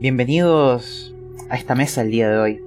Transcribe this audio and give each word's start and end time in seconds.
Bienvenidos 0.00 1.14
a 1.48 1.54
esta 1.54 1.76
mesa 1.76 2.02
el 2.02 2.10
día 2.10 2.28
de 2.28 2.36
hoy. 2.36 2.60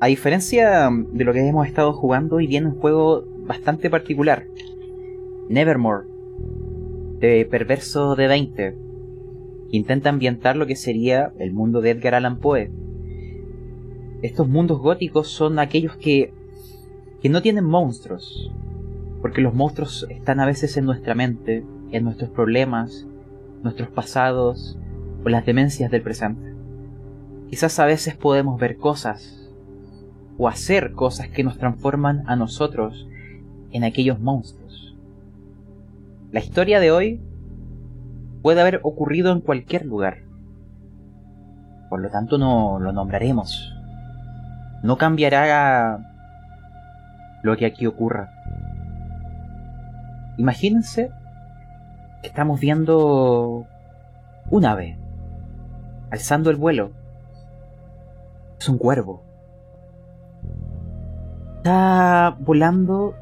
A 0.00 0.08
diferencia 0.08 0.90
de 0.90 1.24
lo 1.24 1.32
que 1.32 1.48
hemos 1.48 1.68
estado 1.68 1.92
jugando, 1.92 2.36
hoy 2.36 2.48
viene 2.48 2.66
un 2.66 2.74
juego 2.74 3.24
bastante 3.46 3.88
particular. 3.88 4.48
Nevermore, 5.48 6.08
de 7.20 7.46
Perverso 7.48 8.16
de 8.16 8.26
20, 8.26 8.76
que 9.70 9.76
intenta 9.76 10.10
ambientar 10.10 10.56
lo 10.56 10.66
que 10.66 10.74
sería 10.74 11.32
el 11.38 11.52
mundo 11.52 11.80
de 11.80 11.90
Edgar 11.90 12.16
Allan 12.16 12.40
Poe. 12.40 12.72
Estos 14.22 14.48
mundos 14.48 14.80
góticos 14.80 15.28
son 15.28 15.60
aquellos 15.60 15.96
que, 15.96 16.34
que 17.22 17.28
no 17.28 17.42
tienen 17.42 17.64
monstruos, 17.64 18.52
porque 19.22 19.40
los 19.40 19.54
monstruos 19.54 20.04
están 20.10 20.40
a 20.40 20.46
veces 20.46 20.76
en 20.76 20.84
nuestra 20.84 21.14
mente, 21.14 21.64
en 21.92 22.02
nuestros 22.02 22.28
problemas, 22.30 23.06
nuestros 23.62 23.88
pasados 23.88 24.78
o 25.24 25.28
las 25.28 25.46
demencias 25.46 25.90
del 25.90 26.02
presente. 26.02 26.52
Quizás 27.48 27.78
a 27.78 27.86
veces 27.86 28.16
podemos 28.16 28.60
ver 28.60 28.76
cosas 28.76 29.50
o 30.38 30.48
hacer 30.48 30.92
cosas 30.92 31.28
que 31.28 31.44
nos 31.44 31.58
transforman 31.58 32.24
a 32.26 32.36
nosotros 32.36 33.08
en 33.70 33.84
aquellos 33.84 34.20
monstruos. 34.20 34.94
La 36.32 36.40
historia 36.40 36.80
de 36.80 36.90
hoy 36.90 37.20
puede 38.42 38.60
haber 38.60 38.80
ocurrido 38.82 39.32
en 39.32 39.40
cualquier 39.40 39.86
lugar. 39.86 40.18
Por 41.88 42.00
lo 42.00 42.10
tanto 42.10 42.38
no 42.38 42.78
lo 42.80 42.92
nombraremos. 42.92 43.72
No 44.82 44.98
cambiará 44.98 46.10
lo 47.42 47.56
que 47.56 47.66
aquí 47.66 47.86
ocurra. 47.86 48.30
Imagínense 50.36 51.10
que 52.20 52.28
estamos 52.28 52.58
viendo 52.58 53.66
un 54.50 54.64
ave 54.64 55.03
alzando 56.10 56.50
el 56.50 56.56
vuelo. 56.56 56.92
Es 58.58 58.68
un 58.68 58.78
cuervo. 58.78 59.22
Está 61.56 62.36
volando 62.38 63.14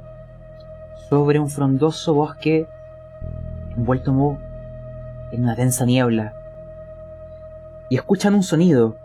sobre 1.09 1.39
un 1.39 1.49
frondoso 1.49 2.15
bosque 2.15 2.67
envuelto 3.77 4.39
en 5.33 5.43
una 5.43 5.55
densa 5.55 5.85
niebla. 5.85 6.35
Y 7.89 7.97
escuchan 7.97 8.35
un 8.35 8.43
sonido, 8.43 8.97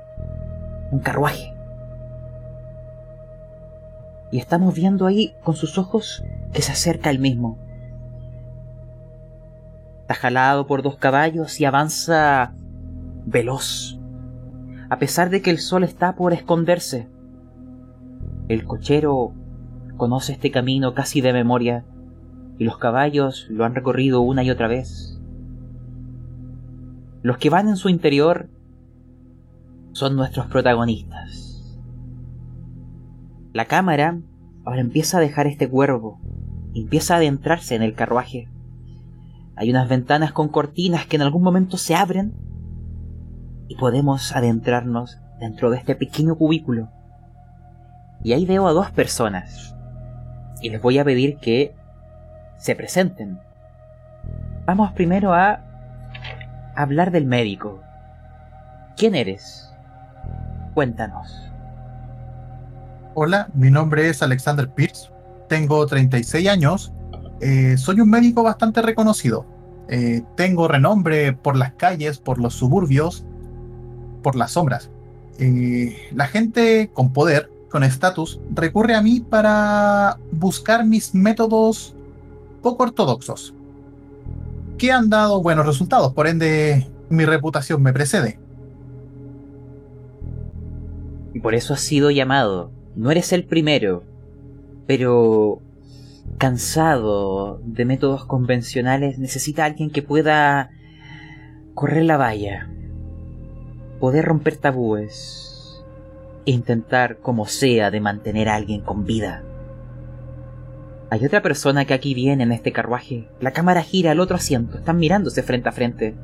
un 0.91 0.99
carruaje. 0.99 1.53
Y 4.31 4.39
estamos 4.39 4.73
viendo 4.73 5.05
ahí 5.05 5.35
con 5.43 5.55
sus 5.55 5.77
ojos 5.77 6.23
que 6.53 6.61
se 6.61 6.71
acerca 6.71 7.09
el 7.09 7.19
mismo. 7.19 7.57
Está 10.01 10.15
jalado 10.15 10.67
por 10.67 10.83
dos 10.83 10.97
caballos 10.97 11.59
y 11.59 11.65
avanza 11.65 12.53
veloz, 13.27 13.99
a 14.89 14.97
pesar 14.99 15.29
de 15.29 15.41
que 15.41 15.51
el 15.51 15.59
sol 15.59 15.83
está 15.83 16.15
por 16.15 16.31
esconderse. 16.31 17.09
El 18.47 18.63
cochero 18.63 19.33
conoce 19.97 20.31
este 20.31 20.49
camino 20.49 20.93
casi 20.93 21.19
de 21.19 21.33
memoria 21.33 21.85
y 22.57 22.63
los 22.63 22.77
caballos 22.77 23.47
lo 23.49 23.65
han 23.65 23.75
recorrido 23.75 24.21
una 24.21 24.43
y 24.43 24.49
otra 24.49 24.69
vez. 24.69 25.19
Los 27.21 27.37
que 27.37 27.49
van 27.49 27.67
en 27.67 27.75
su 27.75 27.89
interior 27.89 28.49
son 29.91 30.15
nuestros 30.15 30.45
protagonistas. 30.45 31.77
La 33.51 33.65
cámara 33.65 34.21
ahora 34.63 34.79
empieza 34.79 35.17
a 35.17 35.21
dejar 35.21 35.47
este 35.47 35.67
cuervo, 35.67 36.21
empieza 36.73 37.15
a 37.15 37.17
adentrarse 37.17 37.75
en 37.75 37.81
el 37.81 37.93
carruaje. 37.93 38.47
Hay 39.57 39.69
unas 39.69 39.89
ventanas 39.89 40.31
con 40.31 40.47
cortinas 40.47 41.07
que 41.07 41.17
en 41.17 41.23
algún 41.23 41.43
momento 41.43 41.77
se 41.77 41.95
abren 41.95 42.46
y 43.67 43.75
podemos 43.75 44.35
adentrarnos 44.35 45.19
dentro 45.39 45.69
de 45.69 45.77
este 45.77 45.95
pequeño 45.95 46.35
cubículo. 46.35 46.89
Y 48.23 48.33
ahí 48.33 48.45
veo 48.45 48.67
a 48.67 48.73
dos 48.73 48.91
personas. 48.91 49.75
Y 50.61 50.69
les 50.69 50.81
voy 50.81 50.97
a 50.97 51.05
pedir 51.05 51.37
que 51.37 51.75
se 52.57 52.75
presenten. 52.75 53.39
Vamos 54.65 54.91
primero 54.93 55.33
a 55.33 55.61
hablar 56.75 57.11
del 57.11 57.25
médico. 57.25 57.81
¿Quién 58.95 59.15
eres? 59.15 59.71
Cuéntanos. 60.73 61.51
Hola, 63.13 63.47
mi 63.53 63.71
nombre 63.71 64.09
es 64.09 64.21
Alexander 64.21 64.69
Pierce, 64.69 65.09
tengo 65.47 65.85
36 65.85 66.47
años 66.47 66.93
eh, 67.39 67.77
soy 67.77 68.01
un 68.01 68.09
médico 68.09 68.43
bastante 68.43 68.81
reconocido. 68.81 69.45
Eh, 69.89 70.23
tengo 70.35 70.67
renombre 70.67 71.33
por 71.33 71.55
las 71.55 71.73
calles, 71.73 72.17
por 72.17 72.39
los 72.39 72.53
suburbios, 72.55 73.25
por 74.27 74.35
las 74.35 74.51
sombras. 74.51 74.89
Eh, 75.39 75.95
la 76.13 76.27
gente 76.27 76.89
con 76.93 77.13
poder, 77.13 77.49
con 77.71 77.85
estatus, 77.85 78.41
recurre 78.53 78.93
a 78.93 79.01
mí 79.01 79.21
para 79.21 80.17
buscar 80.33 80.85
mis 80.85 81.15
métodos 81.15 81.95
poco 82.61 82.83
ortodoxos, 82.83 83.53
que 84.77 84.91
han 84.91 85.09
dado 85.09 85.41
buenos 85.41 85.65
resultados, 85.65 86.11
por 86.11 86.27
ende 86.27 86.85
mi 87.07 87.23
reputación 87.23 87.81
me 87.81 87.93
precede. 87.93 88.37
Por 91.41 91.55
eso 91.55 91.73
has 91.73 91.79
sido 91.79 92.11
llamado. 92.11 92.69
No 92.97 93.11
eres 93.11 93.31
el 93.31 93.45
primero, 93.45 94.03
pero 94.87 95.61
cansado 96.37 97.61
de 97.63 97.85
métodos 97.85 98.25
convencionales, 98.25 99.19
necesita 99.19 99.63
alguien 99.63 99.89
que 99.89 100.01
pueda 100.01 100.69
correr 101.75 102.03
la 102.03 102.17
valla, 102.17 102.67
poder 103.99 104.25
romper 104.25 104.57
tabúes 104.57 105.83
e 106.45 106.51
intentar, 106.51 107.17
como 107.17 107.45
sea, 107.45 107.91
de 107.91 107.99
mantener 107.99 108.49
a 108.49 108.55
alguien 108.55 108.81
con 108.81 109.05
vida. 109.05 109.43
Hay 111.09 111.25
otra 111.25 111.41
persona 111.41 111.85
que 111.85 111.93
aquí 111.93 112.13
viene 112.13 112.43
en 112.43 112.51
este 112.51 112.73
carruaje. 112.73 113.27
La 113.39 113.51
cámara 113.51 113.81
gira 113.81 114.11
al 114.11 114.19
otro 114.19 114.35
asiento. 114.35 114.77
Están 114.77 114.97
mirándose 114.97 115.41
frente 115.41 115.69
a 115.69 115.71
frente. 115.71 116.15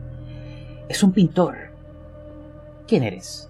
Es 0.89 1.03
un 1.03 1.13
pintor. 1.13 1.55
¿Quién 2.87 3.03
eres? 3.03 3.49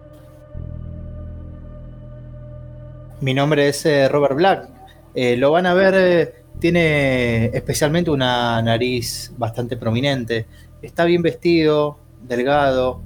Mi 3.19 3.33
nombre 3.33 3.67
es 3.69 3.85
eh, 3.85 4.07
Robert 4.09 4.35
Black. 4.35 4.69
Eh, 5.15 5.37
lo 5.37 5.51
van 5.51 5.65
a 5.65 5.73
ver 5.73 5.93
eh, 5.95 6.33
tiene 6.59 7.45
especialmente 7.47 8.11
una 8.11 8.61
nariz 8.61 9.33
bastante 9.37 9.75
prominente. 9.75 10.45
Está 10.81 11.05
bien 11.05 11.21
vestido, 11.21 11.97
delgado. 12.21 13.01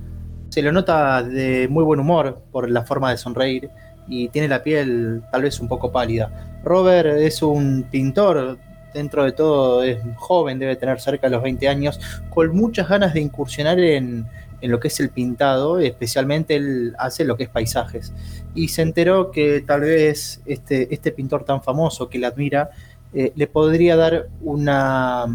Se 0.58 0.64
lo 0.64 0.72
nota 0.72 1.22
de 1.22 1.68
muy 1.68 1.84
buen 1.84 2.00
humor 2.00 2.42
por 2.52 2.68
la 2.68 2.82
forma 2.84 3.12
de 3.12 3.18
sonreír 3.18 3.70
y 4.08 4.30
tiene 4.30 4.48
la 4.48 4.64
piel 4.64 5.22
tal 5.32 5.44
vez 5.44 5.60
un 5.60 5.68
poco 5.68 5.92
pálida. 5.92 6.32
Robert 6.64 7.10
es 7.10 7.44
un 7.44 7.86
pintor, 7.92 8.58
dentro 8.92 9.24
de 9.24 9.34
todo 9.34 9.84
es 9.84 10.00
joven, 10.16 10.58
debe 10.58 10.76
tener 10.76 11.00
cerca 11.00 11.28
de 11.28 11.36
los 11.36 11.44
20 11.44 11.68
años, 11.68 12.00
con 12.32 12.56
muchas 12.56 12.90
ganas 12.90 13.14
de 13.14 13.22
incursionar 13.22 13.80
en, 13.80 14.26
en 14.60 14.72
lo 14.72 14.80
que 14.80 14.88
es 14.88 15.00
el 15.00 15.12
pintado, 15.12 15.80
especialmente 15.80 16.56
él 16.56 16.96
hace 16.98 17.24
lo 17.24 17.38
que 17.38 17.44
es 17.44 17.50
paisajes. 17.50 18.12
Y 18.56 18.70
se 18.70 18.82
enteró 18.82 19.30
que 19.30 19.62
tal 19.62 19.82
vez 19.82 20.42
este, 20.48 20.92
este 20.92 21.12
pintor 21.12 21.44
tan 21.46 21.62
famoso 21.62 22.10
que 22.10 22.18
le 22.18 22.26
admira 22.26 22.72
eh, 23.14 23.32
le 23.36 23.46
podría 23.46 23.96
dar 23.96 24.28
una, 24.42 25.28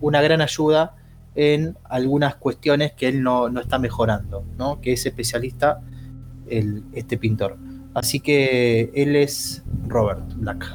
una, 0.00 0.22
gran 0.22 0.40
ayuda 0.40 0.96
en 1.34 1.76
algunas 1.84 2.34
cuestiones 2.36 2.92
que 2.92 3.08
él 3.08 3.22
no, 3.22 3.48
está 3.58 3.78
mejorando, 3.78 4.44
¿no? 4.58 4.80
que 4.80 4.92
es 4.92 5.06
especialista 5.06 5.80
el, 6.48 6.84
este 6.92 7.16
pintor. 7.16 7.58
Así 7.94 8.20
que 8.20 8.90
él 8.94 9.16
es 9.16 9.62
Robert 9.86 10.32
Black. 10.36 10.66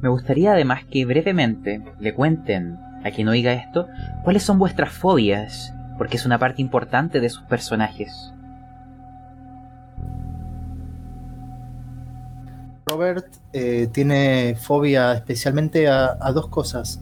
Me 0.00 0.08
gustaría 0.08 0.52
además 0.52 0.84
que 0.84 1.04
brevemente 1.04 1.82
le 2.00 2.14
cuenten 2.14 2.78
a 3.04 3.10
quien 3.10 3.28
oiga 3.28 3.52
esto 3.52 3.86
cuáles 4.24 4.42
son 4.42 4.58
vuestras 4.58 4.92
fobias, 4.92 5.72
porque 5.98 6.16
es 6.16 6.26
una 6.26 6.38
parte 6.38 6.62
importante 6.62 7.20
de 7.20 7.28
sus 7.28 7.42
personajes. 7.44 8.32
Robert 12.86 13.26
eh, 13.52 13.88
tiene 13.92 14.56
fobia 14.60 15.12
especialmente 15.14 15.88
a, 15.88 16.14
dos 16.34 16.48
cosas. 16.48 17.00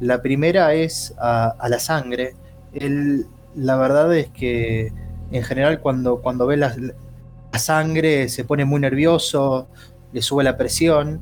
La 0.00 0.22
primera 0.22 0.74
es 0.74 1.14
a, 1.18 1.56
la 1.68 1.78
sangre. 1.78 2.34
Él, 2.72 3.26
la 3.54 3.76
verdad 3.76 4.14
es 4.16 4.28
que 4.28 4.92
en 5.30 5.42
general 5.42 5.80
cuando, 5.80 6.20
cuando 6.20 6.46
ve 6.46 6.56
la, 6.56 6.74
sangre 7.54 8.28
se 8.28 8.44
pone 8.44 8.64
muy 8.64 8.80
nervioso, 8.80 9.68
le 10.12 10.22
sube 10.22 10.44
la 10.44 10.56
presión. 10.56 11.20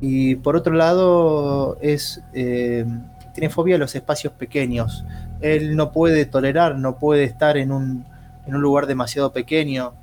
Y 0.00 0.36
por 0.36 0.56
otro 0.56 0.74
lado, 0.74 1.78
es, 1.80 2.22
eh, 2.34 2.84
tiene 3.34 3.50
fobia 3.50 3.76
a 3.76 3.78
los 3.78 3.94
espacios 3.94 4.32
pequeños. 4.34 5.04
Él 5.40 5.76
no 5.76 5.92
puede 5.92 6.26
tolerar, 6.26 6.76
no 6.76 6.98
puede 6.98 7.24
estar 7.24 7.56
en 7.56 7.72
un, 7.72 8.04
en 8.46 8.54
un 8.54 8.62
lugar 8.62 8.86
demasiado 8.86 9.32
pequeño 9.32 9.94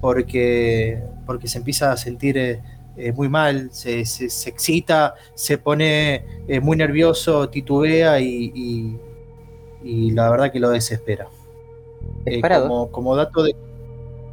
porque, 0.00 1.02
porque 1.26 1.48
se 1.48 1.58
empieza 1.58 1.92
a 1.92 1.96
sentir 1.96 2.38
eh, 2.38 2.60
eh, 3.00 3.12
muy 3.12 3.28
mal, 3.28 3.70
se, 3.72 4.00
excita, 4.00 5.14
se 5.34 5.58
pone 5.58 6.24
eh, 6.46 6.60
muy 6.60 6.76
nervioso, 6.76 7.48
titubea 7.48 8.20
y, 8.20 8.98
la 9.82 10.30
verdad 10.30 10.52
que 10.52 10.60
lo 10.60 10.70
desespera. 10.70 11.28
Eh, 12.26 12.40
como, 12.40 12.90
como, 12.90 13.16
dato 13.16 13.42
de... 13.42 13.56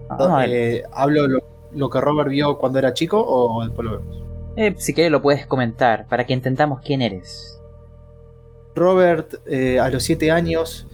Ah, 0.10 0.46
eh, 0.48 0.84
¿Hablo 0.92 1.42
lo, 1.72 1.90
que 1.90 2.02
Robert 2.02 2.30
vio 2.30 2.58
cuando 2.58 2.80
era 2.80 2.94
chico 2.94 3.24
o 3.26 3.64
después 3.64 3.86
lo 3.86 3.98
vemos? 4.00 4.24
Eh, 4.56 4.76
si 4.78 4.94
quieres 4.94 5.12
lo 5.12 5.22
puedes 5.22 5.46
comentar 5.46 6.08
para 6.08 6.26
que 6.26 6.34
entendamos 6.34 6.82
quién 6.82 7.02
eres. 7.02 7.62
Robert 8.76 9.36
a 9.80 9.90
los 9.90 10.04
7 10.04 10.30
años 10.30 10.88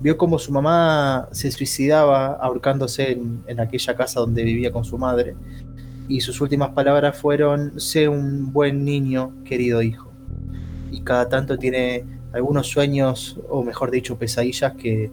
vio 0.00 0.16
como 0.16 0.38
su 0.38 0.52
mamá 0.52 1.28
se 1.32 1.50
suicidaba 1.50 2.34
ahorcándose 2.34 3.12
en, 3.12 3.42
en, 3.46 3.60
aquella 3.60 3.94
casa 3.94 4.20
donde 4.20 4.42
vivía 4.42 4.72
con 4.72 4.84
su 4.84 4.96
madre. 4.98 5.34
Y 6.08 6.20
sus 6.20 6.40
últimas 6.40 6.70
palabras 6.70 7.18
fueron, 7.18 7.80
sé 7.80 8.08
un 8.08 8.52
buen 8.52 8.84
niño, 8.84 9.32
querido 9.44 9.82
hijo. 9.82 10.12
Y 10.90 11.02
cada 11.02 11.28
tanto 11.28 11.58
tiene 11.58 12.04
algunos 12.32 12.68
sueños, 12.68 13.40
o 13.48 13.62
mejor 13.64 13.90
dicho, 13.90 14.18
pesadillas 14.18 14.74
que, 14.74 15.10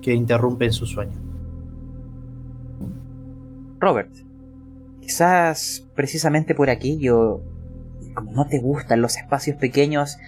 que 0.00 0.14
interrumpen 0.14 0.72
su 0.72 0.86
sueño. 0.86 1.18
Robert, 3.78 4.10
quizás 5.00 5.84
precisamente 5.94 6.54
por 6.54 6.70
aquí 6.70 6.98
yo, 6.98 7.40
como 8.14 8.32
no 8.32 8.46
te 8.46 8.58
gustan 8.58 9.00
los 9.00 9.16
espacios 9.16 9.56
pequeños, 9.56 10.18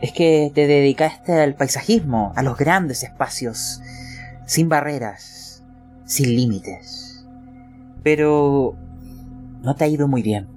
es 0.00 0.12
que 0.12 0.50
te 0.54 0.66
dedicaste 0.66 1.32
al 1.32 1.54
paisajismo, 1.54 2.32
a 2.34 2.42
los 2.42 2.58
grandes 2.58 3.02
espacios, 3.04 3.80
sin 4.46 4.68
barreras, 4.68 5.62
sin 6.04 6.34
límites. 6.34 7.24
Pero 8.02 8.74
no 9.62 9.76
te 9.76 9.84
ha 9.84 9.88
ido 9.88 10.08
muy 10.08 10.22
bien. 10.22 10.48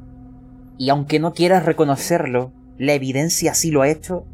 Y 0.77 0.89
aunque 0.89 1.19
no 1.19 1.33
quieras 1.33 1.65
reconocerlo, 1.65 2.51
la 2.77 2.93
evidencia 2.93 3.53
sí 3.53 3.71
lo 3.71 3.81
ha 3.81 3.89
hecho, 3.89 4.25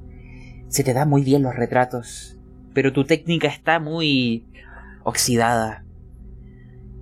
se 0.68 0.83
te 0.83 0.94
da 0.94 1.06
muy 1.06 1.23
bien 1.23 1.44
los 1.44 1.56
retratos, 1.56 2.39
pero 2.73 2.94
tu 2.94 3.06
técnica 3.06 3.47
está 3.47 3.79
muy 3.79 4.47
oxidada. 5.03 5.83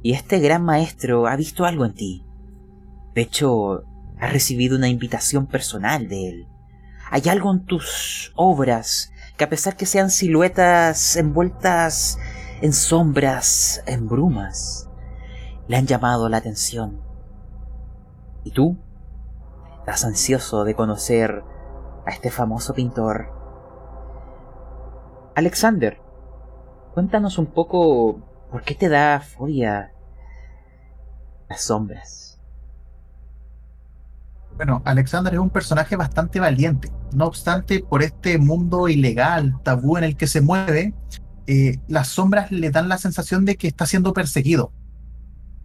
Y 0.01 0.13
este 0.13 0.39
gran 0.39 0.63
maestro 0.63 1.27
ha 1.27 1.35
visto 1.35 1.65
algo 1.65 1.85
en 1.85 1.93
ti. 1.93 2.25
De 3.13 3.21
hecho, 3.21 3.83
ha 4.19 4.27
recibido 4.27 4.77
una 4.77 4.89
invitación 4.89 5.45
personal 5.47 6.07
de 6.09 6.29
él. 6.29 6.47
Hay 7.11 7.23
algo 7.29 7.51
en 7.51 7.65
tus 7.65 8.31
obras 8.35 9.11
que 9.37 9.43
a 9.43 9.49
pesar 9.49 9.77
que 9.77 9.85
sean 9.85 10.09
siluetas 10.09 11.15
envueltas 11.15 12.17
en 12.61 12.73
sombras, 12.73 13.81
en 13.85 14.07
brumas, 14.07 14.89
le 15.67 15.77
han 15.77 15.87
llamado 15.87 16.27
la 16.27 16.37
atención. 16.37 17.08
¿Y 18.49 18.51
tú? 18.51 18.75
Estás 19.81 20.05
ansioso 20.05 20.63
de 20.63 20.73
conocer 20.73 21.43
a 22.07 22.09
este 22.09 22.31
famoso 22.31 22.73
pintor. 22.73 23.31
Alexander, 25.35 26.01
cuéntanos 26.95 27.37
un 27.37 27.45
poco 27.45 28.47
por 28.49 28.63
qué 28.63 28.73
te 28.73 28.89
da 28.89 29.19
furia 29.19 29.93
las 31.47 31.61
sombras. 31.61 32.39
Bueno, 34.55 34.81
Alexander 34.83 35.31
es 35.31 35.39
un 35.39 35.51
personaje 35.51 35.95
bastante 35.95 36.39
valiente. 36.39 36.91
No 37.13 37.27
obstante, 37.27 37.85
por 37.87 38.01
este 38.01 38.39
mundo 38.39 38.89
ilegal, 38.89 39.61
tabú 39.61 39.95
en 39.95 40.05
el 40.05 40.17
que 40.17 40.25
se 40.25 40.41
mueve, 40.41 40.95
eh, 41.45 41.77
las 41.87 42.07
sombras 42.07 42.51
le 42.51 42.71
dan 42.71 42.89
la 42.89 42.97
sensación 42.97 43.45
de 43.45 43.57
que 43.57 43.67
está 43.67 43.85
siendo 43.85 44.11
perseguido, 44.11 44.73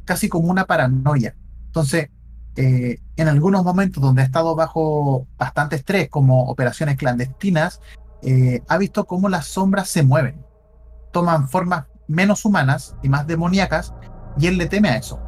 casi 0.05 0.29
como 0.29 0.51
una 0.51 0.67
paranoia. 0.67 1.35
Entonces, 1.69 2.11
eh, 2.56 2.99
en 3.17 3.29
algunos 3.29 3.65
momentos 3.65 4.03
donde 4.03 4.23
ha 4.23 4.25
estado 4.25 4.55
bajo 4.55 5.27
bastante 5.37 5.77
estrés, 5.77 6.09
como 6.09 6.45
operaciones 6.49 6.97
clandestinas, 6.97 7.81
eh, 8.23 8.62
ha 8.69 8.79
visto 8.79 9.06
cómo 9.06 9.29
las 9.29 9.47
sombras 9.47 9.89
se 9.89 10.03
mueven, 10.03 10.45
toman 11.12 11.49
formas 11.49 11.87
menos 12.06 12.45
humanas 12.45 12.97
y 13.03 13.09
más 13.09 13.27
demoníacas, 13.27 13.95
y 14.39 14.47
él 14.47 14.59
le 14.59 14.67
teme 14.67 14.89
a 14.91 14.97
eso. 14.97 15.21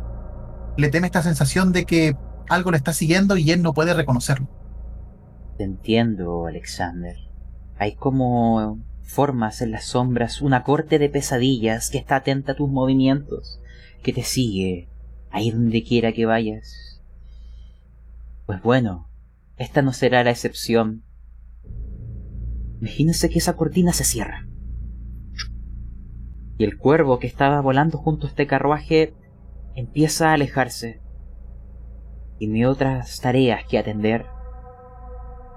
Le 0.76 0.88
teme 0.88 1.06
esta 1.06 1.22
sensación 1.22 1.72
de 1.72 1.84
que 1.84 2.16
algo 2.48 2.70
le 2.70 2.76
está 2.76 2.92
siguiendo 2.92 3.36
y 3.36 3.50
él 3.50 3.62
no 3.62 3.74
puede 3.74 3.94
reconocerlo. 3.94 4.48
Te 5.56 5.64
entiendo, 5.64 6.46
Alexander. 6.46 7.16
Hay 7.78 7.94
como 7.94 8.78
formas 9.02 9.62
en 9.62 9.70
las 9.70 9.84
sombras, 9.86 10.42
una 10.42 10.62
corte 10.62 10.98
de 10.98 11.08
pesadillas 11.08 11.90
que 11.90 11.98
está 11.98 12.16
atenta 12.16 12.52
a 12.52 12.56
tus 12.56 12.68
movimientos, 12.68 13.60
que 14.02 14.12
te 14.12 14.22
sigue 14.22 14.88
ahí 15.30 15.50
donde 15.50 15.82
quiera 15.82 16.12
que 16.12 16.26
vayas. 16.26 16.85
Pues 18.46 18.62
bueno, 18.62 19.08
esta 19.56 19.82
no 19.82 19.92
será 19.92 20.22
la 20.22 20.30
excepción. 20.30 21.02
Imagínense 22.80 23.28
que 23.28 23.40
esa 23.40 23.56
cortina 23.56 23.92
se 23.92 24.04
cierra. 24.04 24.46
Y 26.56 26.64
el 26.64 26.78
cuervo 26.78 27.18
que 27.18 27.26
estaba 27.26 27.60
volando 27.60 27.98
junto 27.98 28.26
a 28.26 28.30
este 28.30 28.46
carruaje 28.46 29.14
empieza 29.74 30.30
a 30.30 30.34
alejarse. 30.34 31.00
Y 32.38 32.64
otras 32.64 33.20
tareas 33.20 33.64
que 33.64 33.78
atender. 33.78 34.26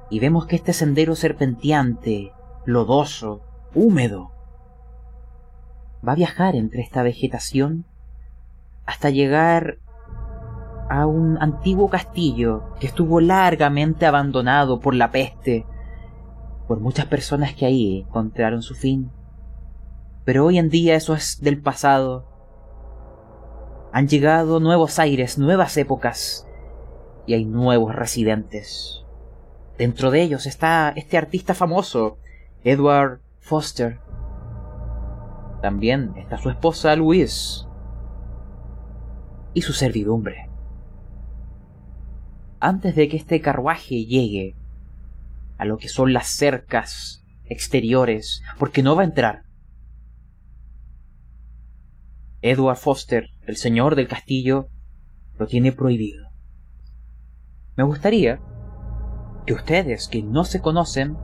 Y 0.10 0.20
vemos 0.20 0.48
que 0.48 0.56
este 0.56 0.74
sendero 0.74 1.16
serpenteante, 1.16 2.32
lodoso, 2.66 3.44
húmedo, 3.76 4.32
va 6.06 6.14
a 6.14 6.16
viajar 6.16 6.56
entre 6.56 6.82
esta 6.82 7.04
vegetación 7.04 7.86
hasta 8.86 9.10
llegar 9.10 9.78
a 10.90 11.06
un 11.06 11.38
antiguo 11.40 11.90
castillo 11.90 12.64
que 12.80 12.88
estuvo 12.88 13.22
largamente 13.22 14.06
abandonado 14.06 14.80
por 14.80 14.96
la 14.96 15.12
peste 15.12 15.66
por 16.68 16.80
muchas 16.80 17.06
personas 17.06 17.56
que 17.56 17.66
ahí 17.66 18.06
encontraron 18.08 18.62
su 18.62 18.76
fin. 18.76 19.12
Pero 20.24 20.46
hoy 20.46 20.60
en 20.60 20.70
día 20.70 20.96
eso 20.96 21.16
es 21.16 21.42
del 21.42 21.60
pasado. 21.60 22.28
Han 23.92 24.08
llegado 24.08 24.60
nuevos 24.60 25.00
aires, 25.00 25.40
nuevas 25.40 25.78
épocas, 25.78 26.48
y 27.26 27.34
hay 27.34 27.46
nuevos 27.46 27.96
residentes. 27.96 29.04
Dentro 29.80 30.12
de 30.12 30.22
ellos 30.22 30.46
está 30.46 30.94
este 30.96 31.18
artista 31.18 31.56
famoso, 31.56 32.18
Edward 32.64 33.20
Foster. 33.40 34.00
También 35.62 36.14
está 36.18 36.38
su 36.38 36.50
esposa 36.50 36.96
Louise 36.96 37.66
y 39.54 39.62
su 39.64 39.74
servidumbre. 39.74 40.49
Antes 42.60 42.96
de 42.96 43.08
que 43.08 43.18
este 43.18 43.42
carruaje 43.42 44.06
llegue 44.06 44.56
a 45.58 45.66
lo 45.66 45.78
que 45.78 45.90
son 45.90 46.14
las 46.14 46.28
cercas 46.28 47.24
exteriores, 47.46 48.42
porque 48.58 48.84
no 48.84 48.96
va 48.96 49.02
a 49.02 49.06
entrar. 49.06 49.44
Edward 52.42 52.78
Foster, 52.78 53.30
el 53.46 53.58
señor 53.58 53.96
del 53.96 54.08
castillo, 54.08 54.70
lo 55.38 55.48
tiene 55.48 55.72
prohibido. 55.72 56.30
Me 57.76 57.84
gustaría 57.84 58.40
que 59.46 59.54
ustedes, 59.54 60.08
que 60.08 60.22
no 60.22 60.46
se 60.46 60.62
conocen, 60.62 61.18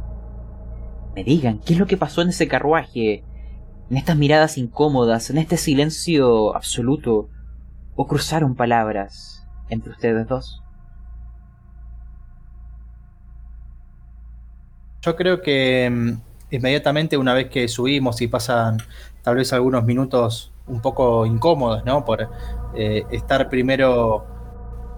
me 1.16 1.24
digan 1.24 1.60
qué 1.60 1.74
es 1.74 1.80
lo 1.80 1.86
que 1.86 1.98
pasó 1.98 2.22
en 2.22 2.30
ese 2.30 2.48
carruaje, 2.48 3.24
en 3.90 3.98
estas 3.98 4.18
miradas 4.18 4.58
incómodas, 4.58 5.30
en 5.30 5.38
este 5.38 5.58
silencio 5.58 6.56
absoluto, 6.56 7.30
o 7.96 8.08
cruzaron 8.08 8.56
palabras 8.56 9.48
entre 9.70 9.92
ustedes 9.92 10.28
dos. 10.28 10.65
Yo 15.06 15.16
creo 15.16 15.40
que 15.40 15.88
mm, 15.88 16.56
inmediatamente 16.56 17.16
una 17.16 17.36
vez 17.36 17.50
que 17.50 17.68
subimos 17.68 18.22
y 18.22 18.28
pasan 18.28 18.78
tal 19.22 19.36
vez 19.36 19.54
algunos 19.54 19.84
minutos 19.84 20.52
un 20.66 20.82
poco 20.82 21.28
incómodos, 21.28 21.86
¿no? 21.86 22.04
Por 22.04 22.28
eh, 22.76 23.04
estar 23.12 23.48
primero 23.48 24.26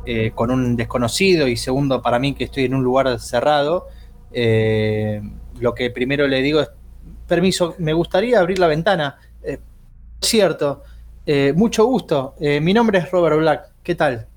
eh, 0.05 0.31
con 0.33 0.49
un 0.49 0.77
desconocido 0.77 1.49
y 1.49 1.57
segundo 1.57 2.01
para 2.01 2.19
mí 2.19 2.33
que 2.35 2.45
estoy 2.45 2.63
en 2.63 2.75
un 2.75 2.83
lugar 2.85 3.19
cerrado, 3.19 3.87
eh, 4.31 5.21
lo 5.59 5.75
que 5.75 5.91
primero 5.91 6.25
le 6.25 6.41
digo 6.41 6.61
es, 6.61 6.69
permiso, 7.27 7.75
me 7.77 7.91
gustaría 7.91 8.39
abrir 8.39 8.59
la 8.59 8.67
ventana. 8.67 9.17
cierto, 10.21 10.83
mucho 11.55 11.85
gusto, 11.85 12.35
mi 12.39 12.73
nombre 12.73 12.99
es 12.99 13.11
Robert 13.11 13.37
Black, 13.37 13.73
¿qué 13.83 13.95
tal? 13.95 14.27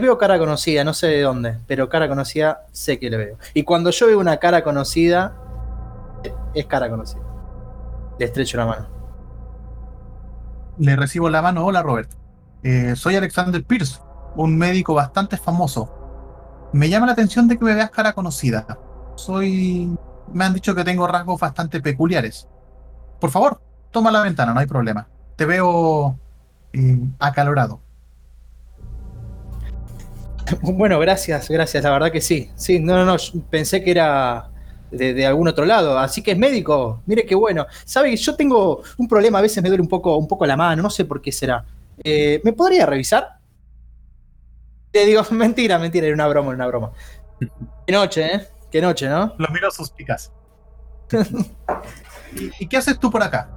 Veo 0.00 0.18
cara 0.18 0.40
conocida, 0.40 0.82
no 0.82 0.92
sé 0.92 1.06
de 1.06 1.22
dónde, 1.22 1.58
pero 1.68 1.88
cara 1.88 2.08
conocida 2.08 2.66
sé 2.72 2.98
que 2.98 3.08
le 3.10 3.16
veo. 3.16 3.38
Y 3.54 3.62
cuando 3.62 3.90
yo 3.90 4.08
veo 4.08 4.18
una 4.18 4.38
cara 4.38 4.64
conocida, 4.64 5.36
es 6.52 6.66
cara 6.66 6.90
conocida. 6.90 7.22
Le 8.18 8.24
estrecho 8.24 8.56
la 8.56 8.66
mano. 8.66 8.88
Le 10.78 10.96
recibo 10.96 11.30
la 11.30 11.42
mano. 11.42 11.64
Hola, 11.64 11.82
Robert. 11.82 12.10
Eh, 12.64 12.94
soy 12.96 13.14
Alexander 13.14 13.62
Pierce, 13.62 14.00
un 14.34 14.58
médico 14.58 14.94
bastante 14.94 15.36
famoso. 15.36 16.70
Me 16.72 16.88
llama 16.88 17.06
la 17.06 17.12
atención 17.12 17.46
de 17.46 17.56
que 17.56 17.64
me 17.64 17.74
veas 17.74 17.90
cara 17.90 18.14
conocida. 18.14 18.66
Soy. 19.14 19.96
Me 20.32 20.44
han 20.44 20.54
dicho 20.54 20.74
que 20.74 20.82
tengo 20.82 21.06
rasgos 21.06 21.38
bastante 21.38 21.80
peculiares. 21.80 22.48
Por 23.20 23.30
favor, 23.30 23.60
toma 23.92 24.10
la 24.10 24.22
ventana, 24.22 24.52
no 24.52 24.58
hay 24.58 24.66
problema. 24.66 25.06
Te 25.36 25.44
veo 25.44 26.18
eh, 26.72 26.98
acalorado. 27.20 27.83
Bueno, 30.62 30.98
gracias, 30.98 31.48
gracias, 31.48 31.84
la 31.84 31.90
verdad 31.90 32.12
que 32.12 32.20
sí. 32.20 32.50
Sí, 32.56 32.80
no, 32.80 32.96
no, 32.96 33.04
no, 33.04 33.16
pensé 33.50 33.82
que 33.82 33.90
era 33.90 34.50
de, 34.90 35.26
algún 35.26 35.48
otro 35.48 35.64
lado. 35.64 35.98
Así 35.98 36.22
que 36.22 36.32
es 36.32 36.38
médico. 36.38 37.02
Mire 37.06 37.24
qué 37.24 37.34
bueno. 37.34 37.66
Sabe, 37.84 38.14
yo 38.16 38.36
tengo 38.36 38.82
un 38.98 39.08
problema, 39.08 39.38
a 39.38 39.42
veces 39.42 39.62
me 39.62 39.68
duele 39.68 39.82
un 39.82 39.88
poco, 39.88 40.16
un 40.16 40.28
poco 40.28 40.46
la 40.46 40.56
mano, 40.56 40.82
no 40.82 40.90
sé 40.90 41.04
por 41.04 41.20
qué 41.20 41.32
será. 41.32 41.64
Eh, 42.02 42.40
¿Me 42.44 42.52
podría 42.52 42.86
revisar? 42.86 43.38
Le 44.92 45.06
digo, 45.06 45.22
mentira, 45.30 45.78
mentira, 45.78 46.06
era 46.06 46.14
una 46.14 46.28
broma, 46.28 46.48
era 46.48 46.56
una 46.56 46.66
broma. 46.66 46.92
Qué 47.86 47.92
noche, 47.92 48.34
¿eh? 48.34 48.48
Qué 48.70 48.80
noche, 48.80 49.08
¿no? 49.08 49.34
Lo 49.38 49.48
miro 49.48 49.70
suspicaz. 49.70 50.32
¿Y, 52.58 52.66
qué 52.66 52.76
haces 52.76 52.98
tú 52.98 53.10
por 53.10 53.22
acá? 53.22 53.48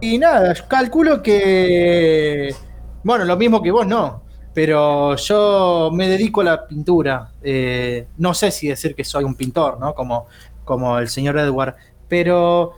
Y 0.00 0.18
nada, 0.18 0.54
calculo 0.68 1.22
que. 1.22 2.54
Bueno, 3.02 3.24
lo 3.24 3.36
mismo 3.36 3.62
que 3.62 3.70
vos, 3.70 3.86
no. 3.86 4.22
Pero 4.52 5.16
yo 5.16 5.90
me 5.92 6.08
dedico 6.08 6.40
a 6.40 6.44
la 6.44 6.66
pintura. 6.66 7.32
Eh, 7.42 8.08
no 8.18 8.34
sé 8.34 8.50
si 8.50 8.68
decir 8.68 8.94
que 8.94 9.04
soy 9.04 9.24
un 9.24 9.34
pintor, 9.34 9.78
¿no? 9.78 9.94
Como, 9.94 10.26
como 10.64 10.98
el 10.98 11.08
señor 11.08 11.38
Edward. 11.38 11.76
Pero 12.08 12.72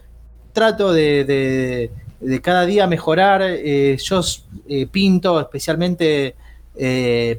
trato 0.52 0.92
de, 0.92 1.90
de, 2.20 2.40
cada 2.40 2.66
día 2.66 2.86
mejorar. 2.86 3.42
Eh, 3.42 3.96
yo 4.02 4.20
eh, 4.68 4.86
pinto 4.86 5.40
especialmente 5.40 6.36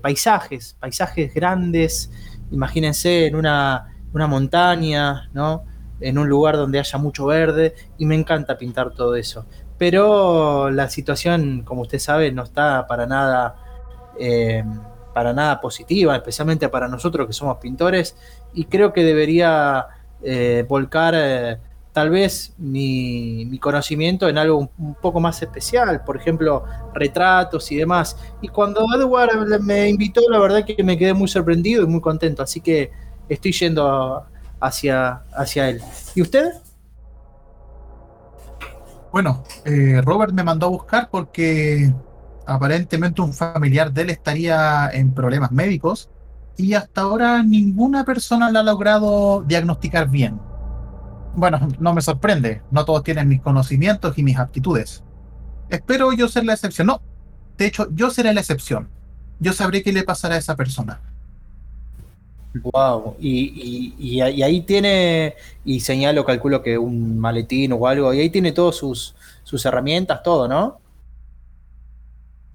paisajes, 0.01 0.75
paisajes 0.79 1.33
grandes. 1.33 2.11
Imagínense 2.51 3.27
en 3.27 3.35
una, 3.35 3.93
una 4.13 4.27
montaña, 4.27 5.29
¿no? 5.33 5.63
en 6.03 6.17
un 6.17 6.27
lugar 6.27 6.57
donde 6.57 6.79
haya 6.79 6.99
mucho 6.99 7.25
verde 7.25 7.75
y 7.97 8.05
me 8.05 8.15
encanta 8.15 8.57
pintar 8.57 8.91
todo 8.91 9.15
eso. 9.15 9.45
Pero 9.77 10.69
la 10.69 10.89
situación, 10.89 11.63
como 11.63 11.81
usted 11.81 11.99
sabe, 11.99 12.31
no 12.31 12.43
está 12.43 12.85
para 12.87 13.05
nada, 13.05 13.55
eh, 14.17 14.63
para 15.13 15.33
nada 15.33 15.61
positiva, 15.61 16.15
especialmente 16.15 16.69
para 16.69 16.87
nosotros 16.87 17.27
que 17.27 17.33
somos 17.33 17.57
pintores, 17.57 18.15
y 18.53 18.65
creo 18.65 18.91
que 18.93 19.03
debería 19.03 19.85
eh, 20.23 20.65
volcar 20.67 21.13
eh, 21.15 21.59
tal 21.91 22.09
vez 22.09 22.55
mi, 22.57 23.59
conocimiento 23.59 24.27
en 24.27 24.39
algo 24.39 24.71
un, 24.77 24.95
poco 24.95 25.19
más 25.19 25.39
especial, 25.41 26.03
por 26.03 26.17
ejemplo, 26.17 26.63
retratos 26.95 27.71
y 27.71 27.75
demás. 27.75 28.17
Y 28.41 28.47
cuando 28.47 28.85
Edward 28.95 29.61
me 29.61 29.87
invitó, 29.87 30.21
la 30.29 30.39
verdad 30.39 30.65
que 30.65 30.83
me 30.83 30.97
quedé 30.97 31.13
muy 31.13 31.27
sorprendido 31.27 31.83
y 31.83 31.87
muy 31.87 32.01
contento, 32.01 32.41
así 32.41 32.59
que 32.59 32.91
estoy 33.29 33.51
yendo 33.51 34.25
hacia, 34.59 35.23
hacia 35.31 35.69
él. 35.69 35.81
¿Y 36.15 36.23
usted? 36.23 36.53
Bueno, 39.11 39.43
Robert 40.01 40.33
me 40.33 40.43
mandó 40.43 40.65
a 40.65 40.69
buscar 40.69 41.07
porque 41.11 41.93
aparentemente 42.45 43.21
un 43.21 43.33
familiar 43.33 43.91
de 43.91 44.03
él 44.03 44.09
estaría 44.09 44.89
en 44.91 45.13
problemas 45.13 45.51
médicos 45.51 46.09
y 46.57 46.73
hasta 46.73 47.01
ahora 47.01 47.43
ninguna 47.43 48.03
persona 48.05 48.51
lo 48.51 48.59
ha 48.59 48.63
logrado 48.63 49.43
diagnosticar 49.47 50.09
bien. 50.09 50.39
Bueno, 51.35 51.67
no 51.79 51.93
me 51.93 52.01
sorprende, 52.01 52.61
no 52.69 52.85
todos 52.85 53.03
tienen 53.03 53.27
mis 53.27 53.41
conocimientos 53.41 54.17
y 54.17 54.23
mis 54.23 54.37
aptitudes. 54.37 55.03
Espero 55.69 56.13
yo 56.13 56.27
ser 56.27 56.45
la 56.45 56.53
excepción. 56.53 56.87
No, 56.87 57.01
de 57.57 57.65
hecho, 57.65 57.87
yo 57.91 58.11
seré 58.11 58.33
la 58.33 58.41
excepción. 58.41 58.89
Yo 59.39 59.53
sabré 59.53 59.81
qué 59.81 59.91
le 59.91 60.03
pasará 60.03 60.35
a 60.35 60.37
esa 60.37 60.55
persona. 60.55 61.01
Wow, 62.61 63.15
y, 63.19 64.21
ahí 64.21 64.61
tiene, 64.61 65.33
y 65.65 65.79
señalo, 65.79 66.23
calculo 66.23 66.61
que 66.61 66.77
un 66.77 67.17
maletín 67.17 67.73
o 67.73 67.87
algo, 67.87 68.13
y 68.13 68.19
ahí 68.19 68.29
tiene 68.29 68.51
todas 68.51 68.75
sus, 68.75 69.15
sus 69.43 69.65
herramientas, 69.65 70.21
todo, 70.21 70.47
¿no? 70.47 70.79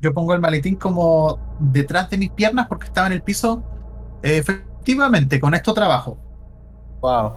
Yo 0.01 0.15
pongo 0.15 0.35
el 0.35 0.41
maletín 0.41 0.77
como 0.77 1.39
detrás 1.59 2.09
de 2.11 2.19
mis 2.19 2.31
piernas 2.31 2.67
porque 2.69 2.87
estaba 2.87 3.07
en 3.07 3.15
el 3.15 3.23
piso. 3.23 3.63
efectivamente, 4.23 5.41
con 5.41 5.55
esto 5.55 5.75
trabajo. 5.75 6.19
Wow. 7.01 7.35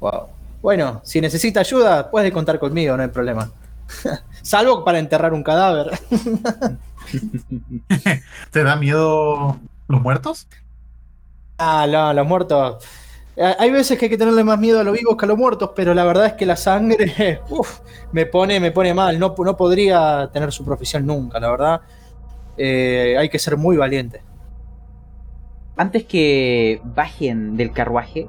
Wow. 0.00 0.28
Bueno, 0.62 1.00
si 1.04 1.20
necesita 1.20 1.60
ayuda, 1.60 2.10
puede 2.10 2.32
contar 2.32 2.58
conmigo, 2.58 2.96
no 2.96 3.02
hay 3.02 3.08
problema. 3.10 3.50
Salvo 4.42 4.84
para 4.84 4.98
enterrar 4.98 5.32
un 5.32 5.42
cadáver. 5.42 5.98
¿Te 8.50 8.64
da 8.64 8.76
miedo 8.76 9.58
los 9.88 10.00
muertos? 10.00 10.48
Ah, 11.58 11.86
no, 11.88 12.12
los 12.12 12.26
muertos. 12.26 12.84
Eh, 13.36 13.54
hay 13.58 13.70
veces 13.70 13.98
que 13.98 14.06
hay 14.06 14.10
que 14.10 14.18
tenerle 14.18 14.44
más 14.44 14.58
miedo 14.58 14.80
a 14.80 14.84
los 14.84 14.96
vivos 14.96 15.16
que 15.16 15.24
a 15.24 15.28
los 15.28 15.38
muertos, 15.38 15.70
pero 15.74 15.92
la 15.92 16.04
verdad 16.04 16.26
es 16.26 16.32
que 16.34 16.46
la 16.46 16.56
sangre 16.56 17.40
me, 18.12 18.26
pone, 18.26 18.60
me 18.60 18.70
pone 18.70 18.94
mal. 18.94 19.18
No, 19.18 19.34
no 19.36 19.56
podría 19.56 20.30
tener 20.32 20.52
su 20.52 20.64
profesión 20.64 21.06
nunca, 21.06 21.40
la 21.40 21.50
verdad. 21.50 21.80
Eh, 22.56 23.16
hay 23.18 23.28
que 23.28 23.38
ser 23.38 23.56
muy 23.56 23.76
valiente. 23.76 24.22
Antes 25.76 26.04
que 26.04 26.80
bajen 26.84 27.56
del 27.56 27.72
carruaje, 27.72 28.28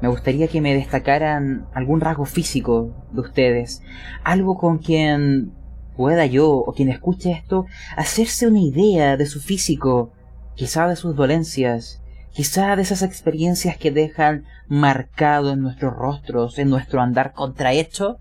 me 0.00 0.08
gustaría 0.08 0.48
que 0.48 0.62
me 0.62 0.74
destacaran 0.74 1.66
algún 1.74 2.00
rasgo 2.00 2.24
físico 2.24 2.90
de 3.12 3.20
ustedes. 3.20 3.82
Algo 4.22 4.56
con 4.56 4.78
quien 4.78 5.52
pueda 5.96 6.26
yo 6.26 6.50
o 6.50 6.72
quien 6.72 6.88
escuche 6.88 7.30
esto 7.32 7.66
hacerse 7.96 8.46
una 8.46 8.60
idea 8.60 9.16
de 9.16 9.26
su 9.26 9.40
físico, 9.40 10.12
quizá 10.54 10.88
de 10.88 10.96
sus 10.96 11.14
dolencias 11.14 12.02
quizá 12.34 12.74
de 12.74 12.82
esas 12.82 13.02
experiencias 13.02 13.78
que 13.78 13.92
dejan 13.92 14.44
marcado 14.66 15.52
en 15.52 15.62
nuestros 15.62 15.94
rostros, 15.94 16.58
en 16.58 16.68
nuestro 16.68 17.00
andar 17.00 17.32
contrahecho, 17.32 18.18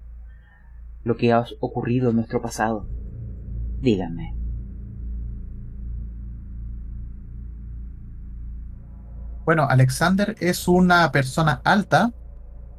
lo 1.04 1.18
que 1.18 1.34
ha 1.34 1.44
ocurrido 1.60 2.12
en 2.12 2.18
nuestro 2.18 2.40
pasado. 2.40 2.88
Díganme. 3.82 4.36
Bueno, 9.46 9.64
Alexander 9.68 10.36
es 10.40 10.68
una 10.68 11.12
persona 11.12 11.62
alta, 11.66 12.14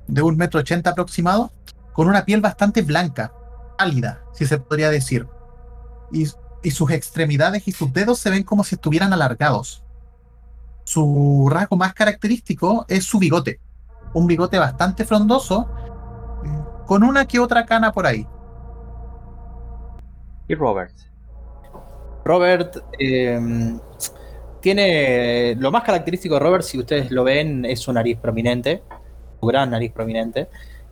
de 0.07 0.23
un 0.23 0.37
metro 0.37 0.61
ochenta 0.61 0.91
aproximado, 0.91 1.53
con 1.93 2.07
una 2.07 2.25
piel 2.25 2.43
bastante 2.43 2.83
blanca, 2.83 3.33
pálida, 3.77 4.23
si 4.33 4.47
se 4.47 4.59
podría 4.59 4.89
decir. 4.89 5.27
Y, 6.13 6.29
y 6.63 6.71
sus 6.71 6.93
extremidades 6.93 7.67
y 7.67 7.73
sus 7.73 7.93
dedos 7.93 8.21
se 8.21 8.31
ven 8.31 8.45
como 8.45 8.63
si 8.63 8.77
estuvieran 8.77 9.13
alargados 9.13 9.84
su 10.85 11.49
rasgo 11.51 11.77
más 11.77 11.95
característico 11.95 12.85
es 12.89 13.05
su 13.05 13.19
bigote. 13.19 13.59
Un 14.13 14.27
bigote 14.27 14.59
bastante 14.59 15.05
frondoso, 15.05 15.69
con 16.87 17.03
una 17.03 17.27
que 17.27 17.41
otra 17.41 17.65
cana 17.65 17.93
por 17.93 18.07
ahí. 18.07 18.27
¿Y 20.47 20.55
Robert? 20.55 20.93
Robert 22.25 22.77
em, 22.99 23.81
tiene. 24.61 25.57
Lo 25.57 25.71
más 25.71 25.83
característico 25.83 26.35
de 26.35 26.41
Robert, 26.41 26.65
si 26.65 26.79
ustedes 26.79 27.11
lo 27.11 27.25
ven, 27.25 27.65
es 27.65 27.81
su 27.81 27.93
nariz 27.93 28.19
prominente. 28.19 28.83
Su 29.41 29.47
gran 29.47 29.71
nariz 29.71 29.93
prominente. 29.93 30.49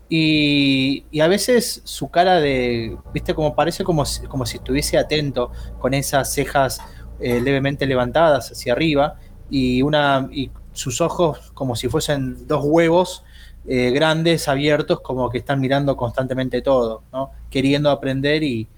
Y, 0.09 1.21
a 1.21 1.29
veces 1.29 1.83
su 1.85 2.11
cara 2.11 2.41
de. 2.41 2.97
¿Viste? 3.13 3.35
Como 3.35 3.55
parece 3.55 3.85
como 3.85 4.05
si, 4.05 4.27
como 4.27 4.47
si 4.47 4.57
estuviese 4.57 4.99
atento, 4.99 5.53
con 5.79 5.95
esas 5.95 6.33
cejas 6.33 6.81
eh, 7.21 7.41
levemente 7.41 7.87
levantadas 7.87 8.51
hacia 8.51 8.73
arriba 8.73 9.17
y, 9.51 9.83
una, 9.83 10.29
y 10.33 10.51
sus 10.73 11.01
ojos 11.01 11.51
como 11.55 11.77
si 11.77 11.89
fuesen 11.89 12.47
dos 12.47 12.65
huevos 12.65 13.25
eh, 13.67 13.91
grandes, 13.91 14.49
abiertos, 14.49 15.01
como 15.01 15.31
que 15.31 15.39
están 15.39 15.61
mirando 15.61 15.97
constantemente 15.97 16.63
todo, 16.63 17.05
¿no? 17.13 17.31
queriendo 17.51 17.91
aprender 17.91 18.43
y, 18.43 18.69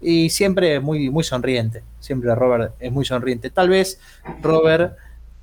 y 0.00 0.30
siempre 0.30 0.80
muy, 0.80 1.10
muy 1.10 1.24
sonriente. 1.24 1.84
Siempre 2.00 2.34
Robert 2.34 2.74
es 2.78 2.92
muy 2.92 3.04
sonriente. 3.04 3.50
Tal 3.50 3.68
vez 3.68 4.00
Robert 4.42 4.96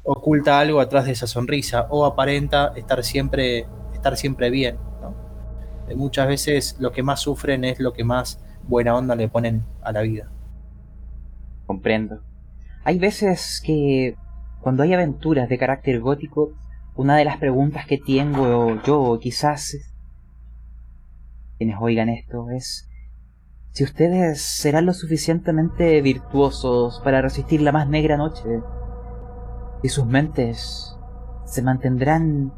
oculta 0.03 0.59
algo 0.59 0.81
atrás 0.81 1.05
de 1.05 1.13
esa 1.13 1.27
sonrisa 1.27 1.87
o 1.89 2.05
aparenta 2.05 2.73
estar 2.75 3.03
siempre, 3.03 3.67
estar 3.93 4.17
siempre 4.17 4.49
bien. 4.49 4.77
¿no? 5.01 5.15
Eh, 5.87 5.95
muchas 5.95 6.27
veces 6.27 6.75
lo 6.79 6.91
que 6.91 7.03
más 7.03 7.21
sufren 7.21 7.63
es 7.63 7.79
lo 7.79 7.93
que 7.93 8.03
más 8.03 8.39
buena 8.67 8.95
onda 8.95 9.15
le 9.15 9.29
ponen 9.29 9.63
a 9.81 9.91
la 9.91 10.01
vida. 10.01 10.29
Comprendo. 11.65 12.21
Hay 12.83 12.99
veces 12.99 13.61
que 13.65 14.17
cuando 14.63 14.83
hay 14.83 14.93
aventuras 14.93 15.49
de 15.49 15.57
carácter 15.57 15.99
gótico, 15.99 16.53
una 16.95 17.17
de 17.17 17.25
las 17.25 17.37
preguntas 17.37 17.85
que 17.85 17.97
tengo 17.97 18.81
yo, 18.83 19.19
quizás 19.21 19.75
quienes 21.57 21.75
oigan 21.81 22.07
esto, 22.07 22.49
es 22.49 22.89
si 23.71 23.83
ustedes 23.83 24.41
serán 24.41 24.85
lo 24.85 24.93
suficientemente 24.93 26.01
virtuosos 26.01 27.01
para 27.03 27.21
resistir 27.21 27.61
la 27.61 27.73
más 27.73 27.89
negra 27.89 28.15
noche, 28.15 28.61
y 29.83 29.89
sus 29.89 30.05
mentes 30.05 30.95
se 31.45 31.61
mantendrán 31.61 32.53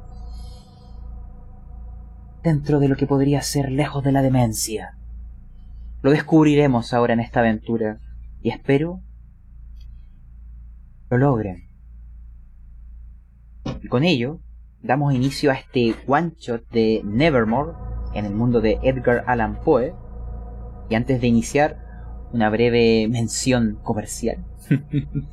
dentro 2.44 2.80
de 2.80 2.88
lo 2.88 2.98
que 2.98 3.08
podría 3.08 3.42
ser 3.42 3.72
lejos 3.72 4.04
de 4.04 4.12
la 4.12 4.22
demencia. 4.22 4.96
Lo 6.04 6.12
descubriremos 6.12 6.94
ahora 6.94 7.14
en 7.14 7.20
esta 7.20 7.40
aventura, 7.40 8.00
y 8.42 8.52
espero 8.52 9.02
lo 11.10 11.18
logren. 11.18 11.65
Y 13.82 13.88
con 13.88 14.04
ello, 14.04 14.40
damos 14.82 15.14
inicio 15.14 15.52
a 15.52 15.56
este 15.56 15.96
one 16.08 16.32
shot 16.38 16.68
de 16.70 17.02
Nevermore 17.04 17.74
en 18.14 18.26
el 18.26 18.34
mundo 18.34 18.62
de 18.62 18.80
Edgar 18.84 19.24
Allan 19.28 19.60
Poe. 19.62 19.94
Y 20.90 20.96
antes 20.96 21.22
de 21.22 21.28
iniciar, 21.28 21.78
una 22.32 22.50
breve 22.50 23.08
mención 23.08 23.80
comercial. 23.84 24.44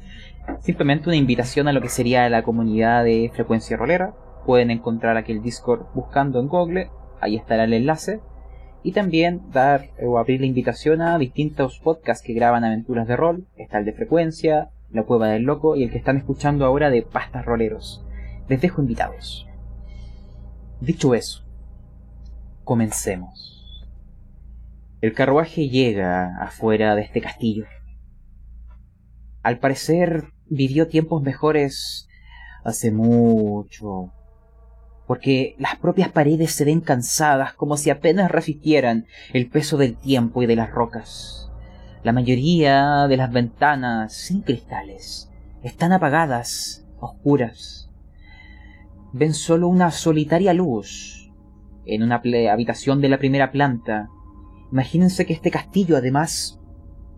simplemente 0.61 1.09
una 1.09 1.17
invitación 1.17 1.69
a 1.69 1.73
lo 1.73 1.81
que 1.81 1.89
sería 1.89 2.29
la 2.29 2.43
comunidad 2.43 3.05
de 3.05 3.31
frecuencia 3.35 3.77
rolera. 3.77 4.15
Pueden 4.47 4.71
encontrar 4.71 5.17
aquí 5.17 5.33
el 5.33 5.43
Discord 5.43 5.87
buscando 5.95 6.41
en 6.41 6.49
Google, 6.49 6.91
ahí 7.21 7.37
estará 7.37 7.65
el 7.65 7.73
enlace. 7.73 8.21
Y 8.83 8.93
también 8.93 9.43
dar 9.53 9.91
o 10.03 10.19
abrir 10.19 10.41
la 10.41 10.47
invitación 10.47 11.03
a 11.03 11.17
distintos 11.17 11.79
podcasts 11.79 12.25
que 12.27 12.33
graban 12.33 12.65
aventuras 12.65 13.07
de 13.07 13.17
rol. 13.17 13.47
Está 13.57 13.79
el 13.79 13.85
de 13.85 13.93
frecuencia, 13.93 14.71
la 14.91 15.05
cueva 15.05 15.29
del 15.29 15.45
loco 15.45 15.77
y 15.77 15.85
el 15.85 15.91
que 15.91 15.99
están 15.99 16.17
escuchando 16.17 16.65
ahora 16.65 16.91
de 16.91 17.03
pastas 17.03 17.45
roleros. 17.45 18.05
Les 18.53 18.61
dejo 18.61 18.83
invitados. 18.83 19.49
Dicho 20.79 21.15
eso, 21.15 21.43
comencemos. 22.65 23.83
El 25.01 25.15
carruaje 25.15 25.71
llega 25.71 26.37
afuera 26.39 26.95
de 26.95 27.01
este 27.01 27.23
castillo. 27.23 27.65
Al 29.43 29.59
parecer 29.59 30.35
vivió 30.51 30.87
tiempos 30.87 31.23
mejores 31.23 32.11
hace 32.63 32.93
mucho. 32.93 34.13
Porque 35.07 35.57
las 35.59 35.77
propias 35.77 36.11
paredes 36.11 36.53
se 36.53 36.67
ven 36.67 36.83
cansadas 36.83 37.55
como 37.55 37.79
si 37.79 37.89
apenas 37.89 38.31
resistieran 38.31 39.07
el 39.33 39.49
peso 39.49 39.79
del 39.79 39.97
tiempo 39.97 40.43
y 40.43 40.47
de 40.47 40.57
las 40.57 40.71
rocas. 40.71 41.51
La 42.03 42.13
mayoría 42.13 43.07
de 43.09 43.17
las 43.17 43.33
ventanas 43.33 44.13
sin 44.13 44.43
cristales 44.43 45.31
están 45.63 45.93
apagadas, 45.93 46.85
oscuras 47.01 47.82
ven 49.13 49.35
solo 49.35 49.69
una 49.69 49.91
solitaria 49.91 50.53
luz 50.53 51.31
en 51.85 52.03
una 52.03 52.23
habitación 52.51 53.01
de 53.01 53.09
la 53.09 53.19
primera 53.19 53.51
planta. 53.51 54.09
Imagínense 54.71 55.27
que 55.27 55.33
este 55.33 55.51
castillo 55.51 55.97
además 55.97 56.61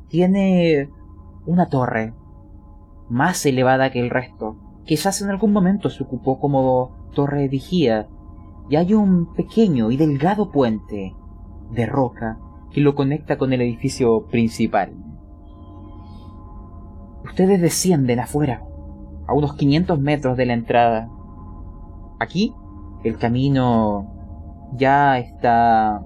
tiene 0.09 0.91
una 1.47 1.67
torre 1.69 2.15
más 3.09 3.45
elevada 3.47 3.91
que 3.91 4.01
el 4.01 4.11
resto. 4.11 4.57
Quizás 4.85 5.23
en 5.23 5.31
algún 5.31 5.53
momento 5.53 5.91
se 5.91 6.03
ocupó 6.03 6.39
como 6.41 7.11
torre 7.15 7.43
de 7.43 7.49
vigía 7.49 8.09
y 8.69 8.77
hay 8.77 8.95
un 8.95 9.35
pequeño 9.35 9.91
y 9.91 9.97
delgado 9.97 10.51
puente 10.51 11.15
de 11.71 11.87
roca 11.87 12.39
que 12.71 12.81
lo 12.81 12.95
conecta 12.95 13.39
con 13.39 13.53
el 13.53 13.61
edificio 13.63 14.27
principal. 14.27 14.93
Ustedes 17.25 17.61
descienden 17.61 18.21
afuera, 18.21 18.63
a 19.27 19.35
unos 19.35 19.55
500 19.55 19.99
metros 20.01 20.37
de 20.37 20.47
la 20.47 20.53
entrada, 20.55 21.09
Aquí 22.25 22.55
el 23.05 23.19
camino 23.19 24.07
ya 24.73 25.19
está 25.19 26.03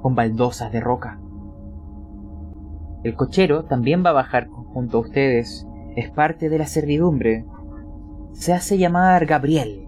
con 0.00 0.14
baldosas 0.14 0.72
de 0.72 0.80
roca. 0.80 1.20
El 3.04 3.14
cochero 3.14 3.66
también 3.66 4.02
va 4.02 4.10
a 4.10 4.14
bajar 4.14 4.48
junto 4.48 4.96
a 4.96 5.00
ustedes. 5.02 5.66
Es 5.94 6.10
parte 6.10 6.48
de 6.48 6.56
la 6.56 6.66
servidumbre. 6.66 7.44
Se 8.32 8.54
hace 8.54 8.78
llamar 8.78 9.26
Gabriel. 9.26 9.86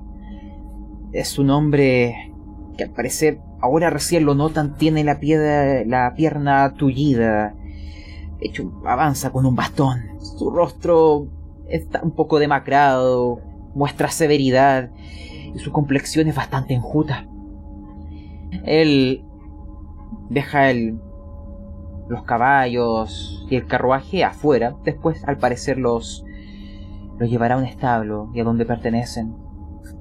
Es 1.12 1.38
un 1.38 1.48
hombre 1.48 2.30
que 2.76 2.84
al 2.84 2.90
parecer 2.90 3.40
ahora 3.62 3.88
recién 3.88 4.26
lo 4.26 4.34
notan 4.34 4.76
tiene 4.76 5.02
la, 5.02 5.18
la 5.86 6.12
pierna 6.14 6.74
tullida. 6.74 7.54
De 8.38 8.48
hecho, 8.48 8.70
avanza 8.84 9.30
con 9.30 9.46
un 9.46 9.56
bastón. 9.56 10.02
Su 10.18 10.50
rostro 10.50 11.26
está 11.68 12.02
un 12.02 12.10
poco 12.10 12.38
demacrado, 12.38 13.40
muestra 13.74 14.08
severidad 14.10 14.90
y 15.54 15.58
su 15.58 15.72
complexión 15.72 16.28
es 16.28 16.34
bastante 16.34 16.74
enjuta. 16.74 17.26
Él 18.64 19.24
deja 20.28 20.70
el, 20.70 21.00
los 22.08 22.22
caballos 22.24 23.46
y 23.50 23.56
el 23.56 23.66
carruaje 23.66 24.24
afuera, 24.24 24.76
después 24.84 25.22
al 25.26 25.38
parecer 25.38 25.78
los, 25.78 26.24
los 27.18 27.30
llevará 27.30 27.56
a 27.56 27.58
un 27.58 27.64
establo 27.64 28.30
y 28.34 28.40
a 28.40 28.44
donde 28.44 28.66
pertenecen, 28.66 29.34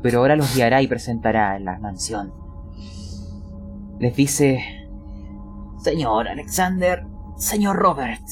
pero 0.02 0.20
ahora 0.20 0.36
los 0.36 0.56
guiará 0.56 0.82
y 0.82 0.88
presentará 0.88 1.56
en 1.58 1.66
la 1.66 1.80
mansión. 1.80 2.34
Les 4.00 4.16
dice, 4.16 4.64
Señor 5.78 6.28
Alexander, 6.28 7.06
señor 7.38 7.78
Robert, 7.78 8.24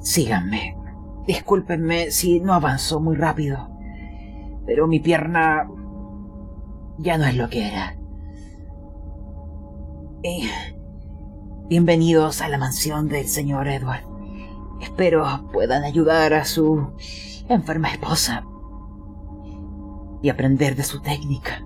síganme. 0.00 0.76
Discúlpenme 1.26 2.12
si 2.12 2.38
no 2.40 2.54
avanzo 2.54 3.00
muy 3.00 3.16
rápido 3.16 3.75
pero 4.66 4.86
mi 4.86 5.00
pierna 5.00 5.68
ya 6.98 7.16
no 7.16 7.24
es 7.24 7.36
lo 7.36 7.48
que 7.48 7.68
era. 7.68 7.96
bienvenidos 11.68 12.42
a 12.42 12.48
la 12.48 12.58
mansión 12.58 13.08
del 13.08 13.26
señor 13.28 13.68
Edward. 13.68 14.04
Espero 14.80 15.24
puedan 15.52 15.84
ayudar 15.84 16.34
a 16.34 16.44
su 16.44 16.92
enferma 17.48 17.90
esposa 17.92 18.44
y 20.22 20.28
aprender 20.28 20.74
de 20.74 20.82
su 20.82 21.00
técnica. 21.00 21.64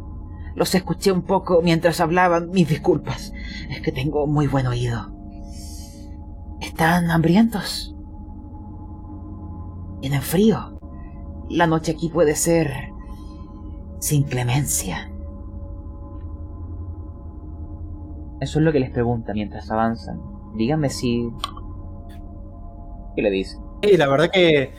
Los 0.54 0.74
escuché 0.74 1.10
un 1.10 1.22
poco 1.22 1.62
mientras 1.62 2.00
hablaban, 2.00 2.50
mis 2.50 2.68
disculpas. 2.68 3.32
Es 3.70 3.80
que 3.80 3.92
tengo 3.92 4.26
muy 4.26 4.46
buen 4.46 4.66
oído. 4.66 5.10
¿Están 6.60 7.10
hambrientos? 7.10 7.94
¿Tienen 10.00 10.22
frío? 10.22 10.78
La 11.48 11.66
noche 11.66 11.92
aquí 11.92 12.08
puede 12.10 12.36
ser 12.36 12.89
sin 14.00 14.24
clemencia. 14.24 15.10
Eso 18.40 18.58
es 18.58 18.64
lo 18.64 18.72
que 18.72 18.80
les 18.80 18.90
pregunta 18.90 19.32
mientras 19.34 19.70
avanzan. 19.70 20.20
Díganme 20.56 20.88
si... 20.88 21.30
¿Qué 23.14 23.22
le 23.22 23.30
dice? 23.30 23.58
Sí, 23.82 23.96
la 23.96 24.08
verdad 24.08 24.30
que, 24.32 24.72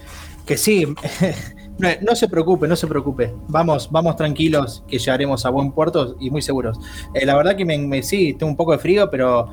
que 0.45 0.57
sí. 0.57 0.85
no, 2.01 2.15
se 2.15 2.27
preocupe, 2.27 2.67
no 2.67 2.75
se 2.75 2.87
preocupe. 2.87 3.33
Vamos, 3.47 3.89
vamos 3.91 4.15
tranquilos 4.15 4.83
que 4.87 4.97
llegaremos 4.97 5.45
a 5.45 5.51
buen 5.51 5.71
puerto 5.71 6.15
y 6.19 6.31
muy 6.31 6.41
seguros. 6.41 6.79
Eh, 7.13 7.25
la 7.25 7.35
verdad 7.35 7.55
que 7.55 7.65
me, 7.65 8.01
sí, 8.01 8.33
tengo 8.33 8.49
un 8.49 8.57
poco 8.57 8.71
de 8.71 8.79
frío, 8.79 9.09
pero 9.11 9.49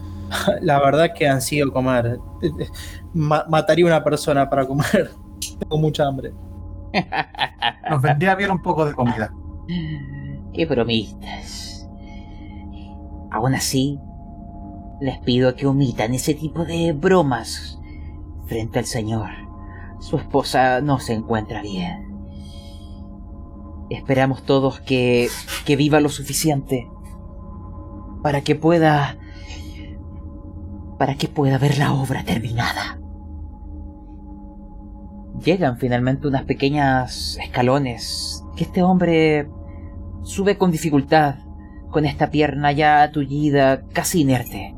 la 0.62 0.80
verdad 0.80 1.10
que 1.14 1.28
han 1.28 1.42
sido 1.42 1.70
comer. 1.70 2.18
mataría 3.12 3.84
una 3.84 4.02
persona 4.02 4.48
para 4.48 4.66
comer. 4.66 5.10
tengo 5.58 5.78
mucha 5.78 6.06
hambre. 6.06 6.32
Nos 7.92 8.00
vendría 8.00 8.34
bien 8.36 8.50
un 8.50 8.62
poco 8.62 8.86
de 8.86 8.94
comida. 8.94 9.34
Qué 10.54 10.64
bromistas. 10.64 11.86
Aún 13.30 13.54
así, 13.54 14.00
les 14.98 15.18
pido 15.18 15.54
que 15.56 15.66
omitan 15.66 16.14
ese 16.14 16.32
tipo 16.32 16.64
de 16.64 16.94
bromas 16.94 17.78
frente 18.46 18.78
al 18.78 18.86
señor. 18.86 19.28
Su 20.00 20.16
esposa 20.16 20.80
no 20.80 21.00
se 21.00 21.12
encuentra 21.12 21.60
bien. 21.60 22.16
Esperamos 23.90 24.42
todos 24.44 24.80
que, 24.80 25.28
que 25.66 25.76
viva 25.76 26.00
lo 26.00 26.08
suficiente 26.08 26.88
para 28.22 28.40
que 28.40 28.54
pueda 28.54 29.18
para 30.98 31.16
que 31.16 31.28
pueda 31.28 31.58
ver 31.58 31.76
la 31.76 31.92
obra 31.92 32.24
terminada 32.24 33.01
llegan 35.42 35.78
finalmente 35.78 36.28
unas 36.28 36.44
pequeñas 36.44 37.36
escalones 37.42 38.44
que 38.56 38.64
este 38.64 38.82
hombre 38.82 39.48
sube 40.22 40.56
con 40.56 40.70
dificultad, 40.70 41.36
con 41.90 42.04
esta 42.04 42.30
pierna 42.30 42.72
ya 42.72 43.10
tullida, 43.12 43.82
casi 43.92 44.22
inerte, 44.22 44.74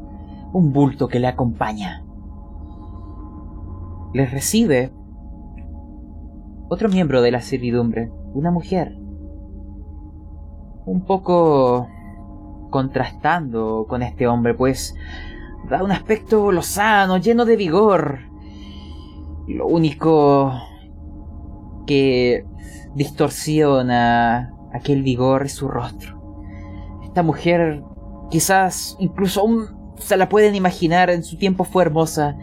un 0.53 0.73
bulto 0.73 1.09
que 1.09 1.21
le 1.21 1.27
acompaña. 1.29 2.05
Les 4.13 4.31
recibe 4.31 4.93
otro 6.69 6.89
miembro 6.89 7.23
de 7.23 7.31
la 7.31 7.41
servidumbre, 7.41 8.11
una 8.33 8.51
mujer, 8.51 8.97
un 10.87 11.05
poco 11.07 11.89
contrastando 12.71 13.87
con 13.89 14.03
este 14.03 14.27
hombre, 14.27 14.55
pues 14.55 14.95
da 15.69 15.83
un 15.83 15.93
aspecto 15.93 16.53
lozano, 16.53 17.19
lleno 17.19 17.45
de 17.45 17.57
vigor, 17.57 18.34
lo 19.47 19.67
único 19.67 20.53
que 21.87 22.45
distorsiona 22.95 24.55
aquel 24.73 25.03
vigor 25.03 25.45
es 25.45 25.53
su 25.53 25.69
rostro. 25.69 26.21
Esta 27.05 27.23
mujer 27.23 27.83
quizás 28.31 28.97
incluso 28.99 29.41
aún 29.41 29.95
se 29.99 30.17
la 30.17 30.29
pueden 30.29 30.55
imaginar, 30.55 31.11
en 31.11 31.23
su 31.23 31.37
tiempo 31.37 31.65
fue 31.65 31.85
hermosa, 31.85 32.37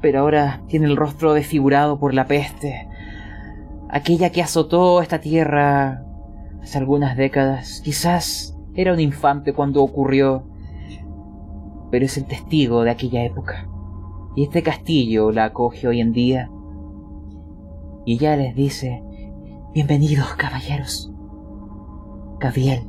pero 0.00 0.20
ahora 0.20 0.62
tiene 0.66 0.86
el 0.86 0.96
rostro 0.96 1.34
desfigurado 1.34 1.98
por 1.98 2.14
la 2.14 2.26
peste. 2.26 2.88
Aquella 3.88 4.30
que 4.30 4.42
azotó 4.42 5.02
esta 5.02 5.20
tierra 5.20 6.02
hace 6.62 6.78
algunas 6.78 7.16
décadas, 7.16 7.82
quizás 7.84 8.56
era 8.74 8.94
un 8.94 9.00
infante 9.00 9.52
cuando 9.52 9.82
ocurrió, 9.82 10.44
pero 11.90 12.06
es 12.06 12.16
el 12.16 12.24
testigo 12.24 12.84
de 12.84 12.90
aquella 12.90 13.22
época 13.22 13.68
y 14.34 14.44
este 14.44 14.62
castillo 14.62 15.30
la 15.32 15.44
acoge 15.44 15.88
hoy 15.88 16.00
en 16.00 16.12
día. 16.12 16.50
Y 18.04 18.14
ella 18.14 18.36
les 18.36 18.54
dice, 18.54 19.02
bienvenidos 19.74 20.34
caballeros. 20.34 21.12
Gabriel, 22.40 22.88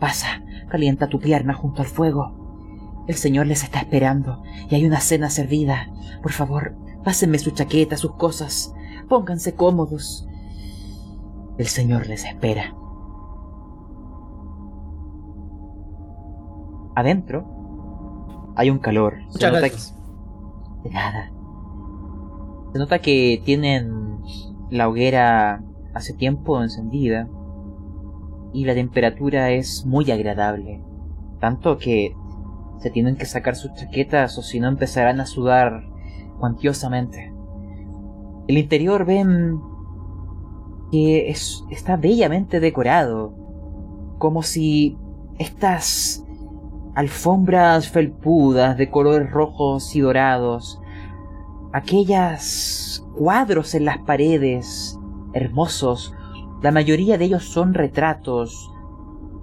pasa, 0.00 0.42
calienta 0.68 1.08
tu 1.08 1.20
pierna 1.20 1.54
junto 1.54 1.82
al 1.82 1.88
fuego. 1.88 3.04
El 3.06 3.14
Señor 3.14 3.46
les 3.46 3.64
está 3.64 3.80
esperando 3.80 4.42
y 4.70 4.74
hay 4.74 4.86
una 4.86 5.00
cena 5.00 5.30
servida. 5.30 5.88
Por 6.22 6.32
favor, 6.32 6.76
Pásenme 7.04 7.38
su 7.38 7.50
chaqueta, 7.50 7.96
sus 7.96 8.12
cosas. 8.12 8.74
Pónganse 9.08 9.54
cómodos. 9.54 10.28
El 11.58 11.66
Señor 11.66 12.06
les 12.06 12.24
espera. 12.24 12.74
Adentro 16.94 18.52
hay 18.54 18.70
un 18.70 18.78
calor. 18.78 19.18
Muchas 19.32 19.52
gracias. 19.52 20.01
De 20.82 20.90
nada. 20.90 21.32
Se 22.72 22.78
nota 22.78 23.00
que 23.00 23.40
tienen 23.44 24.20
la 24.70 24.88
hoguera 24.88 25.62
hace 25.94 26.14
tiempo 26.14 26.62
encendida 26.62 27.28
y 28.52 28.64
la 28.64 28.74
temperatura 28.74 29.50
es 29.50 29.84
muy 29.86 30.10
agradable. 30.10 30.82
Tanto 31.40 31.78
que 31.78 32.14
se 32.78 32.90
tienen 32.90 33.16
que 33.16 33.26
sacar 33.26 33.56
sus 33.56 33.72
chaquetas 33.74 34.36
o 34.38 34.42
si 34.42 34.60
no 34.60 34.68
empezarán 34.68 35.20
a 35.20 35.26
sudar 35.26 35.84
cuantiosamente. 36.38 37.32
El 38.48 38.58
interior 38.58 39.04
ven 39.04 39.60
que 40.90 41.30
es, 41.30 41.64
está 41.70 41.96
bellamente 41.96 42.60
decorado, 42.60 43.34
como 44.18 44.42
si 44.42 44.98
estas 45.38 46.24
alfombras 46.94 47.88
felpudas 47.88 48.76
de 48.76 48.90
colores 48.90 49.30
rojos 49.30 49.94
y 49.96 50.00
dorados, 50.00 50.80
aquellas 51.72 53.06
cuadros 53.16 53.74
en 53.74 53.84
las 53.84 53.98
paredes 53.98 54.98
hermosos, 55.32 56.14
la 56.60 56.70
mayoría 56.70 57.18
de 57.18 57.24
ellos 57.24 57.44
son 57.44 57.74
retratos 57.74 58.70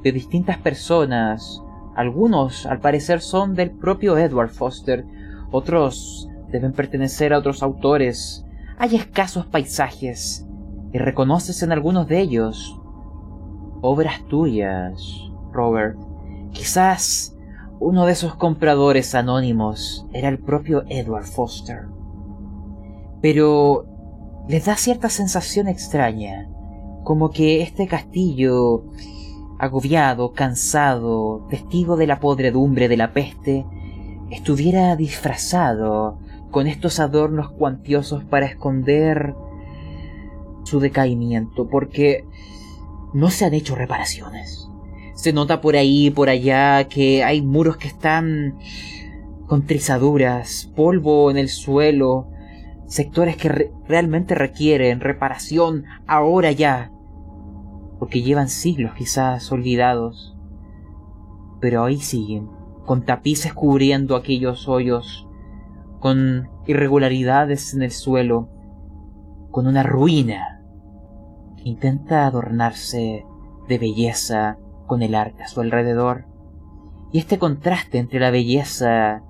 de 0.03 0.11
distintas 0.11 0.57
personas, 0.57 1.61
algunos 1.95 2.65
al 2.65 2.79
parecer 2.79 3.21
son 3.21 3.55
del 3.55 3.71
propio 3.71 4.17
Edward 4.17 4.49
Foster, 4.49 5.05
otros 5.51 6.29
deben 6.49 6.73
pertenecer 6.73 7.33
a 7.33 7.39
otros 7.39 7.63
autores. 7.63 8.45
Hay 8.77 8.95
escasos 8.95 9.45
paisajes 9.45 10.47
y 10.93 10.97
reconoces 10.97 11.61
en 11.63 11.71
algunos 11.71 12.07
de 12.07 12.19
ellos 12.19 12.79
obras 13.81 14.23
tuyas, 14.27 15.29
Robert. 15.51 15.97
Quizás 16.51 17.35
uno 17.79 18.05
de 18.05 18.11
esos 18.11 18.35
compradores 18.35 19.15
anónimos 19.15 20.05
era 20.11 20.27
el 20.27 20.39
propio 20.39 20.83
Edward 20.89 21.25
Foster. 21.25 21.87
Pero 23.21 23.85
les 24.49 24.65
da 24.65 24.75
cierta 24.75 25.09
sensación 25.09 25.67
extraña, 25.67 26.49
como 27.03 27.29
que 27.29 27.61
este 27.61 27.87
castillo, 27.87 28.83
agobiado, 29.59 30.33
cansado, 30.33 31.45
testigo 31.49 31.95
de 31.95 32.07
la 32.07 32.19
podredumbre 32.19 32.89
de 32.89 32.97
la 32.97 33.13
peste, 33.13 33.65
estuviera 34.29 34.95
disfrazado 34.95 36.19
con 36.51 36.67
estos 36.67 36.99
adornos 36.99 37.51
cuantiosos 37.51 38.23
para 38.25 38.45
esconder 38.45 39.35
su 40.63 40.79
decaimiento, 40.79 41.67
porque 41.67 42.25
no 43.13 43.29
se 43.29 43.45
han 43.45 43.53
hecho 43.53 43.75
reparaciones. 43.75 44.58
Se 45.19 45.33
nota 45.33 45.59
por 45.59 45.75
ahí 45.75 46.11
por 46.11 46.29
allá 46.29 46.87
que 46.87 47.25
hay 47.25 47.41
muros 47.41 47.75
que 47.75 47.89
están 47.89 48.57
con 49.47 49.65
trizaduras, 49.65 50.71
polvo 50.77 51.29
en 51.29 51.37
el 51.37 51.49
suelo, 51.49 52.29
sectores 52.85 53.35
que 53.35 53.49
re- 53.49 53.71
realmente 53.85 54.33
requieren 54.33 55.01
reparación 55.01 55.83
ahora 56.07 56.53
ya, 56.53 56.93
porque 57.99 58.21
llevan 58.21 58.47
siglos 58.47 58.93
quizás 58.97 59.51
olvidados, 59.51 60.37
pero 61.59 61.83
ahí 61.83 61.99
siguen, 61.99 62.47
con 62.85 63.03
tapices 63.03 63.53
cubriendo 63.53 64.15
aquellos 64.15 64.69
hoyos, 64.69 65.27
con 65.99 66.49
irregularidades 66.65 67.73
en 67.73 67.81
el 67.81 67.91
suelo, 67.91 68.47
con 69.51 69.67
una 69.67 69.83
ruina 69.83 70.61
que 71.57 71.67
intenta 71.67 72.25
adornarse 72.25 73.25
de 73.67 73.77
belleza 73.77 74.57
con 74.89 75.03
el 75.03 75.15
arte 75.15 75.43
a 75.43 75.47
su 75.47 75.61
alrededor. 75.61 76.25
Y 77.13 77.19
este 77.19 77.39
contraste 77.39 77.99
entre 77.99 78.19
la 78.19 78.31
belleza 78.31 79.23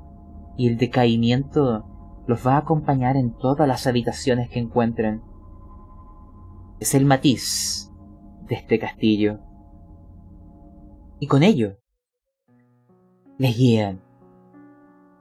y 0.57 0.67
el 0.67 0.77
decaimiento 0.77 1.85
los 2.25 2.45
va 2.45 2.55
a 2.55 2.59
acompañar 2.59 3.15
en 3.17 3.37
todas 3.37 3.67
las 3.67 3.85
habitaciones 3.85 4.49
que 4.49 4.59
encuentren. 4.59 5.21
Es 6.79 6.95
el 6.95 7.05
matiz 7.05 7.91
de 8.47 8.55
este 8.55 8.79
castillo. 8.79 9.39
Y 11.19 11.27
con 11.27 11.43
ello, 11.43 11.77
les 13.37 13.57
guían. 13.57 14.01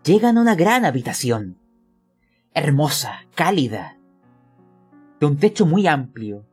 Llegan 0.05 0.39
a 0.39 0.41
una 0.41 0.55
gran 0.55 0.85
habitación, 0.85 1.59
hermosa, 2.55 3.27
cálida, 3.35 3.99
de 5.19 5.27
un 5.27 5.37
techo 5.37 5.67
muy 5.67 5.87
amplio. 5.87 6.48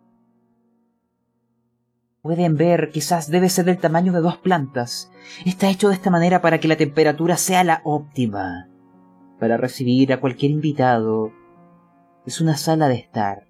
Pueden 2.26 2.58
ver, 2.58 2.90
quizás 2.90 3.30
debe 3.30 3.50
ser 3.50 3.66
del 3.66 3.78
tamaño 3.78 4.12
de 4.12 4.20
dos 4.20 4.38
plantas. 4.38 5.12
Está 5.46 5.70
hecho 5.70 5.90
de 5.90 5.94
esta 5.94 6.10
manera 6.10 6.42
para 6.42 6.60
que 6.60 6.68
la 6.68 6.76
temperatura 6.76 7.38
sea 7.38 7.64
la 7.64 7.82
óptima. 7.84 8.68
Para 9.40 9.58
recibir 9.58 10.12
a 10.12 10.20
cualquier 10.20 10.50
invitado. 10.50 11.32
Es 12.26 12.42
una 12.42 12.58
sala 12.58 12.88
de 12.88 12.96
estar. 12.96 13.46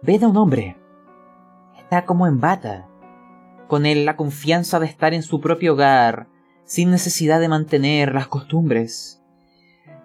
Ven 0.00 0.22
a 0.22 0.28
un 0.28 0.36
hombre. 0.36 0.76
Está 1.76 2.04
como 2.04 2.28
en 2.28 2.38
bata. 2.38 2.86
Con 3.66 3.84
él 3.84 4.04
la 4.04 4.14
confianza 4.14 4.78
de 4.78 4.86
estar 4.86 5.12
en 5.12 5.24
su 5.24 5.40
propio 5.40 5.72
hogar, 5.72 6.28
sin 6.62 6.92
necesidad 6.92 7.40
de 7.40 7.48
mantener 7.48 8.14
las 8.14 8.28
costumbres. 8.28 9.24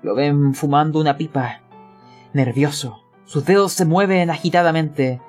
Lo 0.02 0.16
ven 0.16 0.56
fumando 0.56 1.00
una 1.00 1.16
pipa, 1.16 1.62
nervioso. 2.34 3.04
Sus 3.26 3.46
dedos 3.46 3.74
se 3.74 3.86
mueven 3.86 4.32
agitadamente. 4.32 5.22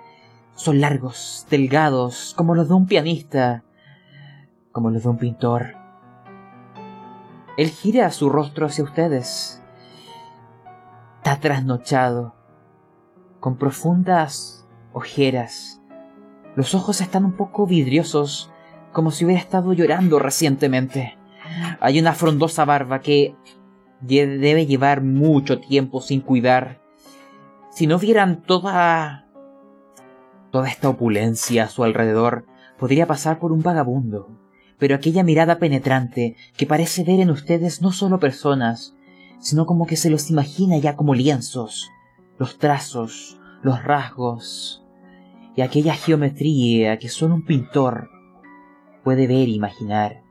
Son 0.55 0.81
largos, 0.81 1.47
delgados, 1.51 2.35
como 2.37 2.55
los 2.55 2.69
de 2.69 2.75
un 2.75 2.87
pianista, 2.87 3.65
como 4.71 4.91
los 4.91 5.03
de 5.03 5.09
un 5.09 5.19
pintor. 5.19 5.77
Él 7.57 7.69
gira 7.69 8.11
su 8.11 8.31
rostro 8.31 8.67
hacia 8.67 8.85
ustedes. 8.85 9.62
Está 11.19 11.38
trasnochado, 11.41 12.35
con 13.41 13.57
profundas 13.57 14.67
ojeras. 14.93 15.81
Los 16.55 16.75
ojos 16.75 17.01
están 17.01 17.25
un 17.25 17.33
poco 17.33 17.67
vidriosos, 17.67 18.51
como 18.93 19.11
si 19.11 19.25
hubiera 19.25 19.41
estado 19.41 19.73
llorando 19.73 20.19
recientemente. 20.19 21.17
Hay 21.81 21.99
una 21.99 22.12
frondosa 22.12 22.65
barba 22.65 23.01
que 23.01 23.37
debe 24.01 24.67
llevar 24.67 25.03
mucho 25.03 25.61
tiempo 25.61 26.01
sin 26.01 26.21
cuidar. 26.21 26.81
Si 27.71 27.87
no 27.87 27.99
vieran 27.99 28.43
toda 28.43 29.21
toda 30.53 30.69
esta 30.69 30.88
opulencia 30.88 31.65
a 31.65 31.69
su 31.69 31.83
alrededor, 31.83 32.47
podría 32.79 33.07
pasar 33.07 33.41
por 33.41 33.51
un 33.51 33.62
vagabundo. 33.62 34.38
Pero 34.79 34.95
aquella 34.95 35.25
mirada 35.25 35.59
penetrante 35.59 36.37
que 36.57 36.67
parece 36.67 37.03
ver 37.05 37.21
en 37.21 37.31
ustedes 37.31 37.83
no 37.83 37.91
solo 37.91 38.21
personas, 38.21 38.95
sino 39.41 39.67
como 39.67 39.87
que 39.87 39.97
se 39.97 40.11
los 40.11 40.31
imagina 40.31 40.79
ya 40.79 40.95
como 40.95 41.15
lienzos, 41.15 41.91
los 42.38 42.59
trazos, 42.59 43.41
los 43.62 43.83
rasgos, 43.83 44.85
y 45.57 45.62
aquella 45.62 45.95
geometría 45.95 46.99
que 46.99 47.09
solo 47.09 47.35
un 47.35 47.45
pintor 47.45 48.11
puede 49.03 49.27
ver 49.27 49.49
e 49.49 49.53
imaginar. 49.53 50.23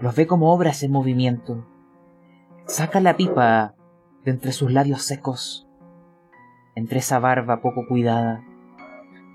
Los 0.00 0.14
ve 0.14 0.26
como 0.26 0.52
obras 0.52 0.82
en 0.82 0.92
movimiento. 0.92 1.66
Saca 2.66 3.00
la 3.00 3.16
pipa 3.16 3.74
de 4.24 4.32
entre 4.32 4.52
sus 4.52 4.70
labios 4.70 5.02
secos, 5.02 5.66
entre 6.74 6.98
esa 6.98 7.18
barba 7.18 7.60
poco 7.60 7.86
cuidada, 7.88 8.44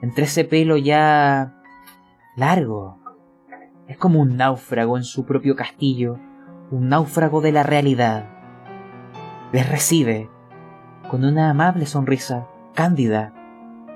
entre 0.04 0.26
ese 0.26 0.44
pelo 0.44 0.76
ya 0.76 1.56
largo. 2.36 3.00
Es 3.88 3.98
como 3.98 4.20
un 4.20 4.36
náufrago 4.36 4.98
en 4.98 5.06
su 5.06 5.26
propio 5.26 5.56
castillo, 5.56 6.20
un 6.72 6.90
náufrago 6.90 7.40
de 7.40 7.54
la 7.54 7.64
realidad. 7.64 8.30
Les 9.54 9.68
recibe 9.70 10.30
con 11.10 11.24
una 11.24 11.50
amable 11.50 11.86
sonrisa, 11.86 12.48
cándida, 12.74 13.34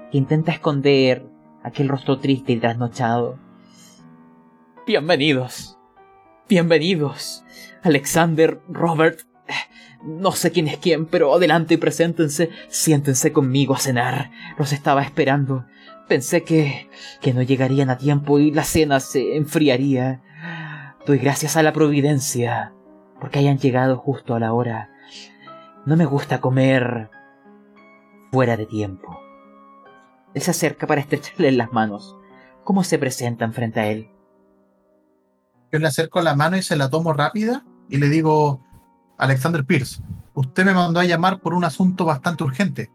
que 0.09 0.17
intenta 0.17 0.53
esconder 0.53 1.27
aquel 1.61 1.89
rostro 1.89 2.19
triste 2.19 2.53
y 2.53 2.57
trasnochado. 2.57 3.37
Bienvenidos. 4.85 5.77
Bienvenidos. 6.47 7.43
Alexander, 7.83 8.61
Robert. 8.69 9.19
eh, 9.47 9.53
No 10.05 10.31
sé 10.31 10.51
quién 10.51 10.69
es 10.69 10.77
quién, 10.77 11.05
pero 11.05 11.33
adelante 11.33 11.73
y 11.73 11.77
preséntense. 11.77 12.49
Siéntense 12.69 13.33
conmigo 13.33 13.73
a 13.73 13.79
cenar. 13.79 14.31
Los 14.57 14.71
estaba 14.71 15.01
esperando. 15.01 15.65
Pensé 16.07 16.43
que, 16.43 16.89
que 17.21 17.33
no 17.33 17.41
llegarían 17.41 17.89
a 17.89 17.97
tiempo 17.97 18.39
y 18.39 18.51
la 18.51 18.63
cena 18.63 18.99
se 18.99 19.35
enfriaría. 19.35 20.21
Doy 21.05 21.17
gracias 21.17 21.57
a 21.57 21.63
la 21.63 21.73
providencia 21.73 22.73
porque 23.19 23.39
hayan 23.39 23.57
llegado 23.57 23.97
justo 23.97 24.35
a 24.35 24.39
la 24.39 24.53
hora. 24.53 24.89
No 25.85 25.95
me 25.97 26.05
gusta 26.05 26.39
comer 26.39 27.09
fuera 28.31 28.57
de 28.57 28.65
tiempo. 28.65 29.19
Él 30.33 30.41
se 30.41 30.51
acerca 30.51 30.87
para 30.87 31.01
estrecharle 31.01 31.51
las 31.51 31.71
manos. 31.71 32.15
¿Cómo 32.63 32.83
se 32.83 32.99
presentan 32.99 33.53
frente 33.53 33.79
a 33.79 33.87
él? 33.87 34.09
Yo 35.71 35.79
le 35.79 35.87
acerco 35.87 36.21
la 36.21 36.35
mano 36.35 36.57
y 36.57 36.61
se 36.61 36.75
la 36.77 36.89
tomo 36.89 37.13
rápida 37.13 37.65
y 37.89 37.97
le 37.97 38.09
digo, 38.09 38.63
Alexander 39.17 39.65
Pierce, 39.65 40.01
usted 40.33 40.65
me 40.65 40.73
mandó 40.73 40.99
a 40.99 41.05
llamar 41.05 41.39
por 41.39 41.53
un 41.53 41.63
asunto 41.63 42.05
bastante 42.05 42.43
urgente. 42.43 42.91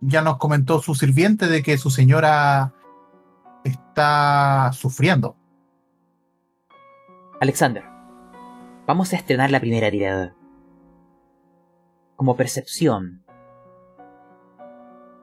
Ya 0.00 0.22
nos 0.22 0.38
comentó 0.38 0.80
su 0.80 0.94
sirviente 0.94 1.46
de 1.46 1.62
que 1.62 1.76
su 1.76 1.90
señora 1.90 2.72
está 3.64 4.70
sufriendo. 4.72 5.36
Alexander, 7.40 7.84
vamos 8.86 9.12
a 9.12 9.16
estrenar 9.16 9.50
la 9.50 9.60
primera 9.60 9.90
tirada. 9.90 10.34
Como 12.16 12.36
percepción. 12.36 13.24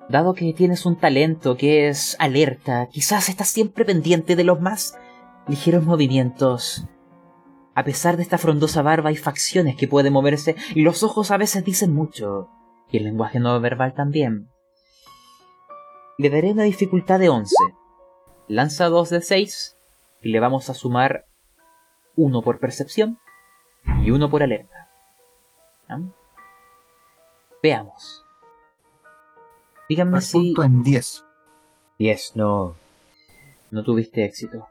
Dado 0.10 0.34
que 0.34 0.54
tienes 0.54 0.86
un 0.86 0.96
talento 0.96 1.58
que 1.58 1.90
es 1.90 2.16
alerta, 2.20 2.88
quizás 2.88 3.30
estás 3.30 3.50
siempre 3.50 3.84
pendiente 3.84 4.36
de 4.36 4.44
los 4.44 4.62
más 4.62 4.98
ligeros 5.48 5.84
movimientos. 5.84 6.88
A 7.76 7.84
pesar 7.84 8.18
de 8.18 8.24
esta 8.24 8.38
frondosa 8.38 8.82
barba 8.82 9.10
hay 9.10 9.18
facciones 9.18 9.76
que 9.76 9.88
pueden 9.88 10.14
moverse 10.14 10.56
y 10.74 10.82
los 10.82 11.04
ojos 11.04 11.30
a 11.30 11.38
veces 11.38 11.64
dicen 11.64 11.94
mucho. 11.94 12.50
Y 12.90 12.98
el 12.98 13.04
lenguaje 13.04 13.40
no 13.40 13.60
verbal 13.60 13.94
también. 13.94 14.48
Le 16.18 16.30
daré 16.32 16.52
una 16.52 16.64
dificultad 16.64 17.20
de 17.20 17.30
11. 17.30 17.54
Lanza 18.48 18.86
2 18.86 19.10
de 19.12 19.22
6 19.22 19.78
y 20.24 20.30
le 20.30 20.40
vamos 20.40 20.70
a 20.70 20.74
sumar 20.74 21.26
uno 22.16 22.42
por 22.42 22.60
percepción 22.60 23.20
y 24.04 24.10
uno 24.10 24.30
por 24.30 24.42
alerta. 24.42 24.90
Veamos. 27.62 28.26
Díganme 29.88 30.22
si... 30.22 30.54
Punto 30.56 30.64
en 30.64 30.84
10. 30.84 31.24
10, 32.00 32.36
no. 32.36 32.76
No 33.70 33.84
tuviste 33.84 34.26
éxito. 34.26 34.68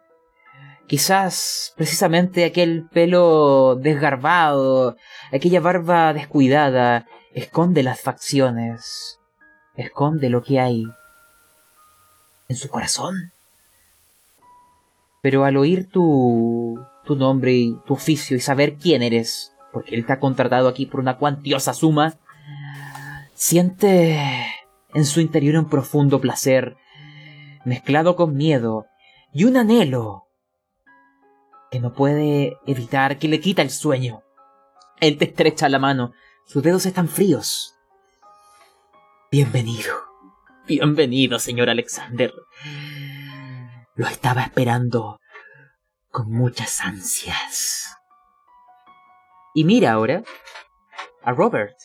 Quizás 0.88 1.74
precisamente 1.76 2.44
aquel 2.44 2.88
pelo 2.88 3.76
desgarbado, 3.76 4.96
aquella 5.32 5.60
barba 5.60 6.12
descuidada, 6.12 7.06
esconde 7.34 7.82
las 7.82 8.00
facciones, 8.00 9.20
esconde 9.74 10.28
lo 10.28 10.42
que 10.42 10.60
hay 10.60 10.86
en 12.48 12.56
su 12.56 12.68
corazón. 12.68 13.32
Pero 15.22 15.44
al 15.44 15.56
oír 15.56 15.88
tu, 15.88 16.78
tu 17.04 17.16
nombre 17.16 17.52
y 17.52 17.76
tu 17.86 17.94
oficio 17.94 18.36
y 18.36 18.40
saber 18.40 18.76
quién 18.76 19.02
eres, 19.02 19.52
porque 19.72 19.94
él 19.94 20.06
te 20.06 20.12
ha 20.12 20.20
contratado 20.20 20.68
aquí 20.68 20.86
por 20.86 21.00
una 21.00 21.18
cuantiosa 21.18 21.74
suma, 21.74 22.16
siente 23.34 24.20
en 24.94 25.04
su 25.04 25.20
interior 25.20 25.56
un 25.56 25.68
profundo 25.68 26.20
placer, 26.20 26.76
mezclado 27.64 28.16
con 28.16 28.36
miedo 28.36 28.86
y 29.32 29.44
un 29.44 29.56
anhelo 29.56 30.26
que 31.70 31.80
no 31.80 31.92
puede 31.92 32.56
evitar 32.66 33.18
que 33.18 33.28
le 33.28 33.40
quita 33.40 33.62
el 33.62 33.70
sueño. 33.70 34.22
Él 35.00 35.18
te 35.18 35.26
estrecha 35.26 35.68
la 35.68 35.78
mano, 35.78 36.12
sus 36.46 36.62
dedos 36.62 36.86
están 36.86 37.08
fríos. 37.08 37.74
Bienvenido, 39.30 39.92
bienvenido, 40.66 41.38
señor 41.38 41.70
Alexander. 41.70 42.32
Lo 43.94 44.06
estaba 44.06 44.42
esperando 44.42 45.20
con 46.10 46.30
muchas 46.30 46.80
ansias. 46.80 47.96
Y 49.54 49.64
mira 49.64 49.92
ahora 49.92 50.22
a 51.22 51.32
Robert. 51.32 51.76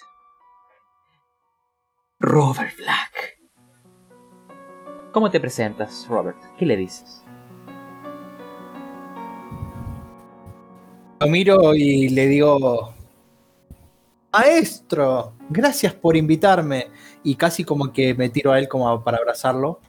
Robert 2.19 2.75
Black. 2.77 3.37
¿Cómo 5.11 5.29
te 5.29 5.39
presentas, 5.39 6.07
Robert? 6.07 6.37
¿Qué 6.57 6.65
le 6.65 6.77
dices? 6.77 7.23
Lo 11.19 11.27
miro 11.27 11.75
y 11.75 12.09
le 12.09 12.25
digo, 12.25 12.95
maestro, 14.31 15.33
gracias 15.49 15.93
por 15.93 16.15
invitarme. 16.15 16.87
Y 17.23 17.35
casi 17.35 17.63
como 17.63 17.91
que 17.91 18.13
me 18.13 18.29
tiro 18.29 18.51
a 18.51 18.59
él 18.59 18.67
como 18.67 19.03
para 19.03 19.17
abrazarlo. 19.17 19.79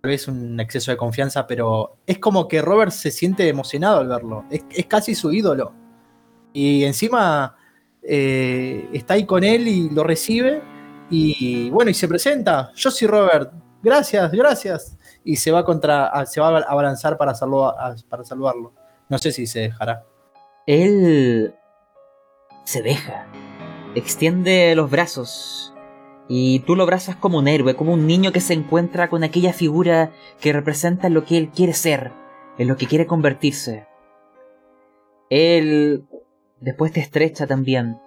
Tal 0.00 0.10
vez 0.10 0.28
un 0.28 0.60
exceso 0.60 0.90
de 0.90 0.96
confianza, 0.96 1.46
pero 1.46 1.98
es 2.06 2.18
como 2.18 2.46
que 2.46 2.62
Robert 2.62 2.92
se 2.92 3.10
siente 3.10 3.48
emocionado 3.48 4.00
al 4.00 4.08
verlo. 4.08 4.44
Es, 4.50 4.86
casi 4.86 5.14
su 5.14 5.32
ídolo. 5.32 5.72
Y 6.52 6.84
encima 6.84 7.56
eh, 8.02 8.88
está 8.92 9.14
ahí 9.14 9.26
con 9.26 9.44
él 9.44 9.66
y 9.68 9.90
lo 9.90 10.04
recibe. 10.04 10.62
Y 11.10 11.70
bueno, 11.70 11.90
y 11.90 11.94
se 11.94 12.06
presenta. 12.06 12.72
Yo 12.74 12.90
soy 12.90 13.08
Robert. 13.08 13.52
Gracias, 13.82 14.30
gracias. 14.32 14.98
Y 15.24 15.36
se 15.36 15.50
va 15.50 15.64
contra, 15.64 16.24
se 16.26 16.40
va 16.40 16.58
a 16.58 16.62
abalanzar 16.62 17.16
para, 17.16 17.34
saludo, 17.34 17.74
para 18.08 18.24
saludarlo. 18.24 18.72
No 19.08 19.18
sé 19.18 19.32
si 19.32 19.46
se 19.46 19.60
dejará. 19.60 20.04
Él 20.66 21.54
se 22.64 22.82
deja, 22.82 23.26
extiende 23.98 24.74
los 24.74 24.90
brazos 24.90 25.74
y 26.28 26.60
tú 26.60 26.76
lo 26.76 26.82
abrazas 26.82 27.16
como 27.16 27.38
un 27.38 27.48
héroe, 27.48 27.74
como 27.74 27.94
un 27.94 28.06
niño 28.06 28.32
que 28.32 28.40
se 28.40 28.52
encuentra 28.52 29.08
con 29.08 29.24
aquella 29.24 29.52
figura 29.52 30.12
que 30.40 30.52
representa 30.52 31.08
lo 31.08 31.24
que 31.24 31.38
él 31.38 31.50
quiere 31.50 31.72
ser, 31.72 32.12
en 32.58 32.68
lo 32.68 32.76
que 32.76 32.86
quiere 32.86 33.06
convertirse. 33.06 33.86
Él 35.30 36.06
después 36.60 36.92
te 36.92 37.00
estrecha 37.00 37.46
también 37.46 37.98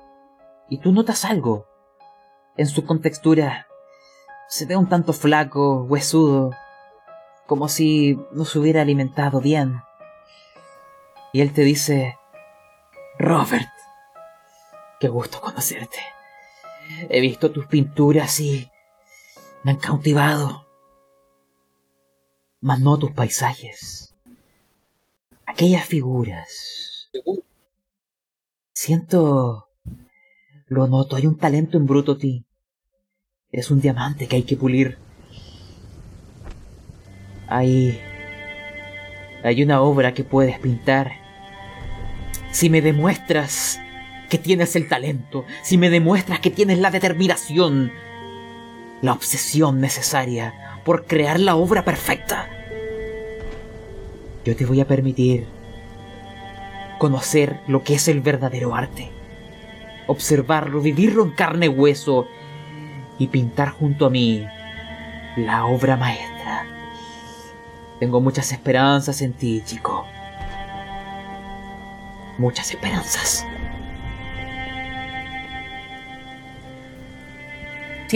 y 0.70 0.80
tú 0.80 0.92
notas 0.92 1.26
algo. 1.26 1.66
En 2.58 2.68
su 2.68 2.86
contextura 2.86 3.68
se 4.48 4.66
ve 4.66 4.76
un 4.76 4.88
tanto 4.88 5.14
flaco, 5.14 5.84
huesudo, 5.84 6.52
como 7.48 7.68
si 7.68 8.20
no 8.34 8.46
se 8.46 8.60
hubiera 8.60 8.82
alimentado 8.82 9.42
bien. 9.42 9.82
Y 11.34 11.42
él 11.42 11.54
te 11.54 11.64
dice, 11.64 12.18
Robert, 13.18 13.70
qué 15.02 15.08
gusto 15.08 15.42
conocerte. 15.42 15.98
He 17.10 17.20
visto 17.22 17.52
tus 17.52 17.66
pinturas 17.66 18.40
y 18.40 18.70
me 19.64 19.72
han 19.72 19.78
cautivado. 19.78 20.68
Mas 22.62 22.80
no 22.80 23.00
tus 23.00 23.12
paisajes. 23.12 24.16
Aquellas 25.46 25.86
figuras. 25.86 27.10
Siento... 28.74 29.68
Lo 30.68 30.88
noto, 30.88 31.18
hay 31.18 31.26
un 31.26 31.38
talento 31.38 31.78
en 31.78 31.86
bruto 31.86 32.18
ti. 32.18 32.46
Eres 33.52 33.72
un 33.72 33.82
diamante 33.82 34.28
que 34.28 34.36
hay 34.38 34.44
que 34.44 34.56
pulir. 34.56 35.00
Hay... 37.48 38.00
Hay 39.44 39.64
una 39.64 39.82
obra 39.82 40.14
que 40.14 40.24
puedes 40.24 40.60
pintar 40.60 41.14
si 42.52 42.70
me 42.70 42.82
demuestras 42.82 43.80
que 44.32 44.38
tienes 44.38 44.78
el 44.78 44.88
talento, 44.88 45.46
si 45.62 45.78
me 45.78 45.90
demuestras 45.90 46.40
que 46.40 46.50
tienes 46.50 46.80
la 46.80 46.90
determinación, 46.90 47.92
la 49.02 49.12
obsesión 49.12 49.82
necesaria 49.82 50.80
por 50.86 51.06
crear 51.06 51.38
la 51.38 51.58
obra 51.58 51.84
perfecta, 51.84 52.50
yo 54.46 54.56
te 54.56 54.66
voy 54.66 54.80
a 54.80 54.88
permitir 54.88 55.46
conocer 56.98 57.60
lo 57.68 57.84
que 57.84 57.96
es 57.96 58.08
el 58.08 58.22
verdadero 58.22 58.74
arte, 58.74 59.12
observarlo, 60.08 60.80
vivirlo 60.80 61.26
en 61.26 61.32
carne 61.32 61.66
y 61.66 61.70
hueso 61.70 62.26
y 63.20 63.28
pintar 63.28 63.72
junto 63.72 64.06
a 64.06 64.10
mí 64.10 64.48
la 65.36 65.66
obra 65.66 65.98
maestra. 65.98 66.66
Tengo 68.00 68.22
muchas 68.22 68.54
esperanzas 68.54 69.22
en 69.22 69.34
ti, 69.34 69.62
chico 69.66 70.08
muchas 72.42 72.72
esperanzas. 72.72 73.46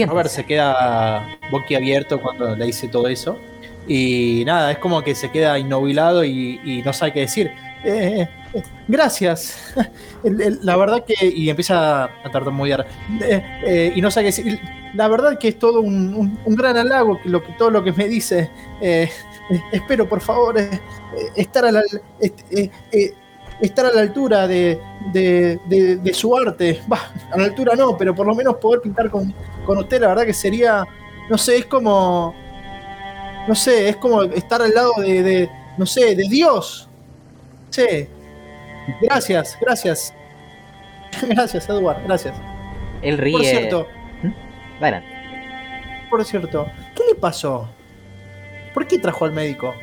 Robert 0.04 0.28
se 0.28 0.44
queda 0.44 1.38
boquiabierto 1.50 2.20
cuando 2.20 2.54
le 2.54 2.66
dice 2.66 2.88
todo 2.88 3.08
eso. 3.08 3.38
Y 3.88 4.42
nada, 4.44 4.72
es 4.72 4.78
como 4.78 5.02
que 5.02 5.14
se 5.14 5.30
queda 5.30 5.58
innovilado 5.58 6.24
y, 6.24 6.82
no 6.84 6.92
sabe 6.92 7.12
qué 7.12 7.20
decir. 7.20 7.52
Eh, 7.84 8.28
eh, 8.52 8.62
gracias. 8.88 9.74
la 10.24 10.76
verdad 10.76 11.04
que. 11.04 11.26
Y 11.26 11.48
empieza 11.48 12.04
a 12.04 12.30
tartamudear. 12.32 12.86
Eh, 13.20 13.92
y 13.94 14.00
no 14.00 14.10
sabe 14.10 14.24
qué 14.24 14.42
decir. 14.42 14.60
La 14.94 15.08
verdad 15.08 15.38
que 15.38 15.48
es 15.48 15.58
todo 15.58 15.80
un, 15.80 16.38
gran 16.46 16.76
halago 16.76 17.20
lo 17.24 17.42
que, 17.44 17.52
todo 17.52 17.70
lo 17.70 17.84
que 17.84 17.92
me 17.92 18.08
dice. 18.08 18.50
espero, 19.70 20.08
por 20.08 20.20
favor, 20.20 20.56
estar 21.36 21.64
a 21.64 21.72
la 21.72 21.82
estar 23.60 23.86
a 23.86 23.92
la 23.92 24.00
altura 24.02 24.46
de, 24.46 24.80
su 26.12 26.36
arte. 26.36 26.80
Bah, 26.86 27.10
a 27.30 27.38
la 27.38 27.44
altura 27.44 27.74
no, 27.74 27.96
pero 27.96 28.14
por 28.14 28.26
lo 28.26 28.34
menos 28.34 28.56
poder 28.56 28.80
pintar 28.80 29.10
con, 29.10 29.32
con 29.64 29.78
usted, 29.78 30.00
la 30.00 30.08
verdad 30.08 30.24
que 30.24 30.34
sería, 30.34 30.84
no 31.28 31.38
sé, 31.38 31.58
es 31.58 31.66
como, 31.66 32.34
no 33.46 33.54
sé, 33.54 33.88
es 33.88 33.96
como 33.96 34.22
estar 34.22 34.60
al 34.62 34.74
lado 34.74 34.92
de, 34.98 35.50
no 35.76 35.86
sé, 35.86 36.14
de 36.14 36.28
Dios. 36.28 36.88
Sí. 37.70 38.08
Gracias, 39.02 39.56
gracias. 39.60 40.14
gracias, 41.28 41.68
Edward, 41.68 42.02
gracias. 42.04 42.36
El 43.02 43.18
ríe. 43.18 43.32
Por 43.32 43.44
cierto. 43.44 43.86
Bueno. 44.80 45.02
Por 46.10 46.24
cierto, 46.24 46.66
¿qué 46.94 47.02
le 47.08 47.14
pasó? 47.16 47.68
¿Por 48.72 48.86
qué 48.86 48.98
trajo 48.98 49.24
al 49.24 49.32
médico? 49.32 49.74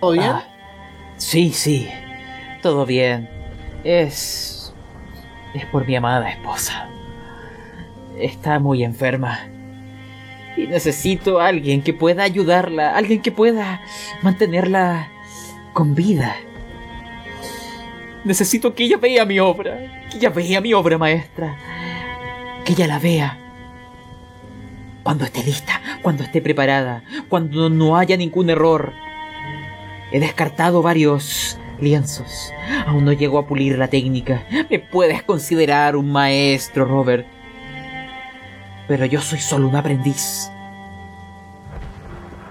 ¿Todo 0.00 0.12
bien? 0.12 0.24
Ah, 0.24 0.44
sí, 1.18 1.52
sí. 1.52 1.88
Todo 2.62 2.86
bien. 2.86 3.28
Es... 3.84 4.74
Es 5.54 5.64
por 5.66 5.86
mi 5.86 5.96
amada 5.96 6.30
esposa. 6.30 6.88
Está 8.18 8.58
muy 8.58 8.84
enferma. 8.84 9.48
Y 10.56 10.66
necesito 10.66 11.40
a 11.40 11.46
alguien 11.46 11.82
que 11.82 11.94
pueda 11.94 12.22
ayudarla, 12.22 12.96
alguien 12.96 13.22
que 13.22 13.32
pueda 13.32 13.80
mantenerla 14.22 15.08
con 15.72 15.94
vida. 15.94 16.36
Necesito 18.24 18.74
que 18.74 18.84
ella 18.84 18.98
vea 18.98 19.24
mi 19.24 19.40
obra, 19.40 20.06
que 20.10 20.18
ella 20.18 20.30
vea 20.30 20.60
mi 20.60 20.74
obra 20.74 20.98
maestra, 20.98 21.56
que 22.64 22.72
ella 22.72 22.86
la 22.86 22.98
vea. 22.98 23.38
Cuando 25.02 25.24
esté 25.24 25.42
lista, 25.42 25.80
cuando 26.02 26.22
esté 26.22 26.42
preparada, 26.42 27.02
cuando 27.28 27.70
no 27.70 27.96
haya 27.96 28.16
ningún 28.16 28.50
error. 28.50 28.92
He 30.12 30.20
descartado 30.20 30.82
varios 30.82 31.58
lienzos. 31.82 32.52
Aún 32.86 33.04
no 33.04 33.12
llego 33.12 33.38
a 33.38 33.46
pulir 33.46 33.78
la 33.78 33.88
técnica. 33.88 34.44
Me 34.70 34.78
puedes 34.78 35.22
considerar 35.22 35.96
un 35.96 36.10
maestro, 36.10 36.84
Robert. 36.84 37.26
Pero 38.88 39.06
yo 39.06 39.20
soy 39.20 39.38
solo 39.38 39.68
un 39.68 39.76
aprendiz. 39.76 40.50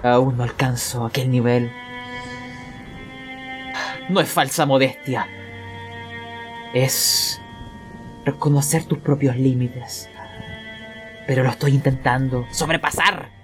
Aún 0.02 0.36
no 0.36 0.42
alcanzo 0.42 1.04
aquel 1.04 1.30
nivel. 1.30 1.70
No 4.08 4.20
es 4.20 4.28
falsa 4.28 4.66
modestia. 4.66 5.26
Es 6.72 7.40
reconocer 8.24 8.84
tus 8.84 8.98
propios 8.98 9.36
límites. 9.36 10.08
Pero 11.26 11.42
lo 11.44 11.50
estoy 11.50 11.74
intentando 11.74 12.46
sobrepasar. 12.50 13.39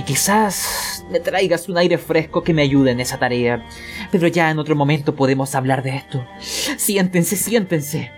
Y 0.00 0.02
quizás 0.02 1.04
me 1.10 1.20
traigas 1.20 1.68
un 1.68 1.76
aire 1.76 1.98
fresco 1.98 2.42
que 2.42 2.54
me 2.54 2.62
ayude 2.62 2.90
en 2.90 3.00
esa 3.00 3.18
tarea. 3.18 3.66
Pero 4.10 4.28
ya 4.28 4.50
en 4.50 4.58
otro 4.58 4.74
momento 4.74 5.14
podemos 5.14 5.54
hablar 5.54 5.82
de 5.82 5.94
esto. 5.94 6.26
Siéntense, 6.38 7.36
siéntense. 7.36 8.10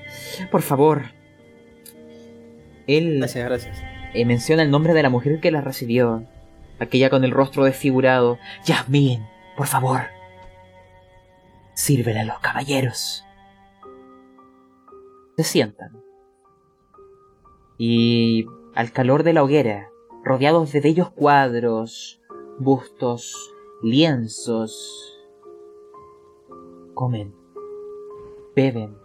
Por 0.52 0.62
favor. 0.62 1.06
Él 2.86 3.18
Gracias, 3.18 3.44
gracias. 3.44 3.78
eh, 4.14 4.24
menciona 4.24 4.62
el 4.62 4.70
nombre 4.70 4.94
de 4.94 5.02
la 5.02 5.10
mujer 5.10 5.40
que 5.40 5.50
la 5.50 5.60
recibió. 5.60 6.22
Aquella 6.78 7.10
con 7.10 7.24
el 7.24 7.32
rostro 7.32 7.64
desfigurado. 7.64 8.38
Yasmín, 8.64 9.26
por 9.56 9.66
favor. 9.66 10.02
Sírvele 11.74 12.20
a 12.20 12.24
los 12.24 12.38
caballeros. 12.38 13.24
Se 15.36 15.42
sientan. 15.42 16.00
Y 17.76 18.46
al 18.76 18.92
calor 18.92 19.24
de 19.24 19.32
la 19.32 19.42
hoguera, 19.42 19.88
rodeados 20.24 20.72
de 20.72 20.80
bellos 20.80 21.10
cuadros, 21.10 22.20
bustos, 22.58 23.54
lienzos, 23.82 25.20
comen, 26.94 27.34
beben 28.54 28.96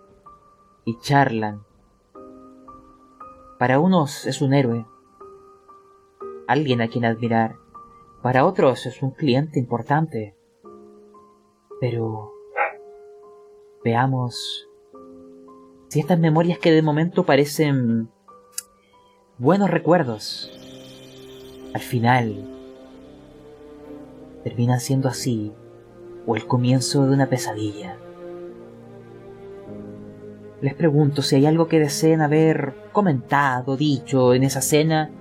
y 0.86 0.97
charlan. 0.99 1.63
Para 3.58 3.80
unos 3.80 4.27
es 4.27 4.41
un 4.41 4.53
héroe, 4.53 4.86
alguien 6.47 6.82
a 6.82 6.88
quien 6.88 7.06
admirar. 7.06 7.56
Para 8.21 8.45
otros 8.45 8.86
es 8.86 9.01
un 9.01 9.12
cliente 9.12 9.60
importante. 9.60 10.36
Pero 11.80 12.34
veamos 13.84 14.67
si 15.89 15.99
estas 15.99 16.19
memorias 16.19 16.60
que 16.60 16.71
de 16.71 16.82
momento 16.82 17.23
parecen 17.23 18.10
buenos 19.38 19.69
recuerdos, 19.69 20.57
al 21.78 21.84
final 21.84 22.44
terminan 24.44 24.80
siendo 24.80 25.10
así 25.10 25.52
o 26.26 26.36
el 26.36 26.48
comienzo 26.48 27.06
de 27.06 27.13
una 27.13 27.28
pesadilla. 27.28 27.98
Les 30.60 30.74
pregunto 30.74 31.22
si 31.22 31.36
hay 31.36 31.46
algo 31.46 31.68
que 31.68 31.80
deseen 31.80 32.22
haber 32.22 32.74
comentado, 32.92 33.78
dicho 33.78 34.34
en 34.34 34.44
esa 34.44 34.62
cena, 34.62 35.12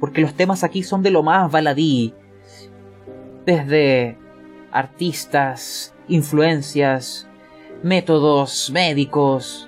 porque 0.00 0.20
los 0.20 0.34
temas 0.34 0.64
aquí 0.64 0.82
son 0.82 1.02
de 1.02 1.10
lo 1.10 1.22
más 1.22 1.50
baladí, 1.50 2.12
desde 3.46 4.18
artistas, 4.72 5.94
influencias, 6.08 7.26
métodos 7.82 8.70
médicos, 8.70 9.66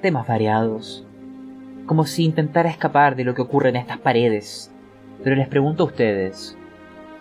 temas 0.00 0.26
variados, 0.26 1.03
como 1.86 2.06
si 2.06 2.24
intentara 2.24 2.70
escapar 2.70 3.16
de 3.16 3.24
lo 3.24 3.34
que 3.34 3.42
ocurre 3.42 3.68
en 3.70 3.76
estas 3.76 3.98
paredes. 3.98 4.70
Pero 5.22 5.36
les 5.36 5.48
pregunto 5.48 5.82
a 5.84 5.86
ustedes, 5.86 6.56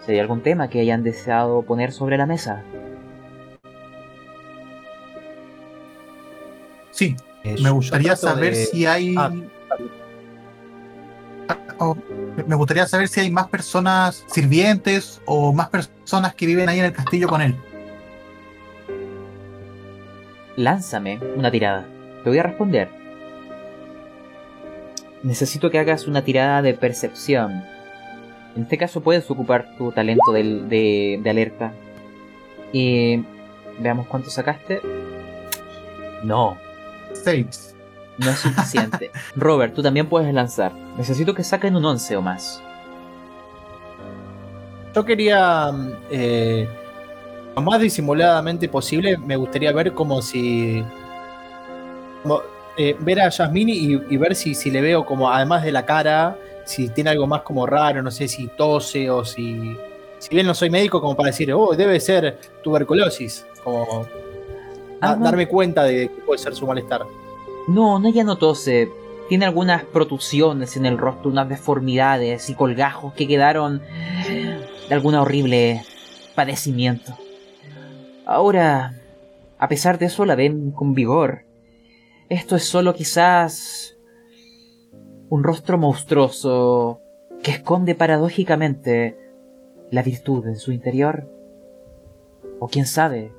si 0.06 0.12
hay 0.12 0.20
algún 0.20 0.42
tema 0.42 0.70
que 0.70 0.80
hayan 0.80 1.04
deseado 1.04 1.62
poner 1.64 1.92
sobre 1.92 2.18
la 2.18 2.26
mesa. 2.26 2.64
Sí, 6.92 7.16
Eh, 7.44 7.56
me 7.62 7.72
gustaría 7.72 8.16
saber 8.16 8.54
de- 8.54 8.66
si 8.66 8.86
hay. 8.86 9.16
Ah, 9.18 9.32
Ah, 11.50 11.58
oh, 11.80 11.98
me 12.48 12.56
gustaría 12.56 12.86
saber 12.88 13.10
si 13.10 13.20
hay 13.20 13.30
más 13.30 13.50
personas 13.50 14.24
sirvientes 14.28 15.22
o 15.26 15.52
más 15.52 15.68
personas 15.70 16.34
que 16.36 16.46
viven 16.46 16.70
ahí 16.70 16.80
en 16.80 16.86
el 16.86 16.94
castillo 16.94 17.28
con 17.28 17.42
él. 17.42 17.54
Lánzame 20.56 21.20
una 21.36 21.52
tirada. 21.52 21.86
Te 22.24 22.30
voy 22.30 22.40
a 22.40 22.44
responder. 22.44 22.88
Necesito 25.24 25.70
que 25.72 25.80
hagas 25.80 26.08
una 26.08 26.24
tirada 26.24 26.62
de 26.62 26.74
percepción. 26.74 27.64
En 28.56 28.64
este 28.64 28.78
caso 28.78 29.02
puedes 29.02 29.30
ocupar 29.32 29.76
tu 29.78 29.92
talento 29.92 30.32
del- 30.32 30.70
de, 30.70 31.20
de 31.24 31.30
alerta. 31.30 31.74
Y 32.72 33.24
veamos 33.80 34.08
cuánto 34.08 34.30
sacaste. 34.30 34.82
No, 36.24 36.58
Seis. 37.14 37.76
no 38.18 38.30
es 38.30 38.38
suficiente. 38.40 39.12
Robert, 39.36 39.74
tú 39.74 39.82
también 39.82 40.08
puedes 40.08 40.34
lanzar. 40.34 40.74
Necesito 40.98 41.34
que 41.34 41.44
saquen 41.44 41.76
un 41.76 41.86
11 41.86 42.18
o 42.18 42.22
más. 42.22 42.62
Yo 44.96 45.04
quería, 45.06 45.72
mm, 45.72 45.92
eh, 46.12 46.68
lo 47.56 47.62
más 47.62 47.80
disimuladamente 47.82 48.68
posible, 48.70 49.18
me 49.18 49.36
gustaría 49.36 49.72
ver 49.72 49.94
como 49.94 50.22
si. 50.22 50.84
como, 52.22 52.42
eh, 52.78 52.96
ver 53.00 53.22
a 53.22 53.30
Yasmini 53.30 53.74
y, 53.74 54.02
y 54.10 54.18
ver 54.18 54.36
si, 54.36 54.56
si 54.56 54.72
le 54.72 54.82
veo 54.82 55.06
como, 55.06 55.30
además 55.30 55.64
de 55.64 55.72
la 55.72 55.86
cara, 55.86 56.38
si 56.66 56.90
tiene 56.90 57.10
algo 57.10 57.28
más 57.28 57.42
como 57.42 57.66
raro, 57.66 58.02
no 58.02 58.12
sé 58.12 58.28
si 58.28 58.48
tose 58.48 59.10
o 59.10 59.26
si. 59.26 59.78
Si 60.20 60.30
bien 60.34 60.48
no 60.48 60.54
soy 60.54 60.70
médico, 60.70 61.02
como 61.02 61.16
para 61.16 61.28
decir, 61.28 61.52
oh, 61.54 61.76
debe 61.76 62.00
ser 62.00 62.40
tuberculosis. 62.64 63.46
Como 63.62 64.08
darme 65.02 65.48
cuenta 65.48 65.84
de 65.84 66.08
que 66.08 66.22
puede 66.22 66.40
ser 66.40 66.56
su 66.56 66.66
malestar. 66.66 67.02
No, 67.68 68.00
no 68.00 68.10
ya 68.10 68.24
no 68.24 68.38
tose. 68.38 68.90
Tiene 69.28 69.46
algunas 69.46 69.84
protusiones 69.84 70.78
en 70.78 70.86
el 70.86 70.98
rostro, 70.98 71.30
unas 71.30 71.50
deformidades 71.50 72.50
y 72.50 72.56
colgajos 72.56 73.14
que 73.14 73.28
quedaron 73.28 73.82
de 74.88 74.94
alguna 74.94 75.22
horrible 75.22 75.84
padecimiento. 76.36 77.18
Ahora, 78.26 78.94
a 79.60 79.68
pesar 79.68 79.98
de 80.00 80.06
eso, 80.06 80.26
la 80.26 80.36
ven 80.36 80.72
con 80.72 80.94
vigor. 80.94 81.44
Esto 82.34 82.56
es 82.56 82.64
solo 82.64 82.96
quizás 82.96 83.96
un 85.30 85.44
rostro 85.44 85.78
monstruoso 85.78 87.00
que 87.44 87.52
esconde 87.52 87.94
paradójicamente 87.94 89.16
la 89.92 90.02
virtud 90.02 90.48
en 90.48 90.56
su 90.56 90.72
interior. 90.72 91.30
O 92.60 92.68
quién 92.70 92.88
sabe, 92.88 93.32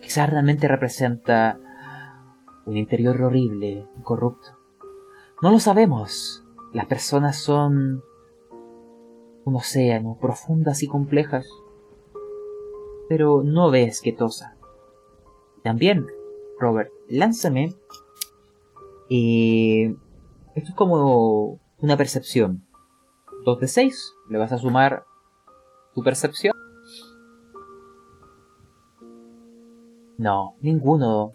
quizás 0.00 0.30
realmente 0.30 0.66
representa 0.66 1.60
un 2.64 2.78
interior 2.78 3.20
horrible 3.20 3.86
y 3.98 4.02
corrupto. 4.02 4.48
No 5.42 5.50
lo 5.50 5.60
sabemos. 5.60 6.42
Las 6.72 6.86
personas 6.86 7.36
son 7.36 8.02
un 9.44 9.56
océano, 9.56 10.16
profundas 10.18 10.82
y 10.82 10.86
complejas. 10.86 11.46
Pero 13.10 13.42
no 13.44 13.70
ves 13.70 14.00
que 14.00 14.14
tosa. 14.14 14.56
También, 15.62 16.06
Robert, 16.58 16.90
lánzame. 17.08 17.74
Y 19.08 19.86
esto 20.54 20.70
es 20.70 20.74
como 20.74 21.60
una 21.78 21.96
percepción. 21.96 22.64
2 23.44 23.60
de 23.60 23.68
6. 23.68 24.12
Le 24.30 24.38
vas 24.38 24.52
a 24.52 24.58
sumar 24.58 25.04
tu 25.94 26.02
percepción. 26.02 26.54
No, 30.18 30.56
ninguno. 30.60 31.34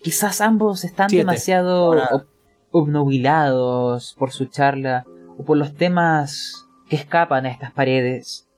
Quizás 0.00 0.40
ambos 0.40 0.84
están 0.84 1.08
Siete. 1.08 1.22
demasiado 1.24 1.92
ob- 1.92 2.26
obnubilados 2.72 4.14
por 4.18 4.32
su 4.32 4.46
charla 4.46 5.06
o 5.38 5.44
por 5.44 5.56
los 5.56 5.74
temas 5.74 6.66
que 6.88 6.96
escapan 6.96 7.46
a 7.46 7.50
estas 7.50 7.72
paredes. 7.72 8.48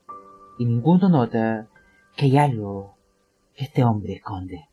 Y 0.59 0.65
ninguno 0.65 1.09
nota 1.09 1.67
que 2.15 2.25
hay 2.25 2.37
algo 2.37 2.95
que 3.55 3.65
este 3.65 3.83
hombre 3.83 4.13
esconde. 4.13 4.67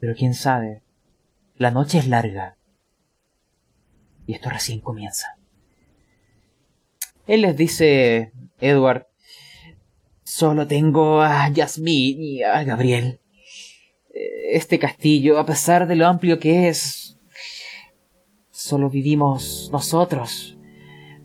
Pero 0.00 0.14
quién 0.16 0.34
sabe, 0.34 0.82
la 1.58 1.70
noche 1.70 1.98
es 1.98 2.08
larga. 2.08 2.56
Y 4.26 4.34
esto 4.34 4.50
recién 4.50 4.80
comienza. 4.80 5.36
Él 7.26 7.42
les 7.42 7.56
dice, 7.56 8.32
Edward, 8.60 9.06
solo 10.22 10.66
tengo 10.66 11.22
a 11.22 11.48
Yasmín 11.48 12.22
y 12.22 12.42
a 12.42 12.62
Gabriel. 12.64 13.20
Este 14.50 14.78
castillo, 14.78 15.38
a 15.38 15.46
pesar 15.46 15.86
de 15.86 15.96
lo 15.96 16.06
amplio 16.06 16.38
que 16.38 16.68
es, 16.68 17.18
solo 18.50 18.90
vivimos 18.90 19.68
nosotros. 19.72 20.56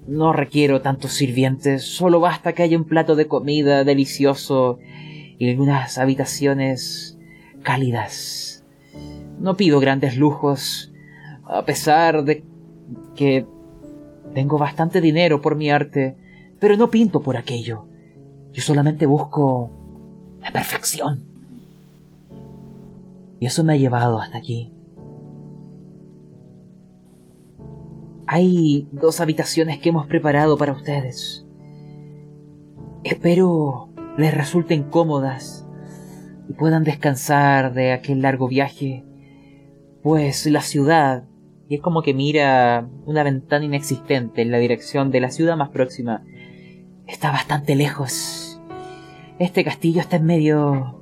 No 0.08 0.34
requiero 0.34 0.82
tantos 0.82 1.14
sirvientes, 1.14 1.84
solo 1.84 2.20
basta 2.20 2.54
que 2.54 2.64
haya 2.64 2.78
un 2.78 2.86
plato 2.86 3.16
de 3.16 3.28
comida 3.28 3.84
delicioso 3.84 4.80
y 5.38 5.50
algunas 5.50 5.98
habitaciones 5.98 7.18
cálidas. 7.64 8.41
No 9.42 9.58
pido 9.58 9.80
grandes 9.80 10.18
lujos, 10.18 10.94
a 11.46 11.66
pesar 11.66 12.24
de 12.24 12.44
que 13.16 13.48
tengo 14.36 14.60
bastante 14.60 15.02
dinero 15.02 15.42
por 15.42 15.56
mi 15.56 15.72
arte, 15.72 16.16
pero 16.60 16.78
no 16.78 16.92
pinto 16.92 17.22
por 17.22 17.38
aquello. 17.38 17.86
Yo 18.54 18.62
solamente 18.62 19.08
busco 19.08 19.72
la 20.42 20.52
perfección. 20.52 21.24
Y 23.40 23.48
eso 23.48 23.64
me 23.64 23.74
ha 23.74 23.78
llevado 23.78 24.20
hasta 24.20 24.38
aquí. 24.38 24.72
Hay 28.28 28.88
dos 28.92 29.20
habitaciones 29.20 29.80
que 29.80 29.90
hemos 29.90 30.06
preparado 30.06 30.56
para 30.56 30.74
ustedes. 30.74 31.48
Espero 33.04 33.90
les 34.18 34.34
resulten 34.36 34.84
cómodas 34.84 35.66
y 36.48 36.54
puedan 36.54 36.84
descansar 36.84 37.74
de 37.74 37.92
aquel 37.92 38.22
largo 38.22 38.48
viaje, 38.48 39.04
pues 40.04 40.46
la 40.46 40.62
ciudad, 40.62 41.26
y 41.70 41.76
es 41.76 41.82
como 41.82 42.02
que 42.02 42.14
mira 42.14 42.88
una 43.06 43.24
ventana 43.24 43.66
inexistente 43.66 44.42
en 44.42 44.52
la 44.52 44.58
dirección 44.58 45.12
de 45.12 45.22
la 45.22 45.32
ciudad 45.32 45.58
más 45.58 45.70
próxima, 45.70 46.24
está 47.08 47.32
bastante 47.32 47.76
lejos. 47.76 48.62
Este 49.40 49.64
castillo 49.64 50.02
está 50.02 50.18
en 50.18 50.26
medio 50.26 51.02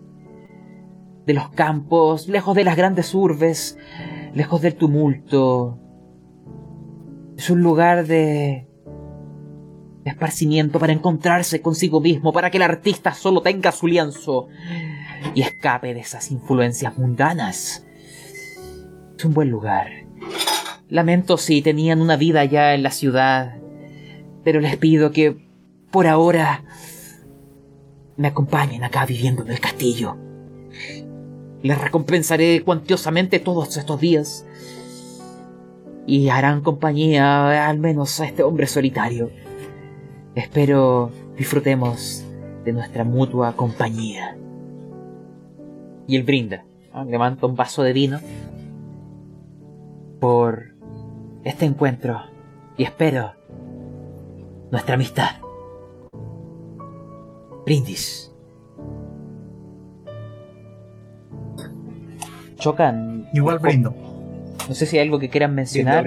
de 1.25 1.33
los 1.33 1.49
campos, 1.49 2.27
lejos 2.27 2.55
de 2.55 2.63
las 2.63 2.75
grandes 2.75 3.13
urbes, 3.13 3.77
lejos 4.33 4.61
del 4.61 4.75
tumulto, 4.75 5.79
es 7.39 7.49
un 7.49 7.61
lugar 7.61 8.05
de, 8.05 8.67
esparcimiento 10.03 10.77
para 10.77 10.91
encontrarse 10.91 11.61
consigo 11.61 12.01
mismo, 12.01 12.33
para 12.33 12.51
que 12.51 12.57
el 12.57 12.63
artista 12.63 13.13
solo 13.13 13.41
tenga 13.41 13.71
su 13.71 13.87
lienzo 13.87 14.47
y 15.35 15.41
escape 15.41 15.93
de 15.93 16.01
esas 16.01 16.31
influencias 16.31 16.97
mundanas. 16.97 17.85
Es 19.19 19.25
un 19.25 19.33
buen 19.33 19.49
lugar. 19.49 19.87
Lamento 20.87 21.35
si 21.35 21.61
tenían 21.61 21.99
una 22.01 22.15
vida 22.15 22.45
ya 22.45 22.73
en 22.73 22.83
la 22.83 22.89
ciudad, 22.89 23.57
pero 24.45 24.61
les 24.61 24.77
pido 24.77 25.11
que 25.11 25.35
por 25.91 26.07
ahora 26.07 26.63
me 28.15 28.29
acompañen 28.29 28.85
acá 28.85 29.05
viviendo 29.05 29.43
en 29.43 29.51
el 29.51 29.59
castillo. 29.59 30.15
Les 31.61 31.77
recompensaré 31.77 32.63
cuantiosamente 32.63 33.39
todos 33.39 33.75
estos 33.75 33.99
días 33.99 34.45
y 36.07 36.29
harán 36.29 36.61
compañía 36.61 37.67
al 37.67 37.77
menos 37.77 38.21
a 38.21 38.25
este 38.25 38.43
hombre 38.43 38.67
solitario. 38.67 39.31
Espero 40.33 41.11
disfrutemos 41.37 42.23
de 42.63 42.71
nuestra 42.71 43.03
mutua 43.03 43.53
compañía. 43.57 44.37
Y 46.07 46.15
él 46.15 46.23
brinda, 46.23 46.63
levanta 47.05 47.47
un 47.47 47.57
vaso 47.57 47.83
de 47.83 47.91
vino 47.91 48.21
por 50.19 50.73
este 51.43 51.65
encuentro 51.65 52.21
y 52.77 52.83
espero 52.83 53.33
nuestra 54.71 54.95
amistad. 54.95 55.29
Brindis. 57.65 58.31
Chocan. 62.55 63.29
Igual 63.33 63.59
brindo. 63.59 63.93
No 64.67 64.75
sé 64.75 64.85
si 64.85 64.97
hay 64.97 65.05
algo 65.05 65.19
que 65.19 65.29
quieran 65.29 65.55
mencionar 65.55 66.05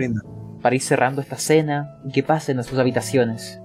para 0.61 0.75
ir 0.75 0.83
cerrando 0.83 1.21
esta 1.21 1.37
cena 1.37 1.99
y 2.05 2.13
que 2.13 2.23
pasen 2.23 2.59
a 2.59 2.63
sus 2.63 2.79
habitaciones. 2.79 3.61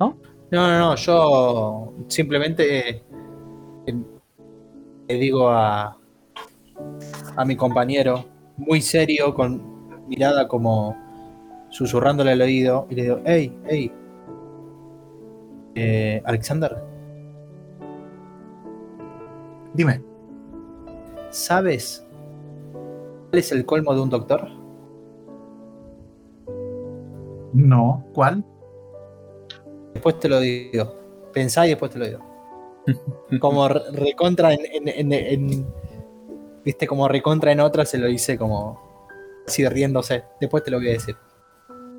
¿No? 0.00 0.16
No, 0.50 0.68
no, 0.68 0.78
no, 0.78 0.94
yo 0.96 1.92
simplemente 2.08 3.02
eh, 3.86 3.94
le 5.08 5.14
digo 5.14 5.50
a, 5.50 5.98
a 7.36 7.44
mi 7.44 7.56
compañero, 7.56 8.24
muy 8.56 8.80
serio, 8.80 9.34
con 9.34 10.08
mirada 10.08 10.48
como 10.48 10.96
susurrándole 11.70 12.32
al 12.32 12.40
oído, 12.40 12.86
y 12.90 12.94
le 12.94 13.02
digo, 13.02 13.20
hey, 13.24 13.58
hey, 13.66 13.92
eh, 15.74 16.22
Alexander. 16.24 16.76
Dime. 19.74 20.02
¿Sabes 21.30 22.06
cuál 22.72 23.38
es 23.40 23.52
el 23.52 23.66
colmo 23.66 23.94
de 23.94 24.00
un 24.00 24.08
doctor? 24.08 24.48
No, 27.52 28.06
¿cuál? 28.14 28.42
Después 29.92 30.18
te 30.18 30.28
lo 30.28 30.40
digo. 30.40 30.94
Pensá 31.32 31.66
y 31.66 31.70
después 31.70 31.90
te 31.90 31.98
lo 31.98 32.06
digo. 32.06 32.20
Como 33.40 33.68
recontra 33.68 34.54
en, 34.54 35.66
Viste, 36.66 36.88
como 36.88 37.06
recontra 37.06 37.52
en 37.52 37.60
otra 37.60 37.84
se 37.86 37.96
lo 37.96 38.08
hice 38.08 38.36
como. 38.36 39.06
Así 39.46 39.66
riéndose. 39.68 40.24
Después 40.40 40.64
te 40.64 40.72
lo 40.72 40.78
voy 40.78 40.88
a 40.88 40.94
decir. 40.94 41.16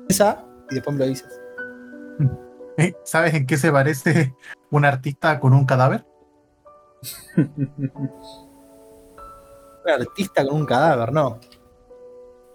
Pensá 0.06 0.44
y 0.70 0.74
después 0.74 0.94
me 0.94 1.04
lo 1.04 1.10
dices. 1.10 1.40
Eh, 2.80 2.94
¿Sabes 3.02 3.34
en 3.34 3.44
qué 3.44 3.56
se 3.56 3.72
parece 3.72 4.36
un 4.70 4.84
artista 4.84 5.40
con 5.40 5.52
un 5.52 5.66
cadáver? 5.66 6.06
artista 9.84 10.46
con 10.46 10.54
un 10.58 10.64
cadáver, 10.64 11.12
¿no? 11.12 11.40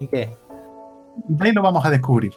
¿Y 0.00 0.08
qué? 0.08 0.34
Ahí 1.40 1.52
lo 1.52 1.60
vamos 1.60 1.84
a 1.84 1.90
descubrir. 1.90 2.32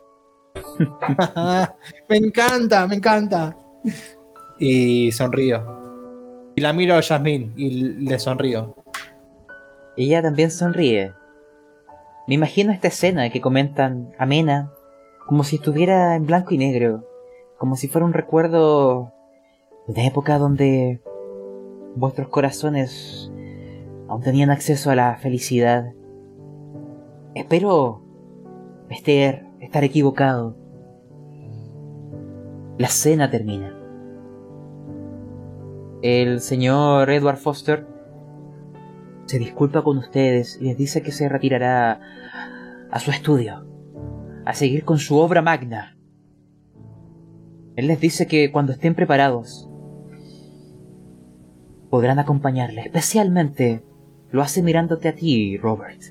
me 2.09 2.17
encanta, 2.17 2.85
me 2.87 2.95
encanta. 2.95 3.55
Y 4.59 5.09
sonrío. 5.13 6.51
Y 6.57 6.59
la 6.59 6.73
miro 6.73 6.95
a 6.95 7.01
Jasmine 7.01 7.53
y 7.55 7.69
le 8.05 8.19
sonrío. 8.19 8.75
Ella 9.97 10.21
también 10.21 10.51
sonríe. 10.51 11.13
Me 12.27 12.35
imagino 12.35 12.71
esta 12.71 12.87
escena 12.87 13.31
que 13.31 13.41
comentan 13.41 14.13
amena, 14.19 14.71
como 15.25 15.43
si 15.43 15.55
estuviera 15.55 16.15
en 16.15 16.27
blanco 16.27 16.53
y 16.53 16.59
negro, 16.59 17.03
como 17.57 17.75
si 17.75 17.87
fuera 17.87 18.05
un 18.05 18.13
recuerdo 18.13 19.11
de 19.87 19.93
una 19.93 20.05
época 20.05 20.37
donde 20.37 21.01
vuestros 21.95 22.27
corazones 22.27 23.31
aún 24.07 24.21
tenían 24.21 24.51
acceso 24.51 24.91
a 24.91 24.95
la 24.95 25.15
felicidad. 25.15 25.93
Espero 27.33 28.03
estar, 28.91 29.47
estar 29.59 29.83
equivocado. 29.83 30.55
La 32.77 32.89
cena 32.89 33.31
termina. 33.31 33.73
El 36.03 36.39
señor 36.41 37.09
Edward 37.09 37.37
Foster 37.37 37.96
se 39.27 39.39
disculpa 39.39 39.83
con 39.83 39.97
ustedes 39.97 40.57
y 40.59 40.65
les 40.65 40.77
dice 40.77 41.01
que 41.01 41.11
se 41.11 41.27
retirará 41.29 41.99
a 42.89 42.99
su 42.99 43.11
estudio, 43.11 43.67
a 44.45 44.53
seguir 44.53 44.85
con 44.85 44.99
su 44.99 45.17
obra 45.17 45.41
magna. 45.41 45.97
Él 47.75 47.87
les 47.87 47.99
dice 47.99 48.25
que 48.25 48.51
cuando 48.51 48.71
estén 48.71 48.95
preparados 48.95 49.69
podrán 51.89 52.19
acompañarle, 52.19 52.81
especialmente 52.81 53.83
lo 54.31 54.41
hace 54.41 54.63
mirándote 54.63 55.09
a 55.09 55.15
ti, 55.15 55.57
Robert. 55.57 56.01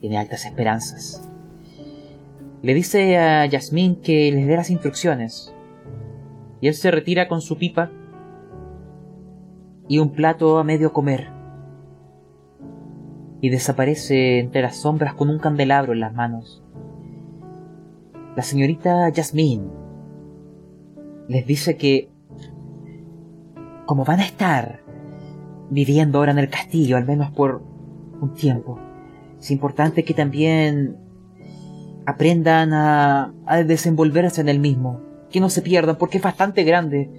Tiene 0.00 0.18
altas 0.18 0.46
esperanzas. 0.46 1.28
Le 2.62 2.74
dice 2.74 3.18
a 3.18 3.48
Jasmine 3.48 4.00
que 4.00 4.32
les 4.32 4.46
dé 4.46 4.56
las 4.56 4.70
instrucciones. 4.70 5.54
Y 6.60 6.68
él 6.68 6.74
se 6.74 6.90
retira 6.90 7.28
con 7.28 7.40
su 7.40 7.58
pipa 7.58 7.90
y 9.86 9.98
un 9.98 10.12
plato 10.12 10.58
a 10.58 10.64
medio 10.64 10.92
comer. 10.92 11.37
Y 13.40 13.50
desaparece 13.50 14.40
entre 14.40 14.62
las 14.62 14.76
sombras 14.76 15.14
con 15.14 15.30
un 15.30 15.38
candelabro 15.38 15.92
en 15.92 16.00
las 16.00 16.14
manos. 16.14 16.62
La 18.36 18.42
señorita 18.42 19.12
Jasmine 19.14 19.64
les 21.28 21.46
dice 21.46 21.76
que, 21.76 22.10
como 23.86 24.04
van 24.04 24.20
a 24.20 24.24
estar 24.24 24.80
viviendo 25.70 26.18
ahora 26.18 26.32
en 26.32 26.38
el 26.38 26.48
castillo, 26.48 26.96
al 26.96 27.04
menos 27.04 27.30
por 27.30 27.62
un 28.20 28.34
tiempo. 28.34 28.78
Es 29.38 29.50
importante 29.50 30.04
que 30.04 30.14
también 30.14 30.96
aprendan 32.06 32.72
a, 32.72 33.34
desenvolverse 33.66 34.40
en 34.40 34.48
el 34.48 34.58
mismo, 34.60 35.00
que 35.30 35.40
no 35.40 35.50
se 35.50 35.62
pierdan, 35.62 35.96
porque 35.96 36.18
es 36.18 36.24
bastante 36.24 36.64
grande. 36.64 37.10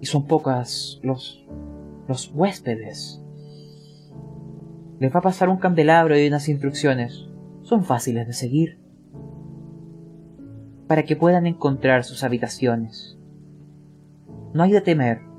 Y 0.00 0.06
son 0.06 0.26
pocas 0.26 1.00
los, 1.02 1.44
los 2.08 2.30
huéspedes. 2.32 3.19
Les 5.00 5.12
va 5.12 5.18
a 5.18 5.22
pasar 5.22 5.48
un 5.48 5.56
candelabro 5.56 6.16
y 6.16 6.28
unas 6.28 6.48
instrucciones. 6.48 7.26
Son 7.62 7.82
fáciles 7.84 8.28
de 8.28 8.32
seguir. 8.32 8.78
Para 10.86 11.02
que 11.02 11.16
puedan 11.16 11.46
encontrar 11.46 12.04
sus 12.04 12.22
habitaciones. 12.22 13.18
No 14.54 14.62
hay 14.62 14.70
de 14.70 14.80
temer 14.80 15.30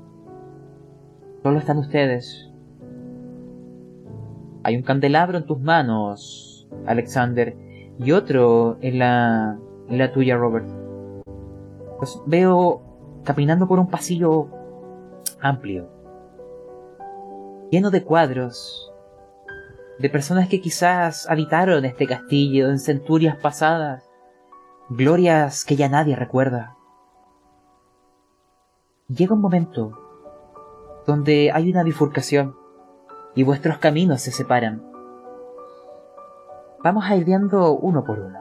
Solo 1.42 1.58
están 1.58 1.78
ustedes. 1.78 2.48
Hay 4.62 4.76
un 4.76 4.82
candelabro 4.82 5.38
en 5.38 5.44
tus 5.44 5.58
manos, 5.58 6.68
Alexander, 6.86 7.56
y 7.98 8.12
otro 8.12 8.78
en 8.80 9.00
la, 9.00 9.58
en 9.88 9.98
la 9.98 10.12
tuya, 10.12 10.36
Robert. 10.36 10.68
Los 12.00 12.22
veo 12.26 12.82
caminando 13.24 13.66
por 13.66 13.80
un 13.80 13.88
pasillo 13.88 14.46
amplio, 15.40 15.88
lleno 17.72 17.90
de 17.90 18.04
cuadros, 18.04 18.91
de 20.02 20.10
personas 20.10 20.48
que 20.48 20.60
quizás 20.60 21.30
habitaron 21.30 21.84
este 21.84 22.08
castillo 22.08 22.70
en 22.70 22.80
centurias 22.80 23.36
pasadas, 23.36 24.10
glorias 24.88 25.64
que 25.64 25.76
ya 25.76 25.88
nadie 25.88 26.16
recuerda. 26.16 26.74
Llega 29.06 29.36
un 29.36 29.40
momento 29.40 29.96
donde 31.06 31.52
hay 31.54 31.70
una 31.70 31.84
bifurcación 31.84 32.56
y 33.36 33.44
vuestros 33.44 33.78
caminos 33.78 34.22
se 34.22 34.32
separan. 34.32 34.82
Vamos 36.82 37.04
a 37.04 37.14
ir 37.14 37.24
viendo 37.24 37.70
uno 37.70 38.02
por 38.02 38.18
uno. 38.18 38.40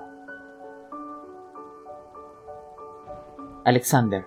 Alexander. 3.65 4.25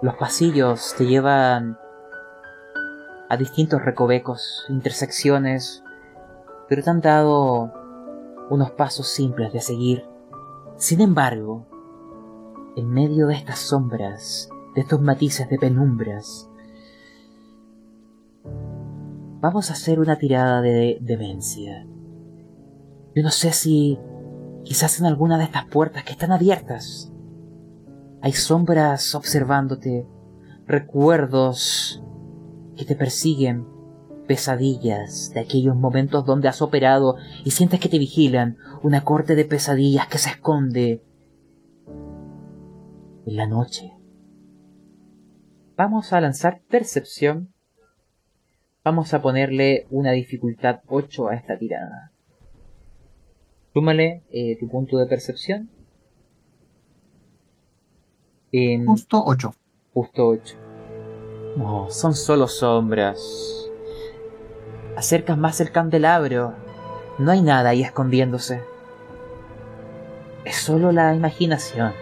Los 0.00 0.14
pasillos 0.14 0.94
te 0.96 1.04
llevan 1.04 1.81
a 3.32 3.38
distintos 3.38 3.82
recovecos, 3.82 4.66
intersecciones, 4.68 5.82
pero 6.68 6.82
te 6.82 6.90
han 6.90 7.00
dado 7.00 7.72
unos 8.50 8.72
pasos 8.72 9.08
simples 9.08 9.54
de 9.54 9.60
seguir. 9.62 10.04
Sin 10.76 11.00
embargo, 11.00 11.66
en 12.76 12.90
medio 12.90 13.26
de 13.28 13.34
estas 13.34 13.58
sombras, 13.58 14.50
de 14.74 14.82
estos 14.82 15.00
matices 15.00 15.48
de 15.48 15.56
penumbras, 15.56 16.50
vamos 19.40 19.70
a 19.70 19.72
hacer 19.72 19.98
una 19.98 20.18
tirada 20.18 20.60
de 20.60 20.98
demencia. 21.00 21.86
Yo 23.14 23.22
no 23.22 23.30
sé 23.30 23.52
si 23.52 23.98
quizás 24.62 25.00
en 25.00 25.06
alguna 25.06 25.38
de 25.38 25.44
estas 25.44 25.64
puertas 25.64 26.04
que 26.04 26.12
están 26.12 26.32
abiertas 26.32 27.10
hay 28.20 28.32
sombras 28.32 29.14
observándote, 29.14 30.06
recuerdos 30.66 32.04
que 32.76 32.84
te 32.84 32.96
persiguen, 32.96 33.66
pesadillas 34.26 35.30
de 35.34 35.40
aquellos 35.40 35.76
momentos 35.76 36.24
donde 36.24 36.48
has 36.48 36.62
operado 36.62 37.16
y 37.44 37.50
sientes 37.50 37.80
que 37.80 37.88
te 37.88 37.98
vigilan, 37.98 38.56
una 38.82 39.04
corte 39.04 39.34
de 39.34 39.44
pesadillas 39.44 40.06
que 40.06 40.18
se 40.18 40.30
esconde 40.30 41.02
en 43.26 43.36
la 43.36 43.46
noche. 43.46 43.92
Vamos 45.76 46.12
a 46.12 46.20
lanzar 46.20 46.60
percepción. 46.68 47.52
Vamos 48.84 49.14
a 49.14 49.22
ponerle 49.22 49.86
una 49.90 50.12
dificultad 50.12 50.80
8 50.86 51.28
a 51.28 51.34
esta 51.34 51.58
tirada. 51.58 52.12
Súmale 53.72 54.22
eh, 54.30 54.58
tu 54.58 54.68
punto 54.68 54.98
de 54.98 55.06
percepción. 55.06 55.70
En 58.50 58.84
Justo 58.84 59.22
8. 59.24 59.54
justo 59.94 60.26
8. 60.26 60.61
No, 61.56 61.90
son 61.90 62.14
solo 62.14 62.48
sombras. 62.48 63.68
Acercas 64.96 65.36
más 65.36 65.60
el 65.60 65.70
candelabro. 65.70 66.54
No 67.18 67.30
hay 67.30 67.42
nada 67.42 67.70
ahí 67.70 67.82
escondiéndose. 67.82 68.62
Es 70.44 70.56
solo 70.56 70.92
la 70.92 71.14
imaginación. 71.14 71.92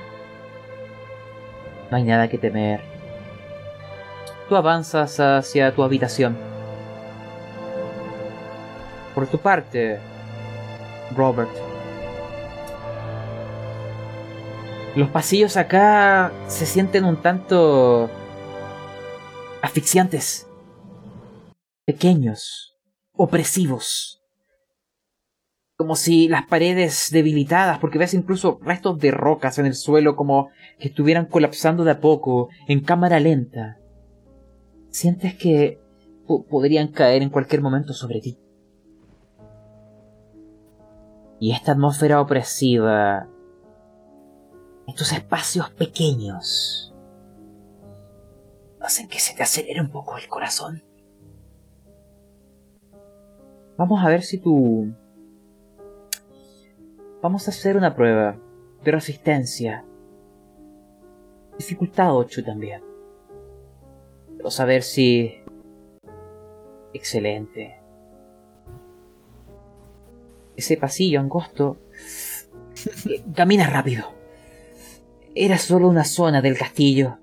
No 1.90 1.96
hay 1.96 2.04
nada 2.04 2.28
que 2.28 2.38
temer. 2.38 2.80
Tú 4.48 4.54
avanzas 4.54 5.18
hacia 5.18 5.74
tu 5.74 5.82
habitación. 5.82 6.36
Por 9.14 9.26
tu 9.26 9.38
parte, 9.38 9.98
Robert. 11.16 11.50
Los 14.94 15.08
pasillos 15.08 15.56
acá 15.56 16.32
se 16.46 16.66
sienten 16.66 17.04
un 17.04 17.16
tanto 17.16 18.10
asfixiantes, 19.62 20.48
pequeños, 21.84 22.76
opresivos. 23.12 24.22
Como 25.76 25.96
si 25.96 26.28
las 26.28 26.46
paredes 26.46 27.08
debilitadas, 27.10 27.78
porque 27.78 27.98
ves 27.98 28.12
incluso 28.12 28.58
restos 28.62 28.98
de 28.98 29.10
rocas 29.10 29.58
en 29.58 29.66
el 29.66 29.74
suelo 29.74 30.14
como 30.14 30.50
que 30.78 30.88
estuvieran 30.88 31.26
colapsando 31.26 31.84
de 31.84 31.92
a 31.92 32.00
poco, 32.00 32.48
en 32.68 32.80
cámara 32.80 33.18
lenta. 33.18 33.78
Sientes 34.90 35.34
que 35.36 35.80
po- 36.26 36.44
podrían 36.44 36.88
caer 36.88 37.22
en 37.22 37.30
cualquier 37.30 37.62
momento 37.62 37.94
sobre 37.94 38.20
ti. 38.20 38.38
Y 41.38 41.52
esta 41.52 41.72
atmósfera 41.72 42.20
opresiva, 42.20 43.26
estos 44.86 45.12
espacios 45.12 45.70
pequeños, 45.70 46.89
hacen 48.80 49.08
que 49.08 49.18
se 49.18 49.34
te 49.34 49.42
acelere 49.42 49.80
un 49.80 49.90
poco 49.90 50.16
el 50.16 50.28
corazón. 50.28 50.82
Vamos 53.76 54.04
a 54.04 54.08
ver 54.08 54.22
si 54.22 54.38
tú... 54.38 54.92
Vamos 57.22 57.46
a 57.46 57.50
hacer 57.50 57.76
una 57.76 57.94
prueba 57.94 58.38
de 58.82 58.90
resistencia. 58.90 59.84
Dificultad 61.58 62.14
8 62.14 62.44
también. 62.44 62.82
Vamos 64.38 64.58
a 64.60 64.64
ver 64.64 64.82
si... 64.82 65.34
Excelente. 66.92 67.80
Ese 70.56 70.76
pasillo 70.76 71.20
angosto... 71.20 71.78
eh, 73.08 73.22
Camina 73.34 73.66
rápido. 73.66 74.12
Era 75.34 75.58
solo 75.58 75.88
una 75.88 76.04
zona 76.04 76.42
del 76.42 76.58
castillo. 76.58 77.18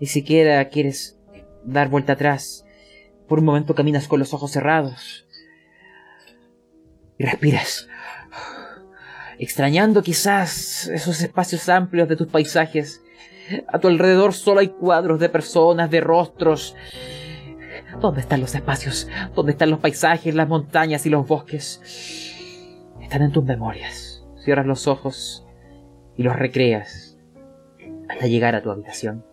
Ni 0.00 0.06
siquiera 0.06 0.66
quieres 0.68 1.18
dar 1.64 1.88
vuelta 1.88 2.14
atrás. 2.14 2.64
Por 3.28 3.38
un 3.38 3.44
momento 3.44 3.74
caminas 3.74 4.08
con 4.08 4.18
los 4.18 4.32
ojos 4.34 4.50
cerrados. 4.50 5.26
Y 7.18 7.24
respiras. 7.24 7.86
Extrañando 9.38 10.02
quizás 10.02 10.88
esos 10.88 11.20
espacios 11.20 11.68
amplios 11.68 12.08
de 12.08 12.16
tus 12.16 12.28
paisajes. 12.28 13.02
A 13.68 13.78
tu 13.78 13.88
alrededor 13.88 14.32
solo 14.32 14.60
hay 14.60 14.68
cuadros 14.68 15.20
de 15.20 15.28
personas, 15.28 15.90
de 15.90 16.00
rostros. 16.00 16.74
¿Dónde 18.00 18.20
están 18.20 18.40
los 18.40 18.54
espacios? 18.54 19.08
¿Dónde 19.34 19.52
están 19.52 19.70
los 19.70 19.80
paisajes, 19.80 20.34
las 20.34 20.48
montañas 20.48 21.04
y 21.04 21.10
los 21.10 21.26
bosques? 21.26 21.80
Están 23.02 23.22
en 23.22 23.32
tus 23.32 23.44
memorias. 23.44 24.24
Cierras 24.44 24.66
los 24.66 24.86
ojos 24.86 25.44
y 26.16 26.22
los 26.22 26.36
recreas 26.36 27.18
hasta 28.08 28.26
llegar 28.26 28.54
a 28.54 28.62
tu 28.62 28.70
habitación. 28.70 29.29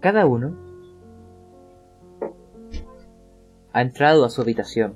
Cada 0.00 0.26
uno 0.26 0.54
ha 3.72 3.82
entrado 3.82 4.24
a 4.24 4.30
su 4.30 4.40
habitación. 4.40 4.94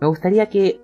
Me 0.00 0.06
gustaría 0.06 0.48
que 0.48 0.80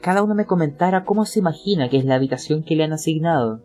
cada 0.00 0.22
uno 0.22 0.34
me 0.34 0.44
comentara 0.44 1.04
cómo 1.04 1.24
se 1.24 1.38
imagina 1.38 1.88
que 1.88 1.98
es 1.98 2.04
la 2.04 2.16
habitación 2.16 2.64
que 2.64 2.74
le 2.76 2.84
han 2.84 2.92
asignado. 2.92 3.60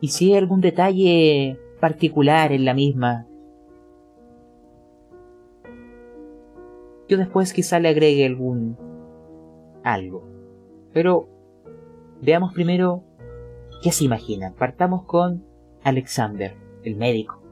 Y 0.00 0.08
si 0.08 0.32
hay 0.32 0.38
algún 0.38 0.60
detalle 0.60 1.58
particular 1.80 2.52
en 2.52 2.64
la 2.64 2.74
misma. 2.74 3.26
Yo 7.08 7.18
después 7.18 7.52
quizá 7.52 7.78
le 7.78 7.88
agregue 7.88 8.24
algún 8.24 8.76
algo. 9.84 10.24
Pero 10.92 11.28
veamos 12.20 12.52
primero 12.54 13.04
qué 13.82 13.92
se 13.92 14.04
imaginan. 14.04 14.54
Partamos 14.54 15.04
con 15.04 15.44
Alexander, 15.82 16.56
el 16.84 16.96
médico. 16.96 17.42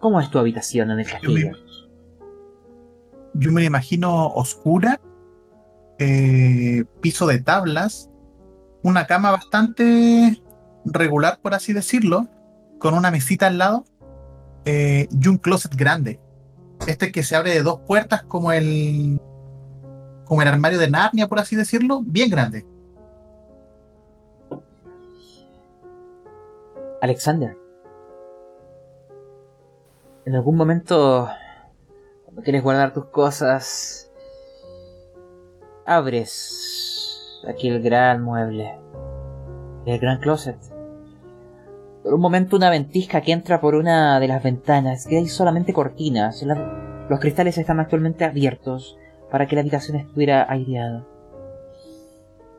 ¿Cómo 0.00 0.20
es 0.20 0.30
tu 0.30 0.38
habitación 0.38 0.90
en 0.90 1.00
el 1.00 1.06
castillo? 1.06 1.52
yo 3.38 3.52
me 3.52 3.60
la 3.60 3.68
imagino 3.68 4.26
oscura, 4.28 5.00
eh, 5.98 6.84
piso 7.00 7.26
de 7.26 7.40
tablas, 7.40 8.10
una 8.82 9.06
cama 9.06 9.30
bastante 9.30 10.42
regular, 10.84 11.38
por 11.40 11.54
así 11.54 11.72
decirlo, 11.72 12.26
con 12.78 12.94
una 12.94 13.10
mesita 13.10 13.46
al 13.46 13.58
lado 13.58 13.84
eh, 14.64 15.08
y 15.10 15.28
un 15.28 15.38
closet 15.38 15.74
grande. 15.74 16.20
Este 16.86 17.12
que 17.12 17.22
se 17.22 17.36
abre 17.36 17.52
de 17.52 17.62
dos 17.62 17.80
puertas 17.86 18.22
como 18.22 18.52
el 18.52 19.20
como 20.24 20.42
el 20.42 20.48
armario 20.48 20.78
de 20.78 20.90
Narnia, 20.90 21.26
por 21.26 21.38
así 21.38 21.56
decirlo, 21.56 22.02
bien 22.04 22.28
grande. 22.28 22.66
Alexander. 27.00 27.56
En 30.24 30.34
algún 30.34 30.56
momento, 30.56 31.28
cuando 32.24 32.42
quieres 32.42 32.62
guardar 32.62 32.92
tus 32.92 33.06
cosas, 33.06 34.10
abres 35.86 37.40
aquel 37.48 37.80
gran 37.82 38.22
mueble. 38.22 38.78
El 39.86 39.98
gran 40.00 40.18
closet. 40.18 40.58
Por 42.02 42.14
un 42.14 42.20
momento 42.20 42.56
una 42.56 42.68
ventisca 42.68 43.20
que 43.20 43.32
entra 43.32 43.60
por 43.60 43.74
una 43.74 44.18
de 44.18 44.28
las 44.28 44.42
ventanas, 44.42 45.06
que 45.06 45.18
hay 45.18 45.28
solamente 45.28 45.72
cortinas. 45.72 46.42
los 46.42 47.20
cristales 47.20 47.58
están 47.58 47.80
actualmente 47.80 48.24
abiertos 48.24 48.98
para 49.30 49.46
que 49.46 49.54
la 49.54 49.60
habitación 49.60 49.98
estuviera 49.98 50.50
aireada. 50.50 51.06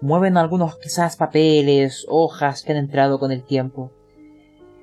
Mueven 0.01 0.37
algunos 0.37 0.77
quizás 0.77 1.17
papeles, 1.17 2.05
hojas 2.07 2.63
que 2.63 2.71
han 2.71 2.77
entrado 2.77 3.19
con 3.19 3.33
el 3.33 3.43
tiempo. 3.43 3.91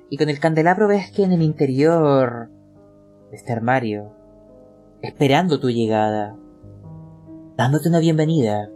Y 0.09 0.17
con 0.17 0.29
el 0.29 0.39
candelabro 0.39 0.87
ves 0.87 1.11
que 1.11 1.23
en 1.23 1.33
el 1.33 1.41
interior 1.41 2.49
de 3.29 3.35
este 3.35 3.51
armario, 3.51 4.13
esperando 5.01 5.59
tu 5.59 5.69
llegada, 5.69 6.35
dándote 7.57 7.89
una 7.89 7.99
bienvenida, 7.99 8.69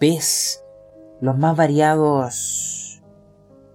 ves 0.00 0.64
los 1.20 1.38
más 1.38 1.56
variados 1.56 3.02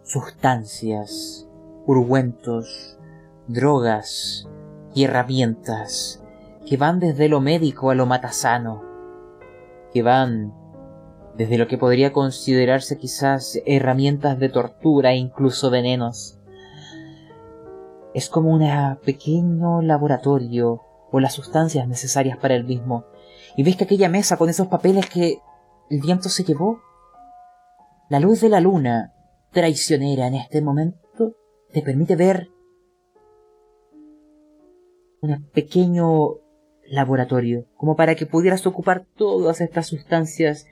sustancias, 0.03 1.47
ungüentos, 1.85 2.97
drogas 3.47 4.47
y 4.93 5.05
herramientas 5.05 6.21
que 6.65 6.75
van 6.75 6.99
desde 6.99 7.29
lo 7.29 7.39
médico 7.39 7.91
a 7.91 7.95
lo 7.95 8.05
matasano, 8.05 8.83
que 9.93 10.03
van 10.03 10.53
desde 11.37 11.57
lo 11.57 11.67
que 11.67 11.77
podría 11.77 12.11
considerarse 12.11 12.97
quizás 12.97 13.61
herramientas 13.65 14.39
de 14.39 14.49
tortura 14.49 15.11
e 15.11 15.17
incluso 15.17 15.69
venenos. 15.69 16.39
Es 18.13 18.29
como 18.29 18.49
un 18.49 18.65
pequeño 19.05 19.81
laboratorio 19.83 20.81
o 21.11 21.19
las 21.19 21.33
sustancias 21.33 21.87
necesarias 21.87 22.37
para 22.37 22.55
el 22.55 22.63
mismo. 22.63 23.05
Y 23.55 23.63
ves 23.63 23.75
que 23.75 23.83
aquella 23.83 24.09
mesa 24.09 24.37
con 24.37 24.49
esos 24.49 24.67
papeles 24.67 25.07
que 25.07 25.39
el 25.89 26.01
viento 26.01 26.27
se 26.29 26.43
llevó, 26.43 26.81
la 28.09 28.19
luz 28.19 28.41
de 28.41 28.49
la 28.49 28.59
luna, 28.59 29.13
traicionera 29.51 30.27
en 30.27 30.35
este 30.35 30.61
momento, 30.61 31.35
te 31.71 31.81
permite 31.81 32.15
ver 32.15 32.49
un 35.21 35.49
pequeño 35.53 36.35
laboratorio, 36.89 37.65
como 37.75 37.95
para 37.95 38.15
que 38.15 38.25
pudieras 38.25 38.65
ocupar 38.65 39.05
todas 39.15 39.61
estas 39.61 39.87
sustancias 39.87 40.65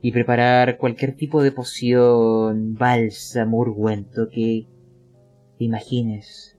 y 0.00 0.12
preparar 0.12 0.78
cualquier 0.78 1.14
tipo 1.16 1.42
de 1.42 1.52
poción, 1.52 2.74
bálsamo, 2.74 3.58
urgüento 3.58 4.28
que 4.28 4.66
te 5.58 5.64
imagines. 5.64 6.56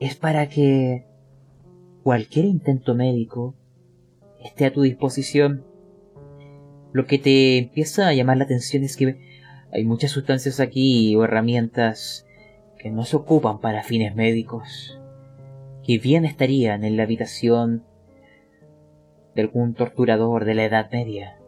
Es 0.00 0.16
para 0.16 0.48
que 0.48 1.06
cualquier 2.02 2.46
intento 2.46 2.94
médico 2.94 3.54
esté 4.42 4.66
a 4.66 4.72
tu 4.72 4.82
disposición. 4.82 5.64
Lo 6.92 7.06
que 7.06 7.18
te 7.18 7.58
empieza 7.58 8.08
a 8.08 8.14
llamar 8.14 8.36
la 8.36 8.44
atención 8.44 8.82
es 8.82 8.96
que 8.96 9.18
hay 9.72 9.84
muchas 9.84 10.10
sustancias 10.10 10.58
aquí 10.58 11.14
o 11.14 11.24
herramientas 11.24 12.26
que 12.78 12.90
no 12.90 13.04
se 13.04 13.16
ocupan 13.16 13.60
para 13.60 13.84
fines 13.84 14.16
médicos, 14.16 15.00
que 15.84 15.98
bien 15.98 16.24
estarían 16.24 16.82
en 16.82 16.96
la 16.96 17.04
habitación 17.04 17.84
de 19.36 19.42
algún 19.42 19.74
torturador 19.74 20.44
de 20.44 20.54
la 20.54 20.64
Edad 20.64 20.90
Media 20.90 21.38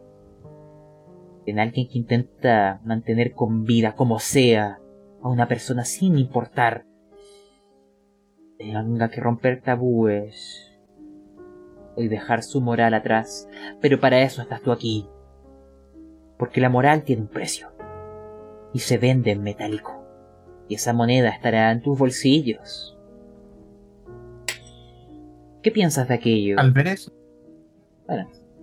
en 1.45 1.59
alguien 1.59 1.87
que 1.87 1.97
intenta 1.97 2.81
mantener 2.83 3.33
con 3.33 3.63
vida 3.63 3.95
como 3.95 4.19
sea 4.19 4.79
a 5.21 5.29
una 5.29 5.47
persona 5.47 5.85
sin 5.85 6.17
importar. 6.17 6.85
Tenga 8.57 9.09
que 9.09 9.21
romper 9.21 9.61
tabúes. 9.61 10.61
Y 11.97 12.09
dejar 12.09 12.43
su 12.43 12.59
moral 12.59 12.93
atrás, 12.93 13.47
pero 13.79 14.01
para 14.01 14.21
eso 14.21 14.41
estás 14.41 14.61
tú 14.61 14.73
aquí, 14.73 15.07
porque 16.37 16.59
la 16.59 16.67
moral 16.67 17.03
tiene 17.03 17.21
un 17.21 17.29
precio. 17.29 17.69
Y 18.73 18.79
se 18.79 18.97
vende 18.97 19.31
en 19.31 19.41
metálico, 19.41 20.05
y 20.67 20.75
esa 20.75 20.91
moneda 20.91 21.29
estará 21.29 21.71
en 21.71 21.81
tus 21.81 21.97
bolsillos. 21.97 22.99
¿Qué 25.63 25.71
piensas 25.71 26.09
de 26.09 26.15
aquello? 26.15 26.59
Al 26.59 26.73
ver 26.73 26.87
eso, 26.87 27.13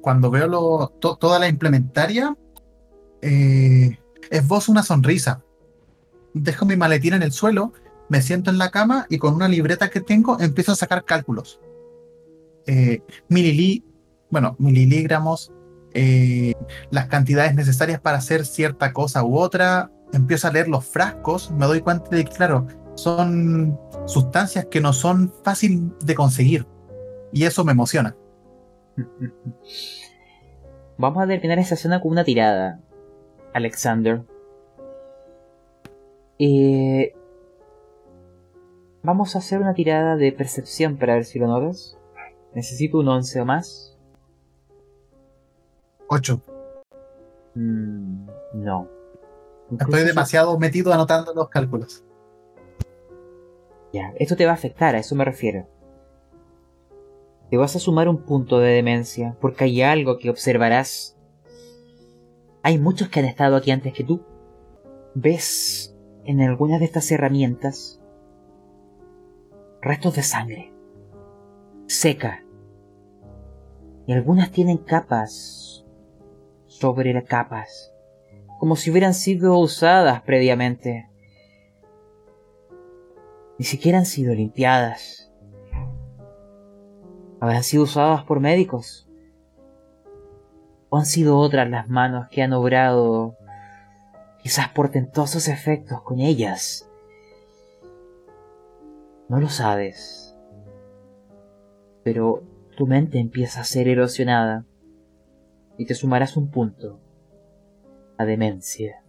cuando 0.03 0.31
veo 0.31 0.89
toda 0.99 1.39
la 1.39 1.49
implementaria, 1.49 2.37
eh, 3.23 3.99
es 4.31 4.47
vos 4.47 4.69
una 4.69 4.83
sonrisa. 4.83 5.43
Dejo 6.35 6.67
mi 6.67 6.77
maletín 6.77 7.15
en 7.15 7.23
el 7.23 7.33
suelo, 7.33 7.73
me 8.09 8.21
siento 8.21 8.51
en 8.51 8.59
la 8.59 8.71
cama 8.71 9.07
y 9.09 9.19
con 9.19 9.35
una 9.35 9.49
libreta 9.49 9.91
que 9.91 10.01
tengo 10.01 10.39
empiezo 10.41 10.73
a 10.73 10.77
sacar 10.77 11.05
cálculos. 11.05 11.61
Eh, 12.67 13.03
bueno, 14.31 14.57
mililigramos, 14.59 15.53
eh, 15.95 16.55
las 16.91 17.07
cantidades 17.07 17.55
necesarias 17.55 18.01
para 18.01 18.19
hacer 18.19 18.45
cierta 18.45 18.93
cosa 18.93 19.25
u 19.25 19.39
otra. 19.39 19.91
Empiezo 20.13 20.49
a 20.49 20.53
leer 20.53 20.69
los 20.69 20.85
frascos, 20.85 21.51
me 21.53 21.67
doy 21.67 21.81
cuenta 21.81 22.09
de 22.11 22.25
que, 22.25 22.33
claro, 22.33 22.67
son 22.95 23.79
sustancias 24.07 24.67
que 24.67 24.81
no 24.81 24.93
son 24.93 25.33
fácil 25.45 25.93
de 26.05 26.15
conseguir. 26.15 26.67
Y 27.33 27.45
eso 27.45 27.65
me 27.65 27.73
emociona. 27.73 28.17
Vamos 30.99 31.23
a 31.23 31.27
terminar 31.27 31.59
esta 31.59 31.75
escena 31.75 32.01
con 32.01 32.13
una 32.13 32.25
tirada. 32.25 32.81
Alexander. 33.53 34.23
Eh, 36.39 37.15
vamos 39.03 39.35
a 39.35 39.39
hacer 39.39 39.61
una 39.61 39.75
tirada 39.75 40.17
de 40.17 40.33
percepción 40.33 40.97
para 40.97 41.15
ver 41.15 41.25
si 41.25 41.39
lo 41.39 41.47
notas. 41.47 41.99
Necesito 42.55 42.99
un 42.99 43.09
11 43.09 43.41
o 43.41 43.45
más. 43.45 43.99
8. 46.09 46.41
Mm, 47.55 48.27
no. 48.55 48.89
Estoy 49.79 50.05
demasiado 50.05 50.59
metido 50.59 50.93
anotando 50.93 51.33
los 51.33 51.49
cálculos. 51.49 52.05
Ya, 53.93 54.13
esto 54.19 54.37
te 54.37 54.45
va 54.45 54.53
a 54.53 54.55
afectar, 54.55 54.95
a 54.95 54.99
eso 54.99 55.15
me 55.15 55.25
refiero. 55.25 55.67
Te 57.51 57.57
vas 57.57 57.77
a 57.77 57.79
sumar 57.79 58.09
un 58.09 58.23
punto 58.23 58.59
de 58.59 58.73
demencia, 58.73 59.37
porque 59.41 59.65
hay 59.65 59.83
algo 59.83 60.19
que 60.19 60.31
observarás 60.31 61.19
hay 62.63 62.79
muchos 62.79 63.09
que 63.09 63.21
han 63.21 63.27
estado 63.27 63.57
aquí 63.57 63.71
antes 63.71 63.93
que 63.93 64.05
tú. 64.05 64.23
¿Ves 65.15 65.97
en 66.25 66.41
algunas 66.41 66.79
de 66.79 66.87
estas 66.87 67.11
herramientas 67.11 68.01
restos 69.81 70.15
de 70.15 70.23
sangre? 70.23 70.73
Seca. 71.87 72.45
Y 74.07 74.13
algunas 74.13 74.51
tienen 74.51 74.79
capas 74.79 75.85
sobre 76.67 77.13
las 77.13 77.25
capas, 77.25 77.93
como 78.59 78.77
si 78.77 78.91
hubieran 78.91 79.15
sido 79.15 79.59
usadas 79.59 80.23
previamente. 80.23 81.09
Ni 83.59 83.65
siquiera 83.65 83.99
han 83.99 84.07
sido 84.07 84.35
limpiadas. 84.35 85.33
Habrán 87.41 87.65
sido 87.65 87.85
usadas 87.85 88.25
por 88.25 88.41
médicos 88.41 89.12
¿O 90.95 90.99
han 90.99 91.07
sido 91.07 91.39
otras 91.39 91.71
las 91.71 91.89
manos 91.89 92.29
que 92.29 92.43
han 92.43 92.53
obrado 92.53 93.39
quizás 94.43 94.69
portentosos 94.69 95.49
efectos 95.49 96.03
con 96.03 96.21
ellas? 96.21 96.87
No 99.31 99.41
lo 99.41 99.49
sabes. 99.49 100.37
Pero 102.05 102.43
tu 102.77 102.87
mente 102.87 103.19
empieza 103.19 103.63
a 103.63 103.65
ser 103.65 103.89
erosionada 103.89 104.67
y 105.79 105.87
te 105.87 105.95
sumarás 105.95 106.37
un 106.37 106.51
punto 106.51 107.01
a 108.19 108.27
demencia. 108.27 109.03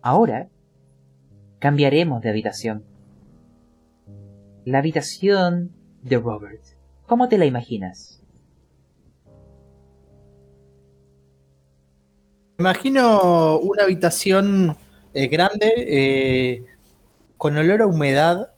Ahora 0.00 0.48
cambiaremos 1.58 2.22
de 2.22 2.30
habitación. 2.30 2.86
La 4.64 4.78
habitación 4.78 5.72
de 6.00 6.16
Robert. 6.16 6.62
¿Cómo 7.06 7.28
te 7.28 7.36
la 7.36 7.44
imaginas? 7.44 8.22
Imagino 12.58 13.58
una 13.58 13.84
habitación 13.84 14.76
eh, 15.14 15.28
grande 15.28 15.72
eh, 15.76 16.64
con 17.36 17.56
olor 17.56 17.82
a 17.82 17.86
humedad 17.86 18.50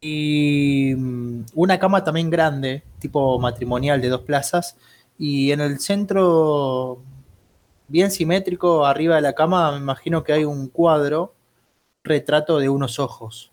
y 0.00 0.94
mm, 0.96 1.46
una 1.54 1.78
cama 1.78 2.04
también 2.04 2.30
grande, 2.30 2.82
tipo 2.98 3.38
matrimonial 3.38 4.00
de 4.00 4.08
dos 4.08 4.22
plazas, 4.22 4.76
y 5.18 5.52
en 5.52 5.60
el 5.60 5.80
centro, 5.80 7.02
bien 7.88 8.10
simétrico, 8.10 8.84
arriba 8.84 9.16
de 9.16 9.22
la 9.22 9.32
cama, 9.34 9.72
me 9.72 9.78
imagino 9.78 10.24
que 10.24 10.32
hay 10.32 10.44
un 10.44 10.68
cuadro, 10.68 11.34
retrato 12.02 12.58
de 12.58 12.68
unos 12.68 12.98
ojos. 12.98 13.50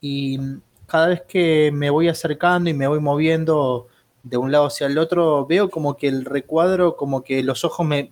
Y 0.00 0.38
mm, 0.38 0.60
cada 0.86 1.08
vez 1.08 1.22
que 1.22 1.70
me 1.72 1.90
voy 1.90 2.08
acercando 2.08 2.70
y 2.70 2.74
me 2.74 2.86
voy 2.88 3.00
moviendo 3.00 3.88
de 4.28 4.36
un 4.36 4.50
lado 4.50 4.66
hacia 4.66 4.88
el 4.88 4.98
otro, 4.98 5.46
veo 5.46 5.70
como 5.70 5.96
que 5.96 6.08
el 6.08 6.24
recuadro, 6.24 6.96
como 6.96 7.22
que 7.22 7.44
los 7.44 7.64
ojos 7.64 7.86
me, 7.86 8.10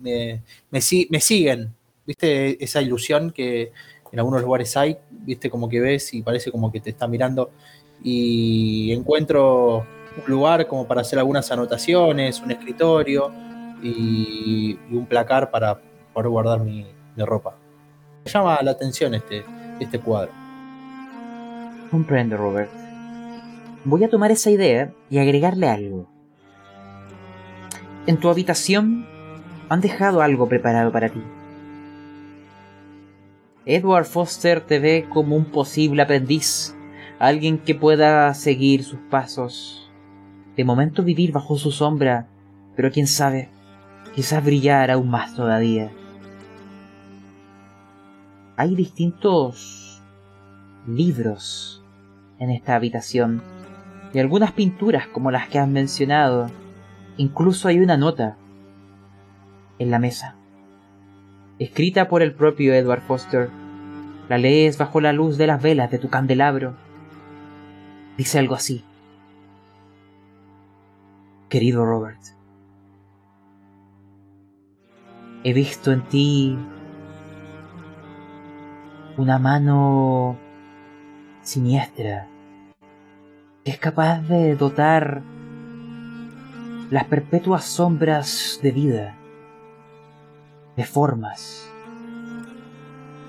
me, 0.71 0.81
siguen. 0.81 1.75
¿Viste? 2.07 2.63
Esa 2.63 2.83
ilusión 2.83 3.33
que 3.33 3.73
en 4.13 4.19
algunos 4.21 4.43
lugares 4.43 4.77
hay, 4.77 4.97
¿viste? 5.11 5.51
Como 5.51 5.69
que 5.69 5.81
ves 5.81 6.15
y 6.15 6.23
parece 6.23 6.53
como 6.53 6.71
que 6.71 6.79
te 6.81 6.91
está 6.91 7.09
mirando. 7.09 7.51
Y 8.03 8.93
encuentro 8.93 9.79
un 9.79 10.31
lugar 10.31 10.69
como 10.69 10.87
para 10.87 11.01
hacer 11.01 11.19
algunas 11.19 11.51
anotaciones, 11.51 12.41
un 12.41 12.53
escritorio. 12.53 13.33
y, 13.83 14.79
un 14.93 15.07
placar 15.07 15.51
para 15.51 15.81
poder 16.13 16.29
guardar 16.29 16.61
mi, 16.61 16.87
ropa. 17.17 17.57
Me 18.25 18.31
llama 18.31 18.59
la 18.63 18.71
atención 18.71 19.15
este, 19.15 19.45
este 19.81 19.99
cuadro. 19.99 20.33
Comprendo, 21.91 22.37
Robert. 22.37 22.84
Voy 23.87 24.03
a 24.03 24.09
tomar 24.09 24.31
esa 24.31 24.51
idea 24.51 24.95
y 25.11 25.19
agregarle 25.19 25.69
algo. 25.69 26.09
En 28.07 28.19
tu 28.19 28.31
habitación 28.31 29.07
han 29.69 29.83
dejado 29.83 30.23
algo 30.23 30.49
preparado 30.49 30.91
para 30.91 31.11
ti. 31.11 31.23
Edward 33.67 34.07
Foster 34.07 34.63
te 34.63 34.79
ve 34.79 35.07
como 35.11 35.37
un 35.37 35.45
posible 35.47 36.03
aprendiz, 36.03 36.75
alguien 37.19 37.59
que 37.59 37.75
pueda 37.75 38.33
seguir 38.33 38.85
sus 38.85 39.01
pasos. 39.11 39.91
De 40.57 40.65
momento 40.65 41.03
vivir 41.03 41.33
bajo 41.33 41.59
su 41.59 41.71
sombra, 41.71 42.27
pero 42.77 42.91
quién 42.91 43.07
sabe, 43.07 43.51
quizás 44.15 44.43
brillar 44.43 44.91
aún 44.91 45.11
más 45.11 45.35
todavía. 45.35 45.91
Hay 48.57 48.75
distintos 48.77 50.03
libros 50.87 51.83
en 52.39 52.51
esta 52.51 52.77
habitación 52.77 53.43
y 54.15 54.21
algunas 54.21 54.53
pinturas 54.53 55.07
como 55.09 55.31
las 55.31 55.49
que 55.49 55.59
has 55.59 55.69
mencionado. 55.69 56.47
Incluso 57.19 57.69
hay 57.69 57.81
una 57.81 57.97
nota 57.97 58.37
en 59.79 59.91
la 59.91 59.99
mesa 59.99 60.37
escrita 61.59 62.09
por 62.09 62.23
el 62.23 62.35
propio 62.35 62.75
Edward 62.75 63.03
Foster. 63.03 63.51
La 64.29 64.39
lees 64.39 64.79
bajo 64.79 65.01
la 65.01 65.13
luz 65.13 65.37
de 65.37 65.47
las 65.47 65.63
velas 65.63 65.91
de 65.91 65.99
tu 65.99 66.09
candelabro. 66.09 66.75
Dice 68.17 68.39
algo 68.39 68.55
así. 68.55 68.85
Querido 71.49 71.85
Robert, 71.85 72.19
he 75.45 75.53
visto 75.53 75.93
en 75.93 76.03
ti 76.09 76.59
una 79.17 79.39
mano 79.39 80.37
siniestra 81.43 82.27
es 83.65 83.79
capaz 83.79 84.21
de 84.29 84.57
dotar 84.57 85.23
las 86.91 87.05
perpetuas 87.05 87.65
sombras 87.65 88.61
de 88.63 88.71
vida 88.73 89.17
de 90.77 90.85
formas 90.85 91.71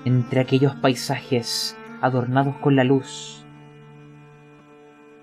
entre 0.04 0.40
aquellos 0.40 0.74
paisajes 0.76 1.74
adornados 2.02 2.54
con 2.56 2.76
la 2.76 2.84
luz. 2.84 3.44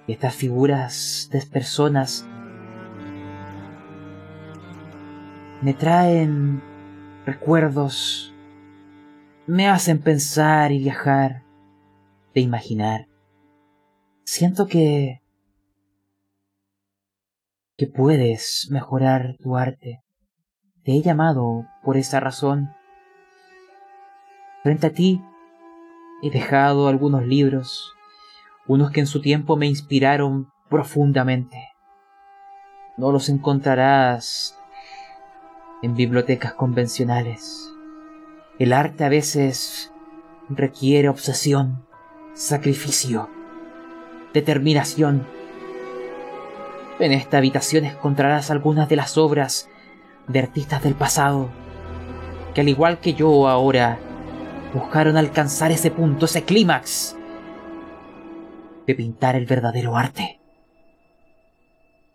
Y 0.08 0.14
estas 0.14 0.36
figuras 0.36 1.30
de 1.32 1.42
personas 1.44 2.28
me 5.62 5.74
traen 5.74 6.62
recuerdos, 7.26 8.34
me 9.46 9.70
hacen 9.70 10.00
pensar 10.00 10.72
y 10.72 10.80
viajar, 10.80 11.44
de 12.34 12.42
imaginar. 12.42 13.13
Siento 14.26 14.68
que 14.68 15.24
que 17.78 17.88
puedes 17.88 18.68
mejorar 18.70 19.36
tu 19.42 19.58
arte. 19.58 20.04
Te 20.84 20.94
he 20.94 21.02
llamado 21.02 21.66
por 21.84 21.98
esa 21.98 22.20
razón. 22.20 22.70
Frente 24.62 24.88
a 24.88 24.94
ti 24.94 25.22
he 26.22 26.30
dejado 26.30 26.88
algunos 26.88 27.26
libros, 27.26 27.94
unos 28.68 28.92
que 28.92 29.02
en 29.02 29.08
su 29.08 29.22
tiempo 29.22 29.58
me 29.58 29.68
inspiraron 29.68 30.52
profundamente. 30.70 31.58
No 32.96 33.12
los 33.12 33.28
encontrarás 33.28 34.58
en 35.82 35.96
bibliotecas 35.96 36.54
convencionales. 36.54 37.70
El 38.60 38.72
arte 38.72 39.04
a 39.04 39.10
veces 39.10 39.92
requiere 40.48 41.10
obsesión, 41.10 41.86
sacrificio, 42.34 43.30
determinación. 44.34 45.28
En 47.00 47.12
esta 47.12 47.38
habitación 47.38 47.86
encontrarás 47.86 48.52
algunas 48.52 48.90
de 48.90 48.96
las 48.96 49.18
obras 49.18 49.70
de 50.28 50.40
artistas 50.40 50.84
del 50.84 50.96
pasado, 50.96 51.50
que 52.54 52.62
al 52.62 52.70
igual 52.70 53.00
que 53.00 53.14
yo 53.14 53.48
ahora, 53.48 54.00
buscaron 54.74 55.18
alcanzar 55.18 55.72
ese 55.72 55.92
punto, 55.92 56.26
ese 56.26 56.44
clímax, 56.44 57.16
de 58.88 58.96
pintar 58.96 59.36
el 59.36 59.46
verdadero 59.46 59.96
arte. 59.96 60.40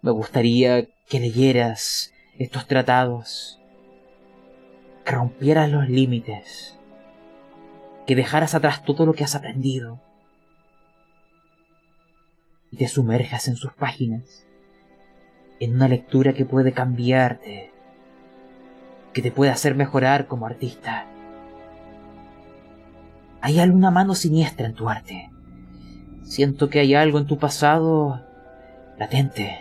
Me 0.03 0.11
gustaría 0.11 0.87
que 1.09 1.21
leyeras 1.21 2.13
estos 2.39 2.67
tratados, 2.67 3.61
que 5.05 5.13
rompieras 5.13 5.71
los 5.71 5.89
límites, 5.89 6.79
que 8.07 8.17
dejaras 8.17 8.55
atrás 8.55 8.85
todo 8.85 9.07
lo 9.07 9.13
que 9.13 9.25
has 9.25 9.35
aprendido 9.35 10.01
y 12.71 12.77
te 12.77 12.89
sumerjas 12.89 13.49
en 13.49 13.57
sus 13.57 13.73
páginas, 13.73 14.47
en 15.61 15.75
una 15.75 15.89
lectura 15.89 16.33
que 16.33 16.45
puede 16.45 16.73
cambiarte 16.73 17.73
que 19.13 19.23
te 19.23 19.33
puede 19.33 19.51
hacer 19.51 19.75
mejorar 19.75 20.27
como 20.27 20.47
artista. 20.47 21.07
Hay 23.41 23.59
alguna 23.59 23.91
mano 23.91 24.15
siniestra 24.15 24.67
en 24.67 24.75
tu 24.75 24.89
arte. 24.89 25.31
Siento 26.23 26.69
que 26.69 26.81
hay 26.81 26.95
algo 26.95 27.19
en 27.19 27.27
tu 27.27 27.39
pasado 27.39 28.25
latente 28.97 29.59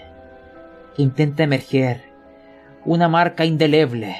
que 0.95 1.01
intenta 1.01 1.43
emerger. 1.43 2.03
Una 2.86 3.08
marca 3.08 3.45
indeleble. 3.45 4.16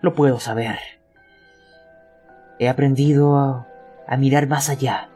Lo 0.00 0.14
puedo 0.14 0.40
saber. 0.40 0.78
He 2.58 2.68
aprendido 2.68 3.36
a, 3.36 3.68
a 4.06 4.16
mirar 4.16 4.46
más 4.48 4.68
allá. 4.68 5.10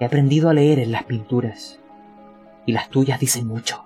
He 0.00 0.04
aprendido 0.04 0.50
a 0.50 0.54
leer 0.54 0.80
en 0.80 0.92
las 0.92 1.04
pinturas. 1.04 1.80
Y 2.66 2.72
las 2.72 2.88
tuyas 2.88 3.20
dicen 3.20 3.46
mucho. 3.46 3.84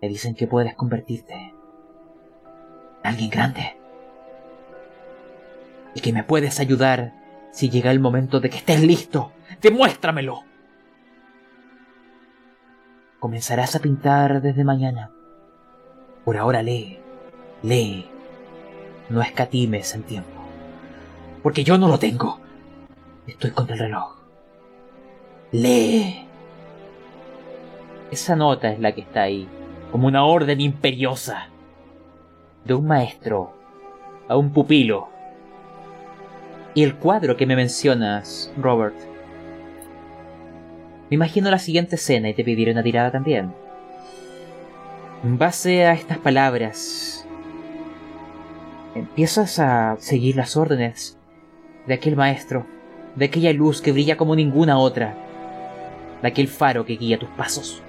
Me 0.00 0.08
dicen 0.08 0.34
que 0.34 0.46
puedes 0.46 0.74
convertirte 0.74 1.54
alguien 3.02 3.30
grande. 3.30 3.76
Y 5.94 6.00
que 6.00 6.12
me 6.12 6.24
puedes 6.24 6.58
ayudar 6.58 7.12
si 7.52 7.70
llega 7.70 7.90
el 7.90 8.00
momento 8.00 8.40
de 8.40 8.50
que 8.50 8.56
estés 8.56 8.82
listo. 8.82 9.32
¡Demuéstramelo! 9.62 10.42
Comenzarás 13.20 13.76
a 13.76 13.78
pintar 13.78 14.42
desde 14.42 14.64
mañana. 14.64 15.10
Por 16.24 16.36
ahora 16.36 16.62
lee, 16.62 16.98
lee. 17.62 18.10
No 19.08 19.22
escatimes 19.22 19.94
en 19.94 20.02
tiempo. 20.02 20.42
Porque 21.42 21.62
yo 21.62 21.78
no 21.78 21.88
lo 21.88 21.98
tengo. 21.98 22.40
Estoy 23.26 23.50
contra 23.52 23.74
el 23.74 23.80
reloj. 23.80 24.16
Lee. 25.52 26.26
Esa 28.10 28.36
nota 28.36 28.70
es 28.70 28.80
la 28.80 28.92
que 28.92 29.00
está 29.00 29.22
ahí, 29.22 29.48
como 29.90 30.06
una 30.08 30.24
orden 30.24 30.60
imperiosa 30.60 31.48
de 32.64 32.74
un 32.74 32.86
maestro 32.86 33.52
a 34.28 34.36
un 34.36 34.50
pupilo. 34.50 35.08
Y 36.74 36.82
el 36.82 36.96
cuadro 36.96 37.36
que 37.36 37.46
me 37.46 37.56
mencionas, 37.56 38.52
Robert. 38.56 38.96
Me 41.08 41.14
imagino 41.14 41.50
la 41.50 41.58
siguiente 41.58 41.94
escena 41.94 42.28
y 42.28 42.34
te 42.34 42.44
pediré 42.44 42.72
una 42.72 42.82
tirada 42.82 43.12
también. 43.12 43.52
En 45.22 45.38
base 45.38 45.86
a 45.86 45.92
estas 45.92 46.18
palabras, 46.18 47.26
empiezas 48.96 49.58
a 49.58 49.96
seguir 50.00 50.36
las 50.36 50.56
órdenes 50.56 51.16
de 51.86 51.94
aquel 51.94 52.16
maestro, 52.16 52.66
de 53.14 53.26
aquella 53.26 53.52
luz 53.52 53.80
que 53.80 53.92
brilla 53.92 54.16
como 54.16 54.34
ninguna 54.34 54.78
otra, 54.78 55.14
de 56.20 56.28
aquel 56.28 56.48
faro 56.48 56.84
que 56.84 56.96
guía 56.96 57.18
tus 57.18 57.28
pasos. 57.30 57.83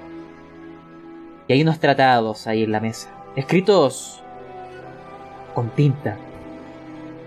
Y 1.48 1.54
hay 1.54 1.62
unos 1.62 1.80
tratados 1.80 2.48
ahí 2.48 2.64
en 2.64 2.72
la 2.72 2.80
mesa, 2.80 3.10
escritos 3.36 4.24
con 5.54 5.70
tinta. 5.70 6.18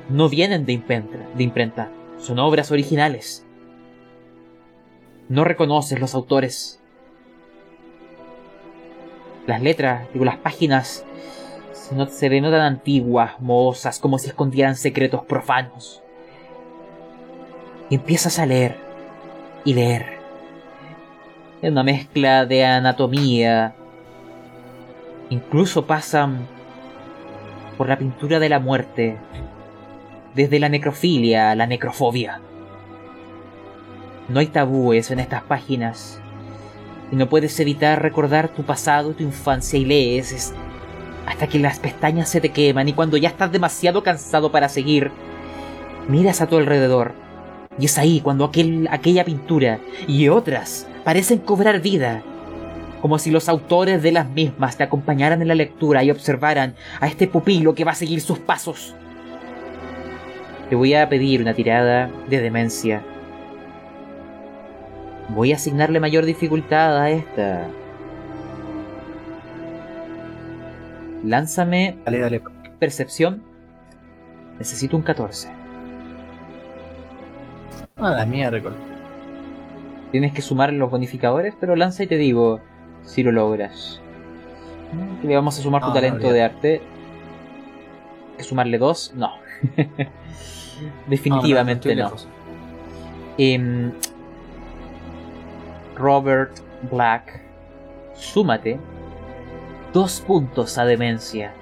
No 0.09 0.29
vienen 0.29 0.65
de 0.67 0.73
imprenta, 0.73 1.19
de 1.35 1.43
imprenta, 1.43 1.91
son 2.19 2.39
obras 2.39 2.71
originales. 2.71 3.45
No 5.29 5.45
reconoces 5.45 6.01
los 6.01 6.15
autores. 6.15 6.81
Las 9.47 9.63
letras, 9.63 10.09
digo, 10.13 10.25
las 10.25 10.39
páginas 10.39 11.05
se, 11.73 11.95
no, 11.95 12.07
se 12.07 12.29
denotan 12.29 12.61
antiguas, 12.61 13.41
mohosas, 13.41 13.99
como 13.99 14.19
si 14.19 14.29
escondieran 14.29 14.77
secretos 14.77 15.25
profanos. 15.25 16.03
Y 17.91 17.95
empiezas 17.95 18.39
a 18.39 18.47
leer 18.47 18.77
y 19.65 19.75
leer. 19.75 20.19
Es 21.63 21.71
una 21.71 21.83
mezcla 21.83 22.47
de 22.47 22.65
anatomía. 22.65 23.75
Incluso 25.31 25.87
pasan 25.87 26.47
por 27.77 27.89
la 27.89 27.99
pintura 27.99 28.39
de 28.39 28.49
la 28.49 28.59
muerte, 28.59 29.19
desde 30.35 30.59
la 30.59 30.69
necrofilia 30.69 31.51
a 31.51 31.55
la 31.55 31.67
necrofobia. 31.67 32.41
No 34.29 34.41
hay 34.41 34.47
tabúes 34.47 35.11
en 35.11 35.21
estas 35.21 35.43
páginas, 35.43 36.21
y 37.11 37.17
no 37.17 37.29
puedes 37.29 37.59
evitar 37.61 38.03
recordar 38.03 38.49
tu 38.49 38.63
pasado 38.63 39.13
y 39.13 39.15
tu 39.15 39.23
infancia 39.23 39.79
y 39.79 39.85
lees 39.85 40.53
hasta 41.27 41.47
que 41.47 41.59
las 41.59 41.79
pestañas 41.79 42.29
se 42.29 42.41
te 42.41 42.51
queman 42.51 42.89
y 42.89 42.93
cuando 42.93 43.17
ya 43.17 43.29
estás 43.29 43.53
demasiado 43.53 44.03
cansado 44.03 44.51
para 44.51 44.69
seguir, 44.69 45.11
miras 46.09 46.41
a 46.41 46.47
tu 46.47 46.57
alrededor. 46.57 47.13
Y 47.79 47.85
es 47.85 47.99
ahí 47.99 48.21
cuando 48.21 48.45
aquel, 48.45 48.89
aquella 48.91 49.25
pintura 49.25 49.79
y 50.07 50.29
otras 50.29 50.87
parecen 51.05 51.39
cobrar 51.39 51.81
vida, 51.81 52.23
como 53.01 53.19
si 53.19 53.31
los 53.31 53.49
autores 53.49 54.03
de 54.03 54.13
las 54.13 54.29
mismas 54.29 54.77
te 54.77 54.83
acompañaran 54.85 55.43
en 55.43 55.49
la 55.49 55.55
lectura 55.55 56.03
y 56.03 56.11
observaran 56.11 56.75
a 57.01 57.07
este 57.07 57.27
pupilo 57.29 57.75
que 57.75 57.85
va 57.85 57.93
a 57.93 57.97
seguir 57.97 58.21
sus 58.21 58.39
pasos. 58.39 58.95
Te 60.69 60.77
voy 60.77 60.95
a 60.95 61.09
pedir 61.09 61.41
una 61.41 61.55
tirada 61.55 62.11
de 62.29 62.41
demencia. 62.41 63.03
Voy 65.31 65.53
a 65.53 65.57
asignarle 65.57 66.01
mayor 66.01 66.25
dificultad 66.25 66.99
a 67.01 67.11
esta. 67.11 67.69
Lánzame 71.25 71.97
Dale, 72.05 72.19
dale. 72.19 72.43
percepción. 72.79 73.43
Necesito 74.59 74.97
un 74.97 75.03
14. 75.03 75.49
Ah, 77.97 78.11
la 78.11 78.27
miércoles. 78.27 78.79
Tienes 80.13 80.33
que 80.33 80.43
sumar 80.43 80.73
los 80.73 80.91
bonificadores, 80.91 81.55
pero 81.59 81.77
lanza 81.77 82.03
y 82.03 82.07
te 82.07 82.17
digo 82.17 82.61
si 83.09 83.23
lo 83.23 83.33
logras. 83.33 84.01
Le 85.23 85.35
vamos 85.35 85.59
a 85.59 85.63
sumar 85.63 85.83
tu 85.83 85.89
Ah, 85.89 85.95
talento 85.95 86.31
de 86.33 86.43
arte. 86.43 86.83
¿Hay 88.33 88.37
que 88.39 88.45
sumarle 88.45 88.79
dos? 88.79 89.13
No. 89.17 89.33
Definitivamente 91.09 91.89
no. 91.95 92.05
lejos. 92.05 92.29
Em, 93.39 93.93
Robert 95.97 96.53
Black, 96.91 97.41
súmate 98.15 98.79
dos 99.93 100.21
puntos 100.21 100.79
a 100.79 100.85
demencia. 100.85 101.53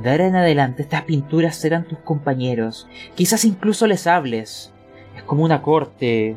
De 0.00 0.10
ahora 0.10 0.26
en 0.28 0.36
adelante 0.36 0.82
estas 0.82 1.02
pinturas 1.02 1.56
serán 1.56 1.84
tus 1.84 1.98
compañeros. 1.98 2.88
Quizás 3.16 3.44
incluso 3.44 3.86
les 3.86 4.06
hables. 4.06 4.72
Es 5.16 5.22
como 5.24 5.42
una 5.44 5.60
corte 5.62 6.36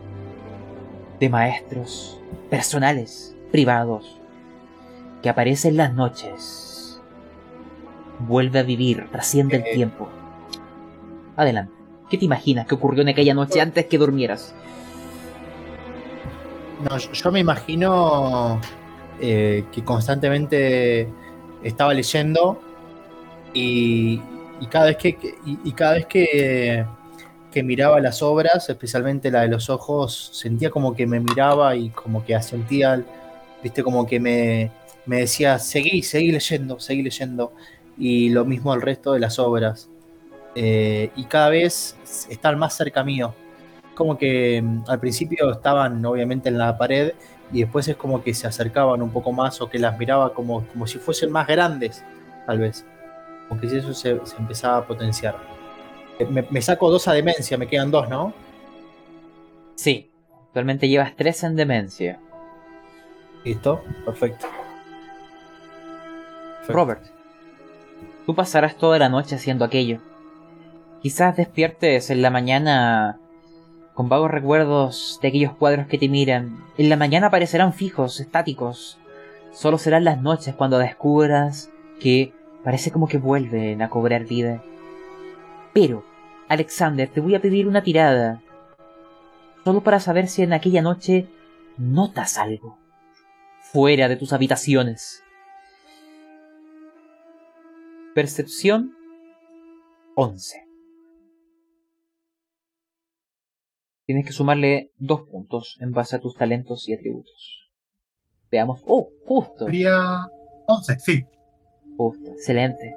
de 1.20 1.30
maestros 1.30 2.20
personales, 2.49 3.31
privados, 3.52 4.18
que 5.22 5.30
aparece 5.30 5.68
en 5.70 5.78
las 5.78 5.93
noches. 5.93 6.99
Vuelve 8.20 8.60
a 8.60 8.64
vivir, 8.64 9.08
trasciende 9.12 9.58
el 9.58 9.64
Eh. 9.64 9.74
tiempo. 9.74 10.10
Adelante. 11.36 11.74
¿Qué 12.10 12.18
te 12.18 12.26
imaginas 12.26 12.68
que 12.68 12.76
ocurrió 12.76 13.02
en 13.04 13.10
aquella 13.10 13.34
noche 13.34 13.62
antes 13.62 13.86
que 13.86 13.97
durmieras? 13.97 14.54
No, 16.89 16.97
yo, 16.97 17.32
me 17.32 17.39
imagino 17.39 18.60
eh, 19.20 19.64
que 19.72 19.84
constantemente 19.84 21.08
estaba 21.64 21.93
leyendo 21.93 22.60
y, 23.54 24.20
y 24.60 24.66
cada 24.68 24.86
vez 24.88 24.97
que, 24.97 25.10
y, 25.45 25.60
y 25.64 25.72
cada 25.74 25.93
vez 25.93 26.06
que, 26.08 26.86
que 27.52 27.64
miraba 27.64 27.99
las 27.99 28.22
obras, 28.24 28.68
especialmente 28.70 29.30
la 29.30 29.41
de 29.41 29.47
los 29.49 29.70
ojos, 29.70 30.32
sentía 30.34 30.70
como 30.72 30.95
que 30.95 31.06
me 31.06 31.20
miraba 31.20 31.76
y 31.76 31.89
como 31.91 32.26
que 32.26 32.39
sentía, 32.41 33.04
viste, 33.64 33.84
como 33.84 34.05
que 34.05 34.20
me, 34.20 34.72
me 35.05 35.20
decía, 35.22 35.59
seguí, 35.59 36.03
seguí 36.03 36.32
leyendo, 36.32 36.80
seguí 36.80 37.03
leyendo. 37.03 37.53
Y 37.97 38.30
lo 38.30 38.45
mismo 38.45 38.74
el 38.74 38.82
resto 38.82 39.14
de 39.14 39.20
las 39.20 39.39
obras. 39.39 39.89
Eh, 40.55 41.12
y 41.16 41.26
cada 41.26 41.49
vez 41.49 41.97
están 42.30 42.59
más 42.59 42.76
cerca 42.76 43.03
mío 43.03 43.34
como 43.95 44.18
que 44.18 44.62
mm, 44.62 44.84
al 44.88 44.99
principio 44.99 45.51
estaban 45.51 46.03
obviamente 46.05 46.49
en 46.49 46.57
la 46.57 46.78
pared 46.78 47.14
y 47.53 47.62
después 47.62 47.88
es 47.88 47.95
como 47.95 48.24
que 48.24 48.34
se 48.34 48.47
acercaban 48.47 49.01
un 49.01 49.12
poco 49.12 49.32
más 49.32 49.62
o 49.62 49.70
que 49.70 49.78
las 49.78 49.97
miraba 49.99 50.34
como, 50.34 50.66
como 50.68 50.88
si 50.88 50.97
fuesen 50.99 51.32
más 51.32 51.47
grandes, 51.47 52.03
tal 52.47 52.59
vez. 52.59 52.86
Como 53.47 53.59
que 53.59 53.70
si 53.70 53.78
eso 53.78 53.93
se, 53.93 54.20
se 54.26 54.38
empezaba 54.38 54.78
a 54.78 54.88
potenciar. 54.88 55.36
Eh, 56.18 56.26
Me, 56.26 56.45
me 56.49 56.62
saco 56.62 56.89
dos 56.89 57.07
a 57.07 57.14
demencia, 57.14 57.57
me 57.57 57.68
quedan 57.68 57.91
dos, 57.91 58.09
¿no? 58.09 58.34
Sí, 59.76 60.09
actualmente 60.47 60.88
llevas 60.88 61.16
tres 61.16 61.43
en 61.43 61.55
demencia. 61.55 62.20
Listo, 63.44 63.84
perfecto. 64.06 64.48
Robert, 66.68 67.04
tú 68.26 68.36
pasarás 68.36 68.76
toda 68.78 69.00
la 69.00 69.10
noche 69.10 69.36
haciendo 69.36 69.66
aquello. 69.66 70.00
Quizás 71.02 71.36
despiertes 71.36 72.12
en 72.12 72.22
la 72.22 72.30
mañana 72.30 73.20
con 73.94 74.10
vagos 74.10 74.32
recuerdos 74.32 75.20
de 75.22 75.28
aquellos 75.28 75.54
cuadros 75.56 75.88
que 75.88 75.98
te 75.98 76.08
miran. 76.08 76.64
En 76.78 76.89
la 76.89 76.96
mañana 76.96 77.32
parecerán 77.32 77.74
fijos, 77.74 78.20
estáticos. 78.20 79.00
Solo 79.52 79.78
serán 79.78 80.04
las 80.06 80.22
noches 80.22 80.56
cuando 80.56 80.78
descubras 80.78 81.72
que 82.00 82.34
parece 82.64 82.92
como 82.92 83.08
que 83.08 83.18
vuelven 83.18 83.82
a 83.82 83.89
cobrar 83.89 84.26
vida. 84.26 84.62
Pero, 85.74 86.06
Alexander, 86.48 87.10
te 87.10 87.22
voy 87.22 87.36
a 87.36 87.42
pedir 87.42 87.68
una 87.68 87.84
tirada. 87.84 88.42
Solo 89.64 89.82
para 89.82 90.00
saber 90.00 90.28
si 90.28 90.44
en 90.44 90.54
aquella 90.54 90.82
noche 90.82 91.28
notas 91.78 92.38
algo. 92.38 92.81
Fuera 93.72 94.09
de 94.09 94.17
tus 94.17 94.34
habitaciones. 94.34 95.24
Percepción 98.13 98.93
11. 100.15 100.65
Tienes 104.05 104.26
que 104.26 104.34
sumarle 104.34 104.91
dos 104.97 105.22
puntos 105.22 105.78
en 105.80 105.91
base 105.91 106.17
a 106.17 106.19
tus 106.19 106.36
talentos 106.36 106.89
y 106.89 106.93
atributos. 106.93 107.72
Veamos. 108.51 108.82
¡Oh! 108.86 109.07
Justo. 109.26 109.65
Sería 109.65 110.28
11, 110.67 110.99
sí. 110.99 111.26
Justo. 111.95 112.32
Excelente. 112.32 112.93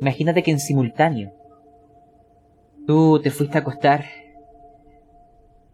Imagínate 0.00 0.44
que 0.44 0.52
en 0.52 0.60
simultáneo 0.60 1.32
tú 2.86 3.20
te 3.20 3.32
fuiste 3.32 3.58
a 3.58 3.62
acostar, 3.62 4.04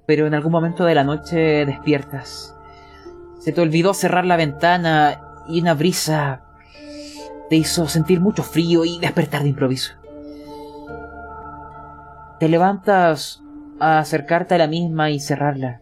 pero 0.06 0.26
en 0.26 0.34
algún 0.34 0.52
momento 0.52 0.84
de 0.84 0.94
la 0.94 1.04
noche 1.04 1.64
despiertas. 1.66 2.54
Se 3.38 3.52
te 3.52 3.60
olvidó 3.60 3.94
cerrar 3.94 4.24
la 4.24 4.36
ventana 4.36 5.20
y 5.48 5.60
una 5.60 5.74
brisa 5.74 6.42
te 7.48 7.56
hizo 7.56 7.86
sentir 7.88 8.20
mucho 8.20 8.42
frío 8.42 8.84
y 8.84 8.98
despertar 8.98 9.42
de 9.42 9.50
improviso. 9.50 9.94
Te 12.38 12.48
levantas 12.48 13.42
a 13.78 13.98
acercarte 13.98 14.54
a 14.54 14.58
la 14.58 14.68
misma 14.68 15.10
y 15.10 15.20
cerrarla. 15.20 15.80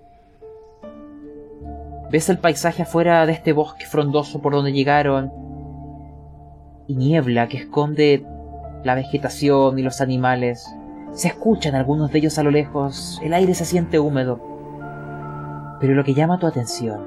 Ves 2.10 2.28
el 2.28 2.38
paisaje 2.38 2.82
afuera 2.82 3.24
de 3.24 3.32
este 3.32 3.52
bosque 3.52 3.86
frondoso 3.86 4.42
por 4.42 4.52
donde 4.52 4.72
llegaron 4.72 5.32
y 6.88 6.96
niebla 6.96 7.48
que 7.48 7.58
esconde 7.58 8.26
la 8.82 8.96
vegetación 8.96 9.78
y 9.78 9.82
los 9.82 10.00
animales. 10.00 10.66
Se 11.12 11.28
escuchan 11.28 11.74
algunos 11.74 12.12
de 12.12 12.18
ellos 12.18 12.38
a 12.38 12.42
lo 12.42 12.50
lejos, 12.50 13.20
el 13.22 13.34
aire 13.34 13.54
se 13.54 13.64
siente 13.64 13.98
húmedo. 13.98 14.40
Pero 15.80 15.94
lo 15.94 16.04
que 16.04 16.14
llama 16.14 16.38
tu 16.38 16.46
atención 16.46 17.00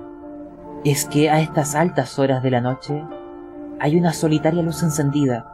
es 0.83 1.05
que 1.05 1.29
a 1.29 1.39
estas 1.39 1.75
altas 1.75 2.19
horas 2.19 2.43
de 2.43 2.51
la 2.51 2.61
noche 2.61 3.03
hay 3.79 3.95
una 3.95 4.13
solitaria 4.13 4.61
luz 4.61 4.83
encendida. 4.83 5.45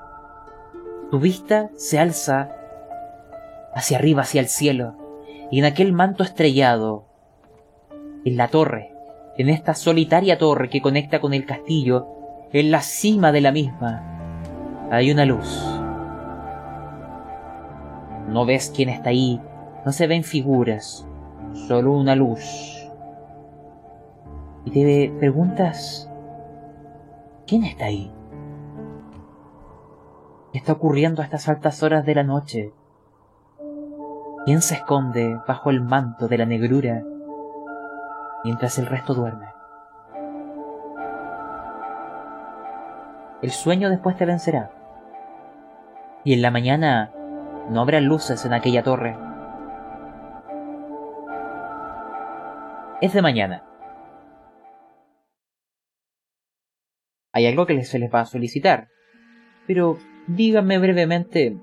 Tu 1.11 1.19
vista 1.19 1.69
se 1.75 1.99
alza 1.99 2.49
hacia 3.73 3.97
arriba, 3.97 4.23
hacia 4.23 4.41
el 4.41 4.47
cielo, 4.47 4.95
y 5.51 5.59
en 5.59 5.65
aquel 5.65 5.93
manto 5.93 6.23
estrellado, 6.23 7.05
en 8.25 8.37
la 8.37 8.47
torre, 8.47 8.93
en 9.37 9.49
esta 9.49 9.73
solitaria 9.73 10.37
torre 10.37 10.69
que 10.69 10.81
conecta 10.81 11.21
con 11.21 11.33
el 11.33 11.45
castillo, 11.45 12.07
en 12.51 12.71
la 12.71 12.81
cima 12.81 13.31
de 13.31 13.41
la 13.41 13.51
misma, 13.51 14.89
hay 14.91 15.11
una 15.11 15.25
luz. 15.25 15.78
No 18.29 18.45
ves 18.45 18.71
quién 18.75 18.89
está 18.89 19.09
ahí, 19.09 19.41
no 19.85 19.91
se 19.91 20.05
ven 20.05 20.23
figuras, 20.23 21.07
solo 21.67 21.93
una 21.93 22.15
luz. 22.15 22.87
Y 24.65 24.71
te 24.71 25.11
preguntas, 25.17 26.11
¿quién 27.47 27.63
está 27.63 27.85
ahí? 27.85 28.13
¿Qué 30.51 30.59
está 30.59 30.73
ocurriendo 30.73 31.21
a 31.21 31.25
estas 31.25 31.49
altas 31.49 31.81
horas 31.81 32.05
de 32.05 32.15
la 32.15 32.23
noche? 32.23 32.71
¿Quién 34.45 34.61
se 34.61 34.75
esconde 34.75 35.39
bajo 35.47 35.71
el 35.71 35.81
manto 35.81 36.27
de 36.27 36.37
la 36.37 36.45
negrura 36.45 37.03
mientras 38.43 38.77
el 38.77 38.85
resto 38.85 39.15
duerme? 39.15 39.47
El 43.41 43.49
sueño 43.49 43.89
después 43.89 44.17
te 44.17 44.25
vencerá. 44.25 44.71
Y 46.23 46.33
en 46.33 46.41
la 46.41 46.51
mañana 46.51 47.11
no 47.69 47.81
habrá 47.81 48.01
luces 48.01 48.45
en 48.45 48.53
aquella 48.53 48.83
torre. 48.83 49.17
Es 53.01 53.13
de 53.13 53.21
mañana. 53.21 53.63
Hay 57.31 57.45
algo 57.45 57.65
que 57.65 57.83
se 57.83 57.99
les 57.99 58.13
va 58.13 58.21
a 58.21 58.25
solicitar. 58.25 58.89
Pero 59.67 59.97
díganme 60.27 60.79
brevemente 60.79 61.57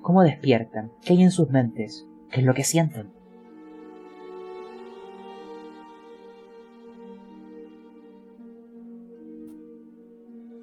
cómo 0.00 0.22
despiertan, 0.22 0.90
qué 1.04 1.12
hay 1.12 1.22
en 1.22 1.30
sus 1.30 1.50
mentes, 1.50 2.06
qué 2.30 2.40
es 2.40 2.46
lo 2.46 2.54
que 2.54 2.64
sienten. 2.64 3.10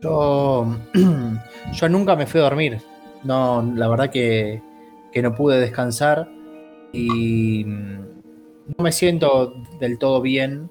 Yo, 0.01 0.65
yo 1.73 1.89
nunca 1.89 2.15
me 2.15 2.25
fui 2.25 2.39
a 2.39 2.43
dormir. 2.43 2.79
No, 3.23 3.61
la 3.61 3.87
verdad 3.87 4.09
que, 4.09 4.61
que 5.11 5.21
no 5.21 5.35
pude 5.35 5.59
descansar 5.59 6.29
y 6.91 7.63
no 7.65 8.83
me 8.83 8.91
siento 8.91 9.53
del 9.79 9.97
todo 9.97 10.21
bien. 10.21 10.69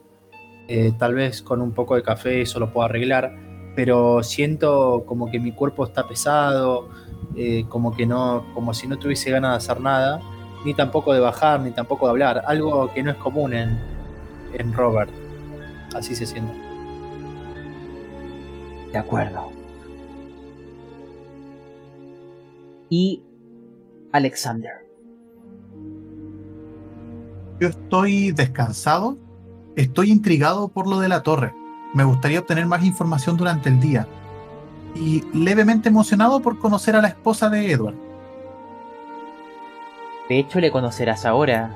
Eh, 0.69 0.93
tal 0.99 1.15
vez 1.15 1.41
con 1.43 1.63
un 1.63 1.73
poco 1.73 1.95
de 1.95 2.03
café 2.03 2.43
eso 2.43 2.61
lo 2.61 2.73
puedo 2.73 2.85
arreglar, 2.85 3.35
pero 3.75 4.23
siento 4.23 5.05
como 5.07 5.31
que 5.31 5.41
mi 5.41 5.53
cuerpo 5.53 5.87
está 5.87 6.07
pesado, 6.07 6.91
eh, 7.37 7.65
como 7.69 7.97
que 7.97 8.05
no, 8.07 8.45
como 8.55 8.75
si 8.75 8.87
no 8.87 8.99
tuviese 8.99 9.31
ganas 9.31 9.53
de 9.53 9.57
hacer 9.57 9.83
nada, 9.83 10.21
ni 10.65 10.75
tampoco 10.75 11.15
de 11.15 11.21
bajar, 11.21 11.61
ni 11.61 11.71
tampoco 11.71 12.07
de 12.07 12.11
hablar, 12.11 12.43
algo 12.47 12.93
que 12.93 13.03
no 13.03 13.11
es 13.11 13.17
común 13.17 13.55
en, 13.55 13.79
en 14.53 14.73
Robert. 14.73 15.11
Así 15.95 16.15
se 16.15 16.27
siente. 16.27 16.53
De 18.93 18.99
acuerdo. 18.99 19.51
Y 22.91 23.23
Alexander. 24.13 24.73
Yo 27.61 27.69
estoy 27.69 28.33
descansado, 28.33 29.19
estoy 29.77 30.11
intrigado 30.11 30.69
por 30.69 30.87
lo 30.87 31.01
de 31.01 31.09
la 31.09 31.23
torre. 31.23 31.55
Me 31.93 32.05
gustaría 32.05 32.41
obtener 32.41 32.67
más 32.67 32.85
información 32.85 33.37
durante 33.37 33.69
el 33.69 33.81
día. 33.81 34.07
Y 34.95 35.25
levemente 35.37 35.89
emocionado 35.89 36.41
por 36.41 36.59
conocer 36.59 36.97
a 36.97 37.03
la 37.03 37.09
esposa 37.09 37.51
de 37.51 37.71
Edward. 37.71 37.97
De 40.29 40.39
hecho, 40.39 40.61
le 40.61 40.71
conocerás 40.71 41.25
ahora, 41.25 41.75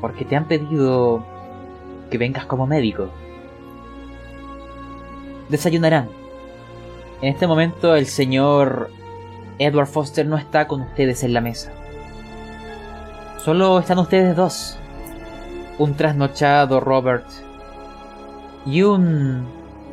porque 0.00 0.24
te 0.24 0.36
han 0.36 0.46
pedido 0.46 1.24
que 2.10 2.18
vengas 2.18 2.46
como 2.46 2.66
médico. 2.66 3.08
Desayunarán. 5.48 6.08
En 7.22 7.32
este 7.32 7.46
momento 7.46 7.96
el 7.96 8.06
señor 8.06 8.90
Edward 9.58 9.86
Foster 9.86 10.26
no 10.26 10.36
está 10.36 10.68
con 10.68 10.82
ustedes 10.82 11.24
en 11.24 11.32
la 11.32 11.40
mesa. 11.40 11.72
Solo 13.38 13.78
están 13.78 13.98
ustedes 13.98 14.36
dos. 14.36 14.78
Un 15.78 15.94
trasnochado 15.94 16.80
Robert 16.80 17.26
y 18.66 18.82
un 18.82 19.46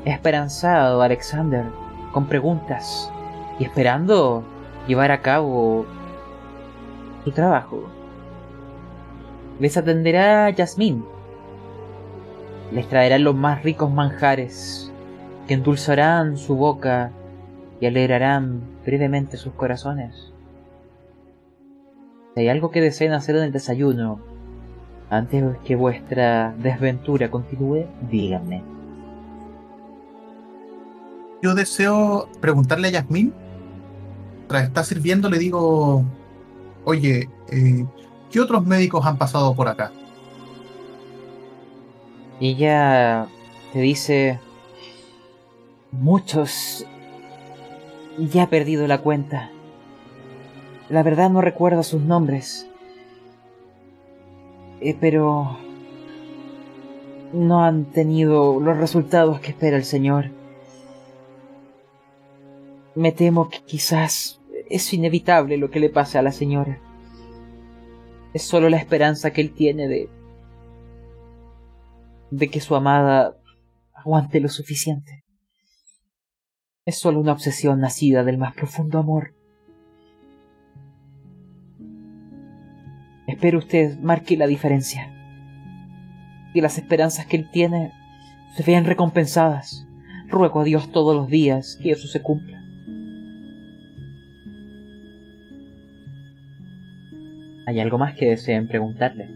esperanzado 0.05 1.01
Alexander 1.01 1.65
con 2.11 2.25
preguntas 2.27 3.11
y 3.59 3.63
esperando 3.63 4.43
llevar 4.87 5.11
a 5.11 5.21
cabo 5.21 5.85
su 7.23 7.31
trabajo. 7.31 7.83
Les 9.59 9.77
atenderá 9.77 10.53
Jasmine. 10.55 11.03
Les 12.71 12.87
traerá 12.89 13.17
los 13.17 13.35
más 13.35 13.63
ricos 13.63 13.91
manjares 13.91 14.91
que 15.47 15.53
endulzarán 15.53 16.37
su 16.37 16.55
boca 16.55 17.11
y 17.79 17.85
alegrarán 17.85 18.72
brevemente 18.85 19.37
sus 19.37 19.53
corazones. 19.53 20.33
Si 22.33 22.41
hay 22.41 22.49
algo 22.49 22.71
que 22.71 22.81
deseen 22.81 23.13
hacer 23.13 23.35
en 23.35 23.43
el 23.43 23.51
desayuno, 23.51 24.19
antes 25.09 25.43
que 25.65 25.75
vuestra 25.75 26.53
desventura 26.57 27.29
continúe, 27.29 27.85
díganme. 28.09 28.63
Yo 31.43 31.53
deseo 31.53 32.29
preguntarle 32.39 32.87
a 32.87 32.91
Yasmín. 32.91 33.33
Tras 34.47 34.63
estar 34.63 34.85
sirviendo, 34.85 35.29
le 35.29 35.37
digo: 35.37 36.03
Oye, 36.85 37.29
eh, 37.49 37.85
¿qué 38.31 38.39
otros 38.39 38.65
médicos 38.65 39.05
han 39.05 39.17
pasado 39.17 39.53
por 39.53 39.67
acá? 39.67 39.91
Y 42.39 42.51
ella 42.51 43.27
te 43.71 43.79
dice: 43.79 44.39
Muchos. 45.91 46.87
Ya 48.17 48.43
he 48.43 48.47
perdido 48.47 48.85
la 48.87 48.99
cuenta. 48.99 49.49
La 50.89 51.01
verdad 51.01 51.29
no 51.31 51.41
recuerdo 51.41 51.83
sus 51.83 52.01
nombres. 52.01 52.67
Eh, 54.81 54.95
pero... 54.99 55.57
No 57.31 57.63
han 57.63 57.85
tenido 57.85 58.59
los 58.59 58.77
resultados 58.77 59.39
que 59.39 59.49
espera 59.49 59.75
el 59.75 59.85
Señor. 59.85 60.29
Me 62.93 63.11
temo 63.11 63.49
que 63.49 63.63
quizás 63.63 64.39
es 64.69 64.93
inevitable 64.93 65.57
lo 65.57 65.71
que 65.71 65.79
le 65.79 65.89
pase 65.89 66.19
a 66.19 66.21
la 66.21 66.31
señora. 66.31 66.79
Es 68.35 68.43
solo 68.43 68.69
la 68.69 68.77
esperanza 68.77 69.33
que 69.33 69.41
él 69.41 69.51
tiene 69.51 69.87
de... 69.87 70.09
de 72.29 72.49
que 72.49 72.61
su 72.61 72.75
amada 72.75 73.35
aguante 73.95 74.39
lo 74.39 74.49
suficiente. 74.49 75.22
Es 76.85 76.97
solo 76.97 77.21
una 77.21 77.31
obsesión 77.31 77.79
nacida 77.79 78.25
del 78.25 78.37
más 78.37 78.53
profundo 78.55 78.99
amor. 78.99 79.33
Espero 83.25 83.59
usted 83.59 83.97
marque 83.99 84.35
la 84.35 84.47
diferencia. 84.47 85.09
Que 86.53 86.61
las 86.61 86.77
esperanzas 86.77 87.25
que 87.25 87.37
él 87.37 87.49
tiene 87.49 87.93
se 88.57 88.63
vean 88.63 88.83
recompensadas. 88.83 89.87
Ruego 90.27 90.59
a 90.59 90.63
Dios 90.65 90.91
todos 90.91 91.15
los 91.15 91.29
días 91.29 91.79
que 91.81 91.91
eso 91.91 92.09
se 92.09 92.21
cumpla. 92.21 92.61
¿Hay 97.65 97.79
algo 97.79 97.97
más 97.97 98.13
que 98.15 98.31
deseen 98.31 98.67
preguntarle? 98.67 99.29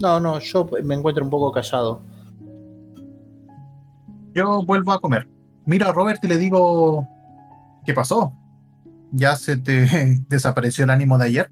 No, 0.00 0.20
no, 0.20 0.38
yo 0.38 0.70
me 0.82 0.94
encuentro 0.94 1.22
un 1.22 1.30
poco 1.30 1.52
callado. 1.52 2.11
Yo 4.34 4.62
vuelvo 4.64 4.92
a 4.92 5.00
comer. 5.00 5.28
Miro 5.64 5.88
a 5.88 5.92
Robert 5.92 6.22
y 6.24 6.28
le 6.28 6.38
digo, 6.38 7.06
¿qué 7.84 7.94
pasó? 7.94 8.32
¿Ya 9.12 9.36
se 9.36 9.56
te 9.56 9.86
desapareció 10.28 10.84
el 10.84 10.90
ánimo 10.90 11.18
de 11.18 11.24
ayer? 11.26 11.50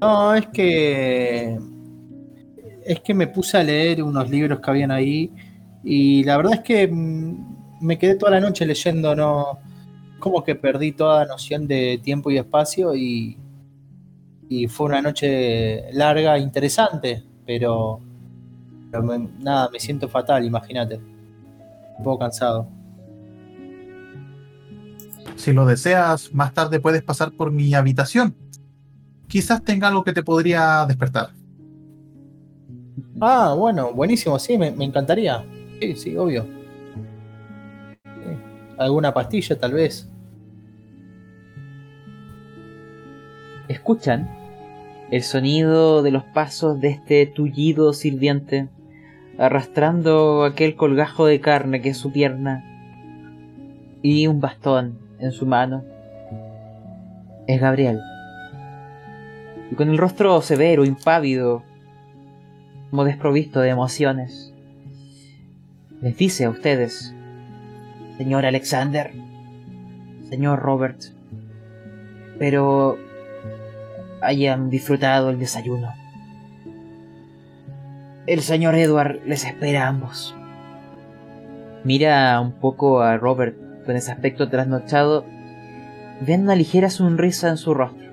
No, 0.00 0.34
es 0.34 0.46
que 0.48 1.58
es 2.84 3.00
que 3.00 3.12
me 3.12 3.26
puse 3.26 3.58
a 3.58 3.62
leer 3.62 4.02
unos 4.02 4.30
libros 4.30 4.60
que 4.60 4.70
habían 4.70 4.90
ahí 4.90 5.30
y 5.84 6.24
la 6.24 6.38
verdad 6.38 6.54
es 6.54 6.60
que 6.60 6.88
mm, 6.88 7.82
me 7.82 7.98
quedé 7.98 8.14
toda 8.14 8.32
la 8.32 8.40
noche 8.40 8.64
leyendo, 8.64 9.14
no 9.14 9.58
como 10.18 10.42
que 10.42 10.54
perdí 10.54 10.92
toda 10.92 11.26
noción 11.26 11.68
de 11.68 12.00
tiempo 12.02 12.30
y 12.30 12.38
espacio 12.38 12.94
y, 12.94 13.36
y 14.48 14.66
fue 14.68 14.86
una 14.86 15.02
noche 15.02 15.92
larga, 15.92 16.38
interesante, 16.38 17.22
pero 17.46 18.00
pero 18.90 19.28
nada, 19.38 19.68
me 19.70 19.80
siento 19.80 20.08
fatal, 20.08 20.44
imagínate. 20.44 21.00
Un 21.98 22.04
poco 22.04 22.20
cansado. 22.20 22.68
Si 25.36 25.52
lo 25.52 25.66
deseas, 25.66 26.32
más 26.34 26.52
tarde 26.52 26.80
puedes 26.80 27.02
pasar 27.02 27.32
por 27.32 27.52
mi 27.52 27.74
habitación. 27.74 28.34
Quizás 29.28 29.62
tenga 29.62 29.88
algo 29.88 30.04
que 30.04 30.12
te 30.12 30.22
podría 30.22 30.84
despertar. 30.86 31.30
Ah, 33.20 33.54
bueno, 33.56 33.92
buenísimo, 33.92 34.38
sí, 34.38 34.56
me, 34.56 34.68
encantaría. 34.68 35.44
Sí, 35.80 35.96
sí, 35.96 36.16
obvio. 36.16 36.46
¿Alguna 38.78 39.12
pastilla, 39.12 39.58
tal 39.58 39.72
vez? 39.72 40.08
¿Escuchan? 43.68 44.28
El 45.10 45.22
sonido 45.22 46.02
de 46.02 46.10
los 46.10 46.24
pasos 46.24 46.80
de 46.80 46.90
este 46.90 47.26
tullido 47.26 47.92
sirviente 47.92 48.68
arrastrando 49.38 50.44
aquel 50.44 50.74
colgajo 50.74 51.24
de 51.26 51.40
carne 51.40 51.80
que 51.80 51.90
es 51.90 51.96
su 51.96 52.12
pierna 52.12 52.64
y 54.02 54.26
un 54.26 54.40
bastón 54.40 54.98
en 55.20 55.32
su 55.32 55.46
mano. 55.46 55.84
Es 57.46 57.60
Gabriel. 57.60 58.00
Y 59.70 59.74
con 59.74 59.88
el 59.88 59.98
rostro 59.98 60.40
severo, 60.42 60.84
impávido, 60.84 61.62
como 62.90 63.04
desprovisto 63.04 63.60
de 63.60 63.70
emociones, 63.70 64.52
les 66.00 66.16
dice 66.16 66.44
a 66.44 66.50
ustedes, 66.50 67.14
señor 68.16 68.44
Alexander, 68.44 69.12
señor 70.28 70.60
Robert, 70.60 71.00
pero 72.38 72.98
hayan 74.20 74.70
disfrutado 74.70 75.30
el 75.30 75.38
desayuno. 75.38 75.92
El 78.28 78.42
señor 78.42 78.74
Edward 78.74 79.20
les 79.24 79.46
espera 79.46 79.86
a 79.86 79.88
ambos. 79.88 80.36
Mira 81.82 82.38
un 82.42 82.52
poco 82.52 83.00
a 83.00 83.16
Robert 83.16 83.56
con 83.86 83.96
ese 83.96 84.12
aspecto 84.12 84.50
trasnochado. 84.50 85.24
Ven 86.20 86.42
una 86.42 86.54
ligera 86.54 86.90
sonrisa 86.90 87.48
en 87.48 87.56
su 87.56 87.72
rostro. 87.72 88.06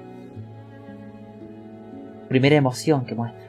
Primera 2.30 2.55
emoción 2.55 3.05
que 3.05 3.13
muestra. 3.13 3.43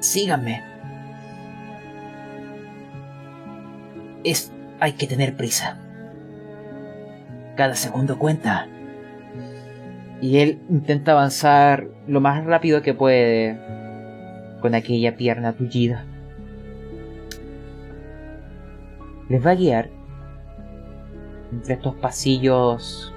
Síganme. 0.00 0.64
Es. 4.22 4.52
hay 4.80 4.92
que 4.92 5.06
tener 5.06 5.34
prisa. 5.34 5.78
Cada 7.56 7.74
segundo 7.74 8.18
cuenta. 8.18 8.68
Y 10.20 10.40
él 10.40 10.60
intenta 10.68 11.12
avanzar 11.12 11.86
lo 12.06 12.20
más 12.20 12.44
rápido 12.44 12.82
que 12.82 12.92
puede 12.92 13.79
con 14.60 14.74
aquella 14.74 15.16
pierna 15.16 15.52
tullida. 15.52 16.04
Les 19.28 19.44
va 19.44 19.52
a 19.52 19.54
guiar 19.54 19.90
entre 21.52 21.74
estos 21.74 21.94
pasillos 21.96 23.12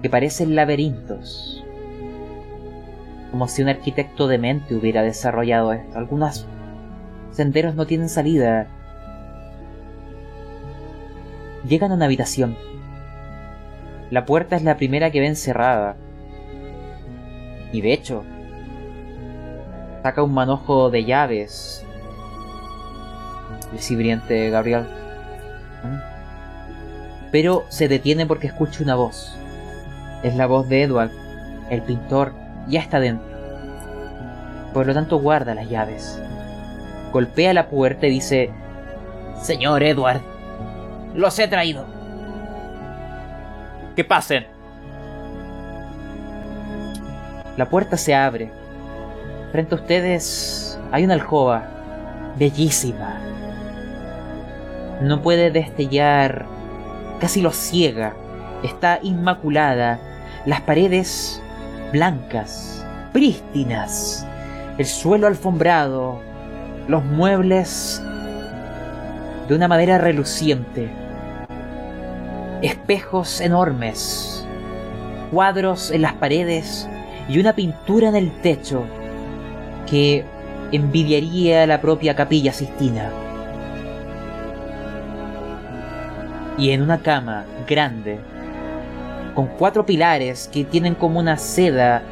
que 0.00 0.10
parecen 0.10 0.54
laberintos, 0.56 1.64
como 3.30 3.48
si 3.48 3.62
un 3.62 3.68
arquitecto 3.68 4.28
de 4.28 4.38
mente 4.38 4.74
hubiera 4.74 5.02
desarrollado 5.02 5.72
esto. 5.72 5.98
Algunos 5.98 6.46
senderos 7.30 7.74
no 7.74 7.86
tienen 7.86 8.08
salida. 8.08 8.68
Llegan 11.68 11.92
a 11.92 11.94
una 11.94 12.06
habitación. 12.06 12.56
La 14.10 14.26
puerta 14.26 14.56
es 14.56 14.64
la 14.64 14.76
primera 14.76 15.10
que 15.10 15.20
ven 15.20 15.36
cerrada. 15.36 15.96
Y 17.72 17.80
de 17.80 17.92
hecho, 17.92 18.24
saca 20.02 20.22
un 20.22 20.34
manojo 20.34 20.90
de 20.90 21.04
llaves. 21.04 21.84
El 23.72 23.78
cibriente 23.78 24.50
Gabriel. 24.50 24.86
¿Mm? 25.84 27.30
Pero 27.30 27.64
se 27.68 27.88
detiene 27.88 28.26
porque 28.26 28.48
escucha 28.48 28.82
una 28.82 28.94
voz. 28.94 29.36
Es 30.22 30.34
la 30.34 30.46
voz 30.46 30.68
de 30.68 30.82
Edward. 30.82 31.10
El 31.70 31.82
pintor 31.82 32.32
ya 32.68 32.80
está 32.80 33.00
dentro. 33.00 33.32
Por 34.74 34.86
lo 34.86 34.94
tanto 34.94 35.18
guarda 35.18 35.54
las 35.54 35.68
llaves. 35.68 36.20
Golpea 37.12 37.54
la 37.54 37.68
puerta 37.68 38.06
y 38.06 38.10
dice, 38.10 38.50
Señor 39.40 39.82
Edward, 39.82 40.20
los 41.14 41.38
he 41.38 41.48
traído. 41.48 41.84
Que 43.96 44.04
pasen. 44.04 44.46
La 47.56 47.68
puerta 47.68 47.96
se 47.98 48.14
abre. 48.14 48.61
Frente 49.52 49.74
a 49.74 49.78
ustedes 49.78 50.78
hay 50.92 51.04
una 51.04 51.12
alcoba 51.12 51.68
bellísima. 52.38 53.20
No 55.02 55.20
puede 55.20 55.50
destellar, 55.50 56.46
casi 57.20 57.42
lo 57.42 57.50
ciega. 57.50 58.14
Está 58.62 58.98
inmaculada. 59.02 60.00
Las 60.46 60.62
paredes 60.62 61.42
blancas, 61.92 62.82
prístinas. 63.12 64.26
El 64.78 64.86
suelo 64.86 65.26
alfombrado. 65.26 66.18
Los 66.88 67.04
muebles 67.04 68.02
de 69.48 69.54
una 69.54 69.68
madera 69.68 69.98
reluciente. 69.98 70.88
Espejos 72.62 73.42
enormes. 73.42 74.46
Cuadros 75.30 75.90
en 75.90 76.00
las 76.00 76.14
paredes 76.14 76.88
y 77.28 77.38
una 77.38 77.52
pintura 77.52 78.08
en 78.08 78.16
el 78.16 78.32
techo 78.40 78.86
que 79.88 80.24
envidiaría 80.72 81.66
la 81.66 81.80
propia 81.80 82.16
capilla 82.16 82.52
Sistina. 82.52 83.10
Y 86.58 86.70
en 86.70 86.82
una 86.82 87.02
cama 87.02 87.44
grande, 87.66 88.18
con 89.34 89.46
cuatro 89.58 89.86
pilares 89.86 90.48
que 90.52 90.64
tienen 90.64 90.94
como 90.94 91.20
una 91.20 91.36
seda 91.36 92.02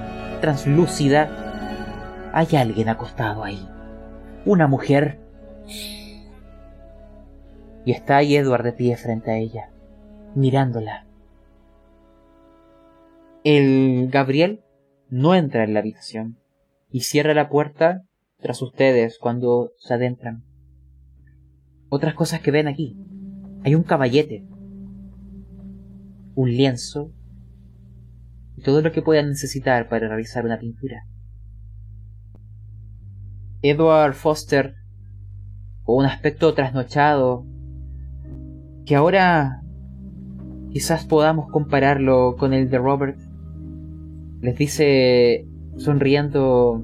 translúcida, 0.41 2.31
hay 2.33 2.57
alguien 2.57 2.89
acostado 2.89 3.45
ahí. 3.45 3.67
Una 4.45 4.67
mujer. 4.67 5.19
Y 7.85 7.93
está 7.93 8.19
ahí 8.19 8.37
Edward 8.37 8.63
de 8.65 8.73
pie 8.73 8.97
frente 8.97 9.31
a 9.31 9.37
ella, 9.37 9.71
mirándola. 10.35 11.07
El 13.43 14.09
Gabriel 14.11 14.63
no 15.09 15.35
entra 15.35 15.65
en 15.65 15.75
la 15.75 15.81
habitación 15.81 16.40
y 16.91 17.01
cierra 17.01 17.35
la 17.35 17.49
puerta 17.49 18.03
tras 18.39 18.63
ustedes 18.63 19.19
cuando 19.19 19.73
se 19.79 19.95
adentran. 19.95 20.45
Otras 21.89 22.15
cosas 22.15 22.41
que 22.41 22.51
ven 22.51 22.69
aquí. 22.69 22.97
Hay 23.65 23.75
un 23.75 23.83
caballete, 23.83 24.45
un 26.35 26.51
lienzo 26.51 27.13
y 28.57 28.63
todo 28.63 28.81
lo 28.81 28.93
que 28.93 29.03
puedan 29.03 29.29
necesitar 29.29 29.89
para 29.89 30.09
realizar 30.09 30.45
una 30.45 30.59
pintura. 30.59 31.05
Edward 33.63 34.15
Foster, 34.15 34.75
con 35.83 35.99
un 35.99 36.07
aspecto 36.07 36.55
trasnochado, 36.55 37.45
que 38.87 38.97
ahora 38.97 39.61
quizás 40.73 41.05
podamos 41.05 41.51
compararlo 41.51 42.37
con 42.39 42.55
el 42.55 42.71
de 42.71 42.79
Robert, 42.79 43.19
les 44.41 44.57
dice 44.57 45.47
sonriendo 45.77 46.83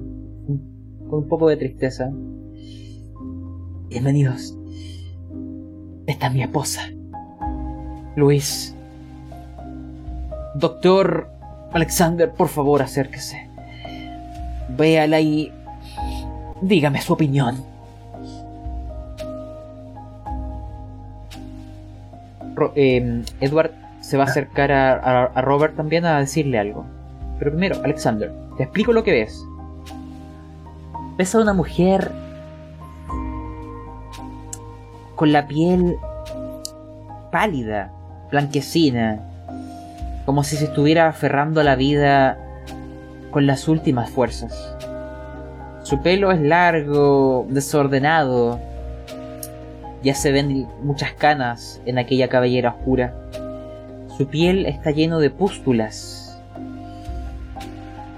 con 1.08 1.18
un 1.18 1.28
poco 1.28 1.48
de 1.48 1.56
tristeza. 1.56 2.10
Bienvenidos. 3.88 4.56
Esta 6.06 6.26
es 6.28 6.32
mi 6.32 6.42
esposa. 6.42 6.82
Luis. 8.16 8.74
Doctor 10.54 11.28
Alexander, 11.72 12.30
por 12.32 12.48
favor, 12.48 12.82
acérquese. 12.82 13.48
Véala 14.76 15.20
y 15.20 15.52
dígame 16.62 17.00
su 17.00 17.12
opinión. 17.12 17.56
Em, 22.74 23.22
Edward 23.40 23.72
se 24.00 24.16
va 24.16 24.24
a 24.24 24.26
acercar 24.26 24.72
a 24.72 25.42
Robert 25.42 25.76
también 25.76 26.06
a 26.06 26.18
decirle 26.18 26.58
algo. 26.58 26.86
Pero 27.38 27.50
primero, 27.50 27.76
Alexander, 27.84 28.45
te 28.56 28.64
explico 28.64 28.92
lo 28.92 29.04
que 29.04 29.12
ves. 29.12 29.46
Ves 31.16 31.34
a 31.34 31.40
una 31.40 31.52
mujer 31.52 32.12
con 35.14 35.32
la 35.32 35.46
piel 35.46 35.96
pálida, 37.30 37.92
blanquecina, 38.30 39.20
como 40.24 40.42
si 40.42 40.56
se 40.56 40.66
estuviera 40.66 41.08
aferrando 41.08 41.60
a 41.60 41.64
la 41.64 41.76
vida 41.76 42.38
con 43.30 43.46
las 43.46 43.68
últimas 43.68 44.10
fuerzas. 44.10 44.74
Su 45.82 46.02
pelo 46.02 46.32
es 46.32 46.40
largo, 46.40 47.46
desordenado, 47.48 48.58
ya 50.02 50.14
se 50.14 50.32
ven 50.32 50.66
muchas 50.82 51.12
canas 51.14 51.80
en 51.86 51.98
aquella 51.98 52.28
cabellera 52.28 52.70
oscura. 52.70 53.14
Su 54.16 54.26
piel 54.26 54.66
está 54.66 54.90
lleno 54.90 55.18
de 55.18 55.30
pústulas 55.30 56.15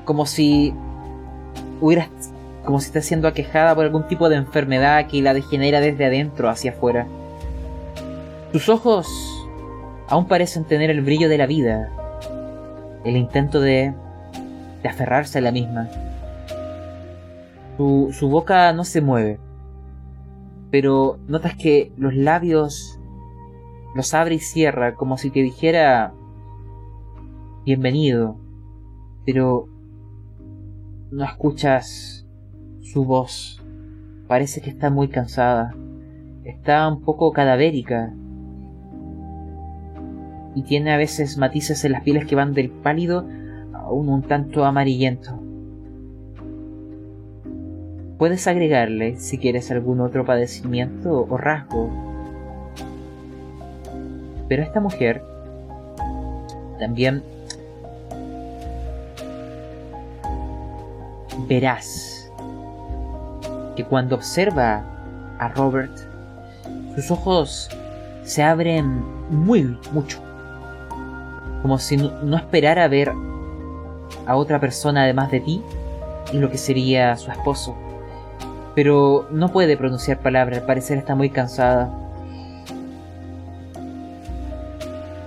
como 0.09 0.25
si 0.25 0.73
hubiera 1.83 2.09
como 2.65 2.81
si 2.81 2.87
está 2.87 3.03
siendo 3.03 3.29
aquejada 3.29 3.75
por 3.75 3.85
algún 3.85 4.09
tipo 4.09 4.31
de 4.31 4.37
enfermedad 4.37 5.07
que 5.07 5.21
la 5.21 5.35
degenera 5.35 5.81
desde 5.81 6.07
adentro 6.07 6.49
hacia 6.49 6.71
afuera. 6.71 7.07
Sus 8.53 8.71
ojos 8.71 9.07
aún 10.09 10.27
parecen 10.27 10.65
tener 10.65 10.89
el 10.89 11.03
brillo 11.03 11.29
de 11.29 11.37
la 11.37 11.45
vida, 11.45 11.91
el 13.05 13.19
intento 13.19 13.61
de, 13.61 13.93
de 14.83 14.89
aferrarse 14.89 15.41
a 15.41 15.43
la 15.43 15.53
misma. 15.53 15.91
Su, 17.77 18.09
su 18.11 18.31
boca 18.31 18.73
no 18.73 18.85
se 18.85 19.03
mueve, 19.03 19.39
pero 20.71 21.19
notas 21.27 21.55
que 21.55 21.93
los 21.99 22.15
labios 22.15 22.99
los 23.95 24.15
abre 24.15 24.37
y 24.37 24.41
cierra 24.41 24.95
como 24.95 25.19
si 25.19 25.31
te 25.31 25.41
dijera 25.41 26.15
bienvenido, 27.67 28.37
pero 29.27 29.69
no 31.11 31.25
escuchas 31.25 32.27
su 32.81 33.05
voz. 33.05 33.63
Parece 34.27 34.61
que 34.61 34.71
está 34.71 34.91
muy 34.91 35.09
cansada. 35.09 35.75
Está 36.45 36.89
un 36.89 37.03
poco 37.03 37.33
cadavérica. 37.33 38.15
Y 40.55 40.63
tiene 40.63 40.93
a 40.93 40.97
veces 40.97 41.39
matices 41.39 41.85
en 41.85 41.93
las 41.93 42.03
pieles 42.03 42.27
que 42.27 42.35
van 42.35 42.53
del 42.53 42.71
pálido 42.71 43.27
a 43.73 43.91
un, 43.91 44.09
un 44.09 44.23
tanto 44.23 44.65
amarillento. 44.65 45.41
Puedes 48.19 48.47
agregarle 48.49 49.17
si 49.17 49.39
quieres 49.39 49.71
algún 49.71 50.01
otro 50.01 50.25
padecimiento 50.25 51.27
o 51.29 51.37
rasgo. 51.37 51.91
Pero 54.49 54.63
esta 54.63 54.81
mujer 54.81 55.23
también 56.79 57.23
verás 61.47 62.31
que 63.77 63.85
cuando 63.85 64.17
observa 64.17 64.83
a 65.39 65.49
Robert, 65.49 65.93
sus 66.95 67.11
ojos 67.11 67.69
se 68.25 68.43
abren 68.43 69.03
muy 69.31 69.79
mucho, 69.93 70.21
como 71.63 71.79
si 71.79 71.97
no, 71.97 72.37
esperara 72.37 72.89
ver 72.89 73.13
a 74.27 74.37
otra 74.37 74.59
persona 74.61 75.05
además 75.05 75.31
de 75.31 75.41
ti 75.41 75.63
y 76.33 76.39
lo 76.39 76.51
que 76.51 76.59
sería 76.59 77.17
su 77.17 77.31
esposo. 77.31 77.77
Pero 78.75 79.29
no 79.31 79.51
puede 79.51 79.77
pronunciar 79.77 80.19
palabras, 80.19 80.61
al 80.61 80.67
parecer 80.67 80.99
está 80.99 81.15
muy 81.15 81.31
cansada. 81.31 81.91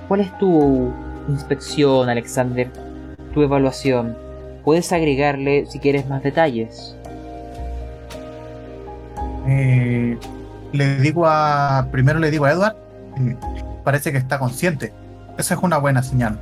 ¿Cuál 0.08 0.22
es 0.22 0.38
tu 0.38 0.92
inspección, 1.30 2.10
Alexander? 2.10 2.70
Tu 3.34 3.44
evaluación. 3.44 4.16
Puedes 4.64 4.92
agregarle 4.92 5.66
si 5.66 5.80
quieres 5.80 6.08
más 6.08 6.24
detalles. 6.24 6.96
Eh, 9.48 10.18
le 10.72 10.96
digo 11.00 11.26
a. 11.26 11.88
Primero 11.92 12.20
le 12.20 12.32
digo 12.32 12.46
a 12.46 12.52
Edward. 12.52 12.76
parece 13.84 14.12
que 14.12 14.18
está 14.18 14.40
consciente. 14.40 14.94
Esa 15.38 15.56
es 15.56 15.60
una 15.64 15.78
buena 15.78 16.04
señal. 16.04 16.40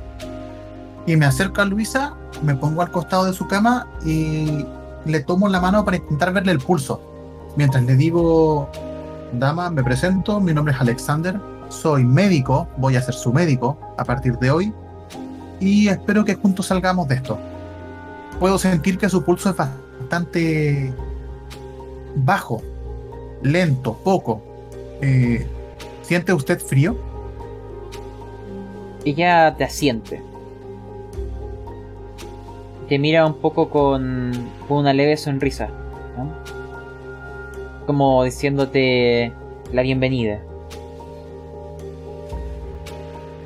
Y 1.06 1.16
me 1.16 1.26
acerco 1.26 1.62
a 1.62 1.64
Luisa, 1.64 2.14
me 2.42 2.54
pongo 2.54 2.82
al 2.82 2.90
costado 2.90 3.24
de 3.24 3.32
su 3.32 3.48
cama 3.48 3.86
y 4.04 4.64
le 5.06 5.20
tomo 5.20 5.48
la 5.48 5.60
mano 5.60 5.84
para 5.84 5.96
intentar 5.96 6.32
verle 6.32 6.52
el 6.52 6.58
pulso. 6.58 7.00
Mientras 7.56 7.82
le 7.84 7.96
digo, 7.96 8.70
dama, 9.32 9.70
me 9.70 9.82
presento, 9.82 10.40
mi 10.40 10.52
nombre 10.52 10.74
es 10.74 10.80
Alexander, 10.80 11.40
soy 11.68 12.04
médico, 12.04 12.68
voy 12.76 12.96
a 12.96 13.02
ser 13.02 13.14
su 13.14 13.32
médico 13.32 13.78
a 13.96 14.04
partir 14.04 14.38
de 14.38 14.50
hoy 14.50 14.72
y 15.58 15.88
espero 15.88 16.24
que 16.24 16.34
juntos 16.34 16.66
salgamos 16.66 17.08
de 17.08 17.16
esto. 17.16 17.38
Puedo 18.40 18.56
sentir 18.56 18.96
que 18.96 19.10
su 19.10 19.22
pulso 19.22 19.50
es 19.50 19.56
bastante 19.56 20.94
bajo, 22.16 22.62
lento, 23.42 23.98
poco. 24.02 24.42
Eh, 25.02 25.46
¿Siente 26.00 26.32
usted 26.32 26.58
frío? 26.58 26.96
Ella 29.04 29.54
te 29.58 29.64
asiente. 29.64 30.22
Te 32.88 32.98
mira 32.98 33.26
un 33.26 33.34
poco 33.34 33.68
con, 33.68 34.32
con 34.66 34.78
una 34.78 34.94
leve 34.94 35.18
sonrisa. 35.18 35.68
¿no? 36.16 36.32
Como 37.84 38.24
diciéndote 38.24 39.34
la 39.70 39.82
bienvenida. 39.82 40.40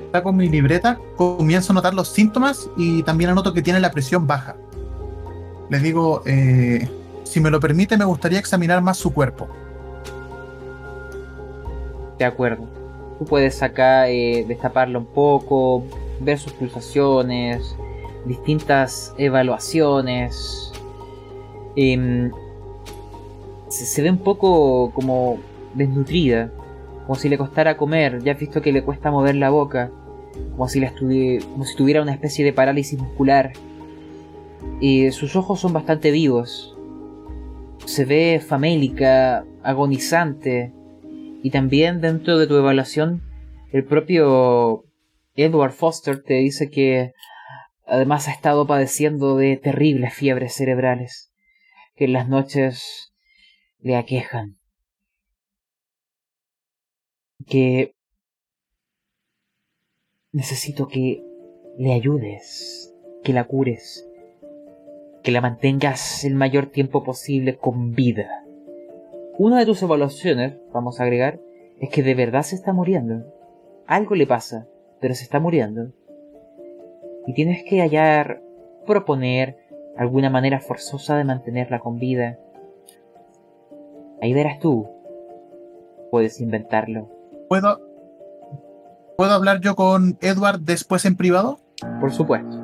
Está 0.07 0.23
con 0.23 0.37
mi 0.37 0.49
libreta, 0.49 1.01
comienzo 1.17 1.73
a 1.73 1.75
notar 1.75 1.95
los 1.95 2.07
síntomas 2.11 2.71
y 2.77 3.03
también 3.03 3.31
anoto 3.31 3.53
que 3.53 3.61
tiene 3.61 3.81
la 3.81 3.91
presión 3.91 4.29
baja. 4.29 4.55
Le 5.71 5.79
digo, 5.79 6.23
eh, 6.27 6.89
si 7.25 7.41
me 7.41 7.51
lo 7.51 7.61
permite, 7.61 7.97
me 7.97 8.05
gustaría 8.05 8.39
examinar 8.39 8.83
más 8.83 8.99
su 8.99 9.13
cuerpo. 9.13 9.49
De 12.19 12.25
acuerdo. 12.25 12.69
Tú 13.19 13.25
puedes 13.25 13.63
acá 13.63 14.09
eh, 14.09 14.45
destaparlo 14.47 14.99
un 14.99 15.07
poco, 15.07 15.85
ver 16.21 16.39
sus 16.39 16.53
pulsaciones, 16.53 17.77
distintas 18.25 19.15
evaluaciones. 19.19 20.73
Em, 21.77 22.31
se, 23.69 24.03
ve 24.03 24.11
un 24.11 24.19
poco 24.19 24.91
como 24.93 25.39
desnutrida, 25.75 26.51
como 27.07 27.19
si 27.19 27.29
le 27.29 27.39
costara 27.39 27.77
comer. 27.77 28.23
Ya 28.23 28.33
has 28.33 28.39
visto 28.39 28.63
que 28.63 28.73
le 28.73 28.83
cuesta 28.83 29.11
mover 29.11 29.35
la 29.37 29.51
boca, 29.51 29.91
como 30.53 30.69
si, 30.69 30.81
la 30.81 30.93
como 30.93 31.65
si 31.65 31.77
tuviera 31.77 32.03
una 32.03 32.13
especie 32.13 32.45
de 32.45 32.53
parálisis 32.53 32.99
muscular. 32.99 33.53
Y 34.81 35.11
sus 35.13 35.37
ojos 35.37 35.61
son 35.61 35.73
bastante 35.73 36.11
vivos. 36.11 36.77
Se 37.87 38.05
ve 38.05 38.41
famélica, 38.47 39.45
agonizante. 39.63 40.73
Y 41.43 41.51
también 41.51 42.01
dentro 42.01 42.39
de 42.39 42.47
tu 42.47 42.57
evaluación, 42.57 43.23
el 43.73 43.85
propio 43.85 44.85
Edward 45.35 45.73
Foster 45.73 46.23
te 46.23 46.35
dice 46.35 46.71
que 46.71 47.13
además 47.87 48.29
ha 48.29 48.33
estado 48.33 48.67
padeciendo 48.67 49.37
de 49.37 49.57
terribles 49.57 50.15
fiebres 50.15 50.55
cerebrales 50.55 51.33
que 51.95 52.05
en 52.07 52.13
las 52.13 52.29
noches 52.29 53.13
le 53.81 53.97
aquejan. 53.97 54.59
Que 57.47 57.95
necesito 60.33 60.89
que 60.89 61.23
le 61.79 61.93
ayudes, 61.93 62.93
que 63.23 63.33
la 63.33 63.45
cures, 63.45 64.07
que 65.25 65.33
la 65.33 65.41
mantengas 65.41 66.23
el 66.25 66.35
mayor 66.35 66.67
tiempo 66.67 67.03
posible 67.03 67.57
con 67.57 67.95
vida. 67.95 68.45
Una 69.39 69.59
de 69.59 69.67
tus 69.67 69.83
evaluaciones, 69.83 70.59
vamos 70.73 71.01
a 71.01 71.05
agregar, 71.05 71.41
es 71.81 71.89
que 71.89 72.03
de 72.03 72.15
verdad 72.15 72.43
se 72.43 72.55
está 72.55 72.75
muriendo. 72.75 73.25
Algo 73.87 74.15
le 74.15 74.27
pasa, 74.27 74.69
pero 75.01 75.15
se 75.15 75.25
está 75.25 75.41
muriendo. 75.41 75.93
Y 77.27 77.33
tienes 77.33 77.65
que 77.65 77.81
hallar, 77.81 78.43
proponer 78.87 79.57
alguna 79.97 80.29
manera 80.29 80.61
forzosa 80.61 81.17
de 81.17 81.25
mantenerla 81.25 81.79
con 81.79 81.99
vida. 81.99 82.39
Ahí 84.21 84.35
verás 84.35 84.59
tú. 84.59 84.87
Puedes 86.11 86.39
inventarlo. 86.41 87.09
¿Puedo, 87.49 87.81
¿Puedo 89.17 89.33
hablar 89.33 89.61
yo 89.61 89.75
con 89.75 90.19
Edward 90.21 90.61
después 90.61 91.07
en 91.07 91.17
privado? 91.17 91.59
Por 92.01 92.13
supuesto. 92.13 92.64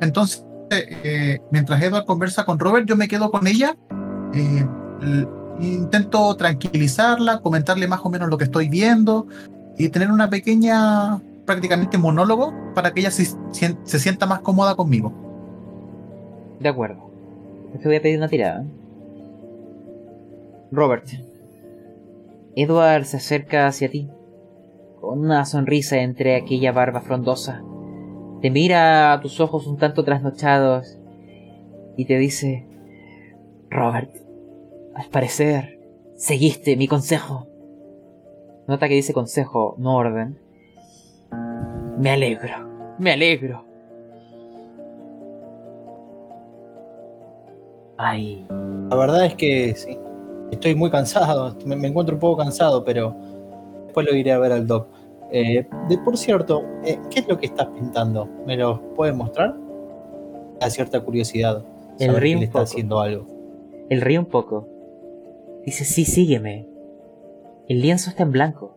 Entonces, 0.00 0.44
eh, 0.70 1.38
mientras 1.50 1.82
Edward 1.82 2.04
conversa 2.04 2.44
con 2.44 2.58
Robert, 2.58 2.86
yo 2.86 2.96
me 2.96 3.08
quedo 3.08 3.30
con 3.30 3.46
ella. 3.46 3.76
eh, 4.34 4.66
intento 5.60 6.36
tranquilizarla, 6.36 7.40
comentarle 7.40 7.88
más 7.88 8.00
o 8.04 8.10
menos 8.10 8.28
lo 8.28 8.38
que 8.38 8.44
estoy 8.44 8.68
viendo 8.68 9.26
y 9.76 9.88
tener 9.88 10.10
una 10.10 10.30
pequeña, 10.30 11.20
prácticamente 11.46 11.98
monólogo 11.98 12.52
para 12.74 12.92
que 12.92 13.00
ella 13.00 13.10
se, 13.10 13.24
se 13.52 13.98
sienta 13.98 14.26
más 14.26 14.40
cómoda 14.40 14.74
conmigo. 14.76 15.12
De 16.60 16.68
acuerdo. 16.68 17.10
Te 17.80 17.86
voy 17.86 17.96
a 17.96 18.02
pedir 18.02 18.18
una 18.18 18.28
tirada. 18.28 18.64
Robert. 20.70 21.06
Edward 22.56 23.04
se 23.04 23.18
acerca 23.18 23.66
hacia 23.66 23.90
ti. 23.90 24.08
Con 25.00 25.20
una 25.20 25.44
sonrisa 25.44 25.98
entre 25.98 26.36
aquella 26.36 26.72
barba 26.72 27.00
frondosa. 27.00 27.62
Te 28.40 28.50
mira 28.50 29.12
a 29.12 29.20
tus 29.20 29.40
ojos 29.40 29.66
un 29.66 29.76
tanto 29.78 30.04
trasnochados. 30.04 30.98
Y 31.96 32.04
te 32.04 32.18
dice... 32.18 32.66
Robert. 33.70 34.14
Al 34.94 35.06
parecer... 35.06 35.78
Seguiste 36.14 36.76
mi 36.76 36.88
consejo. 36.88 37.46
Nota 38.66 38.88
que 38.88 38.94
dice 38.94 39.12
consejo, 39.12 39.76
no 39.78 39.94
orden. 39.94 40.36
Me 41.96 42.10
alegro. 42.10 42.96
Me 42.98 43.12
alegro. 43.12 43.64
Ay, 47.96 48.44
La 48.90 48.96
verdad 48.96 49.26
es 49.26 49.34
que 49.34 49.74
sí. 49.76 49.96
Estoy 50.50 50.74
muy 50.74 50.90
cansado. 50.90 51.56
Me, 51.64 51.76
me 51.76 51.86
encuentro 51.86 52.16
un 52.16 52.20
poco 52.20 52.38
cansado, 52.42 52.84
pero 52.84 53.14
después 53.84 54.04
lo 54.04 54.16
iré 54.16 54.32
a 54.32 54.38
ver 54.38 54.50
al 54.50 54.66
doc. 54.66 54.88
Eh, 55.30 55.66
de 55.88 55.98
por 55.98 56.16
cierto, 56.16 56.62
eh, 56.84 56.98
¿qué 57.10 57.20
es 57.20 57.28
lo 57.28 57.38
que 57.38 57.46
estás 57.46 57.66
pintando? 57.68 58.26
¿Me 58.46 58.56
lo 58.56 58.94
puedes 58.94 59.14
mostrar? 59.14 59.54
A 60.60 60.70
cierta 60.70 61.00
curiosidad. 61.04 61.64
El 61.98 62.16
río 62.16 62.34
un 62.36 62.40
le 62.40 62.46
está 62.46 62.60
poco. 62.60 62.62
haciendo 62.64 63.00
algo. 63.00 63.26
Él 63.90 64.00
ríe 64.00 64.18
un 64.18 64.26
poco. 64.26 64.68
Dice, 65.64 65.84
sí, 65.84 66.04
sígueme. 66.04 66.66
El 67.68 67.80
lienzo 67.82 68.10
está 68.10 68.22
en 68.22 68.32
blanco. 68.32 68.74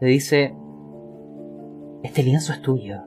Le 0.00 0.08
dice, 0.08 0.54
este 2.02 2.22
lienzo 2.22 2.52
es 2.52 2.60
tuyo. 2.62 3.02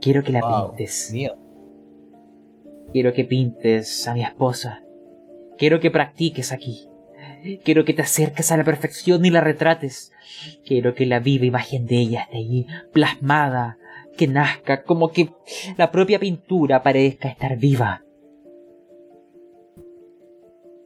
Quiero 0.00 0.22
que 0.22 0.32
la 0.32 0.40
Wow, 0.40 0.68
pintes. 0.70 1.10
mío. 1.12 1.34
Quiero 2.92 3.12
que 3.12 3.24
pintes 3.24 4.06
a 4.08 4.14
mi 4.14 4.22
esposa. 4.22 4.82
Quiero 5.58 5.80
que 5.80 5.90
practiques 5.90 6.52
aquí. 6.52 6.88
Quiero 7.64 7.84
que 7.84 7.94
te 7.94 8.02
acerques 8.02 8.52
a 8.52 8.56
la 8.56 8.64
perfección 8.64 9.24
y 9.24 9.30
la 9.30 9.40
retrates. 9.40 10.12
Quiero 10.66 10.94
que 10.94 11.06
la 11.06 11.18
viva 11.18 11.44
imagen 11.46 11.86
de 11.86 11.96
ella 11.98 12.20
esté 12.22 12.36
ahí, 12.36 12.66
plasmada, 12.92 13.78
que 14.16 14.26
nazca, 14.28 14.84
como 14.84 15.10
que 15.12 15.30
la 15.76 15.90
propia 15.90 16.18
pintura 16.18 16.82
parezca 16.82 17.28
estar 17.28 17.56
viva. 17.56 18.04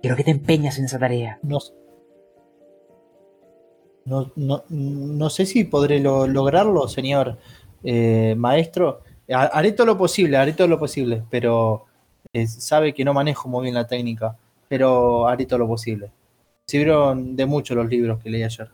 Quiero 0.01 0.16
que 0.16 0.24
te 0.24 0.31
empeñes 0.31 0.78
en 0.78 0.85
esa 0.87 0.99
tarea. 0.99 1.39
No, 1.43 1.59
no, 4.05 4.33
no, 4.37 4.65
no 4.69 5.31
sé 5.31 5.47
si 5.47 5.65
podré 5.65 5.99
lo- 6.01 6.27
lograrlo, 6.27 6.87
señor 6.89 7.39
eh, 7.83 8.35
maestro. 8.37 9.01
Ha- 9.28 9.47
Haré 9.47 9.73
todo 9.73 9.87
lo 9.89 9.99
posible, 9.99 10.37
haré 10.37 10.53
todo 10.53 10.69
lo 10.69 10.78
posible, 10.78 11.24
pero 11.31 11.85
eh, 12.33 12.47
sabe 12.47 12.95
que 12.95 13.05
no 13.05 13.12
manejo 13.15 13.49
muy 13.49 13.62
bien 13.65 13.74
la 13.74 13.87
técnica, 13.87 14.37
pero 14.69 15.27
haré 15.27 15.45
todo 15.47 15.59
lo 15.59 15.66
posible. 15.66 16.11
Sirvieron 16.66 17.36
de 17.36 17.47
mucho 17.47 17.74
los 17.74 17.88
libros 17.88 18.20
que 18.22 18.30
leí 18.30 18.43
ayer. 18.43 18.70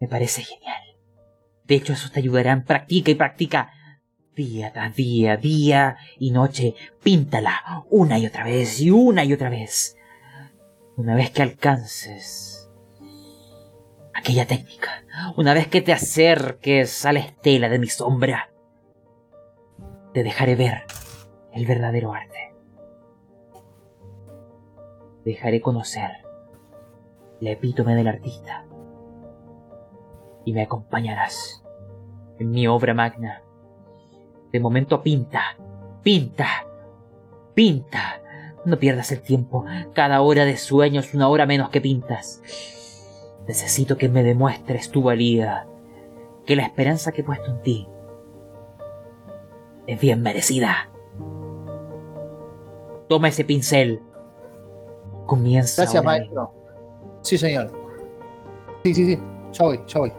Me 0.00 0.08
parece 0.08 0.42
genial. 0.42 0.82
De 1.64 1.74
hecho, 1.74 1.92
eso 1.92 2.10
te 2.12 2.20
ayudará 2.20 2.52
en 2.52 2.64
practica 2.64 3.10
y 3.10 3.14
practica. 3.14 3.72
Día 4.36 4.72
tras 4.72 4.94
día, 4.96 5.36
día 5.36 5.96
y 6.18 6.30
noche, 6.30 6.74
píntala 7.02 7.84
una 7.90 8.18
y 8.18 8.26
otra 8.26 8.44
vez 8.44 8.80
y 8.80 8.90
una 8.90 9.24
y 9.24 9.32
otra 9.32 9.50
vez. 9.50 9.96
Una 10.96 11.14
vez 11.14 11.30
que 11.30 11.42
alcances 11.42 12.70
aquella 14.14 14.46
técnica, 14.46 15.04
una 15.36 15.54
vez 15.54 15.66
que 15.66 15.82
te 15.82 15.92
acerques 15.92 17.04
a 17.04 17.12
la 17.12 17.18
estela 17.18 17.68
de 17.68 17.78
mi 17.78 17.88
sombra, 17.88 18.50
te 20.14 20.22
dejaré 20.22 20.54
ver 20.54 20.84
el 21.52 21.66
verdadero 21.66 22.12
arte. 22.12 22.31
Dejaré 25.24 25.60
conocer 25.60 26.10
la 27.40 27.50
epítome 27.50 27.94
del 27.94 28.08
artista 28.08 28.64
y 30.44 30.52
me 30.52 30.62
acompañarás 30.62 31.64
en 32.38 32.50
mi 32.50 32.66
obra 32.66 32.94
magna. 32.94 33.42
De 34.52 34.60
momento 34.60 35.02
pinta, 35.02 35.56
pinta, 36.02 36.66
Pinta. 37.54 38.20
No 38.64 38.78
pierdas 38.78 39.12
el 39.12 39.20
tiempo. 39.20 39.64
Cada 39.94 40.20
hora 40.22 40.44
de 40.44 40.56
sueño 40.56 41.00
es 41.00 41.14
una 41.14 41.28
hora 41.28 41.46
menos 41.46 41.70
que 41.70 41.80
pintas. 41.80 42.42
Necesito 43.46 43.96
que 43.96 44.08
me 44.08 44.22
demuestres 44.22 44.90
tu 44.90 45.02
valía. 45.02 45.66
Que 46.46 46.56
la 46.56 46.62
esperanza 46.62 47.12
que 47.12 47.20
he 47.20 47.24
puesto 47.24 47.50
en 47.50 47.62
ti 47.62 47.88
es 49.86 50.00
bien 50.00 50.22
merecida. 50.22 50.90
Toma 53.08 53.28
ese 53.28 53.44
pincel. 53.44 54.00
Comienza. 55.26 55.82
Gracias, 55.82 56.04
maestro. 56.04 56.52
Sí, 57.22 57.38
señor. 57.38 57.70
Sí, 58.84 58.94
sí, 58.94 59.06
sí. 59.06 59.22
Ya 59.52 59.64
voy, 59.64 59.80
ya 59.86 60.00
voy. 60.00 60.12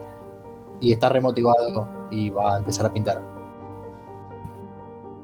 Y 0.80 0.92
está 0.92 1.08
remotivado 1.08 1.88
y 2.10 2.30
va 2.30 2.54
a 2.54 2.58
empezar 2.58 2.86
a 2.86 2.92
pintar. 2.92 3.22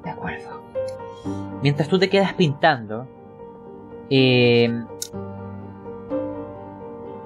De 0.05 0.11
acuerdo. 0.11 0.61
Mientras 1.62 1.89
tú 1.89 1.98
te 1.98 2.09
quedas 2.09 2.32
pintando, 2.35 3.07
eh, 4.09 4.85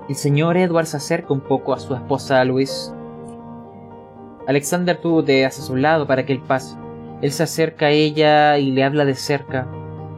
el 0.09 0.15
señor 0.15 0.57
Edward 0.57 0.87
se 0.87 0.97
acerca 0.97 1.33
un 1.33 1.41
poco 1.41 1.73
a 1.73 1.79
su 1.79 1.95
esposa 1.95 2.45
Luis. 2.45 2.93
Alexander, 4.47 5.01
tú 5.01 5.23
te 5.23 5.47
haces 5.47 5.71
a 5.71 5.73
un 5.73 5.83
lado 5.83 6.07
para 6.07 6.27
que 6.27 6.33
él 6.33 6.43
pase. 6.43 6.77
Él 7.23 7.33
se 7.33 7.45
acerca 7.45 7.87
a 7.87 7.91
ella 7.91 8.59
y 8.59 8.71
le 8.73 8.85
habla 8.85 9.05
de 9.05 9.15
cerca, 9.15 9.67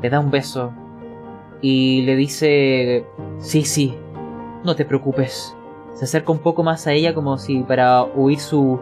le 0.03 0.11
da 0.11 0.19
un 0.19 0.31
beso 0.31 0.73
y 1.61 2.03
le 2.03 2.17
dice, 2.17 3.07
sí, 3.39 3.65
sí, 3.65 3.95
no 4.65 4.77
te 4.77 4.85
preocupes. 4.85 5.55
Se 5.95 6.05
acerca 6.05 6.33
un 6.33 6.41
poco 6.41 6.63
más 6.63 6.87
a 6.87 6.93
ella 6.93 7.15
como 7.15 7.39
si 7.39 7.61
para 7.63 8.03
oír 8.03 8.39
su, 8.39 8.81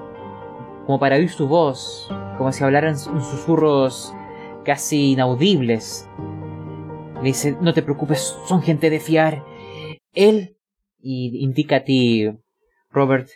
como 0.86 0.98
para 0.98 1.16
oír 1.16 1.30
su 1.30 1.46
voz, 1.46 2.09
como 2.36 2.52
si 2.52 2.64
hablaran 2.64 2.98
susurros 2.98 4.12
casi 4.64 5.12
inaudibles. 5.12 6.09
Le 7.16 7.22
dice, 7.22 7.56
no 7.60 7.72
te 7.72 7.82
preocupes, 7.82 8.36
son 8.48 8.62
gente 8.62 8.90
de 8.90 9.01
fiar. 9.01 9.44
Él, 10.12 10.59
y 10.98 11.42
indica 11.44 11.76
a 11.76 11.84
ti, 11.84 12.30
Robert, 12.90 13.28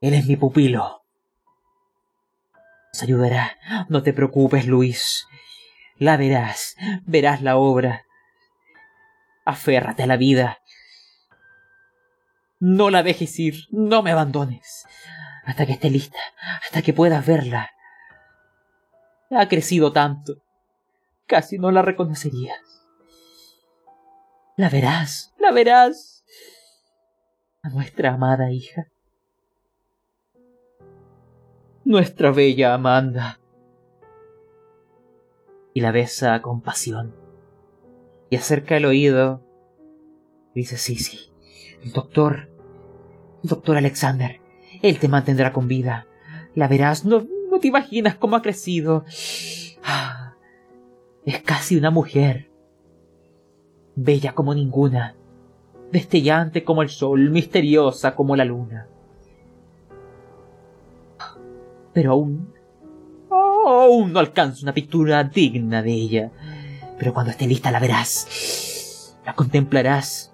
él 0.00 0.14
es 0.14 0.26
mi 0.26 0.36
pupilo. 0.36 1.02
Nos 2.92 3.02
ayudará. 3.02 3.56
No 3.88 4.02
te 4.02 4.12
preocupes, 4.12 4.66
Luis. 4.66 5.26
La 5.98 6.16
verás, 6.16 6.76
verás 7.06 7.42
la 7.42 7.56
obra. 7.56 8.04
Aférrate 9.44 10.04
a 10.04 10.06
la 10.06 10.16
vida. 10.16 10.58
No 12.60 12.90
la 12.90 13.02
dejes 13.02 13.38
ir, 13.38 13.66
no 13.70 14.02
me 14.02 14.12
abandones. 14.12 14.84
Hasta 15.44 15.66
que 15.66 15.72
esté 15.72 15.90
lista, 15.90 16.18
hasta 16.62 16.82
que 16.82 16.92
puedas 16.92 17.26
verla. 17.26 17.70
Ha 19.30 19.48
crecido 19.48 19.92
tanto. 19.92 20.42
Casi 21.26 21.58
no 21.58 21.70
la 21.70 21.82
reconocerías. 21.82 22.60
La 24.56 24.68
verás, 24.68 25.34
la 25.38 25.52
verás. 25.52 26.24
A 27.62 27.70
nuestra 27.70 28.14
amada 28.14 28.50
hija. 28.50 28.86
Nuestra 31.84 32.32
bella 32.32 32.74
Amanda. 32.74 33.37
Y 35.78 35.80
la 35.80 35.92
besa 35.92 36.42
con 36.42 36.60
pasión. 36.60 37.14
Y 38.30 38.34
acerca 38.34 38.76
el 38.76 38.84
oído. 38.84 39.44
Dice, 40.52 40.76
sí, 40.76 40.96
sí. 40.96 41.30
El 41.84 41.92
doctor. 41.92 42.50
El 43.44 43.50
doctor 43.50 43.76
Alexander. 43.76 44.40
Él 44.82 44.98
te 44.98 45.06
mantendrá 45.06 45.52
con 45.52 45.68
vida. 45.68 46.08
La 46.56 46.66
verás, 46.66 47.04
no, 47.04 47.24
no 47.48 47.60
te 47.60 47.68
imaginas 47.68 48.16
cómo 48.16 48.34
ha 48.34 48.42
crecido. 48.42 49.04
Ah, 49.84 50.34
es 51.24 51.40
casi 51.42 51.76
una 51.76 51.92
mujer. 51.92 52.50
Bella 53.94 54.34
como 54.34 54.54
ninguna. 54.56 55.14
Destellante 55.92 56.64
como 56.64 56.82
el 56.82 56.88
sol, 56.88 57.30
misteriosa 57.30 58.16
como 58.16 58.34
la 58.34 58.44
luna. 58.44 58.88
Pero 61.92 62.10
aún... 62.10 62.57
Aún 63.68 64.14
no 64.14 64.18
alcanzo 64.18 64.62
una 64.62 64.72
pintura 64.72 65.22
digna 65.24 65.82
de 65.82 65.92
ella. 65.92 66.32
Pero 66.98 67.12
cuando 67.12 67.32
esté 67.32 67.46
lista 67.46 67.70
la 67.70 67.78
verás. 67.78 69.14
La 69.26 69.34
contemplarás. 69.34 70.32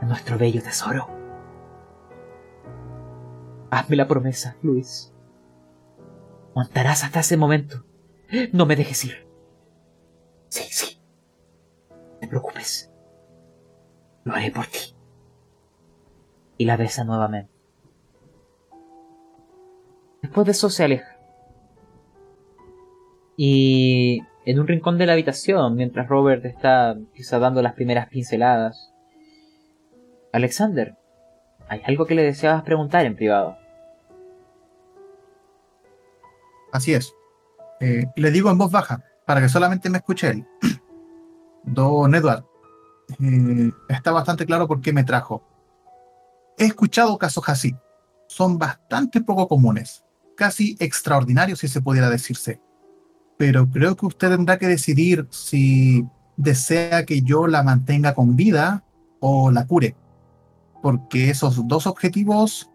A 0.00 0.06
nuestro 0.06 0.38
bello 0.38 0.62
tesoro. 0.62 1.08
Hazme 3.70 3.96
la 3.96 4.08
promesa, 4.08 4.56
Luis. 4.62 5.12
Montarás 6.54 7.04
hasta 7.04 7.20
ese 7.20 7.36
momento. 7.36 7.84
No 8.52 8.64
me 8.64 8.74
dejes 8.74 9.04
ir. 9.04 9.28
Sí, 10.48 10.64
sí. 10.70 11.02
No 11.90 12.20
te 12.20 12.28
preocupes. 12.28 12.90
Lo 14.24 14.34
haré 14.34 14.50
por 14.50 14.66
ti. 14.66 14.96
Y 16.56 16.64
la 16.64 16.78
besa 16.78 17.04
nuevamente. 17.04 17.52
Después 20.22 20.46
de 20.46 20.52
eso 20.52 20.70
se 20.70 20.84
aleja. 20.84 21.09
Y 23.42 24.22
en 24.44 24.60
un 24.60 24.68
rincón 24.68 24.98
de 24.98 25.06
la 25.06 25.14
habitación, 25.14 25.74
mientras 25.74 26.06
Robert 26.08 26.44
está 26.44 26.98
quizá 27.14 27.38
dando 27.38 27.62
las 27.62 27.72
primeras 27.72 28.06
pinceladas. 28.10 28.92
Alexander, 30.30 30.94
¿hay 31.66 31.80
algo 31.86 32.04
que 32.04 32.14
le 32.14 32.22
deseabas 32.22 32.62
preguntar 32.64 33.06
en 33.06 33.16
privado? 33.16 33.56
Así 36.70 36.92
es. 36.92 37.14
Eh, 37.80 38.04
le 38.14 38.30
digo 38.30 38.50
en 38.50 38.58
voz 38.58 38.70
baja, 38.70 39.02
para 39.24 39.40
que 39.40 39.48
solamente 39.48 39.88
me 39.88 39.96
escuche 39.96 40.28
él. 40.28 40.46
Don 41.64 42.14
Edward, 42.14 42.44
eh, 43.22 43.70
está 43.88 44.12
bastante 44.12 44.44
claro 44.44 44.68
por 44.68 44.82
qué 44.82 44.92
me 44.92 45.04
trajo. 45.04 45.42
He 46.58 46.66
escuchado 46.66 47.16
casos 47.16 47.48
así. 47.48 47.74
Son 48.26 48.58
bastante 48.58 49.22
poco 49.22 49.48
comunes, 49.48 50.04
casi 50.36 50.76
extraordinarios 50.78 51.60
si 51.60 51.68
se 51.68 51.80
pudiera 51.80 52.10
decirse. 52.10 52.60
Pero 53.40 53.66
creo 53.70 53.96
que 53.96 54.04
usted 54.04 54.28
tendrá 54.28 54.58
que 54.58 54.66
decidir 54.66 55.26
si 55.30 56.04
desea 56.36 57.06
que 57.06 57.22
yo 57.22 57.46
la 57.46 57.62
mantenga 57.62 58.14
con 58.14 58.36
vida 58.36 58.84
o 59.18 59.50
la 59.50 59.66
cure. 59.66 59.96
Porque 60.82 61.30
esos 61.30 61.66
dos 61.66 61.86
objetivos 61.86 62.70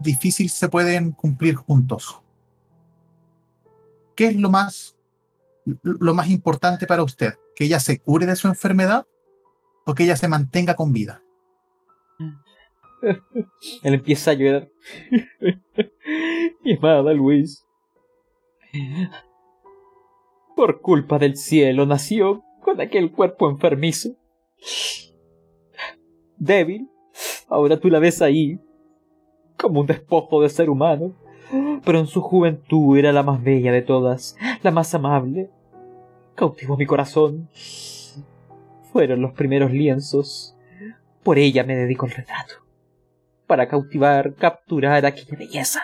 difícil 0.00 0.48
se 0.48 0.70
pueden 0.70 1.12
cumplir 1.12 1.56
juntos. 1.56 2.22
¿Qué 4.16 4.28
es 4.28 4.36
lo 4.36 4.48
más, 4.48 4.96
lo 5.82 6.14
más 6.14 6.30
importante 6.30 6.86
para 6.86 7.02
usted? 7.02 7.34
¿Que 7.54 7.64
ella 7.64 7.78
se 7.78 7.98
cure 7.98 8.24
de 8.24 8.36
su 8.36 8.48
enfermedad 8.48 9.06
o 9.84 9.94
que 9.94 10.04
ella 10.04 10.16
se 10.16 10.26
mantenga 10.26 10.74
con 10.74 10.94
vida? 10.94 11.22
Él 13.82 13.92
empieza 13.92 14.30
a 14.30 14.34
llorar. 14.34 14.70
Mi 16.64 16.78
amada 16.78 17.12
Luis. 17.12 17.62
Por 20.58 20.80
culpa 20.80 21.20
del 21.20 21.36
cielo 21.36 21.86
nació 21.86 22.42
con 22.60 22.80
aquel 22.80 23.12
cuerpo 23.12 23.48
enfermizo. 23.48 24.16
Débil. 26.36 26.90
Ahora 27.48 27.78
tú 27.78 27.88
la 27.88 28.00
ves 28.00 28.20
ahí. 28.22 28.58
Como 29.56 29.82
un 29.82 29.86
despojo 29.86 30.42
de 30.42 30.48
ser 30.48 30.68
humano. 30.68 31.14
Pero 31.84 32.00
en 32.00 32.08
su 32.08 32.20
juventud 32.22 32.98
era 32.98 33.12
la 33.12 33.22
más 33.22 33.40
bella 33.40 33.70
de 33.70 33.82
todas. 33.82 34.36
La 34.64 34.72
más 34.72 34.92
amable. 34.96 35.48
Cautivó 36.34 36.76
mi 36.76 36.86
corazón. 36.86 37.48
Fueron 38.90 39.22
los 39.22 39.34
primeros 39.34 39.70
lienzos. 39.70 40.56
Por 41.22 41.38
ella 41.38 41.62
me 41.62 41.76
dedico 41.76 42.04
al 42.04 42.10
retrato. 42.10 42.54
Para 43.46 43.68
cautivar, 43.68 44.34
capturar 44.34 45.06
aquella 45.06 45.38
belleza. 45.38 45.82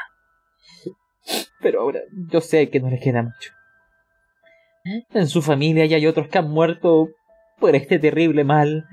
Pero 1.61 1.83
ahora 1.83 2.01
yo 2.29 2.41
sé 2.41 2.71
que 2.71 2.81
no 2.81 2.91
le 2.91 2.99
queda 2.99 3.23
mucho. 3.23 3.53
En 4.85 5.29
su 5.29 5.41
familia 5.41 5.87
ya 5.87 5.97
hay 5.97 6.07
otros 6.07 6.29
que 6.29 6.37
han 6.37 6.51
muerto 6.51 7.09
por 7.59 7.75
este 7.75 7.99
terrible 7.99 8.45
mal. 8.45 8.87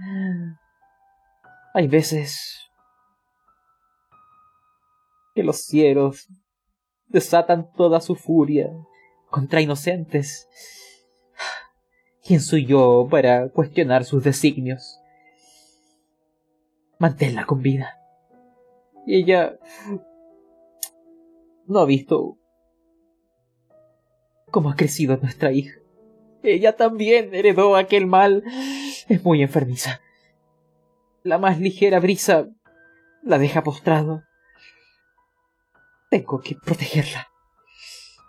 Hay 1.74 1.88
veces 1.88 2.72
que 5.36 5.44
los 5.44 5.64
cielos 5.64 6.28
desatan 7.08 7.72
toda 7.74 8.00
su 8.00 8.16
furia 8.16 8.72
contra 9.30 9.60
inocentes. 9.60 10.48
¿Quién 12.24 12.40
soy 12.40 12.66
yo 12.66 13.08
para 13.12 13.50
cuestionar 13.50 14.06
sus 14.06 14.24
designios? 14.24 15.02
Manténla 17.00 17.46
con 17.46 17.62
vida. 17.62 18.00
Y 19.06 19.16
ella 19.16 19.58
no 21.66 21.80
ha 21.80 21.86
visto 21.86 22.38
cómo 24.52 24.70
ha 24.70 24.76
crecido 24.76 25.18
nuestra 25.18 25.52
hija. 25.52 25.81
Ella 26.44 26.76
también 26.76 27.34
heredó 27.34 27.76
aquel 27.76 28.08
mal. 28.08 28.44
Es 29.08 29.24
muy 29.24 29.42
enfermiza. 29.42 30.02
La 31.24 31.38
más 31.38 31.60
ligera 31.60 32.00
brisa 32.00 32.48
la 33.24 33.38
deja 33.38 33.64
postrado. 33.64 34.24
Tengo 36.10 36.42
que 36.42 36.56
protegerla. 36.56 37.28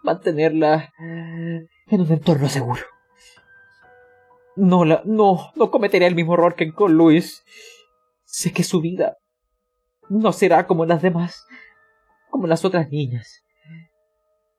Mantenerla 0.02 0.92
en 0.98 1.68
un 2.00 2.12
entorno 2.12 2.48
seguro. 2.48 2.82
No, 4.56 4.84
la, 4.84 5.02
no, 5.04 5.50
no 5.54 5.70
cometeré 5.70 6.06
el 6.06 6.14
mismo 6.14 6.34
error 6.34 6.54
que 6.54 6.72
con 6.72 6.92
Luis. 6.92 7.42
Sé 8.24 8.52
que 8.52 8.64
su 8.64 8.80
vida 8.80 9.16
no 10.08 10.32
será 10.32 10.66
como 10.66 10.84
las 10.84 11.00
demás, 11.00 11.46
como 12.30 12.46
las 12.46 12.64
otras 12.64 12.90
niñas. 12.90 13.42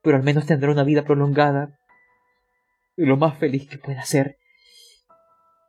Pero 0.01 0.17
al 0.17 0.23
menos 0.23 0.45
tendrá 0.45 0.71
una 0.71 0.84
vida 0.84 1.03
prolongada 1.03 1.77
lo 2.95 3.17
más 3.17 3.37
feliz 3.37 3.67
que 3.67 3.77
pueda 3.77 4.03
ser. 4.03 4.37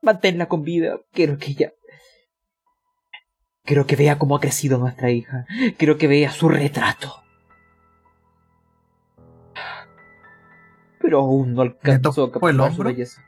Manténla 0.02 0.46
con 0.46 0.62
vida. 0.62 1.00
Quiero 1.12 1.38
que 1.38 1.52
ella. 1.52 1.72
Quiero 3.64 3.86
que 3.86 3.96
vea 3.96 4.18
cómo 4.18 4.36
ha 4.36 4.40
crecido 4.40 4.78
nuestra 4.78 5.10
hija. 5.10 5.46
Quiero 5.78 5.96
que 5.96 6.06
vea 6.06 6.30
su 6.30 6.48
retrato. 6.48 7.22
Pero 11.00 11.20
aún 11.20 11.54
no 11.54 11.62
alcanzó 11.62 12.24
a 12.24 12.32
capturar 12.32 12.74
su 12.74 12.82
belleza. 12.82 13.22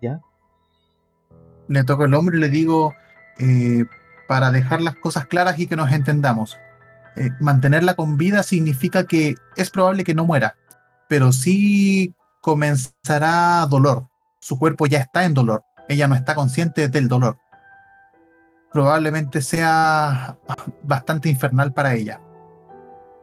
¿Ya? 0.00 0.20
Le 1.68 1.84
toco 1.84 2.04
el 2.04 2.14
hombro 2.14 2.36
y 2.36 2.40
le 2.40 2.48
digo, 2.48 2.94
eh, 3.38 3.84
para 4.26 4.50
dejar 4.50 4.80
las 4.80 4.96
cosas 4.96 5.26
claras 5.26 5.58
y 5.58 5.66
que 5.66 5.76
nos 5.76 5.92
entendamos, 5.92 6.58
eh, 7.16 7.30
mantenerla 7.40 7.94
con 7.94 8.16
vida 8.16 8.42
significa 8.42 9.06
que 9.06 9.36
es 9.56 9.70
probable 9.70 10.04
que 10.04 10.14
no 10.14 10.24
muera, 10.24 10.56
pero 11.08 11.32
sí 11.32 12.14
comenzará 12.46 13.66
dolor. 13.68 14.06
Su 14.38 14.56
cuerpo 14.56 14.86
ya 14.86 15.00
está 15.00 15.24
en 15.24 15.34
dolor. 15.34 15.64
Ella 15.88 16.06
no 16.06 16.14
está 16.14 16.36
consciente 16.36 16.88
del 16.88 17.08
dolor. 17.08 17.38
Probablemente 18.70 19.42
sea 19.42 20.38
bastante 20.84 21.28
infernal 21.28 21.72
para 21.72 21.94
ella. 21.94 22.20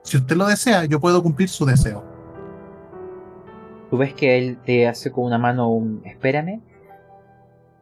Si 0.04 0.18
usted 0.18 0.36
lo 0.36 0.46
desea, 0.46 0.84
yo 0.84 1.00
puedo 1.00 1.24
cumplir 1.24 1.48
su 1.48 1.66
deseo. 1.66 2.04
Tú 3.90 3.98
ves 3.98 4.14
que 4.14 4.38
él 4.38 4.60
te 4.62 4.90
hace 4.90 5.10
con 5.10 5.24
una 5.24 5.38
mano 5.38 5.72
un 5.72 6.02
espérame. 6.04 6.62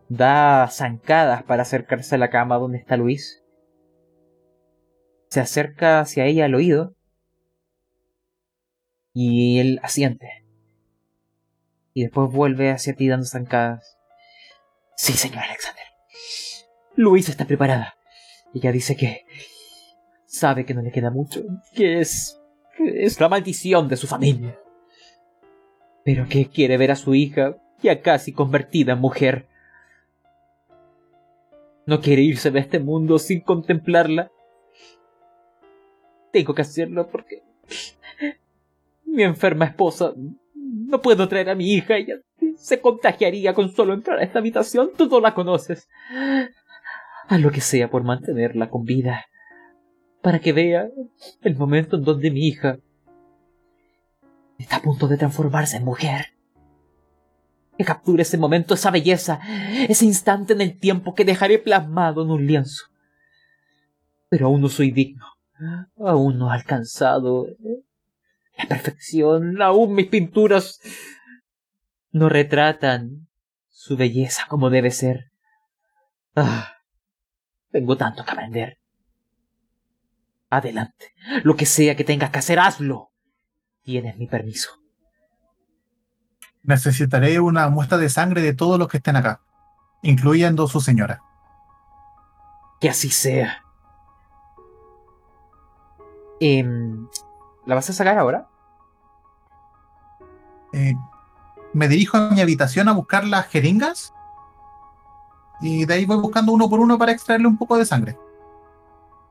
Da 0.10 0.68
zancadas 0.70 1.42
para 1.42 1.64
acercarse 1.64 2.14
a 2.14 2.20
la 2.20 2.30
cama 2.30 2.60
donde 2.60 2.78
está 2.78 2.98
Luis. 2.98 3.44
Se 5.32 5.40
acerca 5.40 6.02
hacia 6.02 6.26
ella 6.26 6.46
al 6.46 6.54
oído. 6.54 6.94
Y 9.12 9.60
él 9.60 9.80
asiente. 9.82 10.41
Y 11.94 12.04
después 12.04 12.32
vuelve 12.32 12.72
hacia 12.72 12.96
ti 12.96 13.08
dando 13.08 13.26
zancadas. 13.26 13.98
Sí, 14.96 15.14
señor 15.14 15.44
Alexander. 15.44 15.84
Luis 16.96 17.30
está 17.30 17.46
preparada. 17.46 17.96
Ella 18.54 18.72
dice 18.72 18.96
que 18.96 19.26
sabe 20.26 20.66
que 20.66 20.74
no 20.74 20.82
le 20.82 20.92
queda 20.92 21.10
mucho, 21.10 21.44
que 21.74 22.00
es 22.00 22.38
es 22.78 23.20
la 23.20 23.30
maldición 23.30 23.88
de 23.88 23.98
su 23.98 24.08
familia 24.08 24.58
pero 26.04 26.28
que 26.28 26.48
quiere 26.48 26.78
ver 26.78 26.92
a 26.92 26.96
su 26.96 27.14
hija 27.14 27.58
ya 27.82 28.02
casi 28.02 28.32
convertida 28.32 28.94
en 28.94 29.00
mujer. 29.00 29.48
No 31.86 32.00
quiere 32.00 32.22
irse 32.22 32.52
de 32.52 32.60
este 32.60 32.80
mundo 32.80 33.18
sin 33.20 33.42
contemplarla. 33.42 34.32
Tengo 36.32 36.54
que 36.54 36.62
hacerlo 36.62 37.08
porque 37.08 37.44
mi 39.06 39.24
enferma 39.24 39.66
esposa 39.66 40.14
no 40.72 41.02
puedo 41.02 41.28
traer 41.28 41.50
a 41.50 41.56
mi 41.56 41.74
hija. 41.74 41.98
Ella 41.98 42.16
se 42.56 42.80
contagiaría 42.80 43.54
con 43.54 43.74
solo 43.74 43.94
entrar 43.94 44.20
a 44.20 44.24
esta 44.24 44.40
habitación. 44.40 44.92
Tú 44.98 45.08
no 45.08 45.20
la 45.20 45.34
conoces. 45.34 45.88
A 47.28 47.38
lo 47.38 47.52
que 47.52 47.62
sea 47.62 47.90
por 47.90 48.04
mantenerla 48.04 48.70
con 48.70 48.84
vida. 48.84 49.26
Para 50.22 50.40
que 50.40 50.54
vea 50.54 50.90
el 51.42 51.56
momento 51.56 51.96
en 51.96 52.04
donde 52.04 52.32
mi 52.32 52.48
hija 52.48 52.78
Está 54.62 54.76
a 54.76 54.82
punto 54.82 55.08
de 55.08 55.18
transformarse 55.18 55.78
en 55.78 55.86
mujer. 55.86 56.28
Que 57.78 57.84
capture 57.84 58.22
ese 58.22 58.38
momento, 58.38 58.76
esa 58.76 58.92
belleza, 58.92 59.40
ese 59.90 60.06
instante 60.06 60.54
en 60.54 60.62
el 60.62 60.78
tiempo 60.78 61.16
que 61.16 61.26
dejaré 61.26 61.58
plasmado 61.58 62.22
en 62.22 62.30
un 62.30 62.46
lienzo. 62.46 62.86
Pero 64.30 64.46
aún 64.46 64.62
no 64.62 64.70
soy 64.70 64.92
digno. 64.92 65.26
Aún 65.98 66.38
no 66.38 66.52
he 66.52 66.54
alcanzado 66.54 67.48
la 68.62 68.68
perfección. 68.68 69.62
Aún 69.62 69.94
mis 69.94 70.08
pinturas 70.08 70.80
no 72.12 72.30
retratan 72.30 73.28
su 73.70 73.98
belleza 73.98 74.44
como 74.48 74.70
debe 74.70 74.92
ser. 74.92 75.32
Ah, 76.36 76.76
tengo 77.72 77.98
tanto 77.98 78.24
que 78.24 78.32
aprender. 78.32 78.78
Adelante. 80.50 81.14
Lo 81.44 81.56
que 81.56 81.66
sea 81.66 81.96
que 81.96 82.04
tengas 82.04 82.30
que 82.30 82.40
hacer, 82.40 82.60
hazlo. 82.60 83.12
Tienes 83.84 84.18
mi 84.18 84.28
permiso. 84.28 84.72
Necesitaré 86.64 87.40
una 87.40 87.70
muestra 87.70 87.98
de 87.98 88.10
sangre 88.10 88.42
de 88.42 88.54
todos 88.54 88.78
los 88.78 88.88
que 88.88 88.98
estén 88.98 89.16
acá, 89.16 89.42
incluyendo 90.04 90.68
su 90.68 90.80
señora. 90.80 91.22
Que 92.80 92.90
así 92.90 93.10
sea. 93.10 93.64
Em, 96.40 96.91
¿La 97.66 97.76
vas 97.76 97.90
a 97.90 97.94
sacar 97.94 98.18
ahora? 98.18 98.48
Eh, 100.74 100.96
me 101.74 101.88
dirijo 101.88 102.18
a 102.18 102.32
mi 102.32 102.42
habitación 102.42 102.88
a 102.88 102.94
buscar 102.94 103.26
las 103.26 103.48
jeringas 103.48 104.14
y 105.60 105.86
de 105.86 105.94
ahí 105.94 106.06
voy 106.06 106.18
buscando 106.18 106.52
uno 106.52 106.70
por 106.70 106.80
uno 106.80 106.98
para 106.98 107.12
extraerle 107.12 107.48
un 107.48 107.58
poco 107.58 107.78
de 107.78 107.86
sangre. 107.86 108.18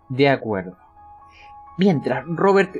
De 0.08 0.28
acuerdo. 0.28 0.76
Mientras, 1.76 2.24
Robert, 2.26 2.76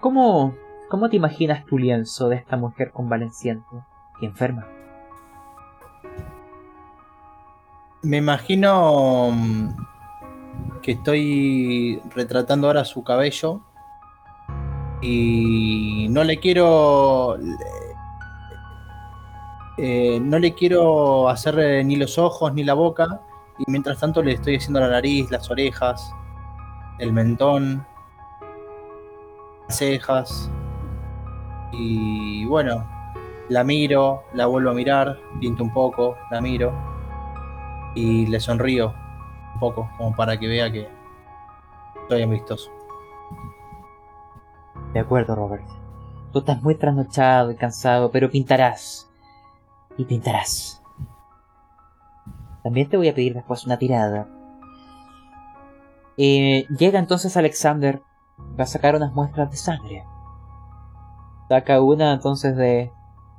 ¿cómo, 0.00 0.54
¿Cómo 0.90 1.08
te 1.08 1.14
imaginas 1.14 1.64
tu 1.66 1.78
lienzo 1.78 2.28
de 2.28 2.34
esta 2.34 2.56
mujer 2.56 2.90
convaleciente 2.90 3.76
y 4.20 4.26
enferma? 4.26 4.66
Me 8.02 8.16
imagino 8.16 9.30
mm, 9.30 9.68
que 10.82 10.90
estoy 10.90 12.02
retratando 12.12 12.66
ahora 12.66 12.84
su 12.84 13.04
cabello 13.04 13.60
y 15.00 16.06
no 16.10 16.24
le 16.24 16.38
quiero 16.38 17.38
eh, 19.78 20.20
no 20.20 20.38
le 20.38 20.52
quiero 20.54 21.28
hacer 21.28 21.58
eh, 21.58 21.84
ni 21.84 21.96
los 21.96 22.18
ojos 22.18 22.52
ni 22.52 22.64
la 22.64 22.74
boca 22.74 23.20
y 23.58 23.64
mientras 23.66 23.98
tanto 23.98 24.22
le 24.22 24.32
estoy 24.32 24.56
haciendo 24.56 24.80
la 24.80 24.88
nariz, 24.88 25.30
las 25.30 25.50
orejas, 25.50 26.14
el 26.98 27.12
mentón, 27.12 27.86
las 29.66 29.76
cejas, 29.76 30.50
y 31.72 32.44
bueno, 32.46 32.86
la 33.48 33.64
miro, 33.64 34.24
la 34.34 34.46
vuelvo 34.46 34.70
a 34.70 34.74
mirar, 34.74 35.18
pinto 35.40 35.62
un 35.62 35.72
poco, 35.72 36.16
la 36.30 36.40
miro 36.40 36.72
y 37.94 38.26
le 38.26 38.40
sonrío 38.40 38.94
un 39.54 39.60
poco, 39.60 39.90
como 39.96 40.14
para 40.14 40.38
que 40.38 40.46
vea 40.46 40.70
que 40.70 40.88
estoy 42.02 42.22
amistoso. 42.22 42.70
De 44.92 45.00
acuerdo, 45.00 45.34
Robert. 45.34 45.64
Tú 46.32 46.40
estás 46.40 46.62
muy 46.62 46.76
trasnochado 46.76 47.50
y 47.50 47.56
cansado, 47.56 48.10
pero 48.10 48.30
pintarás. 48.30 49.08
Y 49.96 50.04
pintarás. 50.04 50.82
También 52.62 52.88
te 52.88 52.96
voy 52.96 53.08
a 53.08 53.14
pedir 53.14 53.34
después 53.34 53.64
una 53.64 53.78
tirada. 53.78 54.28
Eh, 56.16 56.66
llega 56.76 56.98
entonces 56.98 57.36
Alexander. 57.36 58.02
Va 58.58 58.64
a 58.64 58.66
sacar 58.66 58.96
unas 58.96 59.12
muestras 59.12 59.50
de 59.50 59.56
sangre. 59.56 60.04
Saca 61.48 61.80
una 61.80 62.12
entonces 62.12 62.56
de 62.56 62.90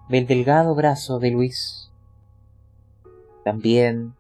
del 0.10 0.28
delgado 0.28 0.76
brazo 0.76 1.20
de 1.20 1.32
Luis. 1.32 1.90
También 3.46 4.14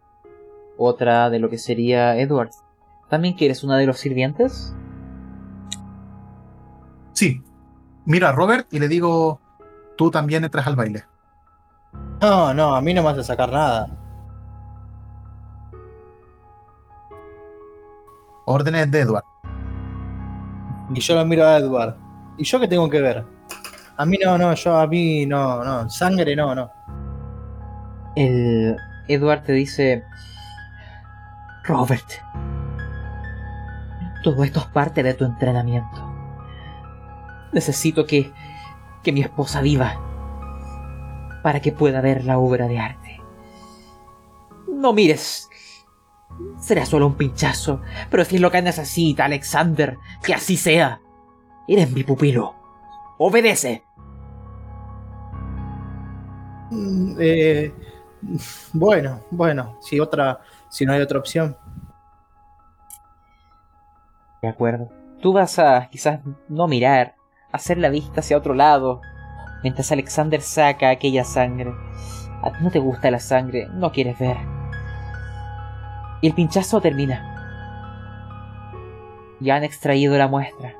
otra 0.78 1.30
de 1.30 1.40
lo 1.40 1.50
que 1.50 1.58
sería 1.58 2.18
Edward. 2.18 2.52
¿También 3.10 3.34
quieres 3.34 3.64
una 3.64 3.78
de 3.78 3.86
los 3.86 4.00
sirvientes? 4.00 4.74
Sí. 7.22 7.40
Mira 8.06 8.30
a 8.30 8.32
Robert 8.32 8.66
y 8.72 8.80
le 8.80 8.88
digo, 8.88 9.40
tú 9.96 10.10
también 10.10 10.44
entras 10.44 10.66
al 10.66 10.76
baile. 10.76 11.06
No, 12.20 12.52
no, 12.52 12.76
a 12.76 12.82
mí 12.82 12.96
no 12.96 13.04
me 13.04 13.10
hace 13.10 13.24
sacar 13.24 13.52
nada. 13.52 13.88
Órdenes 18.48 18.90
de 18.90 19.02
Edward. 19.02 19.24
Y 20.96 21.00
yo 21.00 21.14
lo 21.14 21.24
miro 21.24 21.46
a 21.46 21.58
Edward. 21.58 21.96
¿Y 22.40 22.44
yo 22.44 22.60
qué 22.60 22.68
tengo 22.68 22.90
que 22.90 23.02
ver? 23.02 23.24
A 23.98 24.04
mí 24.04 24.18
no, 24.18 24.40
no, 24.40 24.56
yo 24.56 24.80
a 24.80 24.88
mí 24.88 25.28
no, 25.28 25.64
no, 25.64 25.88
sangre 25.92 26.36
no, 26.36 26.56
no. 26.56 26.72
El 28.16 28.76
Edward 29.08 29.44
te 29.44 29.52
dice, 29.52 30.04
Robert, 31.66 32.14
todo 34.24 34.44
esto 34.44 34.60
es 34.60 34.66
parte 34.66 35.04
de 35.04 35.14
tu 35.14 35.24
entrenamiento. 35.26 36.11
Necesito 37.54 38.06
que, 38.06 38.32
que 39.04 39.12
mi 39.12 39.22
esposa 39.22 39.62
viva 39.62 40.00
para 41.44 41.60
que 41.60 41.72
pueda 41.72 42.02
ver 42.02 42.24
la 42.24 42.38
obra 42.38 42.68
de 42.68 42.80
arte. 42.80 43.22
No 44.68 44.94
mires. 44.94 45.50
Será 46.60 46.86
solo 46.86 47.08
un 47.08 47.16
pinchazo, 47.16 47.82
pero 48.10 48.24
si 48.24 48.36
es 48.36 48.42
lo 48.42 48.52
que 48.52 48.62
necesita, 48.62 49.26
Alexander, 49.26 49.98
que 50.24 50.34
así 50.34 50.58
sea. 50.58 51.02
Eres 51.68 51.92
mi 51.92 52.04
pupilo. 52.04 52.56
Obedece. 53.18 53.84
Mm, 56.72 57.16
eh, 57.20 57.74
Bueno, 58.74 59.22
bueno, 59.32 59.78
si 59.82 60.00
otra, 60.00 60.42
si 60.70 60.86
no 60.86 60.94
hay 60.94 61.02
otra 61.02 61.20
opción. 61.20 61.58
De 64.42 64.48
acuerdo. 64.48 64.90
Tú 65.22 65.34
vas 65.34 65.60
a 65.60 65.88
quizás 65.92 66.20
no 66.48 66.68
mirar, 66.68 67.16
hacer 67.52 67.78
la 67.78 67.90
vista 67.90 68.22
hacia 68.22 68.38
otro 68.38 68.54
lado, 68.54 69.02
mientras 69.64 69.92
Alexander 69.92 70.42
saca 70.42 70.90
aquella 70.90 71.24
sangre. 71.24 71.74
A 72.44 72.52
ti 72.52 72.58
no 72.64 72.72
te 72.72 72.80
gusta 72.80 73.12
la 73.12 73.20
sangre, 73.20 73.68
no 73.74 73.92
quieres 73.92 74.18
ver. 74.20 74.38
Y 76.22 76.28
el 76.28 76.34
pinchazo 76.34 76.82
termina. 76.82 77.28
Ya 79.40 79.56
han 79.56 79.64
extraído 79.64 80.18
la 80.18 80.28
muestra. 80.28 80.74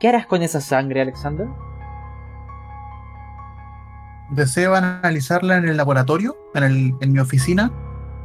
¿Qué 0.00 0.08
harás 0.08 0.26
con 0.26 0.42
esa 0.42 0.60
sangre, 0.60 1.00
Alexander? 1.00 1.48
Deseo 4.30 4.74
analizarla 4.74 5.56
en 5.56 5.68
el 5.68 5.76
laboratorio, 5.76 6.36
en, 6.54 6.62
el- 6.64 6.94
en 7.00 7.12
mi 7.12 7.18
oficina, 7.18 7.72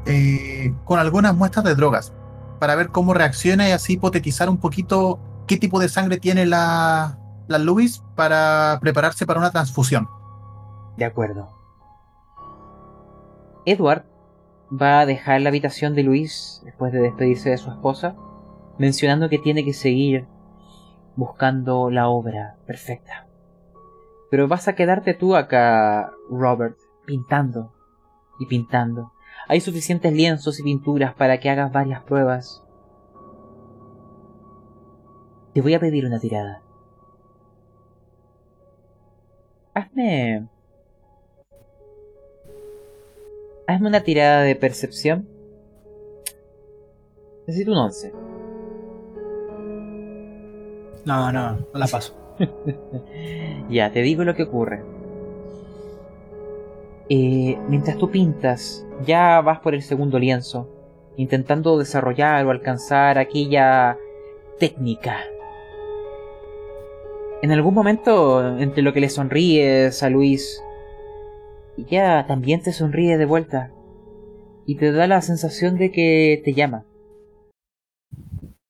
eh, 0.05 0.73
con 0.84 0.99
algunas 0.99 1.35
muestras 1.35 1.64
de 1.65 1.76
drogas, 1.76 2.14
para 2.60 2.76
ver 2.76 2.89
cómo 2.89 3.14
reacciona 3.14 3.69
y 3.69 3.72
así 3.72 3.93
hipotetizar 3.93 4.49
un 4.49 4.57
poquito 4.57 5.19
qué 5.48 5.57
tipo 5.57 5.80
de 5.80 5.90
sangre 5.90 6.18
tiene 6.18 6.45
la, 6.45 7.18
la 7.48 7.60
para 8.15 8.78
prepararse 8.82 9.26
para 9.26 9.40
una 9.40 9.52
transfusión. 9.52 10.07
De 10.98 11.06
acuerdo. 11.06 11.49
Edward 13.65 14.06
va 14.70 15.02
a 15.02 15.06
dejar 15.06 15.41
la 15.41 15.49
habitación 15.49 15.95
de 15.95 16.03
Luis 16.03 16.61
después 16.65 16.91
de 16.91 16.99
despedirse 16.99 17.49
de 17.49 17.57
su 17.57 17.70
esposa, 17.70 18.15
mencionando 18.78 19.30
que 19.30 19.38
tiene 19.38 19.64
que 19.64 19.74
seguir 19.74 20.26
buscando 21.15 21.90
la 21.90 22.07
obra 22.07 22.57
perfecta. 22.65 23.28
Pero 24.32 24.48
vas 24.48 24.68
a 24.68 24.74
quedarte 24.74 25.14
tú 25.14 25.36
acá, 25.36 26.11
Robert, 26.30 26.78
pintando 27.06 27.72
y 28.40 28.48
pintando. 28.48 29.14
Hay 29.48 29.61
suficientes 29.61 30.14
lienzos 30.14 30.60
y 30.60 30.64
pinturas 30.64 31.14
para 31.14 31.40
que 31.40 31.49
hagas 31.49 31.72
varias 31.72 32.02
pruebas. 32.03 32.62
Te 35.53 35.61
voy 35.61 35.73
a 35.73 35.80
pedir 35.80 36.05
una 36.05 36.19
tirada. 36.19 36.61
Hazme 39.73 40.47
Hazme 43.67 43.88
una 43.88 44.01
tirada 44.01 44.41
de 44.41 44.55
percepción. 44.55 45.27
Necesito 47.47 47.71
un 47.71 47.77
11. 47.77 48.13
No, 51.05 51.31
no, 51.31 51.51
no 51.53 51.67
la 51.73 51.88
paso. 51.88 52.15
Ya, 53.69 53.91
te 53.91 54.01
digo 54.01 54.23
lo 54.25 54.35
que 54.35 54.43
ocurre. 54.43 54.84
Eh, 57.09 57.57
mientras 57.69 57.97
tú 57.97 58.11
pintas, 58.11 58.85
ya 59.05 59.39
vas 59.41 59.59
por 59.59 59.73
el 59.73 59.81
segundo 59.81 60.19
lienzo, 60.19 60.67
intentando 61.15 61.77
desarrollar 61.77 62.45
o 62.45 62.51
alcanzar 62.51 63.17
aquella 63.17 63.97
técnica. 64.59 65.17
En 67.44 67.52
algún 67.52 67.74
momento, 67.74 68.57
entre 68.57 68.84
lo 68.84 68.94
que 68.94 69.02
le 69.02 69.10
sonríes 69.10 70.02
a 70.02 70.10
Luis, 70.10 70.64
ella 71.78 72.26
también 72.26 72.61
te 72.61 72.72
sonríe 72.72 73.18
de 73.18 73.26
vuelta 73.26 73.70
y 74.65 74.78
te 74.78 74.94
da 74.94 75.07
la 75.07 75.22
sensación 75.22 75.78
de 75.78 75.91
que 75.91 76.41
te 76.45 76.53
llama, 76.53 76.86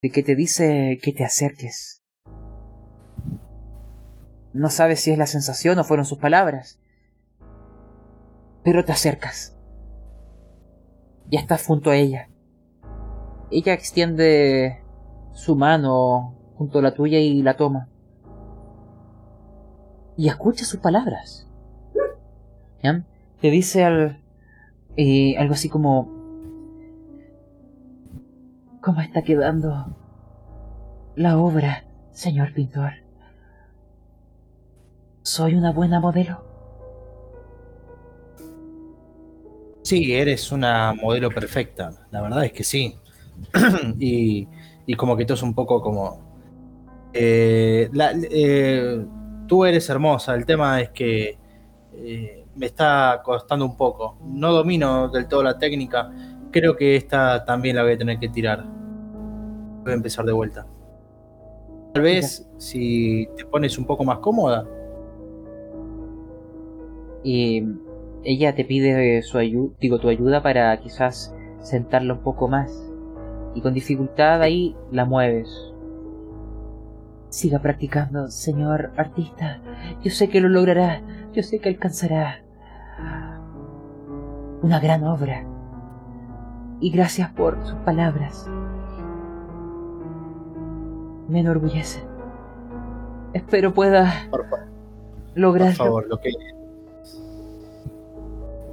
de 0.02 0.10
que 0.10 0.24
te 0.24 0.34
dice 0.34 0.98
que 1.00 1.12
te 1.12 1.24
acerques. 1.24 2.02
No 4.52 4.70
sabes 4.70 4.98
si 4.98 5.12
es 5.12 5.18
la 5.18 5.28
sensación 5.28 5.78
o 5.78 5.84
fueron 5.84 6.04
sus 6.04 6.18
palabras. 6.18 6.80
Pero 8.64 8.84
te 8.84 8.90
acercas. 8.90 9.56
Ya 11.30 11.38
estás 11.38 11.64
junto 11.64 11.90
a 11.90 11.96
ella. 11.96 12.28
Ella 13.52 13.72
extiende 13.72 14.82
su 15.32 15.54
mano 15.54 16.34
junto 16.56 16.80
a 16.80 16.82
la 16.82 16.92
tuya 16.92 17.20
y 17.20 17.40
la 17.40 17.56
toma. 17.56 17.93
Y 20.16 20.28
escucha 20.28 20.64
sus 20.64 20.80
palabras. 20.80 21.46
¿Ya? 22.82 23.04
Te 23.40 23.50
dice 23.50 23.84
al, 23.84 24.20
eh, 24.96 25.36
algo 25.38 25.54
así 25.54 25.68
como... 25.68 26.12
¿Cómo 28.80 29.00
está 29.00 29.22
quedando 29.22 29.96
la 31.16 31.38
obra, 31.38 31.84
señor 32.12 32.52
pintor? 32.52 32.92
¿Soy 35.22 35.54
una 35.54 35.72
buena 35.72 36.00
modelo? 36.00 36.44
Sí, 39.82 40.12
eres 40.14 40.52
una 40.52 40.92
modelo 40.94 41.30
perfecta. 41.30 41.92
La 42.10 42.20
verdad 42.20 42.44
es 42.44 42.52
que 42.52 42.62
sí. 42.64 42.96
y, 43.98 44.48
y 44.86 44.94
como 44.94 45.16
que 45.16 45.24
tú 45.24 45.32
es 45.34 45.42
un 45.42 45.54
poco 45.54 45.80
como. 45.80 46.20
eh, 47.14 47.88
la- 47.92 48.12
eh, 48.14 49.06
tú 49.46 49.64
eres 49.64 49.88
hermosa. 49.88 50.34
El 50.34 50.46
tema 50.46 50.80
es 50.80 50.90
que 50.90 51.38
eh, 51.94 52.44
me 52.54 52.66
está 52.66 53.20
costando 53.24 53.64
un 53.64 53.76
poco. 53.76 54.16
No 54.24 54.52
domino 54.52 55.08
del 55.08 55.28
todo 55.28 55.42
la 55.42 55.58
técnica. 55.58 56.10
Creo 56.50 56.76
que 56.76 56.96
esta 56.96 57.44
también 57.44 57.76
la 57.76 57.82
voy 57.82 57.92
a 57.92 57.98
tener 57.98 58.18
que 58.18 58.28
tirar. 58.28 58.64
Voy 59.82 59.92
a 59.92 59.96
empezar 59.96 60.24
de 60.24 60.32
vuelta. 60.32 60.66
Tal 61.92 62.02
vez 62.02 62.48
si 62.58 63.28
te 63.36 63.44
pones 63.44 63.78
un 63.78 63.86
poco 63.86 64.04
más 64.04 64.18
cómoda. 64.18 64.66
Y 67.22 67.64
ella 68.24 68.54
te 68.54 68.64
pide 68.64 69.22
su 69.22 69.38
ayuda, 69.38 69.74
digo, 69.80 69.98
tu 69.98 70.08
ayuda 70.08 70.42
para 70.42 70.78
quizás 70.80 71.34
sentarla 71.60 72.14
un 72.14 72.20
poco 72.20 72.48
más. 72.48 72.92
Y 73.54 73.60
con 73.60 73.74
dificultad 73.74 74.42
ahí 74.42 74.76
la 74.90 75.04
mueves. 75.04 75.73
Siga 77.34 77.58
practicando, 77.58 78.28
señor 78.30 78.92
artista. 78.96 79.58
Yo 80.04 80.12
sé 80.12 80.28
que 80.28 80.40
lo 80.40 80.48
logrará. 80.48 81.02
Yo 81.32 81.42
sé 81.42 81.58
que 81.58 81.68
alcanzará 81.68 82.44
una 84.62 84.78
gran 84.78 85.02
obra. 85.02 85.44
Y 86.78 86.90
gracias 86.90 87.30
por 87.32 87.60
sus 87.66 87.74
palabras. 87.80 88.48
Me 91.28 91.40
enorgullece. 91.40 92.04
Espero 93.32 93.74
pueda 93.74 94.28
Por, 94.30 94.48
fa- 94.48 94.68
por 95.34 95.72
favor, 95.74 96.06
lo 96.08 96.20
que, 96.20 96.30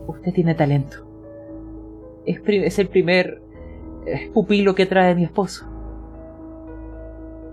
Usted 0.05 0.33
tiene 0.33 0.53
talento. 0.53 0.97
Es 2.27 2.77
el 2.77 2.89
primer 2.89 3.41
eh, 4.05 4.29
pupilo 4.31 4.75
que 4.75 4.85
trae 4.85 5.15
mi 5.15 5.23
esposo. 5.23 5.65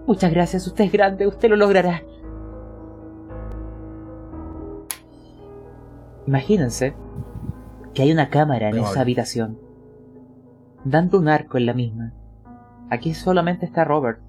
Muchas 0.09 0.33
gracias, 0.33 0.67
usted 0.67 0.87
es 0.87 0.93
grande, 0.93 1.27
usted 1.27 1.51
lo 1.51 1.57
logrará. 1.57 2.03
Imagínense 6.27 6.97
que 7.93 8.03
hay 8.03 8.11
una 8.11 8.31
cámara 8.31 8.71
en 8.71 8.79
esa 8.79 9.03
habitación, 9.03 9.59
dando 10.85 11.19
un 11.19 11.29
arco 11.29 11.59
en 11.59 11.67
la 11.67 11.75
misma. 11.75 12.15
Aquí 12.89 13.13
solamente 13.13 13.67
está 13.67 13.85
Robert, 13.85 14.21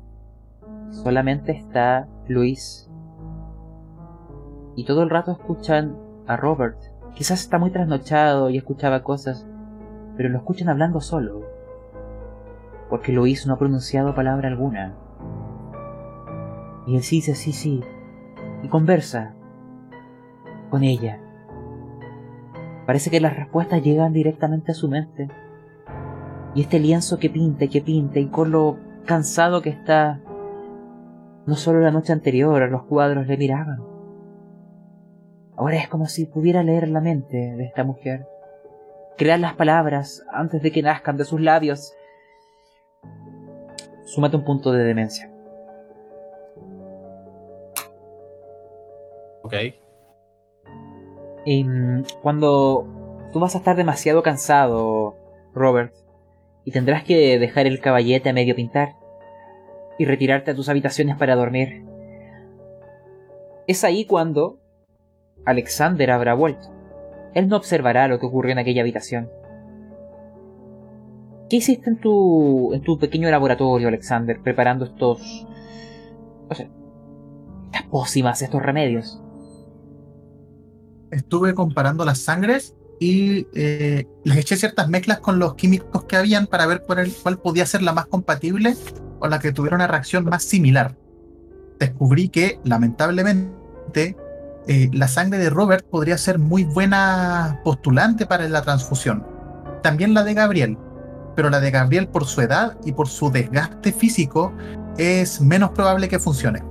solamente 0.91 1.53
está 1.53 2.09
Luis. 2.27 2.89
Y 4.75 4.83
todo 4.83 5.03
el 5.03 5.09
rato 5.09 5.31
escuchan 5.31 5.97
a 6.27 6.35
Robert 6.35 6.77
Quizás 7.15 7.41
está 7.41 7.57
muy 7.57 7.71
trasnochado 7.71 8.49
y 8.49 8.57
escuchaba 8.57 9.01
cosas, 9.03 9.47
pero 10.17 10.27
lo 10.27 10.39
escuchan 10.39 10.67
hablando 10.67 10.99
solo. 11.01 11.41
Porque 12.89 13.13
Luis 13.13 13.47
no 13.47 13.53
ha 13.53 13.57
pronunciado 13.57 14.13
palabra 14.13 14.49
alguna. 14.49 14.93
Y 16.89 16.95
él 16.95 17.03
sí 17.03 17.17
dice 17.17 17.35
sí, 17.35 17.53
sí. 17.53 17.83
Y 18.63 18.67
conversa 18.67 19.35
con 20.71 20.83
ella. 20.83 21.19
Parece 22.87 23.11
que 23.11 23.19
las 23.19 23.35
respuestas 23.35 23.83
llegan 23.83 24.11
directamente 24.11 24.71
a 24.71 24.75
su 24.75 24.89
mente. 24.89 25.27
Y 26.55 26.61
este 26.61 26.79
lienzo 26.79 27.19
que 27.19 27.29
pinta 27.29 27.65
y 27.65 27.69
que 27.69 27.81
pinta 27.81 28.17
y 28.17 28.25
con 28.25 28.49
lo 28.49 28.79
cansado 29.05 29.61
que 29.61 29.69
está, 29.69 30.19
no 31.45 31.53
solo 31.55 31.79
la 31.79 31.91
noche 31.91 32.11
anterior 32.11 32.67
los 32.71 32.83
cuadros 32.85 33.27
le 33.27 33.37
miraban. 33.37 33.83
Ahora 35.55 35.77
es 35.77 35.87
como 35.89 36.07
si 36.07 36.25
pudiera 36.25 36.63
leer 36.63 36.87
la 36.87 37.01
mente 37.01 37.37
de 37.37 37.65
esta 37.65 37.83
mujer, 37.83 38.25
crear 39.15 39.39
las 39.39 39.53
palabras 39.53 40.25
antes 40.33 40.63
de 40.63 40.71
que 40.71 40.81
nazcan 40.81 41.17
de 41.17 41.25
sus 41.25 41.39
labios. 41.39 41.93
Súmate 44.05 44.37
un 44.37 44.43
punto 44.43 44.71
de 44.71 44.83
demencia. 44.83 45.29
Ok. 49.49 49.75
Y, 51.45 51.63
mm, 51.63 52.03
cuando 52.21 52.85
tú 53.33 53.39
vas 53.39 53.55
a 53.55 53.59
estar 53.59 53.75
demasiado 53.75 54.23
cansado, 54.23 55.15
Robert, 55.53 55.93
y 56.65 56.71
tendrás 56.71 57.03
que 57.03 57.39
dejar 57.39 57.65
el 57.65 57.79
caballete 57.79 58.29
a 58.29 58.33
medio 58.33 58.55
pintar 58.55 58.95
y 59.97 60.05
retirarte 60.05 60.51
a 60.51 60.55
tus 60.55 60.69
habitaciones 60.69 61.17
para 61.17 61.35
dormir. 61.35 61.83
Es 63.67 63.83
ahí 63.83 64.05
cuando 64.05 64.59
Alexander 65.45 66.11
habrá 66.11 66.33
vuelto. 66.33 66.67
Él 67.33 67.47
no 67.47 67.57
observará 67.57 68.07
lo 68.07 68.19
que 68.19 68.25
ocurrió 68.25 68.51
en 68.51 68.59
aquella 68.59 68.81
habitación. 68.81 69.29
¿Qué 71.49 71.57
hiciste 71.57 71.89
en 71.89 71.99
tu, 71.99 72.73
en 72.73 72.81
tu 72.81 72.99
pequeño 72.99 73.29
laboratorio, 73.31 73.87
Alexander, 73.87 74.39
preparando 74.41 74.85
estos... 74.85 75.47
O 76.49 76.55
sea, 76.55 76.67
estas 77.71 77.87
pócimas, 77.89 78.41
estos 78.41 78.61
remedios? 78.61 79.21
Estuve 81.11 81.53
comparando 81.53 82.05
las 82.05 82.19
sangres 82.19 82.75
y 82.99 83.47
eh, 83.53 84.07
les 84.23 84.37
eché 84.37 84.57
ciertas 84.57 84.89
mezclas 84.89 85.19
con 85.19 85.39
los 85.39 85.55
químicos 85.55 86.03
que 86.03 86.17
habían 86.17 86.47
para 86.47 86.65
ver 86.67 86.83
cuál, 86.85 87.11
cuál 87.23 87.39
podía 87.39 87.65
ser 87.65 87.81
la 87.81 87.93
más 87.93 88.07
compatible 88.07 88.75
o 89.19 89.27
la 89.27 89.39
que 89.39 89.51
tuviera 89.51 89.75
una 89.75 89.87
reacción 89.87 90.25
más 90.25 90.43
similar. 90.43 90.97
Descubrí 91.79 92.29
que, 92.29 92.59
lamentablemente, 92.63 94.17
eh, 94.67 94.89
la 94.93 95.07
sangre 95.07 95.39
de 95.39 95.49
Robert 95.49 95.85
podría 95.89 96.17
ser 96.17 96.39
muy 96.39 96.63
buena 96.63 97.61
postulante 97.63 98.25
para 98.25 98.47
la 98.49 98.61
transfusión. 98.61 99.25
También 99.81 100.13
la 100.13 100.23
de 100.23 100.33
Gabriel, 100.33 100.77
pero 101.35 101.49
la 101.49 101.61
de 101.61 101.71
Gabriel 101.71 102.07
por 102.09 102.25
su 102.25 102.41
edad 102.41 102.77
y 102.83 102.91
por 102.91 103.07
su 103.07 103.31
desgaste 103.31 103.93
físico 103.93 104.53
es 104.97 105.39
menos 105.39 105.71
probable 105.71 106.09
que 106.09 106.19
funcione. 106.19 106.61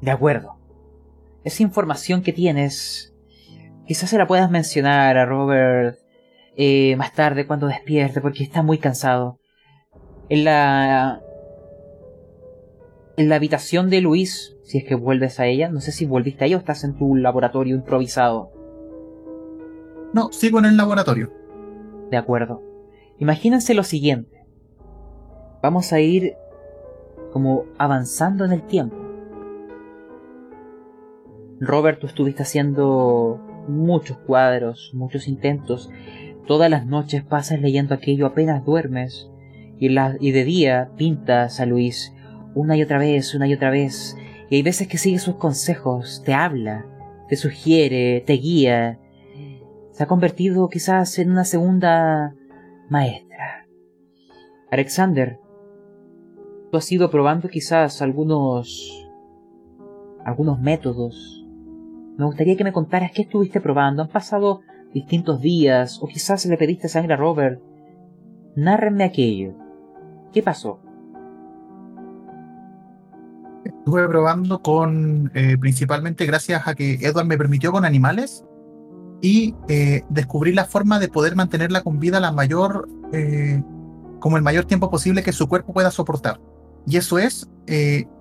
De 0.00 0.10
acuerdo. 0.10 0.59
Esa 1.44 1.62
información 1.62 2.22
que 2.22 2.32
tienes, 2.32 3.14
quizás 3.86 4.10
se 4.10 4.18
la 4.18 4.26
puedas 4.26 4.50
mencionar 4.50 5.16
a 5.16 5.26
Robert 5.26 5.98
eh, 6.56 6.96
más 6.96 7.12
tarde 7.14 7.46
cuando 7.46 7.66
despierte, 7.66 8.20
porque 8.20 8.42
está 8.44 8.62
muy 8.62 8.78
cansado. 8.78 9.38
En 10.28 10.44
la 10.44 11.22
en 13.20 13.28
la 13.28 13.36
habitación 13.36 13.90
de 13.90 14.00
Luis, 14.00 14.56
si 14.62 14.78
es 14.78 14.84
que 14.84 14.94
vuelves 14.94 15.40
a 15.40 15.46
ella, 15.46 15.68
no 15.68 15.80
sé 15.80 15.92
si 15.92 16.06
volviste 16.06 16.44
ahí 16.44 16.54
o 16.54 16.58
estás 16.58 16.84
en 16.84 16.96
tu 16.96 17.16
laboratorio 17.16 17.76
improvisado. 17.76 18.50
No, 20.14 20.32
sigo 20.32 20.58
en 20.58 20.64
el 20.64 20.76
laboratorio. 20.76 21.30
De 22.10 22.16
acuerdo. 22.16 22.62
Imagínense 23.18 23.74
lo 23.74 23.82
siguiente. 23.82 24.46
Vamos 25.62 25.92
a 25.92 26.00
ir 26.00 26.34
como 27.32 27.64
avanzando 27.76 28.46
en 28.46 28.52
el 28.52 28.62
tiempo. 28.62 28.96
Robert, 31.60 32.00
tú 32.00 32.06
estuviste 32.06 32.42
haciendo 32.42 33.38
muchos 33.68 34.16
cuadros, 34.18 34.90
muchos 34.94 35.28
intentos. 35.28 35.90
Todas 36.46 36.70
las 36.70 36.86
noches 36.86 37.22
pasas 37.22 37.60
leyendo 37.60 37.94
aquello 37.94 38.26
apenas 38.26 38.64
duermes. 38.64 39.30
Y, 39.78 39.88
y 40.20 40.30
de 40.32 40.44
día 40.44 40.90
pintas 40.96 41.60
a 41.60 41.66
Luis 41.66 42.14
una 42.54 42.76
y 42.76 42.82
otra 42.82 42.98
vez, 42.98 43.34
una 43.34 43.46
y 43.46 43.54
otra 43.54 43.70
vez. 43.70 44.16
Y 44.48 44.56
hay 44.56 44.62
veces 44.62 44.88
que 44.88 44.98
sigue 44.98 45.18
sus 45.18 45.36
consejos, 45.36 46.22
te 46.24 46.34
habla, 46.34 46.86
te 47.28 47.36
sugiere, 47.36 48.22
te 48.26 48.32
guía. 48.34 48.98
Se 49.92 50.02
ha 50.02 50.06
convertido 50.06 50.68
quizás 50.68 51.18
en 51.18 51.30
una 51.30 51.44
segunda 51.44 52.34
maestra. 52.88 53.66
Alexander, 54.70 55.38
tú 56.70 56.78
has 56.78 56.90
ido 56.90 57.10
probando 57.10 57.48
quizás 57.48 58.02
algunos 58.02 59.06
algunos 60.24 60.60
métodos. 60.60 61.39
Me 62.20 62.26
gustaría 62.26 62.54
que 62.54 62.64
me 62.64 62.72
contaras 62.74 63.12
qué 63.14 63.22
estuviste 63.22 63.62
probando. 63.62 64.02
Han 64.02 64.10
pasado 64.10 64.60
distintos 64.92 65.40
días 65.40 65.98
o 66.02 66.06
quizás 66.06 66.44
le 66.44 66.58
pediste 66.58 66.86
sangre 66.86 67.14
a 67.14 67.16
Robert. 67.16 67.62
Nárrenme 68.56 69.04
aquello. 69.04 69.54
¿Qué 70.30 70.42
pasó? 70.42 70.82
Estuve 73.64 74.06
probando 74.06 74.60
con, 74.60 75.30
eh, 75.32 75.56
principalmente 75.58 76.26
gracias 76.26 76.68
a 76.68 76.74
que 76.74 76.96
Edward 76.96 77.24
me 77.24 77.38
permitió 77.38 77.72
con 77.72 77.86
animales 77.86 78.44
y 79.22 79.54
eh, 79.70 80.02
descubrí 80.10 80.52
la 80.52 80.66
forma 80.66 80.98
de 80.98 81.08
poder 81.08 81.34
mantenerla 81.36 81.80
con 81.80 82.00
vida 82.00 82.20
la 82.20 82.32
mayor, 82.32 82.86
eh, 83.14 83.62
como 84.18 84.36
el 84.36 84.42
mayor 84.42 84.66
tiempo 84.66 84.90
posible 84.90 85.22
que 85.22 85.32
su 85.32 85.48
cuerpo 85.48 85.72
pueda 85.72 85.90
soportar. 85.90 86.38
Y 86.86 86.98
eso 86.98 87.18
es, 87.18 87.48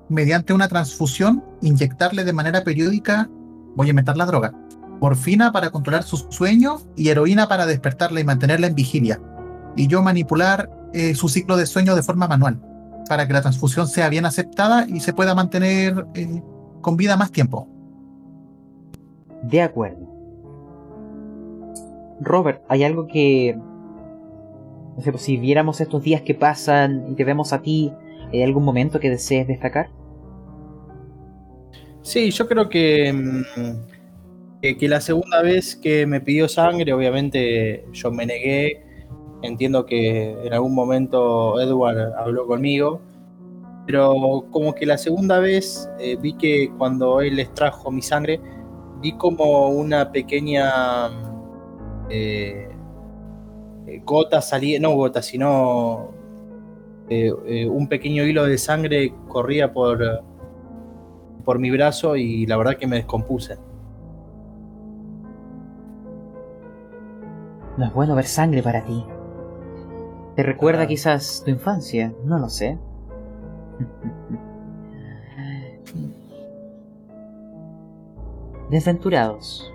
mediante 0.07 0.53
una 0.53 0.69
transfusión, 0.69 1.43
inyectarle 1.61 2.23
de 2.23 2.31
manera 2.31 2.63
periódica, 2.63 3.29
voy 3.75 3.87
a 3.87 3.89
inventar 3.91 4.17
la 4.17 4.25
droga, 4.25 4.53
morfina 5.01 5.51
para 5.51 5.69
controlar 5.69 6.03
su 6.03 6.17
sueño 6.29 6.77
y 6.95 7.09
heroína 7.09 7.47
para 7.47 7.65
despertarla 7.65 8.19
y 8.19 8.23
mantenerla 8.23 8.67
en 8.67 8.75
vigilia. 8.75 9.21
Y 9.75 9.87
yo 9.87 10.01
manipular 10.01 10.69
su 11.13 11.29
ciclo 11.29 11.55
de 11.55 11.67
sueño 11.67 11.95
de 11.95 12.01
forma 12.01 12.27
manual 12.27 12.59
para 13.09 13.27
que 13.27 13.33
la 13.33 13.41
transfusión 13.41 13.87
sea 13.87 14.07
bien 14.07 14.25
aceptada 14.25 14.85
y 14.87 14.99
se 14.99 15.13
pueda 15.13 15.33
mantener 15.33 16.05
eh, 16.13 16.41
con 16.79 16.95
vida 16.95 17.17
más 17.17 17.31
tiempo. 17.31 17.67
De 19.41 19.61
acuerdo. 19.61 20.07
Robert, 22.21 22.61
hay 22.69 22.83
algo 22.83 23.07
que... 23.07 23.57
No 24.95 25.01
sé, 25.01 25.17
si 25.17 25.37
viéramos 25.37 25.81
estos 25.81 26.03
días 26.03 26.21
que 26.21 26.35
pasan 26.35 27.05
y 27.09 27.15
te 27.15 27.23
vemos 27.23 27.51
a 27.51 27.61
ti, 27.61 27.91
¿hay 28.31 28.43
algún 28.43 28.63
momento 28.63 28.99
que 28.99 29.09
desees 29.09 29.47
destacar? 29.47 29.89
Sí, 32.01 32.31
yo 32.31 32.47
creo 32.47 32.69
que, 32.69 33.11
mm, 33.13 33.43
que, 34.61 34.77
que 34.77 34.87
la 34.87 35.01
segunda 35.01 35.41
vez 35.41 35.75
que 35.75 36.05
me 36.05 36.21
pidió 36.21 36.47
sangre, 36.47 36.93
obviamente 36.93 37.85
yo 37.93 38.11
me 38.11 38.25
negué. 38.25 38.83
Entiendo 39.41 39.85
que 39.85 40.31
en 40.43 40.53
algún 40.53 40.75
momento 40.75 41.59
Edward 41.61 42.13
habló 42.17 42.45
conmigo, 42.45 43.01
pero 43.85 44.45
como 44.51 44.75
que 44.75 44.85
la 44.85 44.97
segunda 44.97 45.39
vez 45.39 45.89
eh, 45.99 46.17
vi 46.21 46.33
que 46.33 46.71
cuando 46.77 47.21
él 47.21 47.37
les 47.37 47.53
trajo 47.53 47.89
mi 47.89 48.01
sangre, 48.01 48.39
vi 49.01 49.13
como 49.13 49.69
una 49.69 50.11
pequeña 50.11 51.09
eh, 52.09 52.69
gota 54.05 54.41
salía, 54.41 54.79
no 54.79 54.91
gota, 54.91 55.21
sino 55.21 56.11
eh, 57.09 57.31
un 57.67 57.87
pequeño 57.87 58.25
hilo 58.25 58.45
de 58.45 58.57
sangre 58.57 59.13
corría 59.27 59.73
por, 59.73 60.23
por 61.43 61.59
mi 61.59 61.71
brazo 61.71 62.15
y 62.15 62.45
la 62.45 62.57
verdad 62.57 62.77
que 62.77 62.87
me 62.87 62.97
descompuse. 62.97 63.57
No 67.77 67.85
es 67.85 67.93
bueno 67.93 68.15
ver 68.15 68.25
sangre 68.25 68.61
para 68.61 68.83
ti. 68.83 69.05
¿Te 70.35 70.43
recuerda 70.43 70.87
quizás 70.87 71.41
tu 71.43 71.51
infancia? 71.51 72.13
No 72.25 72.39
lo 72.39 72.49
sé. 72.49 72.77
Desventurados. 78.69 79.73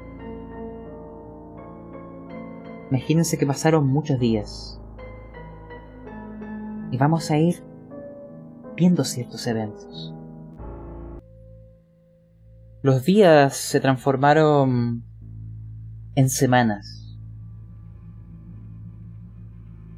Imagínense 2.91 3.39
que 3.39 3.47
pasaron 3.47 3.87
muchos 3.89 4.19
días. 4.19 4.81
Y 6.91 6.97
vamos 6.97 7.31
a 7.31 7.39
ir 7.39 7.63
viendo 8.77 9.03
ciertos 9.05 9.47
eventos. 9.47 10.15
Los 12.85 13.03
días 13.07 13.57
se 13.57 13.81
transformaron 13.81 15.05
en 16.17 16.29
semanas 16.29 17.17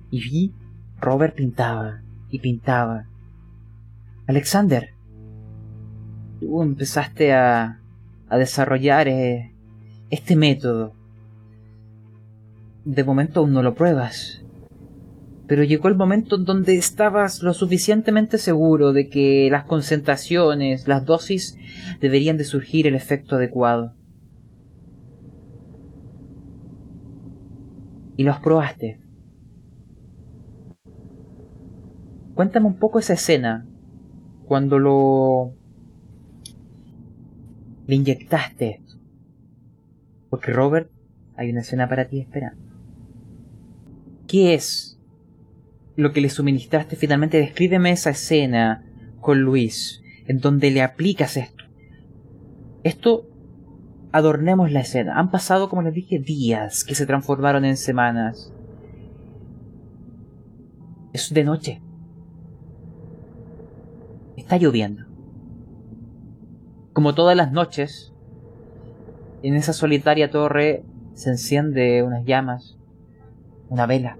y 0.08 0.20
vi 0.20 0.54
Robert 1.00 1.34
pintaba 1.34 2.02
y 2.28 2.38
pintaba. 2.38 3.08
Alexander, 4.28 4.90
tú 6.38 6.62
empezaste 6.62 7.34
a, 7.34 7.80
a 8.28 8.36
desarrollar 8.36 9.08
eh, 9.08 9.52
este 10.10 10.36
método. 10.36 10.94
De 12.84 13.02
momento 13.02 13.40
aún 13.40 13.52
no 13.52 13.64
lo 13.64 13.74
pruebas. 13.74 14.45
Pero 15.46 15.62
llegó 15.62 15.88
el 15.88 15.94
momento 15.94 16.36
en 16.36 16.44
donde 16.44 16.76
estabas 16.76 17.42
lo 17.42 17.54
suficientemente 17.54 18.36
seguro 18.38 18.92
de 18.92 19.08
que 19.08 19.48
las 19.50 19.64
concentraciones, 19.64 20.88
las 20.88 21.04
dosis, 21.04 21.56
deberían 22.00 22.36
de 22.36 22.44
surgir 22.44 22.86
el 22.86 22.96
efecto 22.96 23.36
adecuado. 23.36 23.94
Y 28.16 28.24
los 28.24 28.40
probaste. 28.40 28.98
Cuéntame 32.34 32.66
un 32.66 32.78
poco 32.78 32.98
esa 32.98 33.12
escena. 33.12 33.66
Cuando 34.46 34.78
lo... 34.78 35.54
Le 37.86 37.94
inyectaste. 37.94 38.82
Porque 40.28 40.52
Robert, 40.52 40.90
hay 41.36 41.50
una 41.50 41.60
escena 41.60 41.88
para 41.88 42.08
ti 42.08 42.18
esperando. 42.18 42.60
¿Qué 44.26 44.54
es 44.54 44.95
lo 45.96 46.12
que 46.12 46.20
le 46.20 46.28
suministraste 46.28 46.96
finalmente? 46.96 47.38
Descríbeme 47.38 47.90
esa 47.90 48.10
escena 48.10 48.84
con 49.20 49.40
Luis, 49.40 50.02
en 50.26 50.38
donde 50.38 50.70
le 50.70 50.82
aplicas 50.82 51.36
esto. 51.36 51.64
Esto, 52.84 53.26
adornemos 54.12 54.70
la 54.70 54.80
escena. 54.80 55.18
Han 55.18 55.30
pasado, 55.30 55.68
como 55.68 55.82
les 55.82 55.94
dije, 55.94 56.18
días 56.18 56.84
que 56.84 56.94
se 56.94 57.06
transformaron 57.06 57.64
en 57.64 57.76
semanas. 57.76 58.52
Es 61.12 61.32
de 61.32 61.44
noche. 61.44 61.82
Está 64.36 64.58
lloviendo. 64.58 65.04
Como 66.92 67.14
todas 67.14 67.36
las 67.36 67.52
noches, 67.52 68.12
en 69.42 69.54
esa 69.54 69.72
solitaria 69.72 70.30
torre 70.30 70.84
se 71.14 71.30
enciende 71.30 72.02
unas 72.02 72.24
llamas, 72.24 72.76
una 73.68 73.86
vela. 73.86 74.18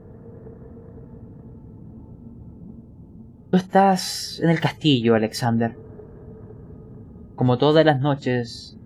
Tú 3.51 3.57
estás 3.57 4.41
en 4.43 4.51
el 4.51 4.61
castillo, 4.61 5.15
Alexander. 5.15 5.77
Como 7.37 7.59
todas 7.59 7.87
las 7.87 8.01
noches, 8.01 8.77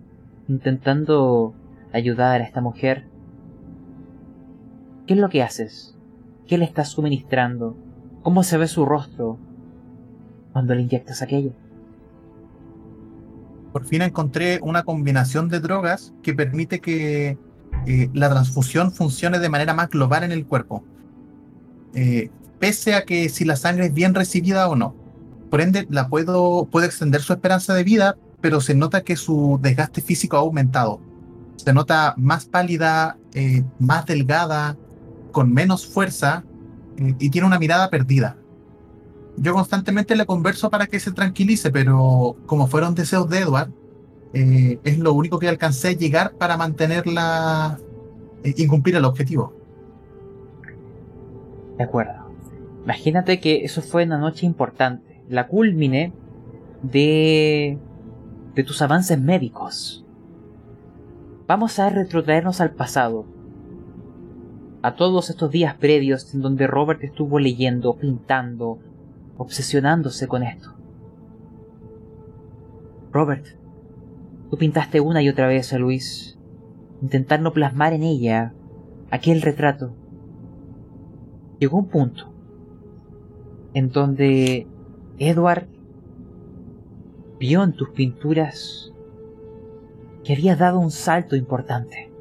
intentando 0.47 1.55
ayudar 1.91 2.41
a 2.41 2.43
esta 2.43 2.61
mujer. 2.61 3.07
¿Qué 5.07 5.15
es 5.15 5.19
lo 5.19 5.29
que 5.29 5.41
haces? 5.41 5.97
¿Qué 6.47 6.59
le 6.59 6.65
estás 6.65 6.89
suministrando? 6.89 7.75
¿Cómo 8.21 8.43
se 8.43 8.57
ve 8.57 8.67
su 8.67 8.85
rostro 8.85 9.39
cuando 10.53 10.75
le 10.75 10.81
inyectas 10.81 11.23
aquello? 11.23 11.53
Por 13.73 13.85
fin 13.85 14.03
encontré 14.03 14.59
una 14.61 14.83
combinación 14.83 15.49
de 15.49 15.59
drogas 15.59 16.13
que 16.21 16.33
permite 16.33 16.81
que 16.81 17.37
eh, 17.87 18.09
la 18.13 18.29
transfusión 18.29 18.91
funcione 18.91 19.39
de 19.39 19.49
manera 19.49 19.73
más 19.73 19.89
global 19.89 20.23
en 20.23 20.31
el 20.31 20.45
cuerpo. 20.45 20.83
Eh, 21.95 22.29
pese 22.61 22.93
a 22.93 23.05
que 23.05 23.27
si 23.27 23.43
la 23.43 23.55
sangre 23.55 23.87
es 23.87 23.93
bien 23.93 24.13
recibida 24.13 24.69
o 24.69 24.75
no. 24.75 24.95
Por 25.49 25.61
ende, 25.61 25.87
la 25.89 26.07
puedo, 26.07 26.67
puede 26.71 26.85
extender 26.85 27.21
su 27.21 27.33
esperanza 27.33 27.73
de 27.73 27.83
vida, 27.83 28.15
pero 28.39 28.61
se 28.61 28.75
nota 28.75 29.01
que 29.01 29.15
su 29.15 29.59
desgaste 29.61 30.01
físico 30.01 30.37
ha 30.37 30.41
aumentado. 30.41 31.01
Se 31.57 31.73
nota 31.73 32.13
más 32.17 32.45
pálida, 32.45 33.17
eh, 33.33 33.63
más 33.79 34.05
delgada, 34.05 34.77
con 35.31 35.51
menos 35.51 35.87
fuerza 35.87 36.43
y 36.97 37.29
tiene 37.31 37.47
una 37.47 37.57
mirada 37.57 37.89
perdida. 37.89 38.37
Yo 39.37 39.53
constantemente 39.53 40.15
le 40.15 40.27
converso 40.27 40.69
para 40.69 40.85
que 40.85 40.99
se 40.99 41.11
tranquilice, 41.11 41.71
pero 41.71 42.35
como 42.45 42.67
fueron 42.67 42.93
deseos 42.93 43.27
de 43.27 43.39
Edward, 43.39 43.71
eh, 44.33 44.79
es 44.83 44.99
lo 44.99 45.13
único 45.13 45.39
que 45.39 45.47
alcancé 45.47 45.89
a 45.89 45.93
llegar 45.93 46.33
para 46.33 46.57
mantenerla 46.57 47.79
eh, 48.43 48.53
y 48.55 48.67
cumplir 48.67 48.97
el 48.97 49.05
objetivo. 49.05 49.53
De 51.77 51.83
acuerdo. 51.85 52.20
Imagínate 52.83 53.39
que 53.39 53.63
eso 53.63 53.81
fue 53.81 54.05
una 54.05 54.17
noche 54.17 54.45
importante, 54.45 55.23
la 55.29 55.47
culmine 55.47 56.13
de, 56.81 57.77
de 58.55 58.63
tus 58.63 58.81
avances 58.81 59.19
médicos. 59.19 60.03
Vamos 61.47 61.77
a 61.77 61.89
retrotraernos 61.89 62.59
al 62.59 62.71
pasado, 62.71 63.25
a 64.81 64.95
todos 64.95 65.29
estos 65.29 65.51
días 65.51 65.75
previos 65.75 66.33
en 66.33 66.41
donde 66.41 66.65
Robert 66.65 67.03
estuvo 67.03 67.37
leyendo, 67.37 67.97
pintando, 67.97 68.79
obsesionándose 69.37 70.27
con 70.27 70.41
esto. 70.41 70.73
Robert, 73.11 73.45
tú 74.49 74.57
pintaste 74.57 75.01
una 75.01 75.21
y 75.21 75.29
otra 75.29 75.45
vez 75.45 75.71
a 75.71 75.77
Luis, 75.77 76.39
intentando 76.99 77.53
plasmar 77.53 77.93
en 77.93 78.01
ella 78.01 78.53
aquel 79.11 79.43
retrato. 79.43 79.93
Llegó 81.59 81.77
un 81.77 81.87
punto 81.87 82.30
en 83.73 83.89
donde 83.89 84.67
Edward 85.17 85.67
vio 87.39 87.63
en 87.63 87.73
tus 87.73 87.89
pinturas 87.89 88.93
que 90.23 90.33
había 90.33 90.55
dado 90.55 90.79
un 90.79 90.91
salto 90.91 91.35
importante. 91.35 92.11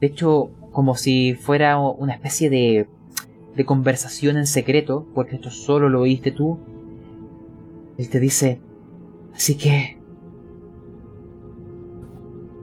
De 0.00 0.06
hecho, 0.06 0.50
como 0.72 0.94
si 0.94 1.34
fuera 1.34 1.78
una 1.78 2.12
especie 2.12 2.50
de 2.50 2.86
de 3.56 3.64
conversación 3.64 4.36
en 4.36 4.46
secreto, 4.46 5.06
porque 5.14 5.36
esto 5.36 5.50
solo 5.50 5.88
lo 5.88 6.02
oíste 6.02 6.30
tú, 6.30 6.58
él 7.96 8.08
te 8.10 8.20
dice, 8.20 8.60
así 9.34 9.56
que... 9.56 9.96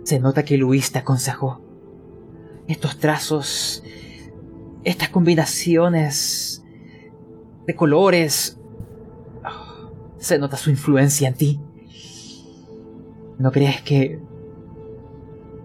Se 0.04 0.20
nota 0.20 0.44
que 0.44 0.58
Luis 0.58 0.92
te 0.92 1.00
aconsejó. 1.00 1.62
Estos 2.68 3.00
trazos, 3.00 3.84
estas 4.84 5.10
combinaciones 5.10 6.64
de 7.66 7.76
colores, 7.76 8.60
se 10.18 10.40
nota 10.40 10.58
su 10.58 10.70
influencia 10.70 11.28
en 11.28 11.34
ti. 11.34 11.60
¿No 13.38 13.52
crees 13.52 13.82
que 13.82 14.20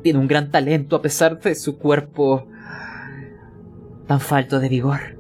tiene 0.03 0.19
un 0.19 0.27
gran 0.27 0.51
talento 0.51 0.97
a 0.97 1.03
pesar 1.03 1.41
de 1.41 1.55
su 1.55 1.79
cuerpo 1.79 2.47
tan 4.07 4.21
falto 4.21 4.59
de 4.59 4.69
vigor? 4.69 5.19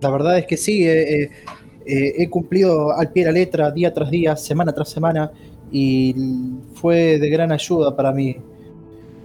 La 0.00 0.10
verdad 0.10 0.38
es 0.38 0.46
que 0.46 0.56
sí, 0.56 0.86
eh, 0.86 1.22
eh, 1.22 1.30
eh, 1.86 2.14
he 2.18 2.28
cumplido 2.28 2.92
al 2.92 3.10
pie 3.10 3.24
de 3.24 3.32
la 3.32 3.38
letra, 3.38 3.70
día 3.70 3.92
tras 3.92 4.10
día, 4.10 4.36
semana 4.36 4.72
tras 4.72 4.90
semana, 4.90 5.32
y 5.76 6.14
fue 6.74 7.18
de 7.18 7.28
gran 7.28 7.50
ayuda 7.50 7.96
para 7.96 8.12
mí. 8.12 8.36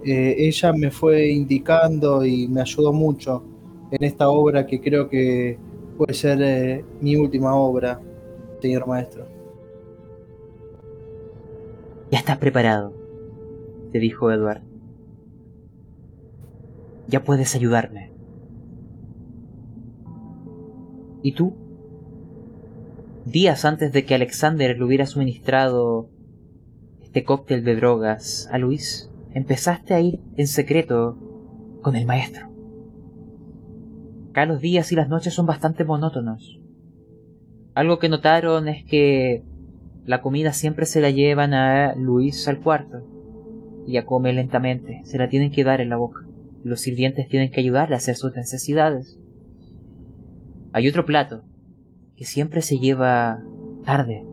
ella 0.02 0.72
me 0.72 0.90
fue 0.90 1.30
indicando 1.30 2.24
y 2.24 2.48
me 2.48 2.62
ayudó 2.62 2.92
mucho 2.92 3.44
en 3.92 4.02
esta 4.02 4.28
obra 4.28 4.66
que 4.66 4.80
creo 4.80 5.08
que 5.08 5.56
puede 5.96 6.12
ser 6.12 6.84
mi 7.00 7.14
última 7.14 7.54
obra, 7.54 8.00
señor 8.60 8.88
maestro. 8.88 9.28
Ya 12.10 12.18
estás 12.18 12.38
preparado, 12.38 12.94
te 13.92 14.00
dijo 14.00 14.32
Edward. 14.32 14.62
Ya 17.06 17.22
puedes 17.22 17.54
ayudarme. 17.54 18.10
¿Y 21.22 21.30
tú? 21.32 21.54
Días 23.24 23.64
antes 23.64 23.92
de 23.92 24.04
que 24.04 24.16
Alexander 24.16 24.76
le 24.76 24.84
hubiera 24.84 25.06
suministrado 25.06 26.08
este 27.10 27.24
cóctel 27.24 27.64
de 27.64 27.74
drogas 27.74 28.48
a 28.52 28.58
Luis, 28.58 29.10
empezaste 29.34 29.94
a 29.94 30.00
ir 30.00 30.20
en 30.36 30.46
secreto 30.46 31.18
con 31.82 31.96
el 31.96 32.06
maestro. 32.06 32.48
Acá 34.30 34.46
los 34.46 34.60
días 34.60 34.92
y 34.92 34.94
las 34.94 35.08
noches 35.08 35.34
son 35.34 35.44
bastante 35.44 35.84
monótonos. 35.84 36.60
Algo 37.74 37.98
que 37.98 38.08
notaron 38.08 38.68
es 38.68 38.84
que 38.84 39.42
la 40.04 40.22
comida 40.22 40.52
siempre 40.52 40.86
se 40.86 41.00
la 41.00 41.10
llevan 41.10 41.52
a 41.52 41.96
Luis 41.96 42.46
al 42.46 42.60
cuarto. 42.60 43.04
Ella 43.88 44.06
come 44.06 44.32
lentamente, 44.32 45.00
se 45.02 45.18
la 45.18 45.28
tienen 45.28 45.50
que 45.50 45.64
dar 45.64 45.80
en 45.80 45.88
la 45.88 45.96
boca. 45.96 46.24
Los 46.62 46.80
sirvientes 46.80 47.26
tienen 47.26 47.50
que 47.50 47.58
ayudarle 47.58 47.96
a 47.96 47.98
hacer 47.98 48.14
sus 48.14 48.36
necesidades. 48.36 49.18
Hay 50.72 50.86
otro 50.86 51.04
plato 51.04 51.42
que 52.14 52.24
siempre 52.24 52.62
se 52.62 52.78
lleva 52.78 53.42
tarde 53.84 54.29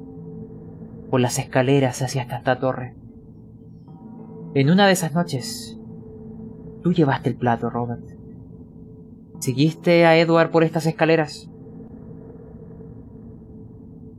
por 1.09 1.21
las 1.21 1.39
escaleras 1.39 2.01
hacia 2.01 2.23
esta 2.23 2.59
torre. 2.59 2.95
En 4.53 4.69
una 4.69 4.87
de 4.87 4.93
esas 4.93 5.13
noches, 5.13 5.77
tú 6.83 6.93
llevaste 6.93 7.29
el 7.29 7.35
plato, 7.35 7.69
Robert. 7.69 8.03
¿Seguiste 9.39 10.05
a 10.05 10.17
Edward 10.17 10.51
por 10.51 10.63
estas 10.63 10.85
escaleras? 10.85 11.49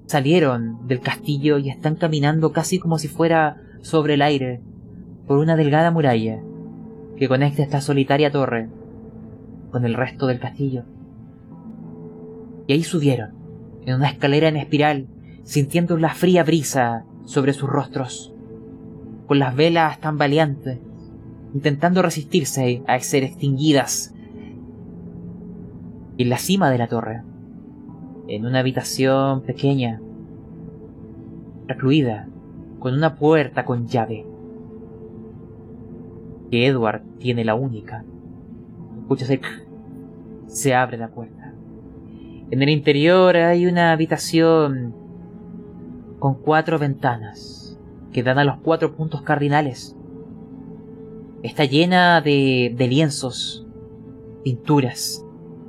Salieron 0.06 0.86
del 0.86 1.00
castillo 1.00 1.58
y 1.58 1.68
están 1.68 1.96
caminando 1.96 2.52
casi 2.52 2.78
como 2.78 2.98
si 2.98 3.08
fuera 3.08 3.60
sobre 3.82 4.14
el 4.14 4.22
aire 4.22 4.60
por 5.26 5.38
una 5.38 5.56
delgada 5.56 5.90
muralla 5.90 6.40
que 7.16 7.28
conecta 7.28 7.62
esta 7.62 7.80
solitaria 7.80 8.30
torre 8.30 8.68
con 9.70 9.84
el 9.84 9.94
resto 9.94 10.26
del 10.26 10.38
castillo. 10.38 10.84
Y 12.66 12.72
ahí 12.72 12.84
subieron, 12.84 13.32
en 13.84 13.96
una 13.96 14.08
escalera 14.08 14.48
en 14.48 14.56
espiral, 14.56 15.08
sintiendo 15.48 15.96
la 15.96 16.10
fría 16.10 16.44
brisa 16.44 17.06
sobre 17.24 17.54
sus 17.54 17.70
rostros, 17.70 18.34
con 19.26 19.38
las 19.38 19.56
velas 19.56 19.98
tan 19.98 20.18
valientes, 20.18 20.78
intentando 21.54 22.02
resistirse 22.02 22.82
a 22.86 23.00
ser 23.00 23.24
extinguidas. 23.24 24.14
En 26.18 26.28
la 26.28 26.36
cima 26.36 26.70
de 26.70 26.76
la 26.76 26.86
torre, 26.86 27.22
en 28.26 28.44
una 28.44 28.58
habitación 28.58 29.40
pequeña, 29.40 30.02
recluida, 31.66 32.28
con 32.78 32.92
una 32.92 33.14
puerta 33.16 33.64
con 33.64 33.86
llave, 33.86 34.26
que 36.50 36.66
Edward 36.66 37.00
tiene 37.20 37.46
la 37.46 37.54
única. 37.54 38.04
Escuchas. 39.00 39.30
Se 40.46 40.74
abre 40.74 40.98
la 40.98 41.08
puerta. 41.08 41.54
En 42.50 42.60
el 42.60 42.68
interior 42.68 43.34
hay 43.38 43.64
una 43.64 43.92
habitación 43.92 44.97
con 46.18 46.34
cuatro 46.34 46.78
ventanas 46.78 47.78
que 48.12 48.22
dan 48.22 48.38
a 48.38 48.44
los 48.44 48.58
cuatro 48.58 48.94
puntos 48.94 49.22
cardinales. 49.22 49.96
Está 51.42 51.64
llena 51.64 52.20
de, 52.20 52.74
lienzos, 52.78 53.66
pinturas. 54.42 55.24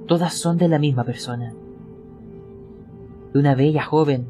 Todas 0.07 0.33
son 0.33 0.57
de 0.57 0.67
la 0.67 0.79
misma 0.79 1.03
persona. 1.03 1.53
De 3.33 3.39
una 3.39 3.53
bella 3.53 3.83
joven 3.83 4.27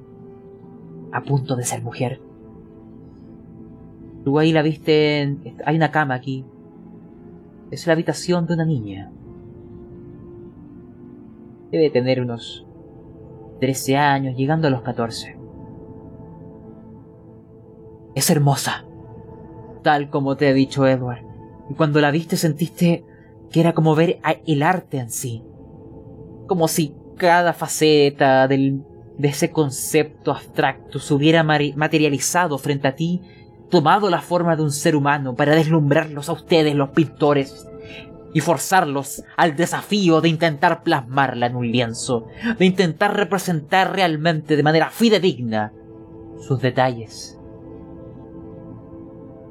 a 1.12 1.24
punto 1.24 1.56
de 1.56 1.64
ser 1.64 1.82
mujer. 1.82 2.22
Tú 4.26 4.38
ahí 4.38 4.52
la 4.52 4.62
viste, 4.62 5.38
hay 5.66 5.76
una 5.76 5.92
cama 5.92 6.16
aquí. 6.16 6.44
Es 7.72 7.88
la 7.88 7.94
habitación 7.94 8.46
de 8.48 8.56
una 8.56 8.66
niña. 8.66 9.12
Debe 11.72 11.90
tener 11.90 12.20
unos 12.20 12.66
13 13.62 13.96
años, 13.96 14.36
llegando 14.36 14.68
a 14.68 14.72
los 14.72 14.82
14. 14.82 15.39
Es 18.16 18.30
hermosa, 18.30 18.86
tal 19.84 20.10
como 20.10 20.36
te 20.36 20.50
he 20.50 20.54
dicho 20.54 20.88
Edward, 20.88 21.24
y 21.70 21.74
cuando 21.76 22.02
la 22.02 22.12
viste 22.12 22.38
sentiste 22.38 23.06
que 23.52 23.60
era 23.60 23.74
como 23.74 23.96
ver 23.96 24.20
el 24.46 24.64
arte 24.64 24.98
en 24.98 25.10
sí, 25.10 25.44
como 26.48 26.68
si 26.68 26.96
cada 27.18 27.54
faceta 27.54 28.48
del, 28.48 28.84
de 29.18 29.28
ese 29.28 29.52
concepto 29.52 30.32
abstracto 30.32 31.00
se 31.00 31.14
hubiera 31.14 31.44
materializado 31.44 32.58
frente 32.58 32.88
a 32.88 32.96
ti, 32.96 33.22
tomado 33.70 34.10
la 34.10 34.22
forma 34.22 34.56
de 34.56 34.64
un 34.64 34.72
ser 34.72 34.96
humano 34.96 35.36
para 35.36 35.56
deslumbrarlos 35.56 36.30
a 36.30 36.34
ustedes, 36.34 36.76
los 36.76 36.90
pintores, 36.90 37.68
y 38.34 38.42
forzarlos 38.42 39.24
al 39.38 39.56
desafío 39.56 40.22
de 40.22 40.30
intentar 40.30 40.84
plasmarla 40.84 41.48
en 41.48 41.56
un 41.56 41.72
lienzo, 41.72 42.28
de 42.58 42.66
intentar 42.66 43.16
representar 43.16 43.96
realmente 43.96 44.56
de 44.56 44.64
manera 44.64 44.90
fidedigna 44.90 45.74
sus 46.40 46.62
detalles. 46.62 47.39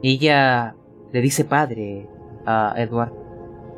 Ella 0.02 0.76
le 1.12 1.20
dice 1.20 1.44
padre 1.44 2.08
a 2.46 2.74
Edward 2.76 3.12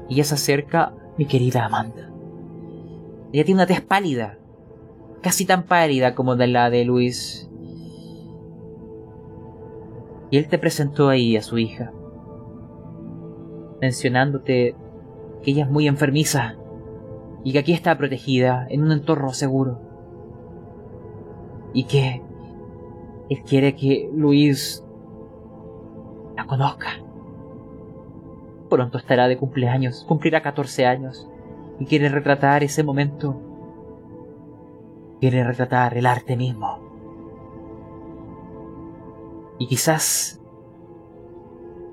y 0.08 0.14
ella 0.14 0.24
se 0.24 0.34
acerca, 0.34 0.94
mi 1.16 1.24
querida 1.24 1.64
Amanda. 1.64 2.10
Ella 3.32 3.44
tiene 3.44 3.60
una 3.60 3.66
tez 3.66 3.80
pálida, 3.80 4.38
casi 5.22 5.46
tan 5.46 5.64
pálida 5.64 6.14
como 6.14 6.34
la 6.34 6.68
de 6.68 6.84
Luis. 6.84 7.48
Y 10.30 10.36
él 10.36 10.48
te 10.48 10.58
presentó 10.58 11.08
ahí 11.08 11.36
a 11.36 11.42
su 11.42 11.58
hija, 11.58 11.92
mencionándote 13.80 14.74
que 15.42 15.50
ella 15.52 15.64
es 15.64 15.70
muy 15.70 15.88
enfermiza 15.88 16.56
y 17.44 17.52
que 17.52 17.60
aquí 17.60 17.72
está 17.72 17.96
protegida 17.96 18.66
en 18.68 18.82
un 18.82 18.92
entorno 18.92 19.32
seguro. 19.32 19.80
Y 21.72 21.84
que 21.84 22.22
él 23.30 23.42
quiere 23.44 23.74
que 23.74 24.10
Luis 24.12 24.84
la 26.40 26.46
conozca. 26.46 26.88
Pronto 28.68 28.98
estará 28.98 29.28
de 29.28 29.36
cumpleaños, 29.36 30.04
cumplirá 30.08 30.42
14 30.42 30.86
años 30.86 31.28
y 31.78 31.86
quiere 31.86 32.08
retratar 32.08 32.62
ese 32.62 32.82
momento. 32.82 33.40
Quiere 35.20 35.44
retratar 35.44 35.98
el 35.98 36.06
arte 36.06 36.36
mismo. 36.36 36.78
Y 39.58 39.66
quizás, 39.66 40.40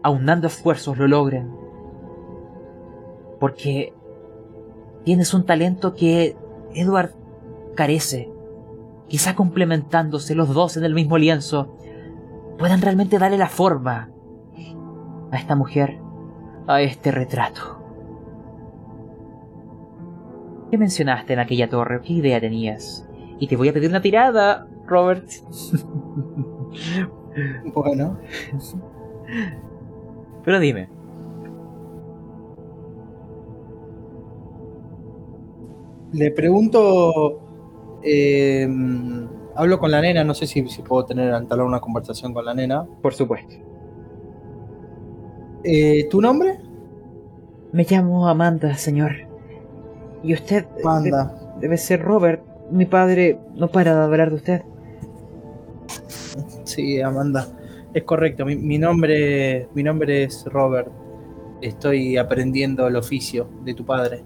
aunando 0.02 0.48
esfuerzos, 0.48 0.98
lo 0.98 1.08
logren 1.08 1.52
porque 3.40 3.94
tienes 5.04 5.34
un 5.34 5.46
talento 5.46 5.94
que 5.94 6.38
Edward 6.74 7.12
carece. 7.76 8.32
Quizá 9.10 9.36
complementándose 9.36 10.36
los 10.36 10.54
dos 10.54 10.78
en 10.78 10.86
el 10.86 10.94
mismo 10.94 11.18
lienzo, 11.18 11.76
puedan 12.58 12.82
realmente 12.82 13.20
darle 13.20 13.38
la 13.38 13.50
forma 13.50 14.10
a 15.32 15.38
esta 15.38 15.56
mujer, 15.56 16.00
a 16.68 16.82
este 16.82 17.12
retrato. 17.12 17.78
¿Qué 20.70 20.78
mencionaste 20.78 21.34
en 21.34 21.40
aquella 21.40 21.70
torre? 21.70 22.02
¿Qué 22.02 22.14
idea 22.14 22.42
tenías? 22.42 23.08
Y 23.40 23.48
te 23.48 23.56
voy 23.56 23.70
a 23.70 23.74
pedir 23.74 23.90
una 23.90 24.02
tirada, 24.02 24.68
Robert. 24.86 25.26
bueno. 27.74 28.18
Pero 30.44 30.60
dime. 30.60 30.90
Le 36.14 36.32
pregunto, 36.32 37.42
eh, 38.02 38.68
hablo 39.56 39.80
con 39.80 39.92
la 39.92 40.02
nena, 40.02 40.24
no 40.24 40.34
sé 40.34 40.48
si, 40.48 40.62
puedo 40.62 41.06
tener 41.06 41.34
entablar 41.34 41.68
una 41.68 41.80
conversación 41.80 42.34
con 42.34 42.46
la 42.46 42.54
nena. 42.54 42.86
Por 43.02 43.14
supuesto. 43.14 43.56
Eh, 45.70 46.08
¿Tu 46.10 46.22
nombre? 46.22 46.58
Me 47.74 47.84
llamo 47.84 48.30
Amanda, 48.30 48.78
señor. 48.78 49.12
Y 50.24 50.34
usted 50.34 50.66
Amanda. 50.82 51.58
Debe, 51.60 51.76
ser 51.76 52.02
Robert. 52.02 52.42
Mi 52.72 52.86
padre 52.86 53.38
no 53.54 53.68
para 53.68 53.94
de 53.94 54.02
hablar 54.02 54.30
de 54.30 54.36
usted. 54.38 54.62
Sí, 56.64 57.02
Amanda. 57.02 57.50
Es 57.94 58.04
correcto. 58.04 58.46
Mi, 58.46 58.78
nombre, 58.78 59.68
mi 59.74 59.84
nombre 59.84 60.24
es 60.24 60.46
Robert. 60.46 60.90
Estoy 61.62 62.16
aprendiendo 62.16 62.88
el 62.88 62.96
oficio 62.96 63.50
de 63.66 63.74
tu 63.74 63.86
padre. 63.86 64.24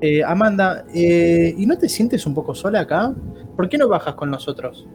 Eh, 0.00 0.22
Amanda, 0.22 0.84
eh, 0.94 1.52
¿y 1.58 1.66
no 1.66 1.76
te 1.78 1.88
sientes 1.88 2.26
un 2.26 2.34
poco 2.34 2.54
sola 2.54 2.78
acá? 2.78 3.12
¿Por 3.56 3.68
qué 3.68 3.76
no 3.76 3.88
bajas 3.88 4.14
con 4.14 4.30
nosotros? 4.30 4.86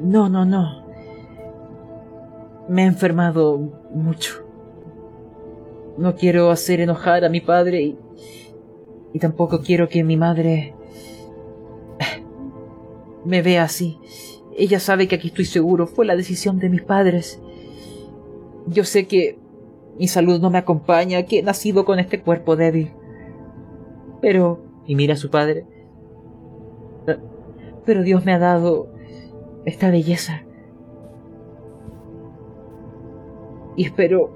No, 0.00 0.30
no, 0.30 0.46
no. 0.46 0.81
Me 2.68 2.82
he 2.82 2.86
enfermado 2.86 3.58
mucho. 3.92 4.46
No 5.98 6.14
quiero 6.14 6.50
hacer 6.50 6.80
enojar 6.80 7.24
a 7.24 7.28
mi 7.28 7.40
padre 7.40 7.82
y, 7.82 7.98
y 9.12 9.18
tampoco 9.18 9.60
quiero 9.60 9.88
que 9.88 10.04
mi 10.04 10.16
madre 10.16 10.74
me 13.24 13.42
vea 13.42 13.64
así. 13.64 13.98
Ella 14.56 14.80
sabe 14.80 15.08
que 15.08 15.16
aquí 15.16 15.28
estoy 15.28 15.44
seguro. 15.44 15.86
Fue 15.86 16.06
la 16.06 16.16
decisión 16.16 16.58
de 16.58 16.68
mis 16.68 16.82
padres. 16.82 17.40
Yo 18.66 18.84
sé 18.84 19.06
que 19.06 19.38
mi 19.98 20.08
salud 20.08 20.40
no 20.40 20.50
me 20.50 20.58
acompaña, 20.58 21.22
que 21.24 21.38
he 21.40 21.42
nacido 21.42 21.84
con 21.84 21.98
este 21.98 22.20
cuerpo 22.20 22.56
débil. 22.56 22.92
Pero... 24.20 24.70
Y 24.84 24.96
mira 24.96 25.14
a 25.14 25.16
su 25.16 25.30
padre. 25.30 25.64
Pero 27.84 28.02
Dios 28.02 28.24
me 28.24 28.32
ha 28.32 28.38
dado 28.38 28.92
esta 29.64 29.90
belleza. 29.90 30.44
Y 33.76 33.84
espero 33.84 34.30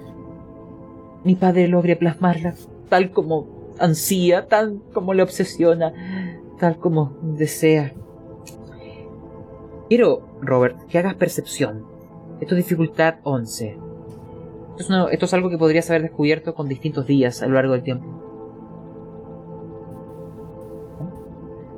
mi 1.25 1.35
padre 1.35 1.69
logre 1.69 1.97
plasmarla 1.97 2.55
tal 2.89 3.11
como 3.11 3.47
ansía, 3.79 4.47
tal 4.47 4.81
como 4.93 5.15
le 5.15 5.23
obsesiona, 5.23 5.93
tal 6.59 6.79
como 6.79 7.17
desea. 7.23 7.93
Quiero, 9.89 10.23
Robert, 10.41 10.87
que 10.89 10.99
hagas 10.99 11.15
percepción. 11.15 11.85
Esto 12.41 12.55
es 12.55 12.65
dificultad 12.65 13.17
11. 13.23 13.79
Esto 14.79 15.09
esto 15.09 15.25
es 15.25 15.35
algo 15.35 15.49
que 15.49 15.59
podrías 15.59 15.89
haber 15.91 16.03
descubierto 16.03 16.55
con 16.55 16.69
distintos 16.69 17.07
días 17.07 17.43
a 17.43 17.47
lo 17.47 17.55
largo 17.55 17.73
del 17.73 17.83
tiempo. 17.83 18.17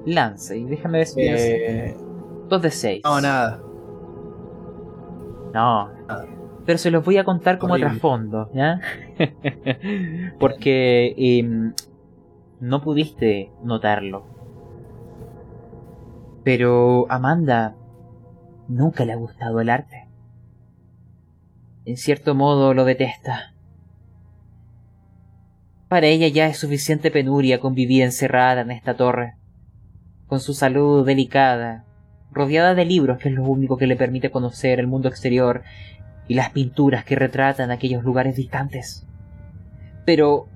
lance 0.09 0.56
y 0.56 0.64
déjame 0.64 0.98
ver 0.98 1.06
si 1.06 1.20
eh... 1.20 1.97
Dos 2.48 2.62
de 2.62 2.70
seis. 2.70 3.02
No, 3.05 3.20
nada. 3.20 3.60
No. 5.52 5.90
Pero 6.69 6.77
se 6.77 6.90
los 6.90 7.03
voy 7.03 7.16
a 7.16 7.24
contar 7.24 7.57
como 7.57 7.78
trasfondo, 7.78 8.51
¿ya? 8.53 8.78
Porque 10.39 11.15
em, 11.16 11.73
no 12.61 12.82
pudiste 12.82 13.51
notarlo. 13.62 14.27
Pero 16.45 17.11
Amanda 17.11 17.74
nunca 18.69 19.07
le 19.07 19.15
ha 19.15 19.16
gustado 19.16 19.62
el 19.62 19.70
arte. 19.70 20.09
En 21.86 21.97
cierto 21.97 22.35
modo 22.35 22.74
lo 22.74 22.85
detesta. 22.85 23.55
Para 25.89 26.09
ella 26.09 26.28
ya 26.28 26.49
es 26.49 26.59
suficiente 26.59 27.11
penuria 27.11 27.61
convivir 27.61 28.03
encerrada 28.03 28.61
en 28.61 28.73
esta 28.73 28.95
torre 28.95 29.36
con 30.27 30.39
su 30.39 30.53
salud 30.53 31.07
delicada, 31.07 31.86
rodeada 32.31 32.74
de 32.74 32.85
libros 32.85 33.16
que 33.16 33.31
es 33.31 33.35
lo 33.35 33.45
único 33.45 33.78
que 33.78 33.86
le 33.86 33.97
permite 33.97 34.31
conocer 34.31 34.81
el 34.81 34.86
mundo 34.86 35.09
exterior 35.09 35.62
y 36.28 36.34
las 36.34 36.50
pinturas 36.50 37.05
que 37.05 37.16
retratan 37.16 37.70
aquellos 37.70 38.05
lugares 38.05 38.36
distantes. 38.36 39.06
Pero 40.05 40.48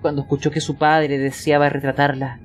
cuando 0.00 0.22
escuchó 0.22 0.50
que 0.50 0.60
su 0.60 0.76
padre 0.76 1.18
deseaba 1.18 1.68
retratarla, 1.68 2.40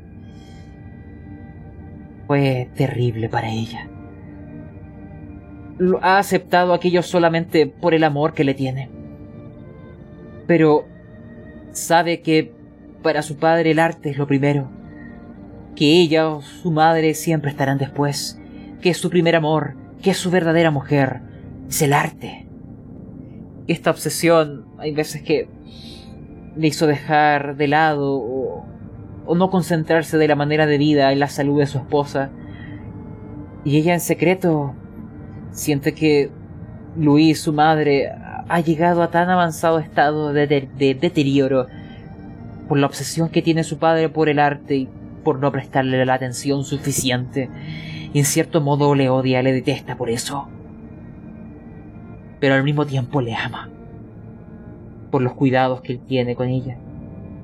fue 2.27 2.69
terrible 2.75 3.29
para 3.29 3.49
ella. 3.49 3.87
Ha 6.01 6.17
aceptado 6.17 6.73
aquello 6.73 7.01
solamente 7.03 7.67
por 7.67 7.93
el 7.93 8.03
amor 8.03 8.33
que 8.33 8.43
le 8.43 8.53
tiene. 8.53 8.89
Pero 10.47 10.85
sabe 11.71 12.21
que 12.21 12.53
para 13.01 13.21
su 13.21 13.37
padre 13.37 13.71
el 13.71 13.79
arte 13.79 14.09
es 14.09 14.17
lo 14.17 14.27
primero 14.27 14.81
que 15.75 16.01
ella 16.01 16.29
o 16.29 16.41
su 16.41 16.71
madre 16.71 17.13
siempre 17.13 17.51
estarán 17.51 17.77
después, 17.77 18.39
que 18.81 18.89
es 18.89 18.97
su 18.97 19.09
primer 19.09 19.35
amor, 19.35 19.75
que 20.01 20.11
es 20.11 20.17
su 20.17 20.31
verdadera 20.31 20.71
mujer, 20.71 21.21
es 21.71 21.81
el 21.81 21.93
arte. 21.93 22.45
Esta 23.67 23.91
obsesión 23.91 24.65
hay 24.77 24.91
veces 24.91 25.21
que 25.21 25.47
le 26.57 26.67
hizo 26.67 26.85
dejar 26.85 27.55
de 27.55 27.67
lado 27.69 28.13
o, 28.13 28.65
no 29.33 29.49
concentrarse 29.49 30.17
de 30.17 30.27
la 30.27 30.35
manera 30.35 30.65
debida 30.65 31.13
en 31.13 31.19
la 31.19 31.29
salud 31.29 31.59
de 31.59 31.65
su 31.65 31.77
esposa. 31.77 32.29
Y 33.63 33.77
ella 33.77 33.93
en 33.93 34.01
secreto 34.01 34.75
siente 35.51 35.93
que 35.93 36.29
Luis, 36.97 37.39
su 37.39 37.53
madre, 37.53 38.11
ha 38.49 38.59
llegado 38.59 39.01
a 39.01 39.09
tan 39.09 39.29
avanzado 39.29 39.79
estado 39.79 40.33
de, 40.33 40.47
de, 40.47 40.97
deterioro 40.99 41.67
por 42.67 42.79
la 42.79 42.87
obsesión 42.87 43.29
que 43.29 43.41
tiene 43.41 43.63
su 43.63 43.77
padre 43.77 44.09
por 44.09 44.27
el 44.27 44.39
arte 44.39 44.75
y 44.75 44.89
por 45.23 45.39
no 45.39 45.53
prestarle 45.53 46.05
la 46.05 46.15
atención 46.15 46.65
suficiente. 46.65 47.49
Y 48.11 48.19
en 48.19 48.25
cierto 48.25 48.59
modo 48.59 48.93
le 48.93 49.09
odia, 49.09 49.41
le 49.41 49.53
detesta 49.53 49.95
por 49.95 50.09
eso. 50.09 50.49
Pero 52.41 52.55
al 52.55 52.65
mismo 52.65 52.85
tiempo 52.85 53.21
le 53.21 53.33
ama. 53.33 53.69
Por 55.09 55.21
los 55.21 55.33
cuidados 55.33 55.79
que 55.79 55.93
él 55.93 56.01
tiene 56.05 56.35
con 56.35 56.49
ella. 56.49 56.75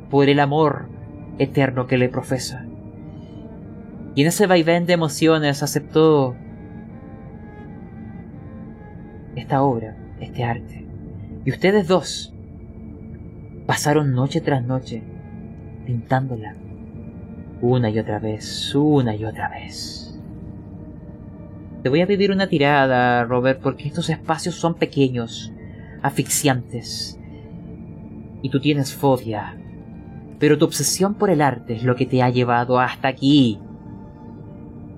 Por 0.10 0.28
el 0.28 0.42
amor 0.42 0.90
eterno 1.38 1.88
que 1.88 1.98
le 1.98 2.10
profesa. 2.10 2.66
Y 4.14 4.24
en 4.24 4.28
ese 4.28 4.48
vaivén 4.48 4.86
de 4.86 4.94
emociones 4.94 5.64
aceptó 5.64 6.36
esta 9.36 9.64
obra, 9.64 9.96
este 10.20 10.44
arte. 10.44 10.86
Y 11.46 11.52
ustedes 11.52 11.88
dos 11.88 12.34
pasaron 13.66 14.14
noche 14.14 14.42
tras 14.42 14.64
noche 14.66 15.04
pintándola 15.86 16.56
una 17.62 17.90
y 17.90 18.00
otra 18.00 18.20
vez, 18.20 18.74
una 18.76 19.16
y 19.16 19.26
otra 19.26 19.50
vez. 19.50 19.97
Te 21.84 21.90
voy 21.90 22.02
a 22.02 22.08
pedir 22.08 22.32
una 22.32 22.48
tirada, 22.48 23.24
Robert, 23.24 23.62
porque 23.62 23.88
estos 23.88 24.10
espacios 24.10 24.56
son 24.56 24.76
pequeños, 24.76 25.54
asfixiantes. 26.02 27.20
Y 28.42 28.50
tú 28.50 28.60
tienes 28.60 28.94
fobia. 28.94 29.58
Pero 30.40 30.58
tu 30.58 30.66
obsesión 30.66 31.16
por 31.16 31.30
el 31.30 31.42
arte 31.42 31.76
es 31.76 31.84
lo 31.84 31.96
que 31.96 32.06
te 32.06 32.22
ha 32.22 32.30
llevado 32.30 32.80
hasta 32.80 33.08
aquí. 33.08 33.60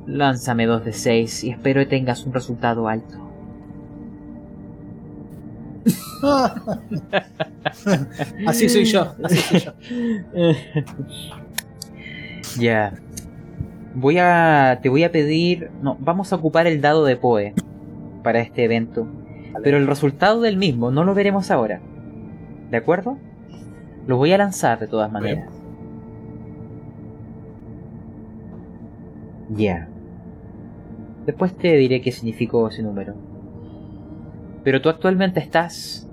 Lánzame 0.05 0.65
dos 0.65 0.83
de 0.83 0.93
seis 0.93 1.43
y 1.43 1.51
espero 1.51 1.81
que 1.81 1.87
tengas 1.87 2.25
un 2.25 2.33
resultado 2.33 2.87
alto. 2.87 3.25
así 8.47 8.67
soy 8.67 8.85
yo, 8.85 9.15
así 9.23 9.37
soy 9.37 9.59
yo. 9.61 9.73
Ya. 12.57 12.93
Voy 13.95 14.17
a. 14.19 14.79
Te 14.81 14.89
voy 14.89 15.03
a 15.03 15.11
pedir. 15.11 15.71
No, 15.81 15.97
vamos 15.99 16.31
a 16.31 16.35
ocupar 16.35 16.67
el 16.67 16.81
dado 16.81 17.05
de 17.05 17.15
Poe 17.15 17.53
para 18.23 18.39
este 18.39 18.63
evento. 18.63 19.07
Pero 19.63 19.77
el 19.77 19.87
resultado 19.87 20.41
del 20.41 20.57
mismo 20.57 20.91
no 20.91 21.03
lo 21.03 21.13
veremos 21.13 21.51
ahora. 21.51 21.81
¿De 22.69 22.77
acuerdo? 22.77 23.17
Lo 24.05 24.17
voy 24.17 24.31
a 24.31 24.37
lanzar 24.37 24.79
de 24.79 24.87
todas 24.87 25.11
maneras. 25.11 25.49
Ya. 29.49 29.89
Después 31.25 31.55
te 31.55 31.75
diré 31.75 32.01
qué 32.01 32.11
significó 32.11 32.67
ese 32.67 32.83
número. 32.83 33.15
Pero 34.63 34.81
tú 34.81 34.89
actualmente 34.89 35.39
estás 35.39 36.07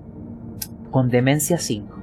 con 0.91 1.11
demencia 1.11 1.59
5 1.59 1.96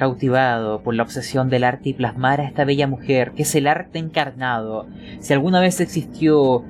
cautivado 0.00 0.80
por 0.80 0.94
la 0.94 1.02
obsesión 1.02 1.50
del 1.50 1.62
arte 1.62 1.90
y 1.90 1.92
plasmar 1.92 2.40
a 2.40 2.44
esta 2.44 2.64
bella 2.64 2.86
mujer, 2.86 3.32
que 3.32 3.42
es 3.42 3.54
el 3.54 3.66
arte 3.66 3.98
encarnado. 3.98 4.86
Si 5.18 5.34
alguna 5.34 5.60
vez 5.60 5.78
existió 5.78 6.64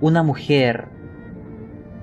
una 0.00 0.22
mujer 0.22 0.86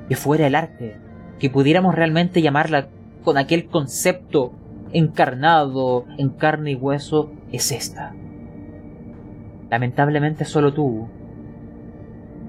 que 0.09 0.17
fuera 0.17 0.45
el 0.45 0.55
arte, 0.55 0.97
que 1.39 1.49
pudiéramos 1.49 1.95
realmente 1.95 2.41
llamarla 2.41 2.89
con 3.23 3.37
aquel 3.37 3.67
concepto 3.67 4.51
encarnado 4.91 6.05
en 6.17 6.27
carne 6.27 6.71
y 6.71 6.75
hueso, 6.75 7.31
es 7.53 7.71
esta. 7.71 8.13
Lamentablemente 9.71 10.43
solo 10.43 10.73
tú 10.73 11.07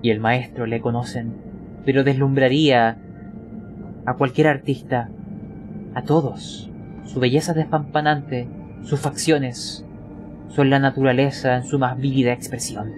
y 0.03 0.11
el 0.11 0.19
maestro 0.19 0.67
le 0.67 0.81
conocen, 0.81 1.37
pero 1.85 2.03
deslumbraría 2.03 2.99
a 4.07 4.15
cualquier 4.15 4.49
artista, 4.49 5.09
a 5.95 6.03
todos. 6.03 6.69
Su 7.07 7.21
belleza 7.21 7.55
despampanante, 7.55 8.47
sus 8.83 9.01
facciones, 9.01 9.85
son 10.49 10.71
la 10.71 10.79
naturaleza 10.79 11.57
en 11.57 11.65
su 11.65 11.79
más 11.79 11.99
vívida 11.99 12.33
expresión. 12.33 12.93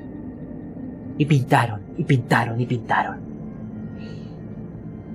Y 1.19 1.25
pintaron, 1.27 1.81
y 1.97 2.05
pintaron, 2.05 2.61
y 2.61 2.67
pintaron. 2.67 3.19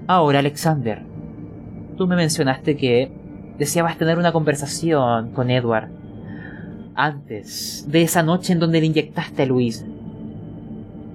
Ahora, 0.08 0.40
Alexander, 0.40 1.02
tú 1.98 2.08
me 2.08 2.16
mencionaste 2.16 2.76
que 2.76 3.12
deseabas 3.58 3.98
tener 3.98 4.18
una 4.18 4.32
conversación 4.32 5.32
con 5.32 5.50
Edward 5.50 5.90
antes 6.96 7.86
de 7.90 8.04
esa 8.04 8.24
noche 8.24 8.54
en 8.54 8.60
donde 8.60 8.80
le 8.80 8.88
inyectaste 8.88 9.44
a 9.44 9.46
Luis 9.46 9.86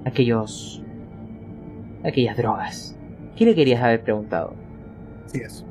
aquellos... 0.05 0.81
aquellas 2.03 2.37
drogas. 2.37 2.97
¿Qué 3.35 3.45
le 3.45 3.55
querías 3.55 3.83
haber 3.83 4.01
preguntado? 4.01 4.53
Sí 5.27 5.39
es. 5.39 5.65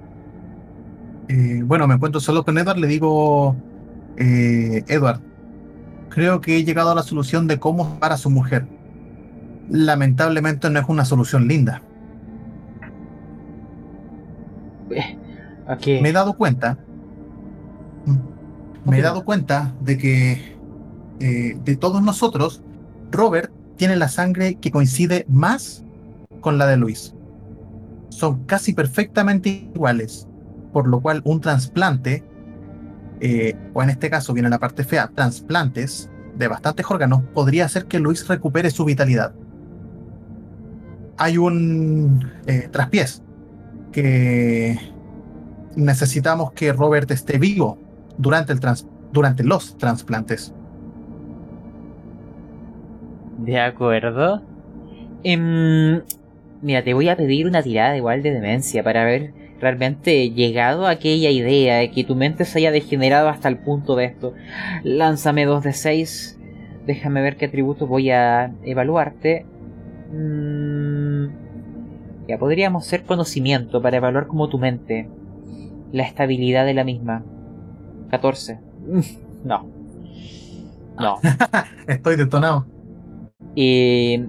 Eh, 1.28 1.62
bueno, 1.64 1.86
me 1.86 1.94
encuentro 1.94 2.20
solo 2.20 2.44
con 2.44 2.56
Edward, 2.56 2.78
le 2.78 2.86
digo, 2.86 3.54
eh, 4.16 4.82
Edward, 4.88 5.20
creo 6.08 6.40
que 6.40 6.56
he 6.56 6.64
llegado 6.64 6.90
a 6.90 6.94
la 6.94 7.02
solución 7.02 7.46
de 7.46 7.58
cómo 7.58 8.00
para 8.00 8.16
su 8.16 8.30
mujer. 8.30 8.66
Lamentablemente 9.68 10.70
no 10.70 10.80
es 10.80 10.88
una 10.88 11.04
solución 11.04 11.46
linda. 11.46 11.82
Okay. 15.68 16.00
Me 16.00 16.08
he 16.08 16.12
dado 16.12 16.32
cuenta, 16.32 16.78
me 18.86 18.98
he 18.98 19.02
dado 19.02 19.22
cuenta 19.26 19.74
de 19.82 19.98
que 19.98 20.56
eh, 21.20 21.58
de 21.62 21.76
todos 21.76 22.00
nosotros, 22.00 22.62
Robert 23.10 23.52
tiene 23.76 23.96
la 23.96 24.08
sangre 24.08 24.54
que 24.54 24.70
coincide 24.70 25.26
más 25.28 25.84
con 26.40 26.56
la 26.56 26.66
de 26.66 26.78
Luis. 26.78 27.14
Son 28.08 28.44
casi 28.44 28.72
perfectamente 28.72 29.70
iguales 29.74 30.27
por 30.72 30.88
lo 30.88 31.00
cual 31.00 31.22
un 31.24 31.40
trasplante, 31.40 32.24
eh, 33.20 33.54
o 33.74 33.82
en 33.82 33.90
este 33.90 34.10
caso 34.10 34.32
viene 34.32 34.48
la 34.48 34.58
parte 34.58 34.84
fea, 34.84 35.10
trasplantes 35.14 36.10
de 36.36 36.48
bastantes 36.48 36.86
órganos, 36.88 37.22
podría 37.34 37.64
hacer 37.64 37.86
que 37.86 37.98
Luis 37.98 38.26
recupere 38.28 38.70
su 38.70 38.84
vitalidad. 38.84 39.34
Hay 41.16 41.36
un 41.36 42.30
eh, 42.46 42.68
traspiés 42.70 43.22
que 43.92 44.78
necesitamos 45.74 46.52
que 46.52 46.72
Robert 46.72 47.10
esté 47.10 47.38
vivo 47.38 47.78
durante, 48.18 48.52
el 48.52 48.60
durante 49.12 49.42
los 49.42 49.76
trasplantes. 49.78 50.54
De 53.38 53.60
acuerdo. 53.60 54.42
Em, 55.24 56.02
mira, 56.62 56.82
te 56.84 56.94
voy 56.94 57.08
a 57.08 57.16
pedir 57.16 57.46
una 57.46 57.62
tirada 57.62 57.96
igual 57.96 58.22
de 58.22 58.32
demencia 58.32 58.82
para 58.82 59.04
ver 59.04 59.32
realmente 59.60 60.30
llegado 60.30 60.86
a 60.86 60.90
aquella 60.90 61.30
idea 61.30 61.78
de 61.78 61.90
que 61.90 62.04
tu 62.04 62.14
mente 62.14 62.44
se 62.44 62.58
haya 62.58 62.70
degenerado 62.70 63.28
hasta 63.28 63.48
el 63.48 63.58
punto 63.58 63.96
de 63.96 64.06
esto. 64.06 64.34
Lánzame 64.84 65.44
dos 65.44 65.62
de 65.62 65.72
6. 65.72 66.38
Déjame 66.86 67.20
ver 67.20 67.36
qué 67.36 67.46
atributos 67.46 67.88
voy 67.88 68.10
a 68.10 68.52
evaluarte. 68.62 69.46
Mm, 70.12 71.26
ya 72.28 72.38
podríamos 72.38 72.86
ser 72.86 73.04
conocimiento 73.04 73.82
para 73.82 73.96
evaluar 73.96 74.26
como 74.26 74.48
tu 74.48 74.58
mente. 74.58 75.08
La 75.92 76.04
estabilidad 76.04 76.64
de 76.66 76.74
la 76.74 76.84
misma. 76.84 77.24
14. 78.10 78.60
No. 79.44 79.70
No. 80.98 81.20
Estoy 81.86 82.16
detonado. 82.16 82.66
Y... 83.54 84.24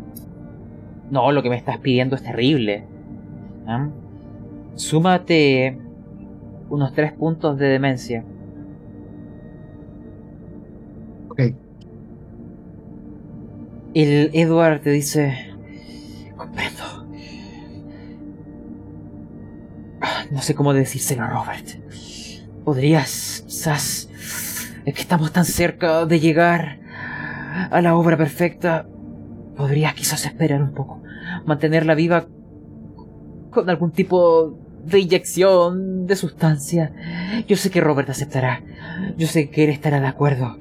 No, 1.10 1.32
lo 1.32 1.42
que 1.42 1.50
me 1.50 1.56
estás 1.56 1.80
pidiendo 1.80 2.16
es 2.16 2.22
terrible. 2.22 2.86
¿Ah? 3.66 3.90
Súmate 4.80 5.78
unos 6.70 6.94
tres 6.94 7.12
puntos 7.12 7.58
de 7.58 7.68
demencia. 7.68 8.24
Ok. 11.28 11.42
El 13.94 14.32
Edward 14.34 14.80
te 14.80 14.92
dice... 14.92 15.54
Comprendo. 16.38 16.84
Ah, 20.00 20.24
no 20.32 20.42
sé 20.42 20.56
cómo 20.56 20.74
decírselo, 20.74 21.28
Robert. 21.28 21.68
Podrías, 22.64 23.44
quizás... 23.46 24.10
Es 24.86 24.94
que 24.94 25.02
estamos 25.02 25.34
tan 25.34 25.44
cerca 25.44 26.06
de 26.06 26.22
llegar 26.22 26.80
a 27.70 27.82
la 27.82 27.98
obra 27.98 28.16
perfecta. 28.16 28.88
Podrías 29.58 29.94
quizás 29.94 30.26
esperar 30.26 30.64
un 30.64 30.72
poco. 30.72 31.04
Mantenerla 31.46 31.96
viva 31.96 32.28
con 33.52 33.70
algún 33.70 33.92
tipo 33.92 34.69
de 34.84 35.00
inyección, 35.00 36.08
de 36.08 36.16
sustancia. 36.16 36.94
Yo 37.48 37.56
sé 37.56 37.70
que 37.70 37.82
Robert 37.82 38.10
aceptará. 38.10 38.64
Yo 39.18 39.28
sé 39.28 39.50
que 39.50 39.64
él 39.64 39.70
estará 39.70 40.00
de 40.00 40.08
acuerdo. 40.08 40.58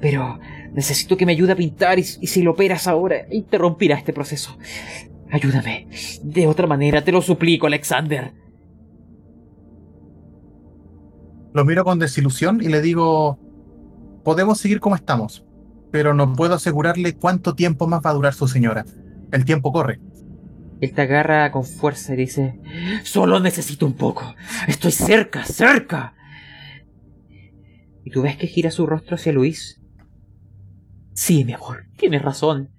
Pero 0.00 0.38
necesito 0.72 1.16
que 1.16 1.26
me 1.26 1.32
ayude 1.32 1.52
a 1.52 1.56
pintar 1.56 1.98
y, 1.98 2.04
si 2.04 2.42
lo 2.42 2.52
operas 2.52 2.86
ahora, 2.86 3.26
interrumpirá 3.30 3.96
este 3.96 4.12
proceso. 4.12 4.56
Ayúdame. 5.30 5.88
De 6.22 6.46
otra 6.46 6.66
manera, 6.66 7.02
te 7.02 7.12
lo 7.12 7.20
suplico, 7.20 7.66
Alexander. 7.66 8.32
Lo 11.52 11.64
miro 11.64 11.84
con 11.84 11.98
desilusión 11.98 12.62
y 12.62 12.68
le 12.68 12.80
digo, 12.80 13.38
podemos 14.22 14.58
seguir 14.58 14.80
como 14.80 14.94
estamos, 14.94 15.44
pero 15.90 16.14
no 16.14 16.34
puedo 16.34 16.54
asegurarle 16.54 17.16
cuánto 17.16 17.54
tiempo 17.54 17.86
más 17.86 18.00
va 18.04 18.10
a 18.10 18.14
durar 18.14 18.34
su 18.34 18.46
señora. 18.46 18.84
El 19.32 19.44
tiempo 19.44 19.72
corre. 19.72 20.00
Él 20.80 20.92
te 20.92 21.02
agarra 21.02 21.50
con 21.50 21.64
fuerza 21.64 22.14
y 22.14 22.18
dice, 22.18 22.60
solo 23.02 23.40
necesito 23.40 23.86
un 23.86 23.94
poco. 23.94 24.34
Estoy 24.66 24.92
cerca, 24.92 25.44
cerca. 25.44 26.14
Y 28.04 28.10
tú 28.10 28.22
ves 28.22 28.36
que 28.36 28.46
gira 28.46 28.70
su 28.70 28.86
rostro 28.86 29.16
hacia 29.16 29.32
Luis. 29.32 29.80
Sí, 31.14 31.44
mi 31.44 31.52
amor, 31.52 31.86
tienes 31.96 32.22
razón. 32.22 32.70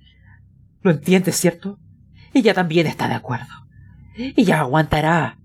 Lo 0.81 0.91
entiendes, 0.91 1.35
¿cierto? 1.35 1.77
Ella 2.34 2.53
también 2.53 2.88
está 2.88 3.07
de 3.07 3.15
acuerdo. 3.15 3.53
Ella 4.15 4.61
aguantará. 4.61 5.38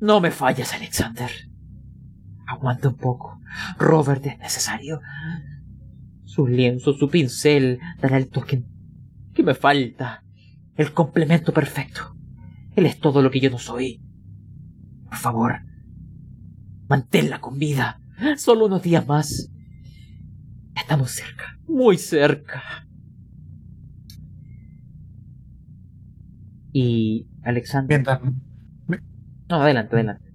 No 0.00 0.20
me 0.20 0.30
falles, 0.30 0.74
Alexander. 0.74 1.30
Aguanta 2.46 2.88
un 2.88 2.96
poco. 2.96 3.40
Robert 3.78 4.24
es 4.26 4.38
necesario. 4.38 5.00
Su 6.24 6.46
lienzo, 6.46 6.92
su 6.92 7.08
pincel, 7.08 7.78
dará 8.00 8.16
el 8.16 8.28
toque 8.28 8.64
que 9.32 9.42
me 9.42 9.54
falta. 9.54 10.24
El 10.76 10.92
complemento 10.92 11.52
perfecto. 11.52 12.14
Él 12.74 12.86
es 12.86 13.00
todo 13.00 13.22
lo 13.22 13.30
que 13.30 13.40
yo 13.40 13.50
no 13.50 13.58
soy. 13.58 14.02
Por 15.06 15.16
favor, 15.16 15.60
manténla 16.88 17.40
con 17.40 17.58
vida. 17.58 18.00
Solo 18.36 18.66
unos 18.66 18.82
días 18.82 19.06
más. 19.06 19.50
Estamos 20.74 21.10
cerca, 21.10 21.58
muy 21.66 21.96
cerca. 21.96 22.62
Y 26.72 27.26
Alexander. 27.42 27.88
Mientras, 27.88 28.20
No, 29.48 29.62
adelante, 29.62 29.94
adelante. 29.94 30.30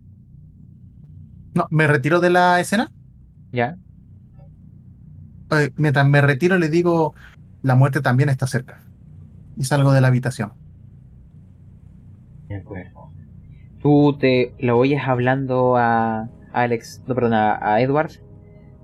no, 1.54 1.68
me 1.70 1.86
retiro 1.86 2.20
de 2.20 2.30
la 2.32 2.60
escena. 2.60 2.92
¿Ya? 3.52 3.78
Eh, 5.52 5.72
mientras 5.76 6.08
me 6.08 6.22
retiro 6.22 6.58
le 6.58 6.70
digo, 6.70 7.14
la 7.62 7.76
muerte 7.76 8.02
también 8.02 8.30
está 8.30 8.48
cerca. 8.48 8.80
Y 9.58 9.64
salgo 9.66 9.92
de 9.92 10.02
la 10.02 10.08
habitación. 10.08 10.54
De 12.48 12.56
acuerdo. 12.56 13.12
Tú 13.82 14.18
te 14.20 14.54
lo 14.60 14.78
oyes 14.78 15.02
hablando 15.06 15.76
a 15.76 16.30
Alex, 16.54 17.02
no, 17.08 17.16
perdón, 17.16 17.34
a, 17.34 17.82
Edward 17.82 18.12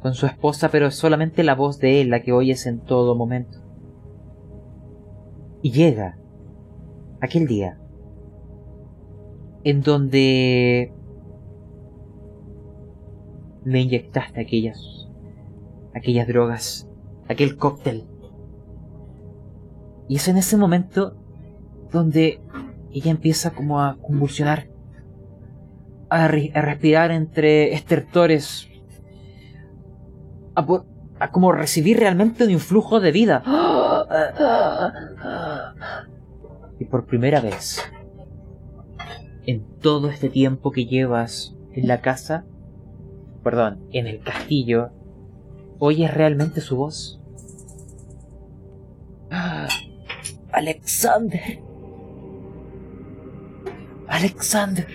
con 0.02 0.14
su 0.14 0.26
esposa, 0.26 0.70
pero 0.70 0.88
es 0.88 0.96
solamente 0.96 1.44
la 1.44 1.56
voz 1.56 1.80
de 1.80 2.02
él 2.02 2.10
la 2.10 2.22
que 2.22 2.32
oyes 2.32 2.66
en 2.66 2.80
todo 2.80 3.16
momento. 3.16 3.60
Y 5.62 5.72
llega 5.72 6.18
aquel 7.20 7.48
día 7.48 7.78
en 9.64 9.82
donde 9.82 10.94
me 13.66 13.82
inyectaste 13.82 14.40
aquellas 14.40 14.98
aquellas 15.98 16.28
drogas, 16.28 16.88
aquel 17.28 17.58
cóctel. 17.58 18.06
Y 20.08 20.16
es 20.16 20.28
en 20.28 20.38
ese 20.38 20.58
momento 20.58 21.16
donde 21.92 22.42
ella 22.92 23.12
empieza 23.12 23.52
como 23.52 23.82
a 23.82 23.98
convulsionar, 23.98 24.70
a, 26.10 26.28
respirar 26.28 27.12
entre 27.12 27.74
estertores, 27.74 28.68
a, 30.56 30.66
a 31.20 31.32
como 31.32 31.52
recibir 31.52 32.00
realmente 32.00 32.44
un 32.44 32.52
influjo 32.52 33.00
de 33.00 33.12
vida. 33.12 33.44
Y 36.80 36.86
por 36.86 37.06
primera 37.06 37.42
vez, 37.42 37.84
en 39.46 39.66
todo 39.80 40.10
este 40.10 40.30
tiempo 40.30 40.72
que 40.72 40.86
llevas 40.86 41.56
en 41.74 41.88
la 41.88 42.02
casa, 42.02 42.46
perdón, 43.44 43.80
en 43.92 44.08
el 44.08 44.20
castillo, 44.22 44.92
oyes 45.80 46.14
realmente 46.14 46.62
su 46.62 46.78
voz. 46.78 47.20
Alexander. 50.52 51.60
Alexander. 54.08 54.88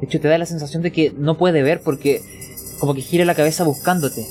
De 0.00 0.06
hecho, 0.06 0.20
te 0.20 0.28
da 0.28 0.38
la 0.38 0.46
sensación 0.46 0.82
de 0.82 0.92
que 0.92 1.12
no 1.16 1.36
puede 1.38 1.62
ver 1.62 1.80
porque 1.82 2.20
como 2.78 2.94
que 2.94 3.00
gira 3.00 3.24
la 3.24 3.34
cabeza 3.34 3.64
buscándote. 3.64 4.26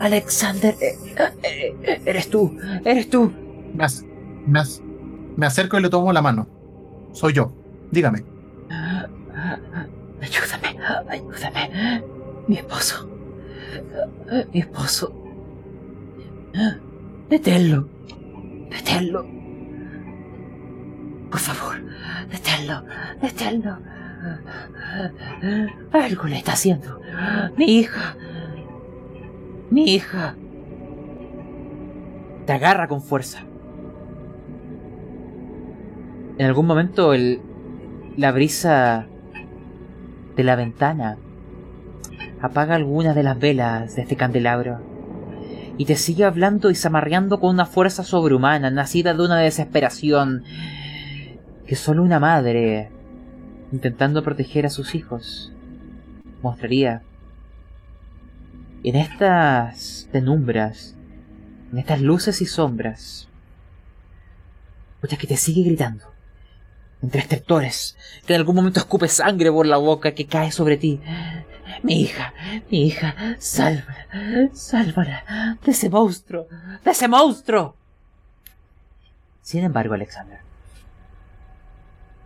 Alexander, 0.00 0.74
eh, 0.80 0.94
eh, 1.42 1.74
eh, 1.82 2.00
eres 2.06 2.28
tú, 2.28 2.56
eres 2.84 3.08
tú. 3.10 3.32
Me, 3.74 3.84
ac- 3.84 4.04
me 4.46 4.60
ac- 4.60 4.80
me 5.36 5.46
acerco 5.46 5.78
y 5.78 5.82
le 5.82 5.88
tomo 5.90 6.12
la 6.12 6.22
mano. 6.22 6.46
Soy 7.12 7.32
yo. 7.32 7.52
Dígame. 7.90 8.24
Ayúdame, 10.20 10.78
ayúdame. 11.08 12.02
Mi 12.48 12.56
esposo. 12.56 13.08
Mi 14.52 14.60
esposo. 14.60 15.12
Deténlo. 17.28 17.88
Deténlo. 18.70 19.26
Por 21.30 21.40
favor, 21.40 21.76
deténlo. 22.30 22.84
Deténlo. 23.20 23.78
Algo 25.92 26.24
le 26.24 26.36
está 26.36 26.52
haciendo. 26.52 27.00
Mi 27.56 27.78
hija. 27.78 28.16
Mi 29.70 29.94
hija. 29.94 30.34
Te 32.46 32.52
agarra 32.52 32.88
con 32.88 33.02
fuerza. 33.02 33.44
En 36.38 36.46
algún 36.46 36.66
momento 36.66 37.12
el, 37.12 37.40
la 38.16 38.32
brisa 38.32 39.06
de 40.36 40.44
la 40.44 40.56
ventana 40.56 41.18
apaga 42.40 42.76
algunas 42.76 43.14
de 43.14 43.22
las 43.24 43.38
velas 43.38 43.96
de 43.96 44.02
este 44.02 44.16
candelabro 44.16 44.80
y 45.78 45.84
te 45.84 45.96
sigue 45.96 46.24
hablando 46.24 46.70
y 46.70 46.74
zamarreando 46.74 47.40
con 47.40 47.50
una 47.50 47.64
fuerza 47.64 48.04
sobrehumana 48.04 48.70
nacida 48.70 49.14
de 49.14 49.22
una 49.22 49.38
desesperación 49.38 50.44
que 51.66 51.76
solo 51.76 52.02
una 52.02 52.18
madre 52.18 52.90
intentando 53.72 54.22
proteger 54.22 54.66
a 54.66 54.70
sus 54.70 54.94
hijos 54.94 55.52
mostraría 56.42 57.02
en 58.82 58.96
estas 58.96 60.08
penumbras 60.12 60.96
en 61.72 61.78
estas 61.78 62.00
luces 62.02 62.42
y 62.42 62.46
sombras 62.46 63.28
escuchas 64.96 65.18
que 65.18 65.26
te 65.28 65.36
sigue 65.36 65.62
gritando 65.62 66.18
entre 67.02 67.20
estertores, 67.20 67.96
que 68.26 68.34
en 68.34 68.40
algún 68.40 68.56
momento 68.56 68.80
escupe 68.80 69.08
sangre 69.08 69.52
por 69.52 69.66
la 69.66 69.76
boca 69.76 70.12
que 70.12 70.26
cae 70.26 70.50
sobre 70.50 70.76
ti. 70.76 71.00
Mi 71.82 72.02
hija, 72.02 72.32
mi 72.70 72.86
hija, 72.86 73.14
sálvala, 73.38 74.06
sálvala 74.52 75.58
de 75.64 75.70
ese 75.70 75.88
monstruo, 75.88 76.46
de 76.84 76.90
ese 76.90 77.08
monstruo. 77.08 77.74
Sin 79.42 79.64
embargo, 79.64 79.94
Alexander, 79.94 80.40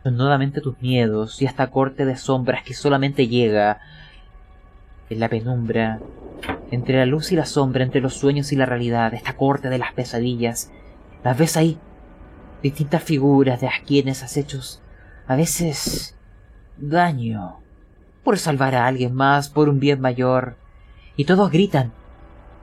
son 0.03 0.17
nuevamente 0.17 0.61
tus 0.61 0.81
miedos 0.81 1.41
y 1.41 1.45
esta 1.45 1.69
corte 1.71 2.05
de 2.05 2.17
sombras 2.17 2.65
que 2.65 2.75
solamente 2.75 3.29
llega 3.29 3.81
en 5.11 5.21
la 5.21 5.29
penumbra, 5.29 6.01
entre 6.71 6.97
la 6.97 7.07
luz 7.07 7.31
y 7.31 7.37
la 7.37 7.47
sombra, 7.47 7.85
entre 7.85 8.01
los 8.01 8.15
sueños 8.15 8.53
y 8.53 8.57
la 8.57 8.67
realidad, 8.67 9.15
esta 9.15 9.37
corte 9.37 9.69
de 9.69 9.79
las 9.79 9.93
pesadillas. 9.93 10.71
Las 11.23 11.39
ves 11.39 11.57
ahí, 11.57 11.79
distintas 12.63 13.03
figuras 13.03 13.61
de 13.61 13.69
a 13.69 13.83
quienes 13.87 14.23
has 14.23 14.37
hecho 14.37 14.61
a 15.27 15.37
veces 15.37 16.17
daño 16.77 17.62
por 18.25 18.39
salvar 18.39 18.75
a 18.75 18.87
alguien 18.87 19.15
más, 19.15 19.49
por 19.49 19.69
un 19.69 19.81
bien 19.81 20.01
mayor. 20.01 20.57
Y 21.17 21.25
todos 21.25 21.51
gritan 21.51 21.93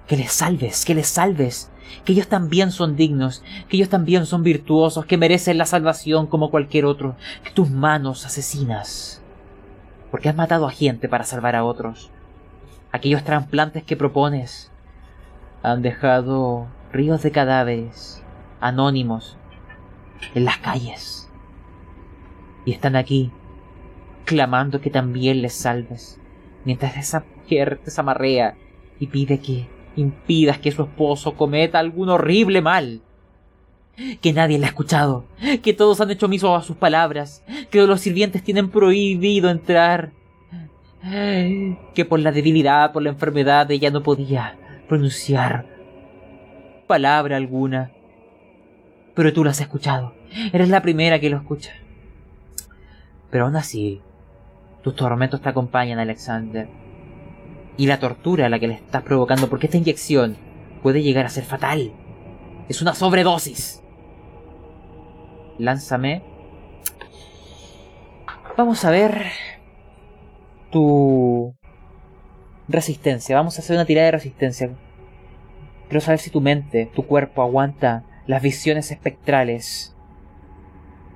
que 0.07 0.17
les 0.17 0.31
salves, 0.31 0.85
que 0.85 0.95
les 0.95 1.07
salves, 1.07 1.71
que 2.03 2.13
ellos 2.13 2.27
también 2.27 2.71
son 2.71 2.95
dignos, 2.95 3.43
que 3.67 3.77
ellos 3.77 3.89
también 3.89 4.25
son 4.25 4.43
virtuosos, 4.43 5.05
que 5.05 5.17
merecen 5.17 5.57
la 5.57 5.65
salvación 5.65 6.27
como 6.27 6.49
cualquier 6.49 6.85
otro, 6.85 7.15
que 7.43 7.51
tus 7.51 7.69
manos 7.69 8.25
asesinas, 8.25 9.21
porque 10.11 10.29
has 10.29 10.35
matado 10.35 10.67
a 10.67 10.71
gente 10.71 11.07
para 11.09 11.23
salvar 11.23 11.55
a 11.55 11.63
otros. 11.63 12.09
Aquellos 12.91 13.23
trasplantes 13.23 13.83
que 13.83 13.95
propones 13.95 14.71
han 15.61 15.81
dejado 15.81 16.67
ríos 16.91 17.21
de 17.21 17.31
cadáveres 17.31 18.23
anónimos 18.59 19.37
en 20.33 20.45
las 20.45 20.57
calles. 20.57 21.29
Y 22.65 22.71
están 22.71 22.95
aquí, 22.95 23.31
clamando 24.29 24.79
que 24.79 24.91
también 24.91 25.41
les 25.41 25.53
salves, 25.53 26.19
mientras 26.63 26.95
esa 26.97 27.25
mujer 27.35 27.79
te 27.83 27.89
zamarrea 27.89 28.55
y 28.99 29.07
pide 29.07 29.39
que 29.39 29.67
impidas 29.95 30.59
que 30.59 30.71
su 30.71 30.83
esposo 30.83 31.33
cometa 31.33 31.79
algún 31.79 32.09
horrible 32.09 32.61
mal. 32.61 33.01
Que 34.21 34.31
nadie 34.31 34.59
le 34.59 34.65
ha 34.65 34.69
escuchado, 34.69 35.25
que 35.63 35.73
todos 35.73 35.99
han 35.99 36.11
hecho 36.11 36.27
omiso 36.27 36.55
a 36.55 36.61
sus 36.61 36.77
palabras, 36.77 37.43
que 37.71 37.81
los 37.85 37.99
sirvientes 37.99 38.43
tienen 38.43 38.69
prohibido 38.69 39.49
entrar, 39.49 40.11
que 41.01 42.05
por 42.05 42.19
la 42.19 42.31
debilidad, 42.31 42.93
por 42.93 43.01
la 43.01 43.09
enfermedad, 43.09 43.69
ella 43.71 43.89
no 43.89 44.03
podía 44.03 44.57
pronunciar 44.87 45.65
palabra 46.87 47.35
alguna 47.35 47.91
pero 49.19 49.33
tú 49.33 49.43
lo 49.43 49.49
has 49.49 49.59
escuchado. 49.59 50.13
Eres 50.53 50.69
la 50.69 50.81
primera 50.81 51.19
que 51.19 51.29
lo 51.29 51.35
escucha. 51.35 51.73
Pero 53.29 53.43
aún 53.43 53.57
así, 53.57 53.99
tus 54.83 54.95
tormentos 54.95 55.41
te 55.41 55.49
acompañan, 55.49 55.99
Alexander. 55.99 56.67
Y 57.77 57.87
la 57.87 57.99
tortura 57.99 58.45
a 58.45 58.49
la 58.49 58.59
que 58.59 58.67
le 58.67 58.73
estás 58.75 59.03
provocando, 59.03 59.49
porque 59.49 59.67
esta 59.67 59.77
inyección 59.77 60.37
puede 60.83 61.01
llegar 61.01 61.25
a 61.25 61.29
ser 61.29 61.45
fatal. 61.45 61.91
Es 62.67 62.81
una 62.81 62.93
sobredosis. 62.93 63.81
Lánzame. 65.57 66.23
Vamos 68.57 68.83
a 68.83 68.91
ver 68.91 69.25
tu 70.71 71.55
Resistencia, 72.69 73.35
vamos 73.35 73.57
a 73.57 73.61
hacer 73.61 73.75
una 73.75 73.85
tirada 73.85 74.05
de 74.05 74.11
resistencia. 74.11 74.69
Quiero 75.87 76.01
saber 76.01 76.19
si 76.19 76.29
tu 76.29 76.39
mente, 76.39 76.85
tu 76.93 77.07
cuerpo 77.07 77.41
aguanta 77.41 78.03
las 78.27 78.43
visiones 78.43 78.91
espectrales 78.91 79.95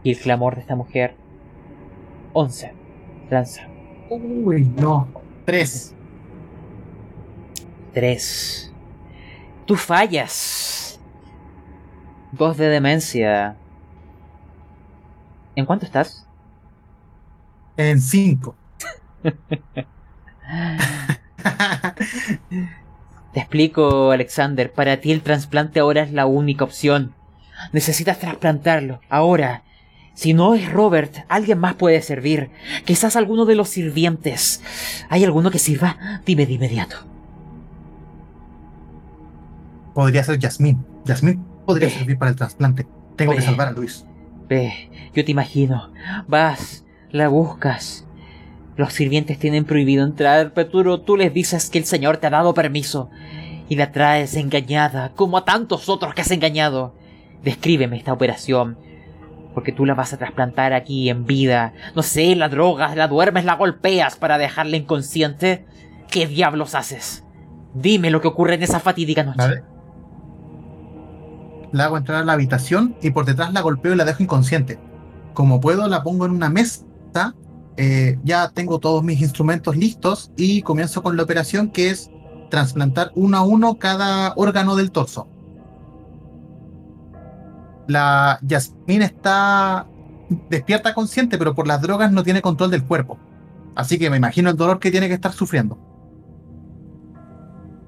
y 0.02 0.10
el 0.10 0.18
clamor 0.18 0.56
de 0.56 0.62
esta 0.62 0.76
mujer. 0.76 1.16
11. 2.34 2.74
Lanza. 3.30 3.68
Uy, 4.10 4.72
no. 4.78 5.08
Tres. 5.46 5.94
3. 7.94 8.74
Tú 9.66 9.76
fallas. 9.76 11.00
Voz 12.32 12.58
de 12.58 12.68
demencia. 12.68 13.56
¿En 15.56 15.66
cuánto 15.66 15.86
estás? 15.86 16.28
En 17.78 18.02
cinco. 18.02 18.56
Te 23.34 23.40
explico, 23.40 24.12
Alexander. 24.12 24.72
Para 24.72 24.98
ti 24.98 25.12
el 25.12 25.22
trasplante 25.22 25.80
ahora 25.80 26.02
es 26.02 26.12
la 26.12 26.26
única 26.26 26.64
opción. 26.64 27.14
Necesitas 27.72 28.20
trasplantarlo. 28.20 29.00
Ahora. 29.10 29.64
Si 30.14 30.34
no 30.34 30.54
es 30.54 30.72
Robert, 30.72 31.26
alguien 31.28 31.58
más 31.58 31.74
puede 31.76 32.02
servir. 32.02 32.52
Quizás 32.86 33.16
alguno 33.16 33.46
de 33.46 33.56
los 33.56 33.70
sirvientes. 33.70 34.62
¿Hay 35.10 35.24
alguno 35.24 35.50
que 35.50 35.60
sirva? 35.60 36.22
Dime 36.26 36.46
de 36.46 36.54
inmediato. 36.54 36.98
Podría 39.94 40.24
ser 40.24 40.40
Yasmín. 40.40 40.86
Yasmín 41.06 41.44
podría 41.66 41.90
servir 41.90 42.18
para 42.18 42.32
el 42.32 42.38
trasplante. 42.38 42.86
Tengo 43.16 43.36
que 43.36 43.42
salvar 43.42 43.70
a 43.70 43.72
Luis. 43.72 44.06
Ve, 44.48 44.90
yo 45.14 45.26
te 45.26 45.32
imagino. 45.32 45.92
Vas, 46.28 46.84
la 47.12 47.28
buscas. 47.28 48.06
Los 48.76 48.94
sirvientes 48.94 49.38
tienen 49.38 49.66
prohibido 49.66 50.04
entrar, 50.04 50.54
pero 50.54 51.02
tú 51.02 51.18
les 51.18 51.34
dices 51.34 51.70
que 51.70 51.78
el 51.78 51.86
Señor 51.86 52.18
te 52.18 52.28
ha 52.28 52.32
dado 52.32 52.54
permiso. 52.54 53.10
Y 53.70 53.76
la 53.76 53.92
traes 53.92 54.36
engañada, 54.36 55.12
como 55.16 55.38
a 55.38 55.46
tantos 55.46 55.90
otros 55.90 56.14
que 56.14 56.22
has 56.22 56.32
engañado. 56.32 56.94
Descríbeme 57.44 57.98
esta 57.98 58.14
operación. 58.14 58.78
Porque 59.54 59.72
tú 59.72 59.86
la 59.86 59.94
vas 59.94 60.14
a 60.14 60.18
trasplantar 60.18 60.74
aquí 60.74 61.10
en 61.10 61.26
vida. 61.26 61.74
No 61.96 62.02
sé, 62.02 62.36
la 62.36 62.50
drogas, 62.50 62.96
la 62.96 63.08
duermes, 63.08 63.46
la 63.46 63.56
golpeas 63.56 64.16
para 64.16 64.38
dejarla 64.38 64.78
inconsciente. 64.78 65.66
¿Qué 66.10 66.28
diablos 66.28 66.76
haces? 66.76 67.24
Dime 67.74 68.12
lo 68.12 68.22
que 68.22 68.28
ocurre 68.28 68.56
en 68.56 68.64
esa 68.64 68.80
fatídica 68.80 69.24
noche. 69.24 69.38
¿Vale? 69.38 69.64
La 71.72 71.86
hago 71.86 71.98
entrar 71.98 72.22
a 72.22 72.26
la 72.26 72.34
habitación 72.34 72.96
y 73.02 73.12
por 73.12 73.26
detrás 73.26 73.52
la 73.52 73.62
golpeo 73.62 73.94
y 73.94 73.96
la 73.96 74.06
dejo 74.06 74.22
inconsciente. 74.22 74.80
Como 75.34 75.60
puedo, 75.60 75.88
la 75.88 76.04
pongo 76.04 76.26
en 76.26 76.32
una 76.32 76.50
mesa. 76.50 76.86
eh, 77.78 78.20
ya 78.24 78.50
tengo 78.50 78.78
todos 78.78 79.04
mis 79.04 79.22
instrumentos 79.22 79.76
listos 79.76 80.32
y 80.38 80.62
comienzo 80.62 81.02
con 81.02 81.18
la 81.18 81.24
operación 81.24 81.70
que 81.72 81.90
es 81.90 82.12
trasplantar 82.52 83.12
uno 83.16 83.38
a 83.38 83.42
uno 83.42 83.80
cada 83.80 84.34
órgano 84.36 84.76
del 84.76 84.92
torso. 84.92 85.28
La 87.88 88.40
Yasmín 88.42 89.02
está 89.02 89.88
despierta 90.50 90.94
consciente, 90.94 91.38
pero 91.38 91.54
por 91.54 91.68
las 91.68 91.82
drogas 91.82 92.12
no 92.12 92.24
tiene 92.24 92.42
control 92.42 92.72
del 92.72 92.86
cuerpo. 92.86 93.18
Así 93.76 93.98
que 93.98 94.10
me 94.10 94.18
imagino 94.18 94.50
el 94.50 94.58
dolor 94.58 94.80
que 94.80 94.92
tiene 94.92 95.08
que 95.08 95.16
estar 95.16 95.32
sufriendo. 95.34 95.78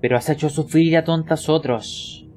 Pero 0.01 0.17
has 0.17 0.29
hecho 0.29 0.49
sufrir 0.49 0.97
a 0.97 1.03
tontas 1.03 1.49
otros. 1.49 2.27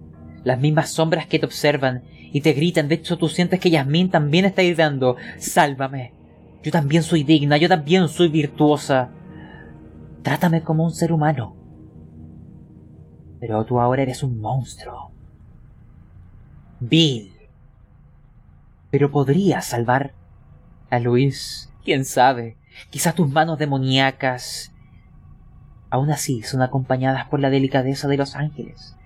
Las 0.45 0.61
mismas 0.61 0.91
sombras 0.91 1.27
que 1.27 1.39
te 1.39 1.47
observan 1.47 2.05
y 2.33 2.41
te 2.41 2.53
gritan. 2.53 2.89
De 2.89 2.97
hecho, 2.97 3.19
tú 3.19 3.29
sientes 3.29 3.61
que 3.61 3.71
Yasmín 3.71 4.11
también 4.11 4.45
está 4.45 4.63
gritando. 4.63 5.17
Sálvame. 5.39 6.15
Yo 6.63 6.71
también 6.71 7.03
soy 7.03 7.25
digna, 7.25 7.57
yo 7.57 7.69
también 7.69 8.09
soy 8.09 8.29
virtuosa. 8.29 9.11
Trátame 10.23 10.63
como 10.63 10.85
un 10.85 10.93
ser 10.93 11.13
humano. 11.13 11.57
Pero 13.41 13.65
tú 13.65 13.81
ahora 13.81 14.03
eres 14.03 14.23
un 14.23 14.41
monstruo. 14.41 15.13
Bill. 16.81 17.38
Pero 18.91 19.11
podrías 19.11 19.67
salvar 19.67 20.15
a 20.91 20.99
Luis. 20.99 21.71
¿Quién 21.85 22.05
sabe? 22.05 22.57
Quizás 22.91 23.15
tus 23.15 23.29
manos 23.29 23.59
demoníacas 23.59 24.73
aún 25.91 26.11
así 26.11 26.43
son 26.43 26.63
acompañadas 26.63 27.27
por 27.29 27.41
la 27.41 27.51
delicadeza 27.51 28.09
de 28.09 28.17
los 28.17 28.37
ángeles. 28.37 28.97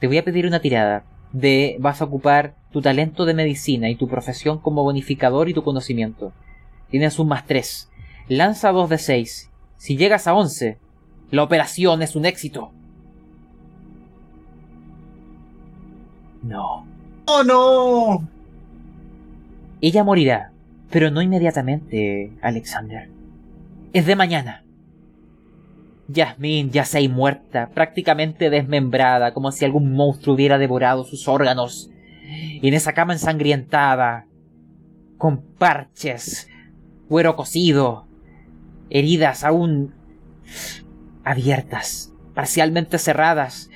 Te 0.00 0.06
voy 0.06 0.18
a 0.18 0.24
pedir 0.24 0.46
una 0.46 0.60
tirada 0.60 1.04
de 1.32 1.76
vas 1.80 2.00
a 2.00 2.04
ocupar 2.04 2.56
tu 2.72 2.82
talento 2.82 3.24
de 3.24 3.34
medicina 3.34 3.88
y 3.88 3.96
tu 3.96 4.08
profesión 4.08 4.58
como 4.58 4.82
bonificador 4.82 5.48
y 5.48 5.54
tu 5.54 5.62
conocimiento. 5.62 6.32
Tienes 6.90 7.18
un 7.18 7.28
más 7.28 7.46
3. 7.46 7.88
Lanza 8.28 8.72
2 8.72 8.90
de 8.90 8.98
6. 8.98 9.50
Si 9.76 9.96
llegas 9.96 10.26
a 10.26 10.34
11, 10.34 10.78
la 11.30 11.42
operación 11.42 12.02
es 12.02 12.16
un 12.16 12.26
éxito. 12.26 12.72
No. 16.42 16.86
¡Oh 17.26 17.42
no! 17.44 18.39
Ella 19.80 20.04
morirá, 20.04 20.52
pero 20.90 21.10
no 21.10 21.22
inmediatamente, 21.22 22.32
Alexander. 22.42 23.08
Es 23.92 24.06
de 24.06 24.16
mañana. 24.16 24.64
Yasmín 26.08 26.70
yace 26.70 26.98
ahí 26.98 27.08
muerta, 27.08 27.70
prácticamente 27.72 28.50
desmembrada, 28.50 29.32
como 29.32 29.52
si 29.52 29.64
algún 29.64 29.92
monstruo 29.92 30.34
hubiera 30.34 30.58
devorado 30.58 31.04
sus 31.04 31.28
órganos. 31.28 31.90
Y 32.28 32.66
en 32.66 32.74
esa 32.74 32.92
cama 32.92 33.12
ensangrientada, 33.12 34.26
con 35.18 35.42
parches, 35.42 36.48
cuero 37.08 37.36
cocido, 37.36 38.06
heridas 38.88 39.44
aún 39.44 39.94
abiertas, 41.24 42.12
parcialmente 42.34 42.98
cerradas. 42.98 43.70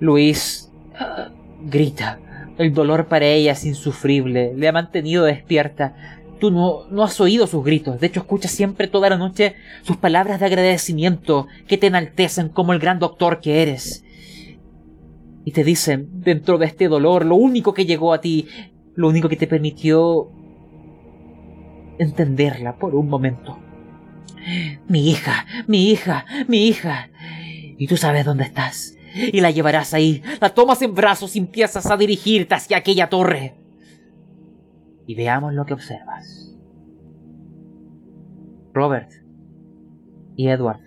Luis 0.00 0.70
ah, 0.98 1.30
grita. 1.62 2.18
El 2.58 2.72
dolor 2.72 3.06
para 3.06 3.26
ella 3.26 3.52
es 3.52 3.64
insufrible, 3.64 4.52
le 4.56 4.68
ha 4.68 4.72
mantenido 4.72 5.24
despierta. 5.24 6.20
Tú 6.38 6.50
no, 6.50 6.86
no 6.90 7.02
has 7.02 7.20
oído 7.20 7.46
sus 7.46 7.64
gritos, 7.64 8.00
de 8.00 8.06
hecho 8.06 8.20
escuchas 8.20 8.50
siempre 8.50 8.86
toda 8.86 9.08
la 9.08 9.16
noche 9.16 9.54
sus 9.82 9.96
palabras 9.96 10.40
de 10.40 10.46
agradecimiento 10.46 11.46
que 11.66 11.78
te 11.78 11.86
enaltecen 11.86 12.48
como 12.48 12.72
el 12.72 12.78
gran 12.78 12.98
doctor 12.98 13.40
que 13.40 13.62
eres. 13.62 14.04
Y 15.44 15.52
te 15.52 15.64
dicen, 15.64 16.08
dentro 16.12 16.58
de 16.58 16.66
este 16.66 16.88
dolor, 16.88 17.24
lo 17.24 17.36
único 17.36 17.74
que 17.74 17.86
llegó 17.86 18.12
a 18.12 18.20
ti, 18.20 18.48
lo 18.94 19.08
único 19.08 19.28
que 19.28 19.36
te 19.36 19.46
permitió 19.46 20.30
entenderla 21.98 22.76
por 22.76 22.94
un 22.94 23.08
momento. 23.08 23.58
Mi 24.88 25.10
hija, 25.10 25.46
mi 25.66 25.90
hija, 25.90 26.26
mi 26.48 26.66
hija. 26.66 27.10
Y 27.78 27.86
tú 27.86 27.96
sabes 27.96 28.24
dónde 28.24 28.44
estás. 28.44 28.93
Y 29.14 29.40
la 29.40 29.50
llevarás 29.50 29.94
ahí, 29.94 30.22
la 30.40 30.50
tomas 30.52 30.82
en 30.82 30.94
brazos 30.94 31.36
y 31.36 31.38
empiezas 31.38 31.86
a 31.90 31.96
dirigirte 31.96 32.54
hacia 32.54 32.76
aquella 32.76 33.08
torre. 33.08 33.54
Y 35.06 35.14
veamos 35.14 35.54
lo 35.54 35.64
que 35.64 35.74
observas. 35.74 36.56
Robert 38.72 39.12
y 40.36 40.48
Edward 40.48 40.80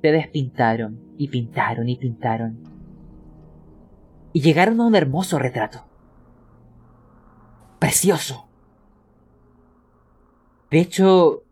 te 0.00 0.12
despintaron 0.12 1.00
y 1.18 1.28
pintaron 1.28 1.88
y 1.88 1.96
pintaron. 1.96 2.58
Y 4.32 4.40
llegaron 4.40 4.80
a 4.80 4.86
un 4.86 4.94
hermoso 4.94 5.38
retrato. 5.38 5.84
Precioso. 7.78 8.48
De 10.70 10.80
hecho, 10.80 11.45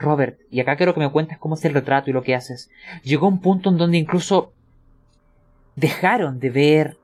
Robert, 0.00 0.40
y 0.50 0.60
acá 0.60 0.76
quiero 0.76 0.94
que 0.94 1.00
me 1.00 1.10
cuentes 1.10 1.38
cómo 1.38 1.54
es 1.54 1.64
el 1.64 1.74
retrato 1.74 2.10
y 2.10 2.14
lo 2.14 2.22
que 2.22 2.34
haces. 2.34 2.70
Llegó 3.04 3.28
un 3.28 3.40
punto 3.40 3.68
en 3.68 3.76
donde 3.76 3.98
incluso 3.98 4.52
dejaron 5.76 6.40
de 6.40 6.50
ver 6.50 6.98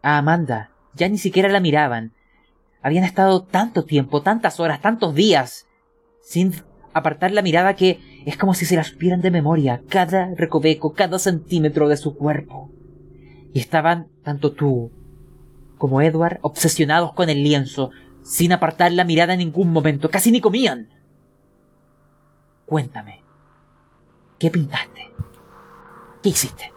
a 0.00 0.18
Amanda. 0.18 0.70
Ya 0.94 1.08
ni 1.08 1.18
siquiera 1.18 1.48
la 1.48 1.60
miraban. 1.60 2.12
Habían 2.82 3.04
estado 3.04 3.42
tanto 3.42 3.84
tiempo, 3.84 4.22
tantas 4.22 4.60
horas, 4.60 4.80
tantos 4.80 5.14
días, 5.14 5.66
sin 6.22 6.54
apartar 6.92 7.32
la 7.32 7.42
mirada 7.42 7.74
que 7.74 7.98
es 8.24 8.36
como 8.36 8.54
si 8.54 8.64
se 8.64 8.76
la 8.76 8.84
supieran 8.84 9.20
de 9.20 9.32
memoria, 9.32 9.82
cada 9.88 10.32
recoveco, 10.34 10.94
cada 10.94 11.18
centímetro 11.18 11.88
de 11.88 11.96
su 11.96 12.14
cuerpo. 12.14 12.70
Y 13.52 13.58
estaban, 13.58 14.06
tanto 14.22 14.52
tú 14.52 14.92
como 15.78 16.00
Edward, 16.00 16.38
obsesionados 16.42 17.12
con 17.12 17.28
el 17.28 17.42
lienzo, 17.42 17.90
sin 18.22 18.52
apartar 18.52 18.92
la 18.92 19.04
mirada 19.04 19.34
en 19.34 19.40
ningún 19.40 19.72
momento, 19.72 20.10
casi 20.10 20.30
ni 20.30 20.40
comían. 20.40 20.88
Cuéntame, 22.66 23.22
¿qué 24.40 24.50
pintaste? 24.50 25.12
¿Qué 26.20 26.30
hiciste? 26.30 26.72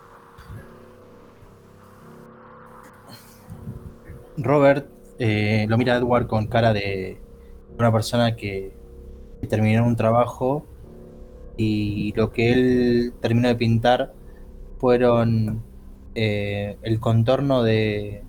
Robert 4.37 4.87
eh, 5.17 5.65
lo 5.67 5.79
mira 5.79 5.95
a 5.95 5.97
Edward 5.97 6.27
con 6.27 6.45
cara 6.45 6.73
de 6.73 7.19
una 7.77 7.91
persona 7.91 8.35
que, 8.35 8.77
terminó 9.49 9.83
un 9.87 9.95
trabajo 9.95 10.65
y 11.57 12.13
lo 12.15 12.31
que 12.31 12.51
él 12.51 13.13
terminó 13.19 13.47
de 13.47 13.55
pintar 13.55 14.13
fueron 14.77 15.63
eh, 16.13 16.77
el 16.83 16.99
contorno 16.99 17.63
de, 17.63 18.21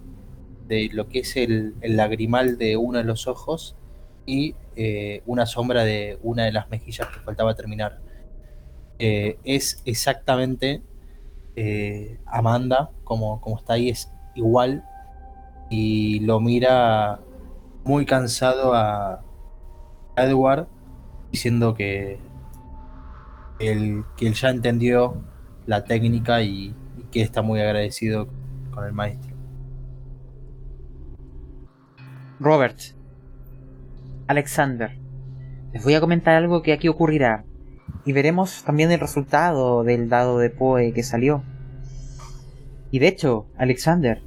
de 0.66 0.88
lo 0.92 1.08
que 1.08 1.18
es 1.18 1.36
el 1.36 1.74
lagrimal 1.82 2.56
de 2.56 2.78
uno 2.78 2.98
de 2.98 3.04
los 3.04 3.26
ojos 3.26 3.76
y 4.24 4.54
eh, 4.82 5.22
una 5.26 5.44
sombra 5.44 5.84
de 5.84 6.18
una 6.22 6.44
de 6.44 6.52
las 6.52 6.70
mejillas 6.70 7.06
que 7.08 7.20
faltaba 7.20 7.54
terminar. 7.54 8.00
eh, 8.98 9.38
es 9.44 9.82
exactamente 9.84 10.82
eh, 11.54 12.18
Amanda, 12.24 12.90
como, 13.04 13.42
como 13.42 13.58
está 13.58 13.74
ahí, 13.74 13.90
es 13.90 14.10
igual. 14.34 14.82
Y 15.68 16.20
lo 16.20 16.40
mira 16.40 17.20
muy 17.84 18.06
cansado 18.06 18.72
a 18.72 19.22
Edward, 20.16 20.66
diciendo 21.30 21.74
que 21.74 22.18
él, 23.58 24.04
que 24.16 24.28
él 24.28 24.34
ya 24.34 24.48
entendió 24.48 25.22
la 25.66 25.84
técnica 25.84 26.40
y, 26.42 26.74
y 26.96 27.02
que 27.10 27.20
está 27.20 27.42
muy 27.42 27.60
agradecido 27.60 28.28
con 28.70 28.84
el 28.86 28.94
maestro. 28.94 29.36
Robert, 32.40 32.80
Alexander, 34.30 34.96
les 35.72 35.82
voy 35.82 35.94
a 35.94 36.00
comentar 36.00 36.36
algo 36.36 36.62
que 36.62 36.72
aquí 36.72 36.86
ocurrirá 36.86 37.44
y 38.04 38.12
veremos 38.12 38.62
también 38.62 38.92
el 38.92 39.00
resultado 39.00 39.82
del 39.82 40.08
dado 40.08 40.38
de 40.38 40.50
Poe 40.50 40.92
que 40.92 41.02
salió. 41.02 41.42
Y 42.92 43.00
de 43.00 43.08
hecho, 43.08 43.48
Alexander, 43.58 44.22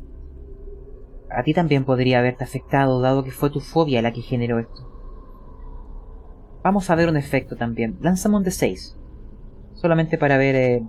a 1.30 1.42
ti 1.44 1.54
también 1.54 1.86
podría 1.86 2.20
haberte 2.20 2.44
afectado 2.44 3.00
dado 3.00 3.24
que 3.24 3.32
fue 3.32 3.50
tu 3.50 3.62
fobia 3.62 4.02
la 4.02 4.12
que 4.12 4.20
generó 4.20 4.60
esto. 4.60 4.92
Vamos 6.66 6.90
a 6.90 6.96
ver 6.96 7.08
un 7.08 7.16
efecto 7.16 7.56
también. 7.56 7.98
Lánzame 8.02 8.36
un 8.36 8.44
de 8.44 8.52
6. 8.52 8.98
Solamente 9.76 10.18
para 10.18 10.36
ver... 10.36 10.56
Eh, 10.56 10.84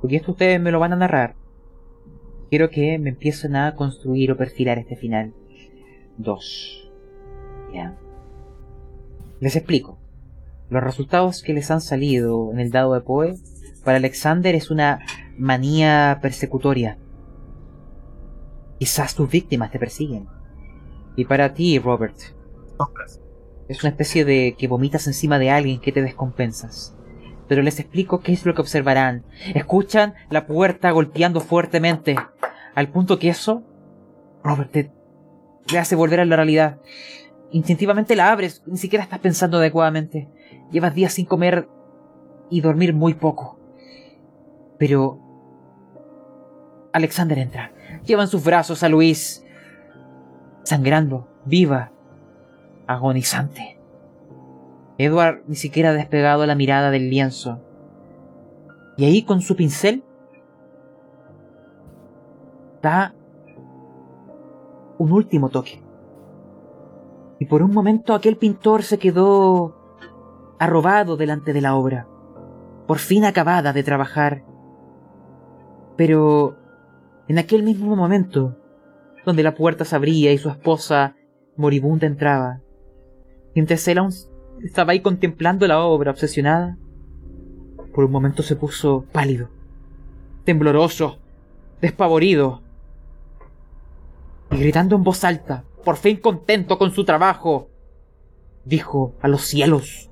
porque 0.00 0.16
esto 0.16 0.32
ustedes 0.32 0.60
me 0.60 0.72
lo 0.72 0.80
van 0.80 0.92
a 0.92 0.96
narrar. 0.96 1.36
Quiero 2.50 2.68
que 2.68 2.98
me 2.98 3.10
empiecen 3.10 3.54
a 3.54 3.76
construir 3.76 4.32
o 4.32 4.36
perfilar 4.36 4.78
este 4.78 4.96
final. 4.96 5.32
2. 6.18 6.90
Ya. 7.72 7.96
Les 9.44 9.56
explico. 9.56 9.98
Los 10.70 10.82
resultados 10.82 11.42
que 11.42 11.52
les 11.52 11.70
han 11.70 11.82
salido 11.82 12.50
en 12.50 12.60
el 12.60 12.70
dado 12.70 12.94
de 12.94 13.02
Poe 13.02 13.36
para 13.84 13.98
Alexander 13.98 14.54
es 14.54 14.70
una 14.70 15.00
manía 15.36 16.18
persecutoria. 16.22 16.96
Quizás 18.78 19.14
tus 19.14 19.28
víctimas 19.28 19.70
te 19.70 19.78
persiguen. 19.78 20.28
Y 21.14 21.26
para 21.26 21.52
ti, 21.52 21.78
Robert, 21.78 22.16
es 23.68 23.82
una 23.82 23.90
especie 23.90 24.24
de 24.24 24.56
que 24.58 24.66
vomitas 24.66 25.06
encima 25.08 25.38
de 25.38 25.50
alguien 25.50 25.78
que 25.78 25.92
te 25.92 26.00
descompensas. 26.00 26.96
Pero 27.46 27.60
les 27.60 27.78
explico 27.80 28.20
qué 28.20 28.32
es 28.32 28.46
lo 28.46 28.54
que 28.54 28.62
observarán. 28.62 29.26
Escuchan 29.54 30.14
la 30.30 30.46
puerta 30.46 30.90
golpeando 30.90 31.42
fuertemente, 31.42 32.16
al 32.74 32.88
punto 32.88 33.18
que 33.18 33.28
eso, 33.28 33.62
Robert, 34.42 34.70
te, 34.70 34.90
te 35.66 35.78
hace 35.78 35.96
volver 35.96 36.20
a 36.20 36.24
la 36.24 36.36
realidad. 36.36 36.80
Instintivamente 37.54 38.16
la 38.16 38.32
abres, 38.32 38.64
ni 38.66 38.76
siquiera 38.76 39.04
estás 39.04 39.20
pensando 39.20 39.58
adecuadamente. 39.58 40.28
Llevas 40.72 40.92
días 40.92 41.12
sin 41.12 41.24
comer 41.24 41.68
y 42.50 42.60
dormir 42.60 42.92
muy 42.92 43.14
poco. 43.14 43.60
Pero... 44.76 45.20
Alexander 46.92 47.38
entra. 47.38 47.72
Lleva 48.04 48.22
en 48.22 48.28
sus 48.28 48.42
brazos 48.42 48.82
a 48.82 48.88
Luis, 48.88 49.44
sangrando, 50.64 51.28
viva, 51.44 51.92
agonizante. 52.88 53.78
Edward 54.98 55.44
ni 55.46 55.54
siquiera 55.54 55.90
ha 55.90 55.94
despegado 55.94 56.46
la 56.46 56.56
mirada 56.56 56.90
del 56.90 57.08
lienzo. 57.08 57.60
Y 58.96 59.04
ahí 59.04 59.22
con 59.22 59.42
su 59.42 59.54
pincel 59.54 60.02
da 62.82 63.14
un 64.98 65.12
último 65.12 65.50
toque. 65.50 65.83
Y 67.38 67.46
por 67.46 67.62
un 67.62 67.72
momento 67.72 68.14
aquel 68.14 68.36
pintor 68.36 68.82
se 68.82 68.98
quedó 68.98 69.76
arrobado 70.58 71.16
delante 71.16 71.52
de 71.52 71.60
la 71.60 71.74
obra, 71.74 72.06
por 72.86 72.98
fin 72.98 73.24
acabada 73.24 73.72
de 73.72 73.82
trabajar. 73.82 74.44
Pero 75.96 76.56
en 77.28 77.38
aquel 77.38 77.62
mismo 77.62 77.96
momento, 77.96 78.56
donde 79.24 79.42
la 79.42 79.54
puerta 79.54 79.84
se 79.84 79.96
abría 79.96 80.32
y 80.32 80.38
su 80.38 80.48
esposa 80.48 81.16
moribunda 81.56 82.06
entraba, 82.06 82.60
mientras 83.54 83.86
él 83.88 84.00
estaba 84.62 84.92
ahí 84.92 85.00
contemplando 85.00 85.66
la 85.66 85.80
obra 85.80 86.10
obsesionada, 86.10 86.76
por 87.94 88.04
un 88.04 88.10
momento 88.10 88.42
se 88.42 88.56
puso 88.56 89.04
pálido, 89.12 89.48
tembloroso, 90.44 91.18
despavorido, 91.80 92.62
y 94.50 94.58
gritando 94.58 94.96
en 94.96 95.04
voz 95.04 95.24
alta, 95.24 95.64
por 95.84 95.96
fin 95.96 96.16
contento 96.16 96.78
con 96.78 96.92
su 96.92 97.04
trabajo, 97.04 97.68
dijo 98.64 99.14
a 99.20 99.28
los 99.28 99.42
cielos, 99.42 100.10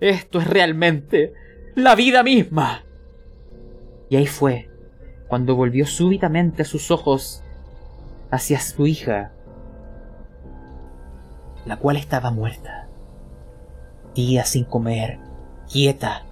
esto 0.00 0.40
es 0.40 0.46
realmente 0.46 1.32
la 1.74 1.94
vida 1.94 2.22
misma. 2.22 2.84
Y 4.08 4.16
ahí 4.16 4.26
fue, 4.26 4.68
cuando 5.28 5.54
volvió 5.54 5.86
súbitamente 5.86 6.64
sus 6.64 6.90
ojos 6.90 7.42
hacia 8.30 8.60
su 8.60 8.86
hija, 8.86 9.32
la 11.64 11.76
cual 11.76 11.96
estaba 11.96 12.30
muerta. 12.30 12.88
Días 14.14 14.50
sin 14.50 14.64
comer, 14.64 15.18
quieta, 15.70 16.24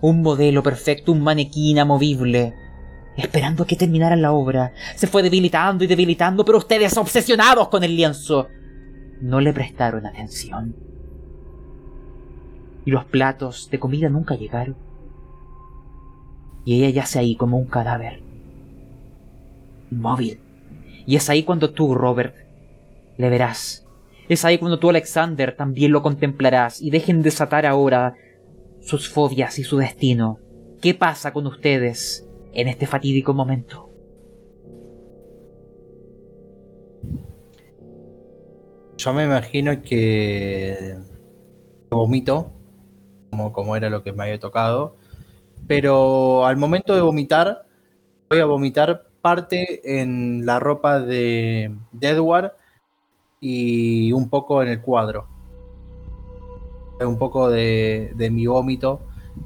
un 0.00 0.22
modelo 0.22 0.62
perfecto, 0.62 1.12
un 1.12 1.22
manequín 1.22 1.72
inamovible, 1.72 2.54
esperando 3.16 3.62
a 3.62 3.66
que 3.66 3.76
terminara 3.76 4.16
la 4.16 4.32
obra. 4.32 4.72
Se 4.96 5.06
fue 5.06 5.22
debilitando 5.22 5.84
y 5.84 5.86
debilitando, 5.86 6.44
pero 6.44 6.58
ustedes, 6.58 6.96
obsesionados 6.96 7.68
con 7.68 7.84
el 7.84 7.96
lienzo, 7.96 8.48
no 9.20 9.40
le 9.40 9.52
prestaron 9.52 10.06
atención 10.06 10.74
y 12.84 12.90
los 12.90 13.04
platos 13.04 13.68
de 13.70 13.78
comida 13.78 14.08
nunca 14.08 14.36
llegaron. 14.36 14.76
Y 16.64 16.76
ella 16.76 16.90
yace 16.90 17.18
ahí 17.18 17.36
como 17.36 17.58
un 17.58 17.66
cadáver. 17.66 18.22
Inmóvil. 19.90 20.40
Y 21.06 21.16
es 21.16 21.28
ahí 21.28 21.42
cuando 21.42 21.70
tú, 21.70 21.94
Robert, 21.94 22.34
le 23.16 23.28
verás. 23.28 23.86
Es 24.28 24.44
ahí 24.44 24.58
cuando 24.58 24.78
tú, 24.78 24.90
Alexander, 24.90 25.54
también 25.54 25.92
lo 25.92 26.02
contemplarás 26.02 26.80
y 26.80 26.90
dejen 26.90 27.22
desatar 27.22 27.66
ahora 27.66 28.14
sus 28.80 29.08
fobias 29.08 29.58
y 29.58 29.64
su 29.64 29.76
destino. 29.76 30.38
¿Qué 30.80 30.94
pasa 30.94 31.32
con 31.32 31.46
ustedes 31.46 32.26
en 32.54 32.68
este 32.68 32.86
fatídico 32.86 33.34
momento? 33.34 33.90
Yo 38.96 39.12
me 39.12 39.24
imagino 39.24 39.82
que 39.82 40.96
vomito 41.90 42.54
como, 43.52 43.76
era 43.76 43.90
lo 43.90 44.02
que 44.02 44.12
me 44.12 44.24
había 44.24 44.38
tocado. 44.38 44.96
Pero 45.66 46.46
al 46.46 46.56
momento 46.56 46.94
de 46.94 47.00
vomitar, 47.00 47.66
voy 48.28 48.40
a 48.40 48.44
vomitar 48.44 49.08
parte 49.22 50.00
en 50.00 50.44
la 50.44 50.60
ropa 50.60 51.00
de, 51.00 51.74
Edward 52.00 52.52
y 53.40 54.12
un 54.12 54.28
poco 54.28 54.62
en 54.62 54.68
el 54.68 54.80
cuadro. 54.82 55.26
Un 57.00 57.18
poco 57.18 57.50
de, 57.50 58.12
de 58.14 58.30
mi 58.30 58.46
vómito 58.46 59.00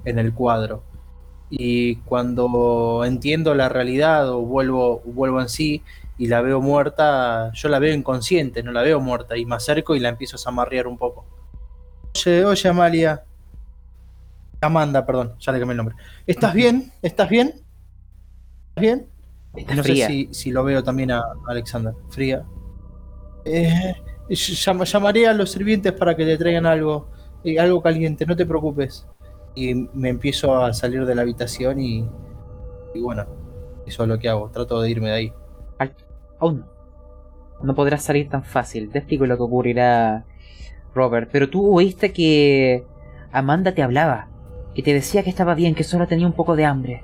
en 0.05 0.19
el 0.19 0.35
cuadro. 0.35 0.83
Y 1.51 1.97
cuando 1.97 3.05
entiendo 3.05 3.55
la 3.55 3.69
realidad 3.69 4.29
o 4.31 4.43
vuelvo, 4.43 5.01
vuelvo 5.05 5.41
en 5.41 5.49
sí 5.49 5.83
y 6.19 6.27
la 6.27 6.43
veo 6.43 6.61
muerta, 6.61 7.53
yo 7.55 7.69
la 7.69 7.79
veo 7.79 7.95
inconsciente, 7.95 8.63
no 8.63 8.73
la 8.73 8.83
veo 8.83 9.01
muerta. 9.01 9.37
Y 9.37 9.47
me 9.47 9.55
acerco 9.57 9.95
y 9.95 10.01
la 10.01 10.09
empiezo 10.09 10.37
a 10.37 10.39
zamarrear 10.39 10.87
un 10.87 10.99
poco. 10.99 11.25
Oye, 12.15 12.45
oye, 12.45 12.69
Amalia, 12.69 13.25
Amanda, 14.61 15.07
perdón, 15.07 15.35
ya 15.39 15.53
le 15.53 15.61
cambié 15.61 15.73
el 15.73 15.77
nombre. 15.77 15.97
¿Estás 16.27 16.53
bien? 16.53 16.93
¿Estás 17.03 17.29
bien? 17.29 17.49
¿Estás 18.69 18.81
bien? 18.81 19.07
no 19.75 19.83
sé 19.83 20.29
si, 20.33 20.51
lo 20.51 20.65
veo 20.65 20.83
también 20.83 21.13
a 21.13 21.23
Alexander. 21.47 21.95
Fría. 22.11 22.45
Eh, 23.45 23.95
llamaré 24.29 25.27
a 25.27 25.33
los 25.33 25.53
sirvientes 25.53 25.93
para 25.93 26.17
que 26.17 26.25
le 26.25 26.37
traigan 26.37 26.67
algo, 26.67 27.09
eh, 27.45 27.59
algo 27.59 27.81
caliente, 27.83 28.27
no 28.27 28.37
te 28.37 28.45
preocupes. 28.45 29.07
Y 29.59 29.75
me 29.93 30.09
empiezo 30.11 30.63
a 30.63 30.73
salir 30.73 31.05
de 31.05 31.15
la 31.17 31.23
habitación 31.23 31.81
y, 31.81 32.09
y 32.95 33.01
bueno, 33.01 33.27
eso 33.87 34.05
es 34.05 34.09
lo 34.09 34.19
que 34.19 34.29
hago. 34.29 34.51
Trato 34.51 34.81
de 34.81 34.91
irme 34.91 35.09
de 35.09 35.15
ahí. 35.15 35.33
Aún 36.39 36.65
no 37.63 37.75
podrás 37.75 38.03
salir 38.03 38.29
tan 38.29 38.45
fácil. 38.45 38.91
Te 38.91 38.99
explico 38.99 39.27
lo 39.27 39.37
que 39.37 39.43
ocurrirá, 39.43 40.25
Robert. 40.95 41.29
Pero 41.33 41.51
tú 41.51 41.77
oíste 41.77 42.13
que 42.13 42.85
Amanda 43.33 43.75
te 43.75 43.83
hablaba 43.83 44.29
y 44.75 44.83
te 44.83 44.95
decía 44.95 45.23
que 45.23 45.31
estaba 45.31 45.55
bien, 45.55 45.75
que 45.75 45.85
solo 45.85 46.07
tenía 46.07 46.27
un 46.27 46.35
poco 46.35 46.55
de 46.55 46.65
hambre. 46.65 47.03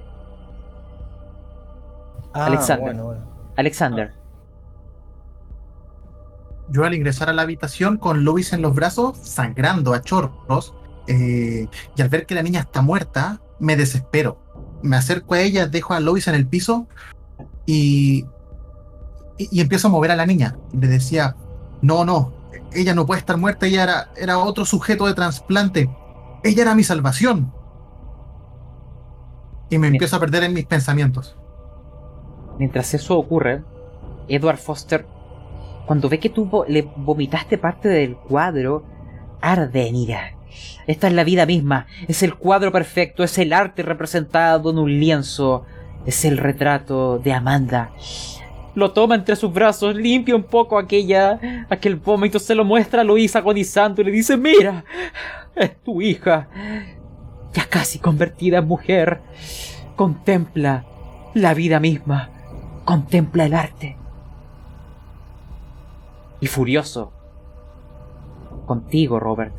Ah, 2.33 2.47
Alexander. 2.47 2.97
Alexander. 3.57 4.13
Yo 6.69 6.85
al 6.85 6.95
ingresar 6.95 7.29
a 7.29 7.33
la 7.33 7.43
habitación 7.43 7.99
con 7.99 8.25
Luis 8.25 8.53
en 8.53 8.63
los 8.63 8.75
brazos, 8.75 9.19
sangrando 9.19 9.93
a 9.93 10.03
chorros, 10.03 10.75
eh, 11.07 11.69
y 11.97 12.03
al 12.03 12.09
ver 12.09 12.27
que 12.27 12.35
la 12.35 12.43
niña 12.43 12.61
está 12.61 12.83
muerta, 12.83 13.41
me 13.59 13.77
desespero. 13.77 14.39
Me 14.83 14.97
acerco 14.97 15.35
a 15.35 15.41
ella, 15.41 15.67
dejo 15.67 15.95
a 15.95 16.01
Lois 16.01 16.29
en 16.29 16.35
el 16.35 16.47
piso 16.47 16.87
y, 17.67 18.27
y, 19.39 19.61
empiezo 19.61 19.89
a 19.89 19.91
mover 19.91 20.11
a 20.11 20.17
la 20.17 20.27
niña. 20.27 20.57
Le 20.73 20.89
decía, 20.89 21.37
no, 21.81 22.05
no, 22.05 22.33
ella 22.73 22.95
no 22.95 23.07
puede 23.07 23.21
estar 23.21 23.37
muerta, 23.37 23.67
ella 23.67 23.83
era, 23.83 24.09
era 24.17 24.39
otro 24.39 24.65
sujeto 24.65 25.07
de 25.07 25.15
trasplante. 25.15 25.91
Ella 26.43 26.63
era 26.63 26.75
mi 26.75 26.85
salvación. 26.85 27.53
Y 29.71 29.79
me 29.79 29.89
empiezo 29.89 30.17
a 30.17 30.21
perder 30.21 30.45
en 30.45 30.53
mis 30.53 30.67
pensamientos. 30.67 31.37
Mientras 32.59 32.93
eso 32.95 33.19
ocurre, 33.19 33.65
Edward 34.29 34.59
Foster, 34.59 35.07
cuando 35.87 36.09
ve 36.09 36.19
que 36.19 36.31
tú 36.31 36.49
le 36.69 36.83
vomitaste 36.97 37.59
parte 37.59 37.89
del 37.89 38.17
cuadro, 38.17 38.85
arde 39.41 39.89
en 39.89 39.97
ira. 39.97 40.37
Esta 40.87 41.09
es 41.09 41.15
la 41.15 41.25
vida 41.25 41.47
misma, 41.47 41.87
es 42.09 42.23
el 42.23 42.35
cuadro 42.35 42.71
perfecto, 42.73 43.25
es 43.25 43.39
el 43.39 43.53
arte 43.53 43.83
representado 43.83 44.71
en 44.71 44.79
un 44.79 45.01
lienzo, 45.01 45.65
es 46.07 46.25
el 46.25 46.37
retrato 46.37 47.19
de 47.19 47.33
Amanda. 47.33 47.93
Lo 48.75 48.93
toma 48.93 49.15
entre 49.15 49.37
sus 49.37 49.53
brazos, 49.53 49.95
limpia 49.95 50.35
un 50.35 50.43
poco 50.43 50.79
aquella, 50.79 51.67
aquel 51.71 51.97
vómito, 51.97 52.39
se 52.39 52.55
lo 52.55 52.65
muestra 52.65 53.03
a 53.03 53.05
Luis 53.05 53.35
agonizando 53.37 54.03
y 54.03 54.05
le 54.05 54.11
dice, 54.11 54.37
mira, 54.37 54.85
es 55.55 55.81
tu 55.83 56.03
hija, 56.03 56.49
ya 57.53 57.67
casi 57.67 57.99
convertida 57.99 58.59
en 58.59 58.67
mujer. 58.67 59.21
Contempla 59.97 60.85
la 61.35 61.55
vida 61.55 61.79
misma, 61.79 62.31
contempla 62.85 63.47
el 63.47 63.55
arte. 63.55 63.97
Y 66.41 66.47
furioso, 66.49 67.13
contigo, 68.67 69.21
Robert, 69.21 69.55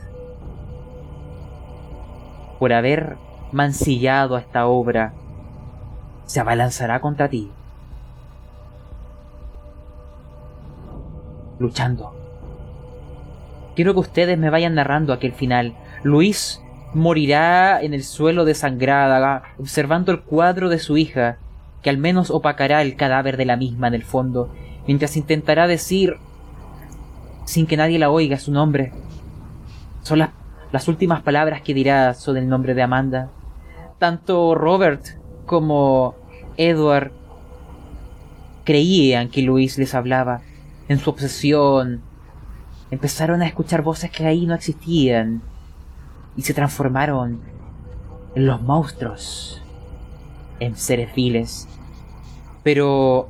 por 2.60 2.73
haber 2.73 3.18
mancillado 3.52 4.38
esta 4.38 4.68
obra, 4.68 5.14
se 6.26 6.40
abalanzará 6.40 6.99
contra 6.99 7.30
ti. 7.30 7.52
Luchando. 11.60 12.14
Quiero 13.76 13.94
que 13.94 13.99
ustedes 13.99 14.38
me 14.38 14.49
vayan 14.49 14.76
narrando 14.76 15.14
aquel 15.14 15.34
final. 15.34 15.76
Luis 16.03 16.61
morirá 16.94 17.82
en 17.82 17.94
el 17.94 18.03
suelo 18.03 18.45
desangrada, 18.45 19.44
observando 19.60 20.11
el 20.11 20.22
cuadro 20.22 20.69
de 20.69 20.80
su 20.80 20.98
hija, 20.98 21.38
que 21.82 21.90
al 21.90 21.98
menos 21.98 22.32
opacará 22.32 22.82
el 22.82 22.95
cadáver 22.95 23.38
de 23.38 23.45
la 23.45 23.57
misma 23.57 23.88
en 23.88 23.94
el 23.94 24.03
fondo, 24.03 24.49
mientras 24.88 25.18
intentará 25.18 25.68
decir, 25.68 26.18
sin 27.45 27.68
que 27.68 27.77
nadie 27.77 27.99
la 27.99 28.10
oiga, 28.10 28.40
su 28.40 28.52
nombre. 28.52 28.91
Son 30.02 30.19
las, 30.19 30.30
las 30.76 30.89
últimas 30.89 31.22
palabras 31.22 31.61
que 31.61 31.73
dirá 31.73 32.14
son 32.14 32.35
el 32.35 32.49
nombre 32.49 32.73
de 32.73 32.81
Amanda. 32.81 33.30
Tanto 33.97 34.56
Robert 34.56 35.06
como 35.45 36.15
Edward 36.57 37.14
creían 38.65 39.30
que 39.30 39.41
Luis 39.41 39.77
les 39.77 39.95
hablaba. 39.95 40.41
En 40.89 40.99
su 40.99 41.10
obsesión, 41.10 42.02
empezaron 42.91 43.41
a 43.41 43.47
escuchar 43.47 43.84
voces 43.84 44.11
que 44.11 44.26
ahí 44.26 44.45
no 44.45 44.53
existían 44.53 45.41
y 46.35 46.41
se 46.41 46.53
transformaron 46.53 47.39
en 48.35 48.45
los 48.45 48.61
monstruos, 48.61 49.64
en 50.60 50.76
seres 50.76 51.15
viles. 51.15 51.69
Pero, 52.64 53.30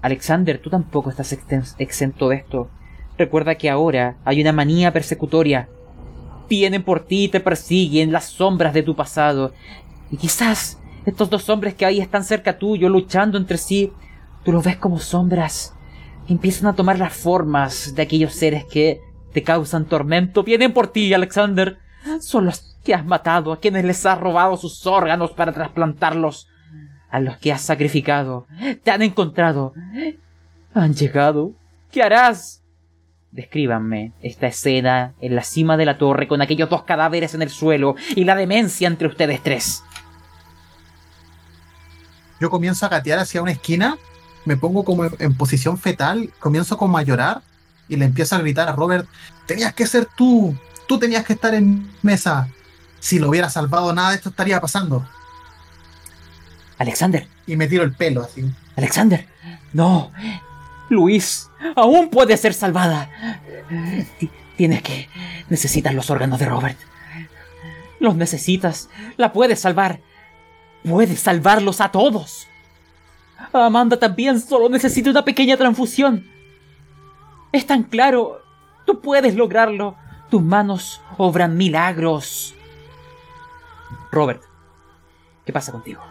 Alexander, 0.00 0.58
tú 0.62 0.70
tampoco 0.70 1.10
estás 1.10 1.30
exento 1.76 2.30
de 2.30 2.36
esto. 2.36 2.70
Recuerda 3.18 3.56
que 3.56 3.68
ahora 3.68 4.16
hay 4.24 4.40
una 4.40 4.52
manía 4.52 4.94
persecutoria. 4.94 5.68
Vienen 6.52 6.82
por 6.82 7.06
ti 7.06 7.28
te 7.28 7.40
persiguen 7.40 8.12
las 8.12 8.26
sombras 8.26 8.74
de 8.74 8.82
tu 8.82 8.94
pasado. 8.94 9.54
Y 10.10 10.18
quizás 10.18 10.78
estos 11.06 11.30
dos 11.30 11.48
hombres 11.48 11.74
que 11.74 11.86
ahí 11.86 11.98
están 11.98 12.24
cerca 12.24 12.58
tuyo, 12.58 12.90
luchando 12.90 13.38
entre 13.38 13.56
sí, 13.56 13.90
tú 14.44 14.52
los 14.52 14.62
ves 14.62 14.76
como 14.76 14.98
sombras. 14.98 15.74
empiezan 16.28 16.66
a 16.66 16.74
tomar 16.74 16.98
las 16.98 17.14
formas 17.14 17.94
de 17.94 18.02
aquellos 18.02 18.34
seres 18.34 18.66
que 18.66 19.00
te 19.32 19.42
causan 19.42 19.86
tormento. 19.86 20.42
Vienen 20.42 20.74
por 20.74 20.88
ti, 20.88 21.14
Alexander. 21.14 21.78
Son 22.20 22.44
los 22.44 22.76
que 22.84 22.92
has 22.92 23.06
matado, 23.06 23.54
a 23.54 23.58
quienes 23.58 23.86
les 23.86 24.04
has 24.04 24.20
robado 24.20 24.58
sus 24.58 24.86
órganos 24.86 25.30
para 25.30 25.54
trasplantarlos. 25.54 26.48
A 27.08 27.18
los 27.18 27.38
que 27.38 27.50
has 27.50 27.62
sacrificado. 27.62 28.46
Te 28.82 28.90
han 28.90 29.00
encontrado. 29.00 29.72
Han 30.74 30.92
llegado. 30.92 31.52
¿Qué 31.90 32.02
harás? 32.02 32.61
Descríbanme 33.32 34.12
esta 34.22 34.46
escena 34.46 35.14
en 35.20 35.34
la 35.34 35.42
cima 35.42 35.76
de 35.76 35.86
la 35.86 35.98
torre 35.98 36.28
con 36.28 36.40
aquellos 36.42 36.68
dos 36.68 36.84
cadáveres 36.84 37.34
en 37.34 37.42
el 37.42 37.50
suelo 37.50 37.96
y 38.14 38.24
la 38.24 38.36
demencia 38.36 38.86
entre 38.86 39.08
ustedes 39.08 39.42
tres 39.42 39.82
yo 42.42 42.50
comienzo 42.50 42.84
a 42.84 42.88
gatear 42.88 43.20
hacia 43.20 43.40
una 43.40 43.52
esquina, 43.52 43.96
me 44.44 44.56
pongo 44.56 44.84
como 44.84 45.04
en, 45.04 45.34
posición 45.36 45.78
fetal, 45.78 46.32
comienzo 46.40 46.76
como 46.76 46.98
a 46.98 47.02
llorar 47.02 47.40
y 47.88 47.94
le 47.94 48.04
empiezo 48.04 48.34
a 48.34 48.40
gritar 48.40 48.68
a 48.68 48.72
Robert, 48.72 49.08
tenías 49.46 49.72
que 49.74 49.86
ser 49.86 50.08
tú, 50.16 50.58
tú 50.88 50.98
tenías 50.98 51.24
que 51.24 51.34
estar 51.34 51.54
en 51.54 51.88
mesa. 52.02 52.48
Si 52.98 53.20
lo 53.20 53.28
hubiera 53.28 53.48
salvado, 53.48 53.92
nada 53.92 54.10
de 54.10 54.16
esto 54.16 54.30
estaría 54.30 54.60
pasando. 54.60 55.08
Alexander. 56.78 57.28
Y 57.46 57.54
me 57.54 57.68
tiro 57.68 57.84
el 57.84 57.92
pelo 57.92 58.22
así. 58.22 58.44
Alexander. 58.74 59.28
No. 59.72 60.10
Luis, 60.92 61.50
aún 61.74 62.10
puede 62.10 62.36
ser 62.36 62.52
salvada. 62.52 63.10
Tienes 64.56 64.82
que... 64.82 65.08
Necesitas 65.48 65.94
los 65.94 66.10
órganos 66.10 66.38
de 66.38 66.46
Robert. 66.46 66.78
Los 67.98 68.14
necesitas. 68.14 68.90
La 69.16 69.32
puedes 69.32 69.60
salvar. 69.60 70.00
Puedes 70.84 71.20
salvarlos 71.20 71.80
a 71.80 71.90
todos. 71.90 72.46
Amanda 73.52 73.98
también 73.98 74.40
solo 74.40 74.68
necesita 74.68 75.10
una 75.10 75.24
pequeña 75.24 75.56
transfusión. 75.56 76.26
Es 77.52 77.66
tan 77.66 77.84
claro. 77.84 78.42
Tú 78.84 79.00
puedes 79.00 79.34
lograrlo. 79.34 79.96
Tus 80.30 80.42
manos 80.42 81.00
obran 81.16 81.56
milagros. 81.56 82.54
Robert, 84.10 84.42
¿qué 85.46 85.52
pasa 85.52 85.72
contigo? 85.72 86.02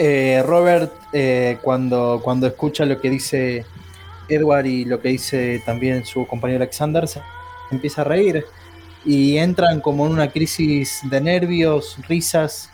Eh, 0.00 0.44
Robert, 0.46 0.92
eh, 1.12 1.58
cuando, 1.60 2.20
cuando 2.22 2.46
escucha 2.46 2.84
lo 2.84 3.00
que 3.00 3.10
dice 3.10 3.66
Edward 4.28 4.66
y 4.66 4.84
lo 4.84 5.00
que 5.00 5.08
dice 5.08 5.60
también 5.66 6.06
su 6.06 6.24
compañero 6.24 6.62
Alexander, 6.62 7.08
se 7.08 7.20
empieza 7.72 8.02
a 8.02 8.04
reír 8.04 8.44
y 9.04 9.38
entran 9.38 9.80
como 9.80 10.06
en 10.06 10.12
una 10.12 10.30
crisis 10.30 11.00
de 11.02 11.20
nervios, 11.20 11.96
risas 12.06 12.70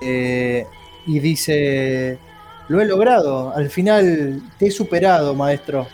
eh, 0.00 0.66
y 1.04 1.18
dice, 1.18 2.18
lo 2.68 2.80
he 2.80 2.86
logrado, 2.86 3.52
al 3.54 3.68
final 3.68 4.40
te 4.58 4.68
he 4.68 4.70
superado, 4.70 5.34
maestro. 5.34 5.86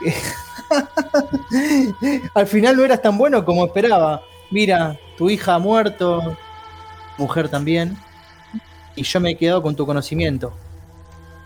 al 2.34 2.48
final 2.48 2.76
no 2.76 2.84
eras 2.84 3.00
tan 3.00 3.16
bueno 3.16 3.44
como 3.44 3.66
esperaba. 3.66 4.20
Mira, 4.50 4.98
tu 5.16 5.30
hija 5.30 5.54
ha 5.54 5.58
muerto, 5.60 6.36
mujer 7.18 7.48
también, 7.48 7.96
y 8.96 9.02
yo 9.02 9.20
me 9.20 9.30
he 9.30 9.36
quedado 9.36 9.62
con 9.62 9.74
tu 9.74 9.86
conocimiento. 9.86 10.52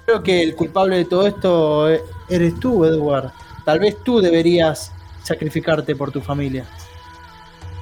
Creo 0.07 0.23
que 0.23 0.43
el 0.43 0.55
culpable 0.55 0.99
de 0.99 1.05
todo 1.05 1.27
esto 1.27 1.89
eres 2.29 2.61
tú, 2.61 2.85
Edward. 2.85 3.33
Tal 3.65 3.81
vez 3.81 3.97
tú 4.05 4.21
deberías 4.21 4.93
sacrificarte 5.25 5.97
por 5.97 6.13
tu 6.13 6.21
familia. 6.21 6.65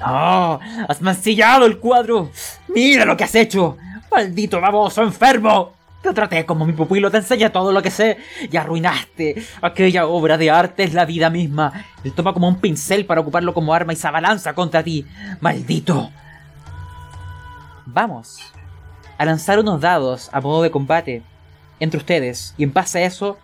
¡Oh! 0.04 0.58
¡Has 0.88 1.02
mancillado 1.02 1.66
el 1.66 1.78
cuadro! 1.78 2.30
¡Mira 2.68 3.04
lo 3.04 3.16
que 3.16 3.24
has 3.24 3.34
hecho! 3.34 3.76
¡Maldito 4.10 4.60
baboso 4.60 5.02
enfermo! 5.02 5.74
Te 6.02 6.12
traté 6.12 6.44
como 6.44 6.66
mi 6.66 6.74
pupilo, 6.74 7.10
te 7.10 7.18
enseñé 7.18 7.48
todo 7.48 7.72
lo 7.72 7.80
que 7.80 7.90
sé 7.90 8.18
y 8.50 8.56
arruinaste 8.56 9.42
aquella 9.62 10.06
obra 10.06 10.36
de 10.36 10.50
arte, 10.50 10.84
es 10.84 10.92
la 10.92 11.06
vida 11.06 11.30
misma. 11.30 11.72
Él 12.02 12.12
toma 12.12 12.34
como 12.34 12.46
un 12.48 12.60
pincel 12.60 13.06
para 13.06 13.22
ocuparlo 13.22 13.54
como 13.54 13.72
arma 13.72 13.94
y 13.94 13.96
se 13.96 14.06
abalanza 14.06 14.54
contra 14.54 14.82
ti. 14.82 15.06
¡Maldito! 15.40 16.10
Vamos 17.86 18.53
a 19.18 19.24
lanzar 19.24 19.58
unos 19.58 19.80
dados 19.80 20.30
a 20.32 20.40
modo 20.40 20.62
de 20.62 20.70
combate 20.70 21.22
entre 21.80 21.98
ustedes 21.98 22.54
y 22.56 22.64
en 22.64 22.72
base 22.72 22.98
a 22.98 23.06
eso 23.06 23.38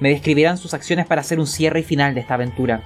me 0.00 0.10
describirán 0.10 0.58
sus 0.58 0.74
acciones 0.74 1.06
para 1.06 1.20
hacer 1.20 1.38
un 1.38 1.46
cierre 1.46 1.80
y 1.80 1.84
final 1.84 2.14
de 2.14 2.20
esta 2.20 2.34
aventura. 2.34 2.82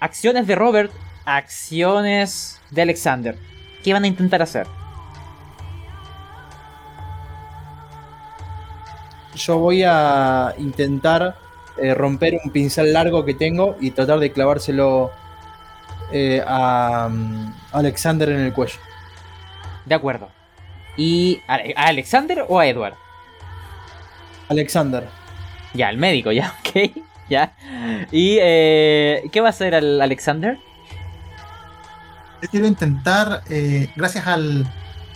Acciones 0.00 0.46
de 0.46 0.54
Robert, 0.54 0.92
acciones 1.24 2.60
de 2.70 2.82
Alexander. 2.82 3.38
¿Qué 3.82 3.92
van 3.92 4.04
a 4.04 4.06
intentar 4.06 4.42
hacer? 4.42 4.66
Yo 9.34 9.58
voy 9.58 9.82
a 9.84 10.54
intentar 10.58 11.36
eh, 11.78 11.94
romper 11.94 12.38
un 12.42 12.50
pincel 12.50 12.92
largo 12.92 13.24
que 13.24 13.34
tengo 13.34 13.76
y 13.80 13.90
tratar 13.90 14.18
de 14.18 14.32
clavárselo 14.32 15.10
eh, 16.10 16.42
a, 16.46 17.08
mm, 17.10 17.54
Alexander 17.72 18.30
en 18.30 18.40
el 18.40 18.52
cuello. 18.52 18.78
De 19.86 19.94
acuerdo. 19.94 20.28
¿Y 20.96 21.40
a 21.46 21.58
Alexander 21.86 22.44
o 22.48 22.58
a 22.58 22.66
Edward? 22.66 22.94
Alexander. 24.48 25.08
Ya, 25.74 25.90
el 25.90 25.98
médico, 25.98 26.32
ya, 26.32 26.54
ok. 26.60 26.92
¿Ya? 27.28 27.54
¿Y 28.12 28.38
eh, 28.40 29.24
qué 29.32 29.40
va 29.40 29.48
a 29.48 29.50
hacer 29.50 29.74
el 29.74 30.00
Alexander? 30.00 30.58
Quiero 32.50 32.66
intentar, 32.66 33.42
eh, 33.48 33.90
gracias 33.96 34.26
al, 34.26 34.66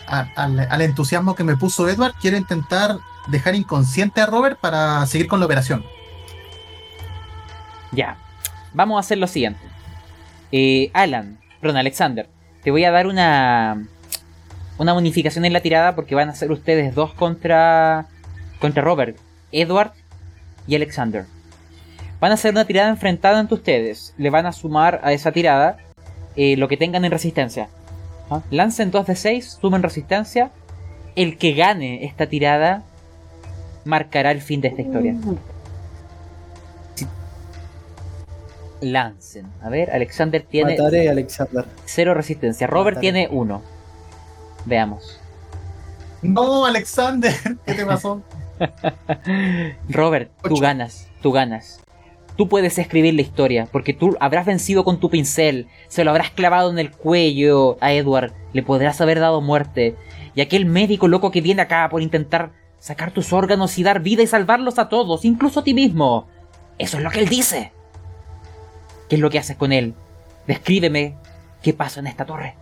al, 0.09 0.81
entusiasmo 0.81 1.37
que 1.37 1.45
me 1.45 1.57
puso 1.57 1.89
Edward, 1.89 2.15
quiero 2.21 2.37
intentar 2.37 2.97
dejar 3.29 3.55
inconsciente 3.55 4.21
a 4.21 4.27
Robert 4.27 4.59
para 4.59 5.07
seguir 5.07 5.29
con 5.29 5.39
la 5.39 5.47
operación. 5.47 5.85
Ya, 7.93 8.17
vamos 8.73 8.97
a 8.97 9.01
hacer 9.01 9.19
lo 9.19 9.29
siguiente. 9.29 9.61
Eh, 10.51 10.91
Alan, 10.95 11.39
perdón, 11.61 11.77
Alexander, 11.77 12.29
te 12.65 12.73
voy 12.73 12.85
a 12.85 12.91
dar 12.91 13.07
una 13.07 13.87
una 14.81 14.95
bonificación 14.95 15.45
en 15.45 15.53
la 15.53 15.61
tirada 15.61 15.95
porque 15.95 16.15
van 16.15 16.31
a 16.31 16.35
ser 16.35 16.51
ustedes 16.51 16.95
dos 16.95 17.13
contra 17.13 18.07
contra 18.59 18.83
Robert, 18.83 19.17
Edward 19.53 19.93
y 20.67 20.75
Alexander. 20.75 21.27
Van 22.19 22.31
a 22.31 22.35
hacer 22.35 22.53
una 22.53 22.65
tirada 22.65 22.89
enfrentada 22.89 23.41
entre 23.41 23.57
ustedes. 23.57 24.15
Le 24.17 24.31
van 24.31 24.47
a 24.47 24.53
sumar 24.53 25.01
a 25.03 25.13
esa 25.13 25.33
tirada 25.33 25.77
eh, 26.35 26.57
lo 26.57 26.67
que 26.67 26.79
tengan 26.79 27.05
en 27.05 27.11
resistencia. 27.11 27.69
¿Ah? 28.31 28.41
Lancen 28.51 28.91
2 28.91 29.07
de 29.07 29.17
6, 29.17 29.59
sumen 29.61 29.83
resistencia. 29.83 30.51
El 31.15 31.37
que 31.37 31.53
gane 31.53 32.07
esta 32.07 32.27
tirada 32.27 32.83
marcará 33.85 34.31
el 34.31 34.41
fin 34.41 34.63
de 34.63 34.69
esta 34.69 34.81
historia. 34.81 35.15
Lancen. 38.81 39.47
A 39.63 39.69
ver, 39.69 39.91
Alexander 39.91 40.43
tiene 40.43 40.79
Mataré 40.79 41.09
a 41.09 41.13
Alexander. 41.13 41.67
0 41.85 42.15
resistencia. 42.15 42.67
Robert 42.67 42.97
Mataré. 42.97 43.13
tiene 43.13 43.29
1. 43.31 43.80
Veamos. 44.65 45.21
No, 46.23 46.65
Alexander, 46.65 47.35
¿qué 47.67 47.75
te 47.75 47.87
pasó? 47.87 48.23
Robert, 49.89 50.31
tú 50.43 50.57
ganas, 50.57 51.09
tú 51.23 51.33
ganas. 51.33 51.81
Tú 52.37 52.49
puedes 52.49 52.79
escribir 52.79 53.15
la 53.15 53.23
historia, 53.23 53.69
porque 53.71 53.93
tú 53.93 54.17
habrás 54.21 54.47
vencido 54.47 54.85
con 54.85 54.99
tu 54.99 55.11
pincel, 55.11 55.67
se 55.89 56.05
lo 56.05 56.11
habrás 56.11 56.31
clavado 56.31 56.71
en 56.71 56.79
el 56.79 56.91
cuello 56.91 57.77
a 57.81 57.93
Edward, 57.93 58.33
le 58.53 58.63
podrás 58.63 59.01
haber 59.01 59.21
dado 59.21 59.41
muerte. 59.41 59.97
Y 60.35 60.41
aquel 60.41 60.65
médico 60.65 61.09
loco 61.09 61.31
que 61.31 61.43
viene 61.43 61.63
acá 61.63 61.89
por 61.91 62.01
intentar 62.01 62.53
sacar 62.79 63.11
tus 63.11 63.33
órganos 63.33 63.79
y 63.79 63.83
dar 63.83 64.01
vida 64.01 64.23
y 64.23 64.27
salvarlos 64.27 64.79
a 64.79 64.89
todos, 64.89 65.25
incluso 65.25 65.61
a 65.61 65.65
ti 65.65 65.75
mismo. 65.75 66.29
Eso 66.79 66.97
es 66.97 67.03
lo 67.03 67.11
que 67.11 67.21
él 67.21 67.29
dice. 67.29 67.73
¿Qué 69.09 69.17
es 69.17 69.21
lo 69.21 69.29
que 69.29 69.39
haces 69.39 69.57
con 69.57 69.73
él? 69.73 69.95
Descríbeme 70.47 71.17
qué 71.63 71.75
pasa 71.75 72.01
en 72.01 72.07
esta 72.07 72.25
torre. 72.25 72.57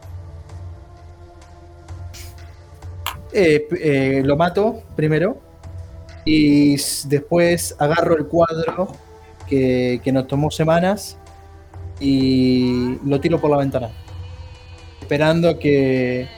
Eh, 3.33 3.69
eh, 3.81 4.23
lo 4.25 4.37
mato 4.37 4.83
primero 4.97 5.39
y 6.25 6.77
después 7.07 7.77
agarro 7.79 8.17
el 8.17 8.27
cuadro 8.27 8.89
que, 9.47 10.01
que 10.03 10.13
nos 10.13 10.27
tomó 10.27 10.51
semanas 10.51 11.19
y 12.01 12.99
lo 13.05 13.21
tiro 13.21 13.41
por 13.41 13.51
la 13.51 13.59
ventana. 13.59 13.91
Esperando 15.01 15.59
que 15.59 16.29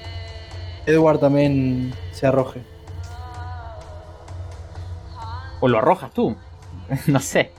Edward 0.87 1.19
también 1.19 1.93
se 2.13 2.27
arroje. 2.27 2.63
O 5.61 5.69
lo 5.69 5.79
arrojas 5.79 6.13
tú. 6.13 6.37
no 7.07 7.21
sé. 7.21 7.53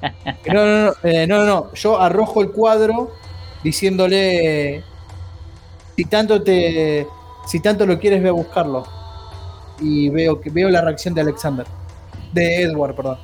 No, 0.48 0.66
no, 0.66 0.86
no, 0.86 0.94
eh, 1.04 1.28
no, 1.28 1.38
no, 1.38 1.46
no. 1.46 1.74
Yo 1.74 2.00
arrojo 2.00 2.42
el 2.42 2.52
cuadro 2.52 3.12
diciéndole 3.64 4.84
si 5.96 6.06
tanto 6.06 6.42
te 6.42 7.06
si 7.46 7.60
tanto 7.60 7.86
lo 7.86 8.00
quieres 8.00 8.22
ve 8.24 8.30
a 8.30 8.34
buscarlo. 8.34 8.86
Y 9.82 10.10
veo 10.10 10.40
que 10.40 10.50
veo 10.50 10.70
la 10.70 10.82
reacción 10.82 11.14
de 11.14 11.22
Alexander. 11.22 11.66
De 12.34 12.62
Edward, 12.62 12.96
perdón. 12.96 13.18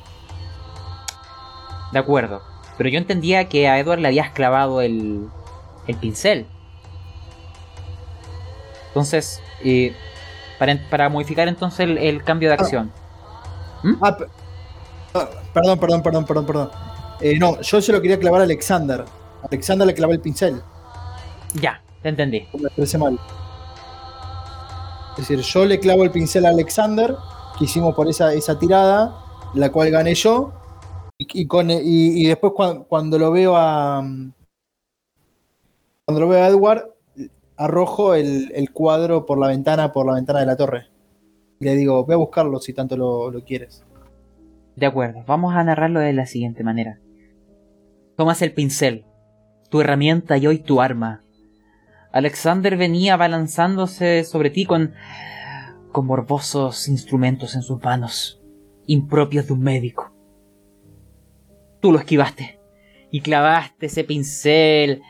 De 1.93 1.99
acuerdo. 1.99 2.41
Pero 2.77 2.89
yo 2.89 2.97
entendía 2.97 3.47
que 3.47 3.67
a 3.69 3.79
Edward 3.79 3.99
le 3.99 4.07
habías 4.09 4.31
clavado 4.31 4.81
el, 4.81 5.27
el 5.87 5.95
pincel. 5.97 6.45
Entonces, 8.89 9.41
eh, 9.63 9.95
para, 10.59 10.77
para 10.89 11.09
modificar 11.09 11.47
entonces 11.47 11.81
el, 11.81 11.97
el 11.97 12.23
cambio 12.23 12.49
de 12.49 12.55
acción. 12.55 12.91
Ah, 14.01 14.17
pe- 14.17 14.25
ah, 15.13 15.29
perdón, 15.53 15.79
perdón, 15.79 16.01
perdón, 16.03 16.25
perdón, 16.25 16.45
perdón. 16.45 16.69
Eh, 17.21 17.37
no, 17.39 17.61
yo 17.61 17.81
se 17.81 17.91
lo 17.91 18.01
quería 18.01 18.19
clavar 18.19 18.41
a 18.41 18.43
Alexander. 18.43 19.05
Alexander 19.43 19.87
le 19.87 19.93
clavó 19.93 20.13
el 20.13 20.19
pincel. 20.19 20.61
Ya, 21.53 21.81
te 22.01 22.09
entendí. 22.09 22.47
Me 22.53 22.67
expresé 22.67 22.97
mal. 22.97 23.19
Es 25.17 25.27
decir, 25.27 25.39
yo 25.39 25.65
le 25.65 25.79
clavo 25.79 26.03
el 26.03 26.11
pincel 26.11 26.45
a 26.45 26.49
Alexander, 26.49 27.15
que 27.57 27.65
hicimos 27.65 27.95
por 27.95 28.07
esa, 28.07 28.33
esa 28.33 28.59
tirada, 28.59 29.15
la 29.55 29.71
cual 29.71 29.89
gané 29.89 30.13
yo. 30.13 30.53
Y, 31.17 31.47
con, 31.47 31.71
y, 31.71 32.25
después 32.25 32.53
cuan- 32.53 32.83
cuando, 32.83 33.17
lo 33.17 33.31
veo 33.31 33.55
a. 33.55 34.03
Cuando 36.05 36.21
lo 36.21 36.27
veo 36.27 36.43
a 36.43 36.47
Edward, 36.47 36.91
arrojo 37.57 38.13
el, 38.13 38.51
el 38.53 38.71
cuadro 38.71 39.25
por 39.25 39.39
la 39.39 39.47
ventana, 39.47 39.91
por 39.91 40.05
la 40.05 40.13
ventana 40.13 40.41
de 40.41 40.45
la 40.45 40.55
torre. 40.55 40.87
Y 41.59 41.65
le 41.65 41.75
digo, 41.75 42.05
ve 42.05 42.13
a 42.13 42.17
buscarlo 42.17 42.59
si 42.59 42.73
tanto 42.73 42.95
lo, 42.95 43.31
lo 43.31 43.43
quieres. 43.43 43.83
De 44.75 44.85
acuerdo, 44.85 45.23
vamos 45.25 45.55
a 45.55 45.63
narrarlo 45.63 45.99
de 45.99 46.13
la 46.13 46.27
siguiente 46.27 46.63
manera. 46.63 46.99
Tomas 48.15 48.43
el 48.43 48.53
pincel, 48.53 49.05
tu 49.71 49.81
herramienta 49.81 50.37
y 50.37 50.45
hoy 50.45 50.59
tu 50.59 50.79
arma. 50.81 51.23
Alexander 52.17 52.75
venía 52.77 53.13
abalanzándose 53.13 54.23
sobre 54.23 54.49
ti 54.49 54.65
con, 54.65 54.95
con 55.91 56.07
morbosos 56.07 56.87
instrumentos 56.87 57.53
en 57.53 57.61
sus 57.61 57.79
manos, 57.83 58.41
impropios 58.87 59.45
de 59.45 59.53
un 59.53 59.61
médico. 59.61 60.11
Tú 61.79 61.91
lo 61.91 61.99
esquivaste 61.99 62.59
y 63.11 63.21
clavaste 63.21 63.85
ese 63.85 64.03
pincel 64.03 65.03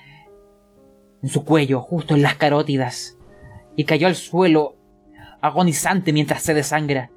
en 1.24 1.30
su 1.30 1.46
cuello, 1.46 1.80
justo 1.80 2.14
en 2.14 2.24
las 2.24 2.36
carótidas, 2.36 3.18
y 3.78 3.86
cayó 3.86 4.08
al 4.08 4.16
suelo, 4.16 4.76
agonizante 5.40 6.12
mientras 6.12 6.44
se 6.44 6.54
desangra. 6.54 7.10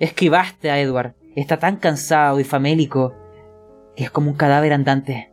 Esquivaste 0.00 0.72
a 0.72 0.80
Edward, 0.80 1.14
está 1.36 1.60
tan 1.60 1.76
cansado 1.76 2.40
y 2.40 2.44
famélico 2.44 3.14
que 3.94 4.02
es 4.02 4.10
como 4.10 4.28
un 4.28 4.36
cadáver 4.36 4.72
andante. 4.72 5.30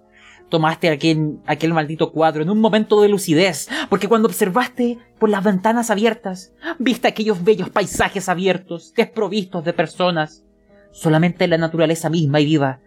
Tomaste 0.53 0.91
aquel, 0.91 1.39
aquel 1.47 1.73
maldito 1.73 2.11
cuadro 2.11 2.43
en 2.43 2.49
un 2.51 2.59
momento 2.59 3.01
de 3.01 3.09
lucidez, 3.09 3.67
porque 3.89 4.07
cuando 4.07 4.27
observaste 4.27 4.99
por 5.17 5.31
las 5.31 5.43
ventanas 5.43 5.89
abiertas, 5.89 6.53
viste 6.77 7.07
aquellos 7.07 7.43
bellos 7.43 7.71
paisajes 7.71 8.30
abiertos, 8.30 8.93
desprovistos 8.95 9.65
de 9.65 9.73
personas, 9.73 10.45
solamente 10.91 11.47
la 11.47 11.57
naturaleza 11.57 12.07
misma 12.11 12.39
y 12.39 12.45
viva. 12.45 12.81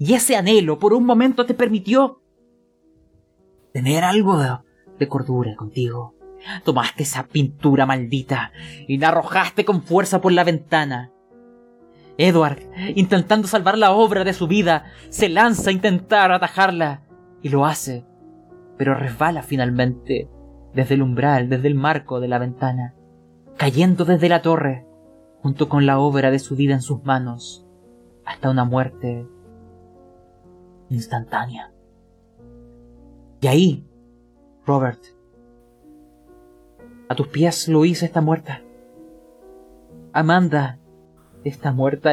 Y 0.00 0.14
ese 0.14 0.34
anhelo 0.34 0.80
por 0.80 0.94
un 0.94 1.06
momento 1.06 1.46
te 1.46 1.54
permitió 1.54 2.20
tener 3.72 4.02
algo 4.02 4.36
de, 4.40 4.56
de 4.98 5.06
cordura 5.06 5.54
contigo. 5.54 6.16
Tomaste 6.64 7.04
esa 7.04 7.28
pintura 7.28 7.86
maldita 7.86 8.50
y 8.88 8.98
la 8.98 9.10
arrojaste 9.10 9.64
con 9.64 9.84
fuerza 9.84 10.20
por 10.20 10.32
la 10.32 10.42
ventana. 10.42 11.12
Edward, 12.18 12.58
intentando 12.96 13.46
salvar 13.46 13.78
la 13.78 13.92
obra 13.92 14.24
de 14.24 14.32
su 14.32 14.48
vida, 14.48 14.86
se 15.08 15.28
lanza 15.28 15.70
a 15.70 15.72
intentar 15.72 16.32
atajarla 16.32 17.04
y 17.42 17.48
lo 17.48 17.66
hace, 17.66 18.06
pero 18.78 18.94
resbala 18.94 19.42
finalmente 19.42 20.28
desde 20.74 20.94
el 20.94 21.02
umbral, 21.02 21.48
desde 21.48 21.68
el 21.68 21.74
marco 21.74 22.20
de 22.20 22.28
la 22.28 22.38
ventana, 22.38 22.94
cayendo 23.56 24.04
desde 24.04 24.28
la 24.28 24.42
torre, 24.42 24.86
junto 25.42 25.68
con 25.68 25.86
la 25.86 25.98
obra 25.98 26.30
de 26.30 26.38
su 26.38 26.56
vida 26.56 26.74
en 26.74 26.82
sus 26.82 27.04
manos, 27.04 27.66
hasta 28.24 28.50
una 28.50 28.64
muerte 28.64 29.26
instantánea. 30.88 31.72
Y 33.40 33.46
ahí, 33.48 33.86
Robert, 34.64 35.02
a 37.08 37.14
tus 37.14 37.26
pies 37.28 37.68
Luisa 37.68 38.06
está 38.06 38.20
muerta. 38.20 38.62
Amanda 40.12 40.78
está 41.44 41.72
muerta 41.72 42.12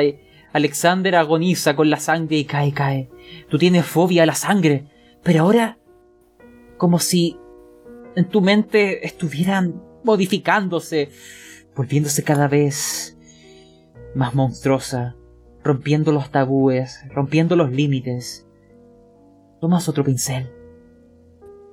Alexander 0.51 1.15
agoniza 1.15 1.75
con 1.75 1.89
la 1.89 1.99
sangre 1.99 2.37
y 2.37 2.45
cae, 2.45 2.73
cae. 2.73 3.09
Tú 3.49 3.57
tienes 3.57 3.85
fobia 3.85 4.23
a 4.23 4.25
la 4.25 4.33
sangre, 4.33 4.85
pero 5.29 5.43
ahora 5.43 5.77
como 6.77 6.97
si 6.97 7.37
en 8.15 8.27
tu 8.29 8.41
mente 8.41 9.05
estuvieran 9.05 9.79
modificándose, 10.03 11.11
volviéndose 11.75 12.23
cada 12.23 12.47
vez 12.47 13.15
más 14.15 14.33
monstruosa, 14.33 15.15
rompiendo 15.63 16.11
los 16.11 16.31
tabúes, 16.31 17.01
rompiendo 17.13 17.55
los 17.55 17.71
límites. 17.71 18.47
Tomas 19.61 19.87
otro 19.87 20.03
pincel. 20.03 20.51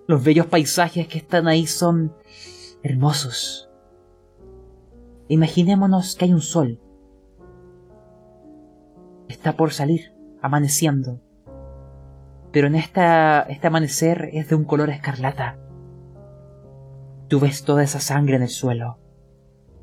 Los 0.06 0.22
bellos 0.22 0.44
paisajes 0.44 1.08
que 1.08 1.16
están 1.16 1.48
ahí 1.48 1.66
son 1.66 2.14
hermosos. 2.82 3.70
Imaginémonos 5.28 6.14
que 6.14 6.26
hay 6.26 6.34
un 6.34 6.42
sol. 6.42 6.78
Está 9.28 9.56
por 9.56 9.72
salir, 9.72 10.12
amaneciendo. 10.42 11.22
Pero 12.56 12.68
en 12.68 12.74
esta, 12.74 13.42
este 13.50 13.66
amanecer 13.66 14.30
es 14.32 14.48
de 14.48 14.54
un 14.54 14.64
color 14.64 14.88
escarlata. 14.88 15.58
Tú 17.28 17.38
ves 17.38 17.64
toda 17.64 17.82
esa 17.82 18.00
sangre 18.00 18.36
en 18.36 18.42
el 18.42 18.48
suelo. 18.48 18.96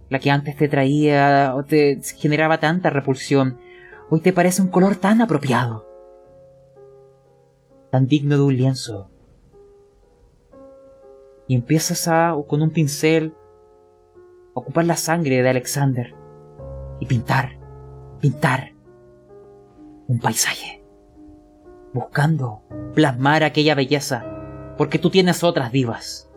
La 0.10 0.18
que 0.18 0.32
antes 0.32 0.58
te 0.58 0.68
traía 0.68 1.54
o 1.56 1.64
te 1.66 2.02
generaba 2.18 2.60
tanta 2.60 2.90
repulsión, 2.90 3.60
hoy 4.10 4.22
te 4.22 4.34
parece 4.34 4.64
un 4.64 4.70
color 4.70 4.96
tan 4.96 5.22
apropiado. 5.22 5.86
Tan 7.92 8.08
digno 8.08 8.38
de 8.38 8.42
un 8.42 8.58
lienzo. 8.58 9.12
Y 11.48 11.54
empiezas 11.54 12.08
a, 12.08 12.36
con 12.48 12.64
un 12.64 12.72
pincel, 12.72 13.36
ocupar 14.56 14.86
la 14.86 14.98
sangre 14.98 15.44
de 15.44 15.50
Alexander 15.50 16.16
y 17.00 17.06
pintar, 17.06 17.60
pintar 18.20 18.74
un 20.08 20.20
paisaje, 20.20 20.83
buscando 21.94 22.64
plasmar 22.94 23.44
aquella 23.44 23.76
belleza, 23.76 24.26
porque 24.78 25.00
tú 25.00 25.10
tienes 25.10 25.44
otras 25.44 25.72
divas. 25.72 26.30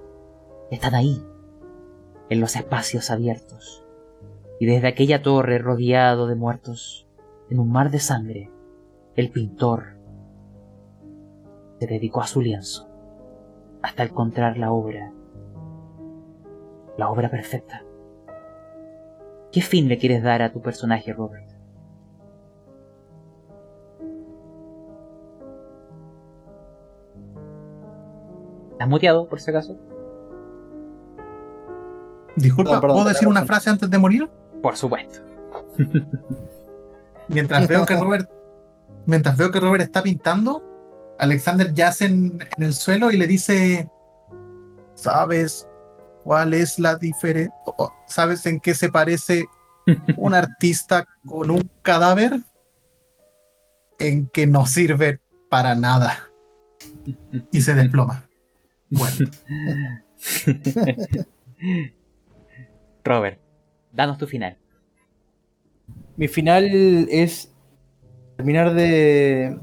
están 0.70 0.94
ahí, 0.94 1.24
en 2.28 2.40
los 2.40 2.56
espacios 2.56 3.10
abiertos. 3.10 3.84
Y 4.58 4.66
desde 4.66 4.88
aquella 4.88 5.22
torre 5.22 5.58
rodeado 5.58 6.26
de 6.26 6.34
muertos, 6.34 7.08
en 7.50 7.60
un 7.60 7.70
mar 7.70 7.90
de 7.90 8.00
sangre, 8.00 8.50
el 9.14 9.30
pintor 9.30 9.96
se 11.78 11.86
dedicó 11.86 12.20
a 12.20 12.26
su 12.26 12.40
lienzo 12.40 12.88
hasta 13.82 14.04
encontrar 14.04 14.58
la 14.58 14.72
obra, 14.72 15.12
la 16.96 17.08
obra 17.10 17.30
perfecta. 17.30 17.84
¿Qué 19.52 19.60
fin 19.62 19.88
le 19.88 19.98
quieres 19.98 20.22
dar 20.22 20.42
a 20.42 20.52
tu 20.52 20.60
personaje, 20.60 21.12
Robert? 21.12 21.45
¿Estás 28.76 28.90
muteado, 28.90 29.26
por 29.26 29.40
si 29.40 29.50
acaso? 29.50 29.74
Disculpa, 32.36 32.74
No, 32.74 32.80
perdón, 32.82 32.96
¿puedo 32.98 33.08
decir 33.08 33.26
una 33.26 33.46
frase 33.46 33.70
antes 33.70 33.88
de 33.88 33.96
morir? 33.96 34.28
Por 34.62 34.76
supuesto. 34.76 35.20
Mientras 37.28 37.66
veo 37.66 37.86
que 37.86 37.96
Robert, 37.96 38.30
mientras 39.06 39.38
veo 39.38 39.50
que 39.50 39.60
Robert 39.60 39.82
está 39.82 40.02
pintando, 40.02 40.62
Alexander 41.18 41.72
yace 41.72 42.04
en, 42.04 42.38
en 42.58 42.62
el 42.62 42.74
suelo 42.74 43.10
y 43.10 43.16
le 43.16 43.26
dice, 43.26 43.90
¿sabes 44.94 45.66
cuál 46.22 46.52
es 46.52 46.78
la 46.78 46.96
diferencia? 46.96 47.54
¿Sabes 48.06 48.44
en 48.44 48.60
qué 48.60 48.74
se 48.74 48.90
parece 48.90 49.46
un 50.18 50.34
artista 50.34 51.06
con 51.26 51.50
un 51.50 51.70
cadáver? 51.80 52.42
En 53.98 54.28
que 54.28 54.46
no 54.46 54.66
sirve 54.66 55.20
para 55.48 55.74
nada. 55.74 56.28
Y 57.50 57.62
se 57.62 57.74
desploma. 57.74 58.25
Bueno, 58.90 59.30
Robert, 63.04 63.38
danos 63.92 64.18
tu 64.18 64.26
final. 64.26 64.56
Mi 66.16 66.28
final 66.28 67.08
es 67.10 67.52
terminar 68.36 68.74
de, 68.74 69.58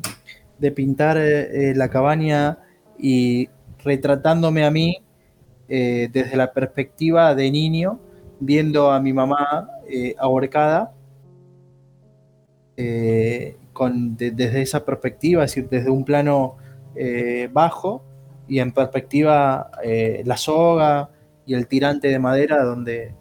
de 0.60 0.72
pintar 0.72 1.18
eh, 1.20 1.74
la 1.76 1.90
cabaña 1.90 2.60
y 3.00 3.50
retratándome 3.84 4.66
a 4.66 4.72
mí 4.72 4.98
eh, 5.70 6.10
desde 6.14 6.38
la 6.38 6.54
perspectiva 6.54 7.34
de 7.36 7.52
niño, 7.52 8.00
viendo 8.40 8.92
a 8.92 9.00
mi 9.00 9.14
mamá 9.14 9.70
eh, 9.90 10.16
ahorcada, 10.20 10.94
eh, 12.78 13.58
con, 13.74 14.16
de- 14.18 14.32
desde 14.32 14.62
esa 14.62 14.86
perspectiva, 14.86 15.44
es 15.44 15.52
decir, 15.56 15.70
desde 15.70 15.90
un 15.90 16.06
plano 16.06 16.58
eh, 16.96 17.50
bajo 17.52 18.04
y 18.48 18.60
en 18.60 18.72
perspectiva 18.72 19.72
eh, 19.84 20.24
la 20.26 20.38
soga 20.38 21.10
y 21.46 21.54
el 21.54 21.68
tirante 21.68 22.08
de 22.08 22.20
madera 22.20 22.64
donde, 22.64 23.14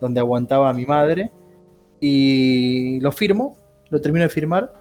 donde 0.00 0.20
aguantaba 0.20 0.70
a 0.70 0.72
mi 0.72 0.86
madre. 0.86 1.30
Y 2.00 2.98
lo 3.00 3.12
firmo, 3.12 3.56
lo 3.90 4.00
termino 4.00 4.24
de 4.24 4.30
firmar. 4.30 4.72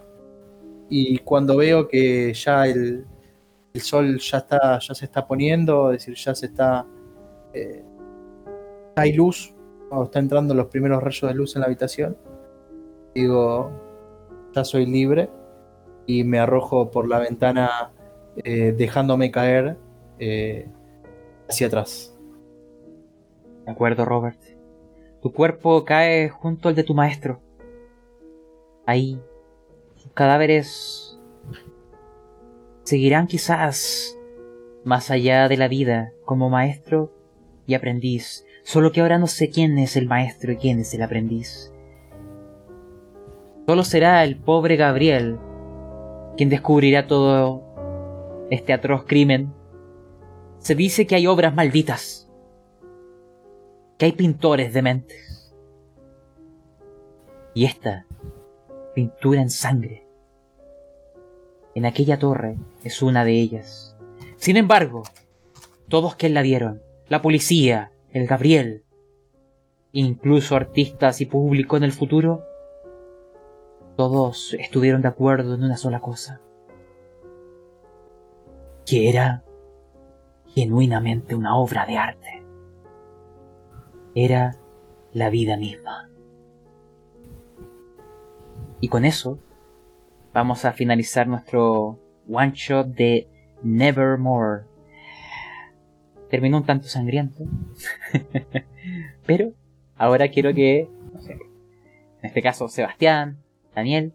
Y 0.89 1.19
cuando 1.19 1.57
veo 1.57 1.87
que 1.87 2.33
ya 2.33 2.65
el, 2.65 3.05
sol 3.75 4.19
ya 4.19 4.39
está, 4.39 4.79
ya 4.79 4.93
se 4.93 5.05
está 5.05 5.27
poniendo, 5.27 5.91
es 5.91 5.99
decir, 5.99 6.15
ya 6.15 6.35
se 6.35 6.47
está, 6.47 6.85
eh, 7.53 7.83
hay 8.95 9.13
luz, 9.13 9.53
o 9.91 10.03
está 10.03 10.19
entrando 10.19 10.53
los 10.53 10.67
primeros 10.67 11.01
rayos 11.01 11.29
de 11.29 11.33
luz 11.33 11.55
en 11.55 11.61
la 11.61 11.67
habitación, 11.67 12.17
digo, 13.13 13.71
ya 14.53 14.63
soy 14.63 14.85
libre 14.85 15.29
y 16.05 16.23
me 16.23 16.39
arrojo 16.39 16.89
por 16.89 17.07
la 17.07 17.19
ventana 17.19 17.91
eh, 18.43 18.73
dejándome 18.77 19.31
caer 19.31 19.77
eh, 20.19 20.67
hacia 21.47 21.67
atrás. 21.67 22.15
De 23.65 23.71
acuerdo, 23.71 24.05
Robert. 24.05 24.39
Tu 25.21 25.33
cuerpo 25.33 25.83
cae 25.85 26.29
junto 26.29 26.69
al 26.69 26.75
de 26.75 26.83
tu 26.83 26.93
maestro. 26.93 27.41
Ahí, 28.85 29.19
sus 29.95 30.11
cadáveres 30.13 31.19
seguirán 32.83 33.27
quizás 33.27 34.17
más 34.83 35.11
allá 35.11 35.47
de 35.47 35.57
la 35.57 35.67
vida 35.67 36.11
como 36.25 36.49
maestro 36.49 37.11
y 37.67 37.75
aprendiz. 37.75 38.45
Solo 38.63 38.91
que 38.91 39.01
ahora 39.01 39.17
no 39.17 39.27
sé 39.27 39.49
quién 39.49 39.77
es 39.77 39.95
el 39.95 40.07
maestro 40.07 40.51
y 40.51 40.57
quién 40.57 40.79
es 40.79 40.93
el 40.93 41.01
aprendiz. 41.01 41.71
Solo 43.67 43.83
será 43.83 44.23
el 44.23 44.37
pobre 44.37 44.75
Gabriel 44.77 45.37
quien 46.39 46.49
descubrirá 46.49 47.05
todo 47.05 47.61
este 48.49 48.73
atroz 48.73 49.03
crimen. 49.05 49.53
Se 50.59 50.75
dice 50.75 51.07
que 51.07 51.15
hay 51.15 51.27
obras 51.27 51.55
malditas 51.55 52.29
que 53.99 54.05
hay 54.05 54.13
pintores 54.13 54.73
dementes. 54.73 55.53
Y 57.53 57.65
esta 57.65 58.07
pintura 58.95 59.41
en 59.41 59.49
sangre 59.49 60.07
en 61.75 61.85
aquella 61.85 62.17
torre 62.17 62.57
es 62.83 63.01
una 63.01 63.25
de 63.25 63.33
ellas. 63.33 63.95
Sin 64.37 64.57
embargo, 64.57 65.03
todos 65.89 66.15
que 66.15 66.29
la 66.29 66.41
vieron, 66.41 66.81
la 67.09 67.21
policía, 67.21 67.91
el 68.11 68.25
Gabriel, 68.25 68.83
incluso 69.91 70.55
artistas 70.55 71.19
y 71.19 71.25
público 71.25 71.75
en 71.77 71.83
el 71.83 71.91
futuro, 71.91 72.43
todos 73.97 74.55
estuvieron 74.57 75.01
de 75.01 75.09
acuerdo 75.09 75.55
en 75.55 75.63
una 75.63 75.77
sola 75.77 75.99
cosa. 75.99 76.41
Que 78.85 79.09
era 79.09 79.43
genuinamente 80.59 81.35
una 81.35 81.55
obra 81.55 81.85
de 81.85 81.97
arte 81.97 82.43
era 84.13 84.57
la 85.13 85.29
vida 85.29 85.55
misma. 85.55 86.09
Y 88.81 88.89
con 88.89 89.05
eso 89.05 89.39
vamos 90.33 90.65
a 90.65 90.73
finalizar 90.73 91.27
nuestro 91.27 91.97
one 92.29 92.51
shot 92.53 92.87
de 92.87 93.29
Nevermore. 93.63 94.63
Terminó 96.29 96.57
un 96.57 96.65
tanto 96.65 96.89
sangriento, 96.89 97.45
pero 99.25 99.53
ahora 99.95 100.27
quiero 100.27 100.53
que, 100.53 100.89
no 101.13 101.21
sé, 101.21 101.33
en 101.33 102.25
este 102.25 102.41
caso 102.41 102.67
Sebastián, 102.67 103.37
Daniel, 103.73 104.13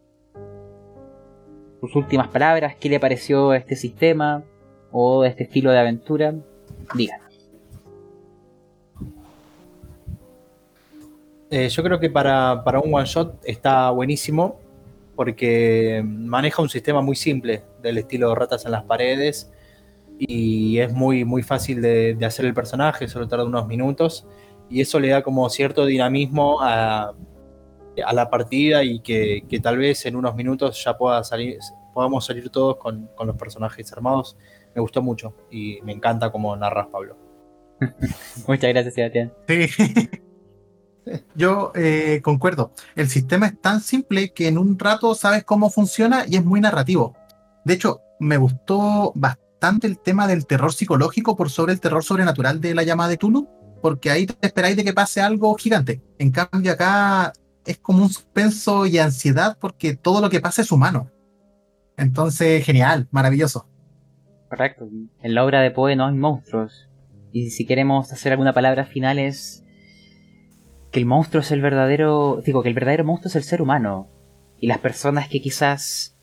sus 1.81 1.97
últimas 1.97 2.28
palabras, 2.28 2.76
qué 2.76 2.90
le 2.90 3.00
pareció 3.00 3.55
este 3.55 3.76
sistema 3.76 4.44
o 4.97 5.24
este 5.24 5.42
estilo 5.42 5.73
de 5.73 5.78
aventura, 5.81 6.32
digan. 6.94 7.20
Eh, 11.50 11.68
yo 11.68 11.82
creo 11.82 11.98
que 11.98 12.08
para, 12.08 12.62
para 12.62 12.78
un 12.78 12.94
one 12.94 13.05
shot 13.05 13.40
está 13.42 13.90
buenísimo 13.90 14.60
porque 15.16 16.00
maneja 16.05 16.62
un 16.62 16.68
sistema 16.68 17.00
muy 17.00 17.16
simple 17.16 17.64
del 17.82 17.98
estilo 17.98 18.28
de 18.28 18.34
ratas 18.36 18.64
en 18.66 18.70
las 18.70 18.84
paredes 18.84 19.52
y 20.16 20.78
es 20.78 20.92
muy, 20.92 21.24
muy 21.24 21.42
fácil 21.42 21.82
de, 21.82 22.14
de 22.14 22.24
hacer 22.24 22.44
el 22.44 22.55
personaje, 22.55 23.08
solo 23.08 23.26
tarda 23.26 23.44
unos 23.44 23.66
minutos 23.66 24.28
y 24.70 24.81
eso 24.81 25.00
le 25.00 25.08
da 25.08 25.23
como 25.23 25.50
cierto 25.50 25.86
dinamismo 25.86 26.60
a, 26.60 27.14
a 28.06 28.12
la 28.12 28.31
partida 28.31 28.84
y 28.84 29.00
que, 29.00 29.44
que 29.48 29.58
tal 29.58 29.78
vez 29.78 30.06
en 30.06 30.14
unos 30.14 30.36
minutos 30.36 30.82
ya 30.84 30.97
pueda 30.97 31.24
salir, 31.24 31.58
podamos 31.92 32.24
salir 32.26 32.48
todos 32.50 32.76
con, 32.76 33.08
con 33.16 33.26
los 33.26 33.36
personajes 33.36 33.92
armados. 33.92 34.36
Me 34.75 34.81
gustó 34.81 35.03
mucho 35.03 35.35
y 35.51 35.81
me 35.83 35.93
encanta 35.93 36.31
como 36.31 36.55
narras, 36.57 36.89
Pablo. 36.89 37.17
Muchas 38.49 38.70
gracias, 38.70 38.94
Sebastián. 38.94 39.33
Sí. 39.49 39.69
Yo 41.35 41.73
eh, 41.75 42.20
concuerdo. 42.23 42.73
El 42.97 43.09
sistema 43.09 43.47
es 43.47 43.61
tan 43.61 43.81
simple 43.81 44.33
que 44.33 44.49
en 44.49 44.59
un 44.59 44.78
rato 44.78 45.15
sabes 45.15 45.44
cómo 45.44 45.70
funciona 45.70 46.25
y 46.27 46.36
es 46.36 46.44
muy 46.44 46.61
narrativo. 46.61 47.15
De 47.65 47.75
hecho, 47.75 48.01
me 48.20 48.36
gustó 48.36 49.12
bastante 49.15 49.86
el 49.86 49.99
tema 49.99 50.27
del 50.27 50.47
terror 50.47 50.73
psicológico 50.73 51.36
por 51.36 51.51
sobre 51.51 51.73
el 51.73 51.81
terror 51.81 52.05
sobrenatural 52.05 52.61
de 52.61 52.75
la 52.75 52.83
llamada 52.83 53.11
de 53.11 53.17
Tulu, 53.17 53.49
porque 53.83 54.11
ahí 54.11 54.27
te 54.27 54.47
esperáis 54.47 54.77
de 54.77 54.85
que 54.85 54.93
pase 54.93 55.20
algo 55.20 55.55
gigante. 55.57 56.03
En 56.19 56.31
cambio, 56.31 56.73
acá 56.73 57.33
es 57.67 57.78
como 57.78 58.03
un 58.03 58.11
suspenso 58.11 58.86
y 58.86 58.99
ansiedad 58.99 59.59
porque 59.61 59.94
todo 59.97 60.20
lo 60.20 60.31
que 60.31 60.41
pasa 60.41 60.62
es 60.62 60.73
humano. 60.73 61.11
Entonces, 61.97 62.65
genial, 62.65 63.09
maravilloso. 63.11 63.69
Correcto. 64.57 64.89
En 65.20 65.34
la 65.34 65.44
obra 65.44 65.60
de 65.62 65.70
Poe 65.73 65.97
no 65.97 66.07
hay 66.07 66.15
monstruos. 66.15 66.89
Y 67.33 67.50
si 67.50 67.66
queremos 67.66 68.12
hacer 68.12 68.31
alguna 68.33 68.52
palabra 68.52 68.84
final 68.84 69.18
es 69.18 69.65
que 70.92 71.00
el 71.00 71.07
monstruo 71.07 71.41
es 71.41 71.50
el 71.50 71.60
verdadero, 71.60 72.41
digo 72.44 72.62
que 72.62 72.68
el 72.68 72.74
verdadero 72.74 73.05
monstruo 73.05 73.28
es 73.31 73.34
el 73.36 73.42
ser 73.42 73.60
humano 73.60 74.08
y 74.60 74.68
las 74.68 74.78
personas 74.78 75.28
que 75.28 75.41
quizás 75.41 76.16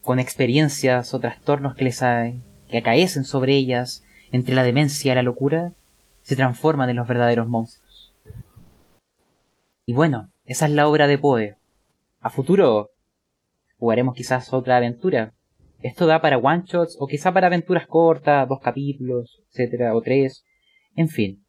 con 0.00 0.18
experiencias 0.18 1.12
o 1.12 1.20
trastornos 1.20 1.74
que 1.74 1.84
les 1.84 2.02
ha- 2.02 2.32
que 2.70 2.78
acaecen 2.78 3.24
sobre 3.24 3.54
ellas 3.54 4.02
entre 4.32 4.54
la 4.54 4.62
demencia 4.62 5.12
y 5.12 5.14
la 5.14 5.22
locura 5.22 5.72
se 6.22 6.36
transforman 6.36 6.88
en 6.88 6.96
los 6.96 7.06
verdaderos 7.06 7.48
monstruos. 7.48 8.14
Y 9.84 9.92
bueno, 9.92 10.30
esa 10.46 10.64
es 10.64 10.72
la 10.72 10.88
obra 10.88 11.06
de 11.06 11.18
Poe. 11.18 11.56
A 12.20 12.30
futuro 12.30 12.92
jugaremos 13.78 14.14
quizás 14.14 14.54
otra 14.54 14.78
aventura. 14.78 15.34
Esto 15.82 16.06
da 16.06 16.20
para 16.20 16.38
one 16.38 16.64
shots 16.66 16.96
o 16.98 17.06
quizá 17.06 17.32
para 17.32 17.46
aventuras 17.46 17.86
cortas, 17.86 18.48
dos 18.48 18.60
capítulos, 18.60 19.40
etcétera, 19.50 19.94
o 19.94 20.02
tres. 20.02 20.44
En 20.94 21.08
fin, 21.08 21.44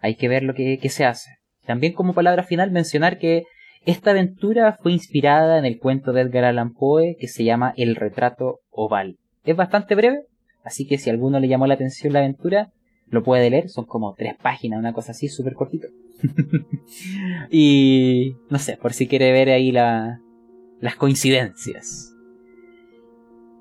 hay 0.00 0.16
que 0.16 0.28
ver 0.28 0.42
lo 0.42 0.54
que, 0.54 0.78
que 0.78 0.88
se 0.88 1.04
hace. 1.04 1.30
También 1.64 1.92
como 1.92 2.14
palabra 2.14 2.42
final 2.42 2.70
mencionar 2.70 3.18
que 3.18 3.44
esta 3.84 4.10
aventura 4.10 4.78
fue 4.80 4.92
inspirada 4.92 5.58
en 5.58 5.64
el 5.64 5.78
cuento 5.78 6.12
de 6.12 6.22
Edgar 6.22 6.44
Allan 6.44 6.72
Poe 6.72 7.16
que 7.18 7.28
se 7.28 7.44
llama 7.44 7.74
El 7.76 7.96
retrato 7.96 8.60
oval. 8.70 9.16
Es 9.44 9.56
bastante 9.56 9.94
breve, 9.94 10.20
así 10.64 10.86
que 10.86 10.98
si 10.98 11.10
a 11.10 11.12
alguno 11.12 11.40
le 11.40 11.48
llamó 11.48 11.66
la 11.66 11.74
atención 11.74 12.12
la 12.12 12.20
aventura, 12.20 12.70
lo 13.08 13.22
puede 13.22 13.50
leer, 13.50 13.68
son 13.68 13.84
como 13.84 14.14
tres 14.14 14.34
páginas, 14.40 14.78
una 14.78 14.92
cosa 14.92 15.12
así, 15.12 15.28
súper 15.28 15.54
cortito. 15.54 15.88
y 17.50 18.36
no 18.48 18.58
sé, 18.58 18.76
por 18.76 18.92
si 18.92 19.08
quiere 19.08 19.32
ver 19.32 19.50
ahí 19.50 19.72
la, 19.72 20.20
las 20.80 20.96
coincidencias. 20.96 22.11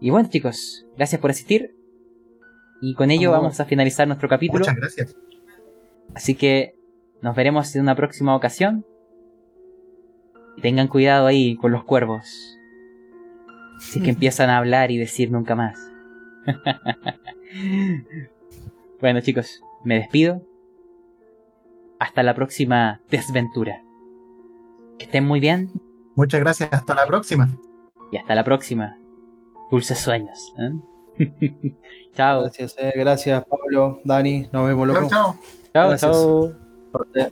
Y 0.02 0.10
bueno 0.10 0.28
chicos, 0.30 0.86
gracias 0.98 1.22
por 1.22 1.30
asistir. 1.30 1.76
Y 2.82 2.96
con 2.96 3.12
ello 3.12 3.32
vamos 3.32 3.60
a 3.60 3.66
finalizar 3.66 4.08
nuestro 4.08 4.28
capítulo. 4.28 4.62
Muchas 4.62 4.76
gracias. 4.76 5.16
Así 6.16 6.34
que 6.34 6.74
nos 7.22 7.36
veremos 7.36 7.74
en 7.76 7.84
una 7.84 7.96
próxima 7.96 8.36
ocasión. 8.36 8.84
Tengan 10.60 10.88
cuidado 10.88 11.28
ahí 11.28 11.56
con 11.56 11.72
los 11.72 11.84
cuervos. 11.84 12.58
Si 13.80 14.00
es 14.00 14.04
que 14.04 14.10
empiezan 14.16 14.50
a 14.50 14.58
hablar 14.58 14.90
y 14.90 14.98
decir 14.98 15.32
nunca 15.32 15.54
más. 15.56 15.78
bueno 19.00 19.22
chicos, 19.22 19.62
me 19.86 19.96
despido. 20.00 20.42
Hasta 22.00 22.24
la 22.24 22.34
próxima 22.34 23.02
desventura. 23.12 23.84
Que 24.98 25.06
estén 25.06 25.28
muy 25.28 25.40
bien. 25.40 25.70
Muchas 26.16 26.40
gracias. 26.40 26.74
Hasta 26.74 26.96
la 26.96 27.06
próxima. 27.06 27.50
Y 28.12 28.18
hasta 28.18 28.34
la 28.34 28.44
próxima. 28.44 28.98
Dulces 29.72 29.98
sueños. 30.00 30.54
¿eh? 30.60 31.74
chao. 32.16 32.42
Gracias, 32.42 32.76
eh, 32.78 32.92
gracias 32.96 33.44
Pablo, 33.46 34.02
Dani. 34.04 34.48
Nos 34.52 34.68
vemos, 34.68 34.88
loco. 34.88 35.08
Chao, 35.10 35.36
chao. 35.74 35.98
Chao, 36.92 37.06
chao. 37.14 37.32